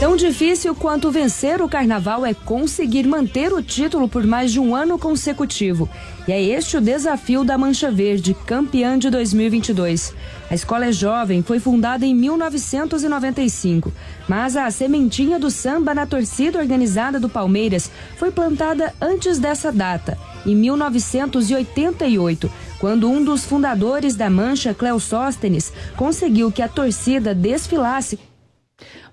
Tão 0.00 0.14
difícil 0.14 0.76
quanto 0.76 1.10
vencer 1.10 1.60
o 1.60 1.68
carnaval 1.68 2.24
é 2.24 2.32
conseguir 2.32 3.04
manter 3.04 3.52
o 3.52 3.60
título 3.60 4.08
por 4.08 4.24
mais 4.24 4.52
de 4.52 4.60
um 4.60 4.76
ano 4.76 4.96
consecutivo. 4.96 5.88
E 6.28 6.30
é 6.30 6.40
este 6.40 6.76
o 6.76 6.80
desafio 6.80 7.42
da 7.42 7.58
Mancha 7.58 7.90
Verde, 7.90 8.32
campeã 8.46 8.96
de 8.96 9.10
2022. 9.10 10.14
A 10.48 10.54
escola 10.54 10.86
é 10.86 10.92
jovem, 10.92 11.42
foi 11.42 11.58
fundada 11.58 12.06
em 12.06 12.14
1995, 12.14 13.92
mas 14.28 14.56
a 14.56 14.70
sementinha 14.70 15.36
do 15.36 15.50
samba 15.50 15.92
na 15.92 16.06
torcida 16.06 16.60
organizada 16.60 17.18
do 17.18 17.28
Palmeiras 17.28 17.90
foi 18.16 18.30
plantada 18.30 18.94
antes 19.00 19.40
dessa 19.40 19.72
data, 19.72 20.16
em 20.46 20.54
1988, 20.54 22.48
quando 22.78 23.10
um 23.10 23.24
dos 23.24 23.44
fundadores 23.44 24.14
da 24.14 24.30
Mancha, 24.30 24.72
Cléo 24.72 25.00
Sóstenes, 25.00 25.72
conseguiu 25.96 26.52
que 26.52 26.62
a 26.62 26.68
torcida 26.68 27.34
desfilasse 27.34 28.16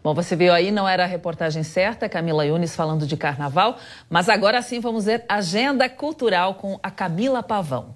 Bom, 0.03 0.13
você 0.13 0.35
viu 0.35 0.53
aí, 0.53 0.69
não 0.69 0.87
era 0.87 1.03
a 1.03 1.07
reportagem 1.07 1.63
certa, 1.63 2.07
Camila 2.07 2.45
Yunes 2.45 2.75
falando 2.75 3.07
de 3.07 3.17
carnaval, 3.17 3.77
mas 4.09 4.29
agora 4.29 4.61
sim 4.61 4.79
vamos 4.79 5.05
ver 5.05 5.25
agenda 5.27 5.89
cultural 5.89 6.55
com 6.55 6.79
a 6.83 6.91
Camila 6.91 7.41
Pavão. 7.41 7.95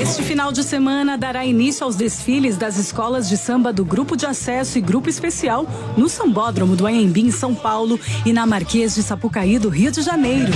Este 0.00 0.22
final 0.22 0.52
de 0.52 0.62
semana 0.62 1.16
dará 1.16 1.46
início 1.46 1.84
aos 1.84 1.96
desfiles 1.96 2.58
das 2.58 2.76
escolas 2.76 3.28
de 3.28 3.38
samba 3.38 3.72
do 3.72 3.84
Grupo 3.84 4.16
de 4.16 4.26
Acesso 4.26 4.76
e 4.76 4.80
Grupo 4.80 5.08
Especial 5.08 5.66
no 5.96 6.08
Sambódromo 6.08 6.76
do 6.76 6.86
Anhembi, 6.86 7.22
em 7.22 7.30
São 7.30 7.54
Paulo, 7.54 7.98
e 8.26 8.32
na 8.32 8.44
Marquês 8.44 8.94
de 8.94 9.02
Sapucaí, 9.02 9.58
do 9.58 9.70
Rio 9.70 9.90
de 9.90 10.02
Janeiro. 10.02 10.52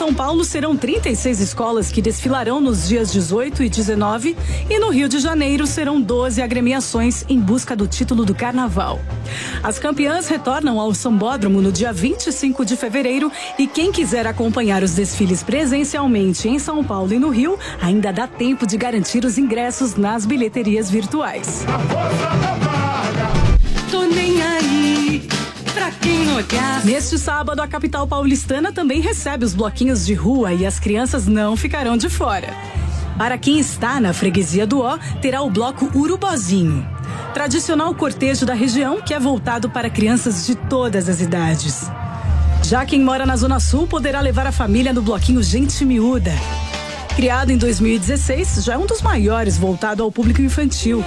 São 0.00 0.14
Paulo 0.14 0.46
serão 0.46 0.78
36 0.78 1.40
escolas 1.40 1.92
que 1.92 2.00
desfilarão 2.00 2.58
nos 2.58 2.88
dias 2.88 3.12
18 3.12 3.64
e 3.64 3.68
19 3.68 4.34
e 4.70 4.78
no 4.78 4.88
Rio 4.88 5.10
de 5.10 5.18
Janeiro 5.18 5.66
serão 5.66 6.00
12 6.00 6.40
agremiações 6.40 7.22
em 7.28 7.38
busca 7.38 7.76
do 7.76 7.86
título 7.86 8.24
do 8.24 8.34
Carnaval. 8.34 8.98
As 9.62 9.78
campeãs 9.78 10.26
retornam 10.26 10.80
ao 10.80 10.94
Sambódromo 10.94 11.60
no 11.60 11.70
dia 11.70 11.92
25 11.92 12.64
de 12.64 12.78
fevereiro 12.78 13.30
e 13.58 13.66
quem 13.66 13.92
quiser 13.92 14.26
acompanhar 14.26 14.82
os 14.82 14.94
desfiles 14.94 15.42
presencialmente 15.42 16.48
em 16.48 16.58
São 16.58 16.82
Paulo 16.82 17.12
e 17.12 17.18
no 17.18 17.28
Rio, 17.28 17.58
ainda 17.78 18.10
dá 18.10 18.26
tempo 18.26 18.66
de 18.66 18.78
garantir 18.78 19.26
os 19.26 19.36
ingressos 19.36 19.96
nas 19.96 20.24
bilheterias 20.24 20.90
virtuais. 20.90 21.66
Neste 26.84 27.18
sábado, 27.18 27.60
a 27.60 27.68
capital 27.68 28.06
paulistana 28.06 28.72
também 28.72 29.00
recebe 29.00 29.44
os 29.44 29.54
bloquinhos 29.54 30.06
de 30.06 30.14
rua 30.14 30.52
e 30.52 30.64
as 30.64 30.78
crianças 30.78 31.26
não 31.26 31.56
ficarão 31.56 31.96
de 31.96 32.08
fora. 32.08 32.54
Para 33.18 33.36
quem 33.36 33.58
está 33.58 34.00
na 34.00 34.12
freguesia 34.12 34.66
do 34.66 34.80
Ó, 34.80 34.98
terá 35.20 35.42
o 35.42 35.50
bloco 35.50 35.90
Urubozinho. 35.94 36.88
Tradicional 37.34 37.94
cortejo 37.94 38.46
da 38.46 38.54
região 38.54 39.00
que 39.02 39.12
é 39.12 39.20
voltado 39.20 39.68
para 39.68 39.90
crianças 39.90 40.46
de 40.46 40.54
todas 40.54 41.08
as 41.08 41.20
idades. 41.20 41.90
Já 42.62 42.84
quem 42.84 43.00
mora 43.00 43.26
na 43.26 43.36
Zona 43.36 43.60
Sul 43.60 43.86
poderá 43.86 44.20
levar 44.20 44.46
a 44.46 44.52
família 44.52 44.92
no 44.92 45.02
bloquinho 45.02 45.42
Gente 45.42 45.84
Miúda. 45.84 46.32
Criado 47.14 47.50
em 47.50 47.58
2016, 47.58 48.64
já 48.64 48.74
é 48.74 48.78
um 48.78 48.86
dos 48.86 49.02
maiores 49.02 49.58
voltado 49.58 50.02
ao 50.02 50.10
público 50.10 50.40
infantil. 50.40 51.04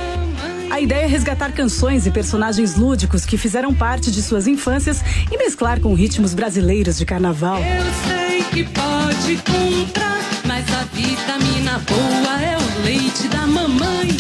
A 0.74 0.82
ideia 0.82 1.04
é 1.04 1.06
resgatar 1.06 1.52
canções 1.52 2.08
e 2.08 2.12
personagens 2.12 2.76
lúdicos 2.76 3.28
que 3.28 3.38
fizeram 3.38 3.76
parte 3.76 4.10
de 4.10 4.24
suas 4.24 4.48
infâncias 4.48 5.04
e 5.32 5.38
mesclar 5.38 5.80
com 5.80 5.94
ritmos 5.94 6.34
brasileiros 6.34 6.98
de 6.98 7.06
carnaval. 7.06 7.60
Eu 7.60 7.84
sei 8.08 8.44
que 8.46 8.64
pode 8.72 9.38
comprar, 9.44 10.18
mas 10.48 10.66
a 10.74 10.84
vitamina 10.86 11.78
boa 11.78 12.42
é 12.42 12.58
o 12.58 12.86
leite 12.86 13.28
da 13.28 13.46
mamãe. 13.46 14.18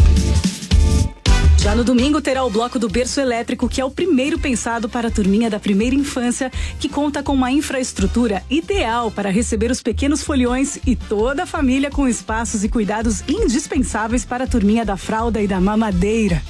Já 1.64 1.74
no 1.74 1.84
domingo 1.86 2.20
terá 2.20 2.44
o 2.44 2.50
bloco 2.50 2.78
do 2.78 2.90
berço 2.90 3.22
elétrico, 3.22 3.70
que 3.70 3.80
é 3.80 3.86
o 3.86 3.90
primeiro 3.90 4.38
pensado 4.38 4.90
para 4.90 5.08
a 5.08 5.12
turminha 5.12 5.50
da 5.50 5.62
primeira 5.62 5.96
infância, 5.96 6.52
que 6.78 6.90
conta 6.90 7.24
com 7.24 7.32
uma 7.32 7.54
infraestrutura 7.54 8.44
ideal 8.50 9.10
para 9.10 9.30
receber 9.30 9.72
os 9.72 9.82
pequenos 9.82 10.22
foliões 10.22 10.78
e 10.86 10.94
toda 10.94 11.44
a 11.44 11.46
família 11.46 11.90
com 11.90 12.06
espaços 12.06 12.66
e 12.66 12.70
cuidados 12.70 13.24
indispensáveis 13.30 14.26
para 14.26 14.44
a 14.44 14.48
turminha 14.48 14.84
da 14.84 14.98
fralda 14.98 15.42
e 15.42 15.48
da 15.48 15.62
mamadeira. 15.62 16.42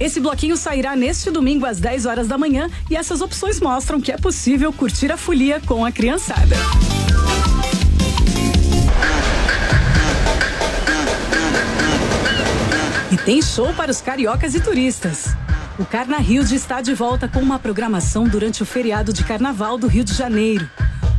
Esse 0.00 0.18
bloquinho 0.18 0.56
sairá 0.56 0.96
neste 0.96 1.30
domingo 1.30 1.64
às 1.64 1.78
10 1.78 2.06
horas 2.06 2.26
da 2.26 2.36
manhã 2.36 2.68
e 2.90 2.96
essas 2.96 3.20
opções 3.20 3.60
mostram 3.60 4.00
que 4.00 4.10
é 4.10 4.16
possível 4.16 4.72
curtir 4.72 5.12
a 5.12 5.16
folia 5.16 5.62
com 5.64 5.84
a 5.84 5.92
criançada. 5.92 6.56
Tem 13.28 13.42
show 13.42 13.74
para 13.74 13.90
os 13.90 14.00
cariocas 14.00 14.54
e 14.54 14.60
turistas. 14.60 15.36
O 15.78 15.84
Carna 15.84 16.16
Rio 16.16 16.42
está 16.44 16.80
de 16.80 16.94
volta 16.94 17.28
com 17.28 17.40
uma 17.40 17.58
programação 17.58 18.26
durante 18.26 18.62
o 18.62 18.64
feriado 18.64 19.12
de 19.12 19.22
carnaval 19.22 19.76
do 19.76 19.86
Rio 19.86 20.02
de 20.02 20.14
Janeiro. 20.14 20.66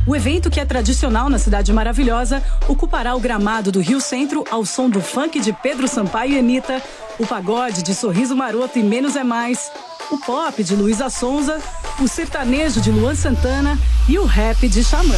O 0.04 0.16
evento, 0.16 0.50
que 0.50 0.58
é 0.58 0.64
tradicional 0.64 1.30
na 1.30 1.38
Cidade 1.38 1.72
Maravilhosa, 1.72 2.42
ocupará 2.66 3.14
o 3.14 3.20
gramado 3.20 3.70
do 3.70 3.78
Rio 3.78 4.00
Centro 4.00 4.44
ao 4.50 4.66
som 4.66 4.90
do 4.90 5.00
funk 5.00 5.38
de 5.38 5.52
Pedro 5.52 5.86
Sampaio 5.86 6.32
e 6.32 6.38
Anitta, 6.40 6.82
o 7.16 7.24
pagode 7.24 7.80
de 7.80 7.94
Sorriso 7.94 8.34
Maroto 8.34 8.76
e 8.76 8.82
Menos 8.82 9.14
é 9.14 9.22
Mais, 9.22 9.70
o 10.10 10.18
pop 10.18 10.64
de 10.64 10.74
Luísa 10.74 11.08
Sonza, 11.10 11.62
o 12.00 12.08
sertanejo 12.08 12.80
de 12.80 12.90
Luan 12.90 13.14
Santana 13.14 13.78
e 14.08 14.18
o 14.18 14.24
rap 14.24 14.68
de 14.68 14.82
Xamã. 14.82 15.14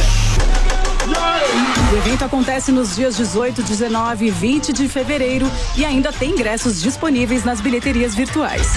O 1.91 1.97
evento 1.97 2.23
acontece 2.23 2.71
nos 2.71 2.95
dias 2.95 3.17
18, 3.17 3.61
19 3.61 4.25
e 4.25 4.31
20 4.31 4.71
de 4.71 4.87
fevereiro 4.87 5.51
e 5.75 5.83
ainda 5.83 6.13
tem 6.13 6.31
ingressos 6.31 6.81
disponíveis 6.81 7.43
nas 7.43 7.59
bilheterias 7.59 8.15
virtuais. 8.15 8.67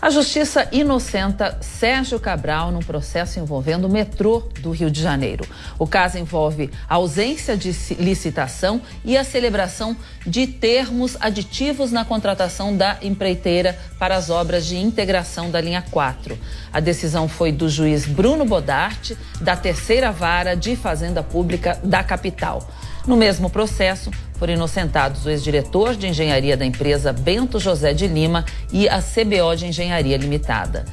A 0.00 0.10
justiça 0.10 0.68
inocenta 0.72 1.56
Sérgio 1.62 2.20
Cabral 2.20 2.70
num 2.70 2.80
processo 2.80 3.40
envolvendo 3.40 3.86
o 3.86 3.90
metrô 3.90 4.40
do 4.60 4.70
Rio 4.70 4.90
de 4.90 5.00
Janeiro. 5.00 5.46
O 5.78 5.86
caso 5.86 6.18
envolve 6.18 6.70
ausência 6.86 7.56
de 7.56 7.70
licitação 7.98 8.80
e 9.04 9.16
a 9.16 9.24
celebração 9.24 9.96
de 10.26 10.46
termos 10.46 11.16
aditivos 11.18 11.92
na 11.92 12.04
contratação 12.04 12.76
da 12.76 12.98
empreiteira 13.00 13.78
para 13.98 14.16
as 14.16 14.28
obras 14.28 14.66
de 14.66 14.76
integração 14.76 15.50
da 15.50 15.60
linha 15.62 15.82
4. 15.90 16.38
A 16.70 16.78
decisão 16.78 17.26
foi 17.26 17.50
do 17.50 17.68
juiz 17.68 18.04
Bruno 18.04 18.44
Bodarte, 18.44 19.16
da 19.40 19.56
terceira 19.56 20.12
vara 20.12 20.54
de 20.54 20.76
Fazenda 20.76 21.22
Pública 21.22 21.80
da 21.82 22.04
capital. 22.04 22.68
No 23.06 23.16
mesmo 23.16 23.48
processo, 23.48 24.10
foram 24.38 24.54
inocentados 24.54 25.24
o 25.24 25.30
ex-diretor 25.30 25.96
de 25.96 26.06
engenharia 26.06 26.56
da 26.56 26.64
empresa 26.64 27.12
Bento 27.12 27.58
José 27.58 27.92
de 27.92 28.06
Lima 28.06 28.44
e 28.72 28.88
a 28.88 29.00
CBO 29.00 29.56
de 29.56 29.66
Engenharia 29.66 30.16
Limitada. 30.16 30.84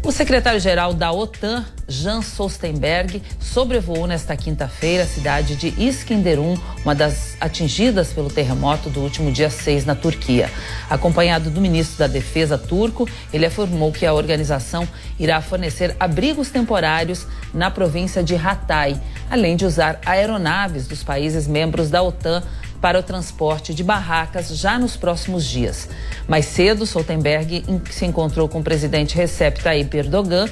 O 0.00 0.12
secretário-geral 0.12 0.94
da 0.94 1.10
OTAN, 1.10 1.66
Jan 1.88 2.20
Stoltenberg, 2.20 3.20
sobrevoou 3.40 4.06
nesta 4.06 4.36
quinta-feira 4.36 5.02
a 5.02 5.06
cidade 5.06 5.56
de 5.56 5.74
Iskenderun, 5.76 6.56
uma 6.84 6.94
das 6.94 7.36
atingidas 7.40 8.12
pelo 8.12 8.30
terremoto 8.30 8.88
do 8.88 9.00
último 9.00 9.32
dia 9.32 9.50
6 9.50 9.84
na 9.84 9.96
Turquia. 9.96 10.50
Acompanhado 10.88 11.50
do 11.50 11.60
ministro 11.60 11.98
da 11.98 12.06
Defesa 12.06 12.56
turco, 12.56 13.08
ele 13.32 13.44
afirmou 13.44 13.90
que 13.90 14.06
a 14.06 14.14
organização 14.14 14.86
irá 15.18 15.42
fornecer 15.42 15.96
abrigos 15.98 16.48
temporários 16.48 17.26
na 17.52 17.68
província 17.68 18.22
de 18.22 18.36
Hatay, 18.36 18.96
além 19.28 19.56
de 19.56 19.66
usar 19.66 20.00
aeronaves 20.06 20.86
dos 20.86 21.02
países 21.02 21.48
membros 21.48 21.90
da 21.90 22.02
OTAN 22.02 22.42
para 22.80 22.98
o 22.98 23.02
transporte 23.02 23.74
de 23.74 23.82
barracas 23.82 24.48
já 24.56 24.78
nos 24.78 24.96
próximos 24.96 25.44
dias. 25.44 25.88
Mais 26.26 26.46
cedo, 26.46 26.84
Stoltenberg 26.84 27.64
se 27.90 28.04
encontrou 28.04 28.48
com 28.48 28.60
o 28.60 28.62
presidente 28.62 29.16
Recep 29.16 29.62
Tayyip 29.62 29.96
Erdogan 29.96 30.48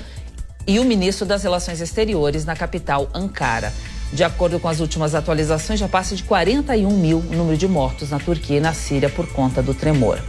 e 0.67 0.79
o 0.81 0.85
ministro 0.85 1.25
das 1.25 1.43
Relações 1.43 1.81
Exteriores 1.81 2.45
na 2.45 2.57
capital, 2.57 3.09
Ankara. 3.15 3.73
De 4.13 4.23
acordo 4.23 4.61
com 4.61 4.69
as 4.69 4.81
últimas 4.81 5.15
atualizações, 5.15 5.81
já 5.81 5.89
passa 5.89 6.15
de 6.15 6.23
41 6.23 6.91
mil 6.91 7.19
o 7.19 7.35
número 7.35 7.57
de 7.57 7.67
mortos 7.67 8.11
na 8.11 8.19
Turquia 8.19 8.59
e 8.59 8.61
na 8.61 8.73
Síria 8.73 9.09
por 9.09 9.29
conta 9.33 9.63
do 9.63 9.75
tremor. 9.75 10.21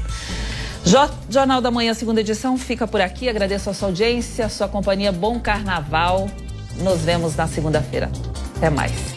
Jornal 1.30 1.62
da 1.62 1.70
Manhã, 1.70 1.94
segunda 1.94 2.22
edição, 2.22 2.58
fica 2.58 2.88
por 2.88 3.02
aqui. 3.02 3.28
Agradeço 3.28 3.70
a 3.70 3.74
sua 3.74 3.90
audiência, 3.90 4.46
a 4.46 4.50
sua 4.50 4.68
companhia. 4.68 5.12
Bom 5.12 5.40
carnaval. 5.40 6.30
Nos 6.78 7.02
vemos 7.02 7.36
na 7.36 7.48
segunda-feira. 7.48 8.10
Até 8.56 8.70
mais. 8.70 9.17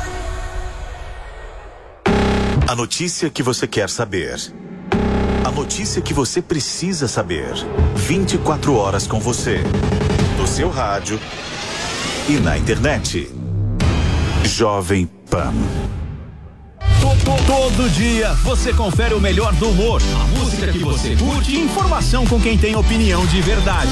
A 2.71 2.75
notícia 2.75 3.29
que 3.29 3.43
você 3.43 3.67
quer 3.67 3.89
saber. 3.89 4.39
A 5.43 5.51
notícia 5.51 6.01
que 6.01 6.13
você 6.13 6.41
precisa 6.41 7.05
saber. 7.05 7.51
24 7.97 8.73
horas 8.73 9.05
com 9.05 9.19
você. 9.19 9.59
No 10.37 10.47
seu 10.47 10.69
rádio 10.69 11.19
e 12.29 12.39
na 12.39 12.57
internet. 12.57 13.29
Jovem 14.45 15.05
Pan. 15.29 15.53
Todo 17.45 17.89
dia 17.89 18.31
você 18.35 18.71
confere 18.71 19.15
o 19.15 19.19
melhor 19.19 19.53
do 19.55 19.67
humor, 19.67 20.01
a 20.21 20.39
música 20.39 20.71
que 20.71 20.79
você 20.79 21.17
curte 21.17 21.53
e 21.53 21.59
informação 21.59 22.25
com 22.25 22.39
quem 22.39 22.57
tem 22.57 22.77
opinião 22.77 23.25
de 23.25 23.41
verdade. 23.41 23.91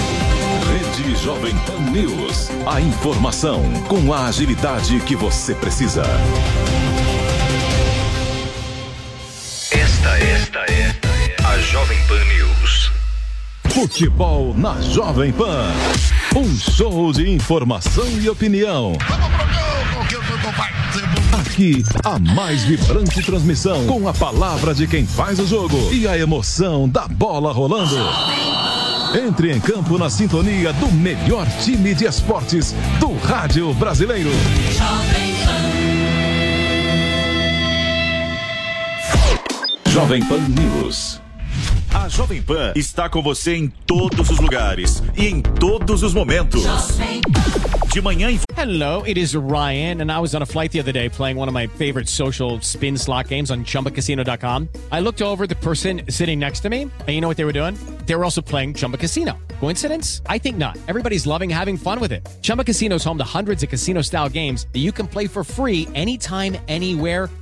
Jovem 1.23 1.55
Pan 1.67 1.79
News. 1.91 2.49
A 2.65 2.81
informação 2.81 3.61
com 3.87 4.11
a 4.11 4.25
agilidade 4.25 4.99
que 5.01 5.15
você 5.15 5.53
precisa. 5.53 6.01
Esta, 9.71 10.17
esta, 10.17 10.59
esta 10.61 11.07
é 11.07 11.35
a 11.45 11.59
Jovem 11.59 11.99
Pan 12.07 12.23
News. 12.25 12.91
Futebol 13.69 14.55
na 14.57 14.81
Jovem 14.81 15.31
Pan. 15.31 15.71
Um 16.35 16.57
show 16.57 17.13
de 17.13 17.29
informação 17.29 18.07
e 18.19 18.27
opinião. 18.27 18.93
Aqui, 21.39 21.83
a 22.03 22.17
mais 22.17 22.63
vibrante 22.63 23.21
transmissão 23.21 23.85
com 23.85 24.07
a 24.07 24.13
palavra 24.13 24.73
de 24.73 24.87
quem 24.87 25.05
faz 25.05 25.37
o 25.37 25.45
jogo 25.45 25.93
e 25.93 26.07
a 26.07 26.17
emoção 26.17 26.89
da 26.89 27.07
bola 27.07 27.51
rolando. 27.53 27.95
Entre 29.13 29.51
em 29.51 29.59
campo 29.59 29.97
na 29.97 30.09
sintonia 30.09 30.71
do 30.73 30.89
melhor 30.89 31.45
time 31.63 31.93
de 31.93 32.05
esportes 32.05 32.73
do 32.99 33.13
rádio 33.17 33.73
brasileiro. 33.73 34.29
Jovem 39.87 40.23
Pan 40.25 40.39
News. 40.47 41.20
A 41.93 42.07
Jovem 42.07 42.41
Pan 42.41 42.73
está 42.75 43.09
com 43.09 43.21
você 43.21 43.55
em 43.55 43.67
todos 43.85 44.29
os 44.29 44.39
lugares 44.39 45.03
e 45.15 45.27
em 45.27 45.41
todos 45.41 46.03
os 46.03 46.13
momentos. 46.13 46.63
De 47.91 48.01
manhã 48.01 48.29
Hello, 48.57 49.03
it 49.03 49.17
is 49.17 49.35
Ryan, 49.35 50.01
and 50.01 50.11
I 50.11 50.19
was 50.19 50.33
on 50.35 50.43
a 50.43 50.45
flight 50.45 50.71
the 50.71 50.79
other 50.79 50.93
day 50.93 51.09
playing 51.09 51.35
one 51.35 51.49
of 51.49 51.53
my 51.53 51.67
favorite 51.67 52.07
social 52.07 52.59
spin 52.61 52.95
slot 52.95 53.27
games 53.27 53.49
on 53.51 53.65
chumbacasino.com. 53.65 54.69
I 54.91 54.99
looked 55.01 55.21
over 55.21 55.47
the 55.47 55.55
person 55.55 56.03
sitting 56.07 56.39
next 56.39 56.61
to 56.61 56.69
me, 56.69 56.83
and 56.83 57.09
you 57.09 57.21
know 57.21 57.27
what 57.27 57.37
they 57.37 57.45
were 57.45 57.51
doing? 57.51 57.75
They 58.05 58.15
were 58.15 58.23
also 58.23 58.41
playing 58.41 58.75
Chumba 58.75 58.97
Casino. 58.97 59.37
Coincidence? 59.59 60.21
I 60.27 60.37
think 60.37 60.57
not. 60.57 60.77
Everybody's 60.87 61.25
loving 61.25 61.49
having 61.49 61.75
fun 61.75 61.99
with 61.99 62.11
it. 62.11 62.27
Chumba 62.41 62.63
Casino 62.63 62.95
is 62.95 63.03
home 63.03 63.17
to 63.17 63.23
hundreds 63.23 63.63
of 63.63 63.69
casino 63.69 64.01
style 64.03 64.29
games 64.29 64.67
that 64.73 64.79
you 64.79 64.91
can 64.91 65.07
play 65.07 65.27
for 65.27 65.43
free 65.43 65.87
anytime, 65.95 66.55
anywhere, 66.67 67.29